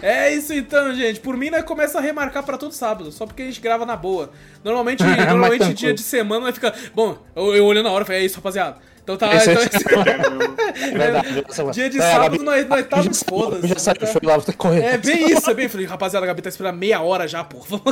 [0.00, 1.20] É isso então, gente.
[1.20, 3.94] Por mim, nós começa a remarcar pra todo sábado, só porque a gente grava na
[3.96, 4.30] boa.
[4.64, 6.74] Normalmente, Mais normalmente dia de semana vai ficar.
[6.94, 8.76] Bom, eu, eu olhando na hora, falei, é isso, rapaziada.
[9.04, 9.34] Então tá.
[9.34, 10.02] Esse é- então-
[10.92, 11.72] É verdade.
[11.72, 13.66] Dia de É, sábado Gabi, nós, nós tá no foda-se.
[13.68, 14.80] Já saiu, tá- foi lá, vou ter que correr.
[14.82, 15.68] É bem isso, é bem.
[15.68, 17.58] Falei, rapaziada, a Gabi tá esperando meia hora já, pô.
[17.68, 17.84] Vamos-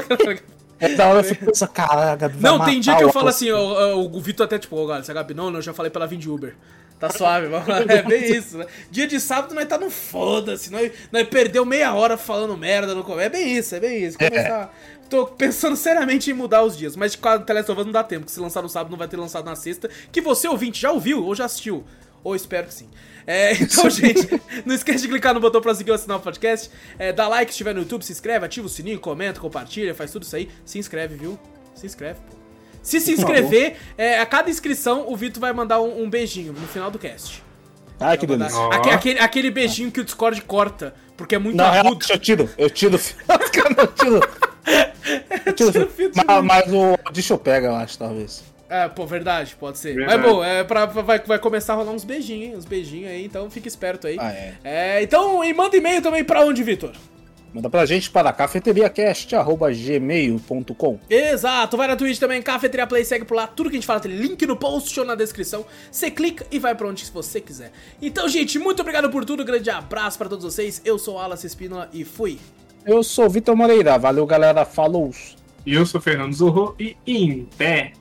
[0.81, 3.29] É da hora eu fico pensando, caralho, a Gabi Não, tem dia que eu falo
[3.29, 5.75] assim, o, o, Vitor até tipo, ô galera, se a Gabi, não, não, eu já
[5.75, 6.57] falei pra ela vir de Uber.
[6.99, 7.81] Tá suave, vamos lá.
[7.89, 8.67] É bem isso, né?
[8.91, 13.03] Dia de sábado nós tá no foda-se, nós, nós perdeu meia hora falando merda no
[13.03, 13.27] começo.
[13.27, 14.19] É bem isso, é bem isso.
[14.19, 14.71] Começar...
[15.09, 18.35] Tô pensando seriamente em mudar os dias, mas de cada Telesovando não dá tempo, porque
[18.35, 21.25] se lançar no sábado não vai ter lançado na sexta, que você ouvinte já ouviu
[21.25, 21.85] ou já assistiu.
[22.23, 22.89] Ou espero que sim.
[23.27, 26.71] É, então, gente, não esquece de clicar no botão pra seguir ou assinar o podcast.
[26.99, 30.11] É, dá like se estiver no YouTube, se inscreve, ativa o sininho, comenta, compartilha, faz
[30.11, 30.49] tudo isso aí.
[30.65, 31.39] Se inscreve, viu?
[31.75, 32.37] Se inscreve, pô.
[32.83, 36.67] Se se inscrever, é, a cada inscrição o Vitor vai mandar um, um beijinho no
[36.67, 37.43] final do cast.
[38.01, 38.57] Ai, que delícia.
[38.59, 38.73] Ó.
[38.73, 41.89] Aque- aquele, aquele beijinho que o Discord corta, porque é muito Não, agudo.
[41.91, 42.97] relaxa, eu tiro, eu tiro.
[43.79, 44.21] eu tiro.
[45.45, 45.73] Eu tiro.
[45.73, 48.43] Tira o fio, tira mas, o- mas o deixa eu pega, eu acho, talvez.
[48.71, 49.97] É, pô, verdade, pode ser.
[49.97, 50.23] Verdade.
[50.23, 52.57] Mas bom, é pra, vai, vai começar a rolar uns beijinhos, hein?
[52.57, 54.17] Uns beijinhos aí, então fica esperto aí.
[54.19, 54.55] Ah, é.
[54.63, 56.93] É, então, e manda e-mail também pra onde, Vitor?
[57.53, 61.01] Manda pra gente para cafeteriacast.gmail.com.
[61.11, 63.99] Exato, vai na Twitch também, Cafeteria Play, segue por lá, tudo que a gente fala
[63.99, 65.67] tem link no post ou na descrição.
[65.91, 67.73] Você clica e vai pra onde você quiser.
[68.01, 70.81] Então, gente, muito obrigado por tudo, grande abraço pra todos vocês.
[70.85, 72.39] Eu sou o Alas Espínola e fui.
[72.87, 75.11] Eu sou o Vitor Moreira, valeu galera, falou!
[75.67, 77.95] E eu sou Fernando Zorro e em pé.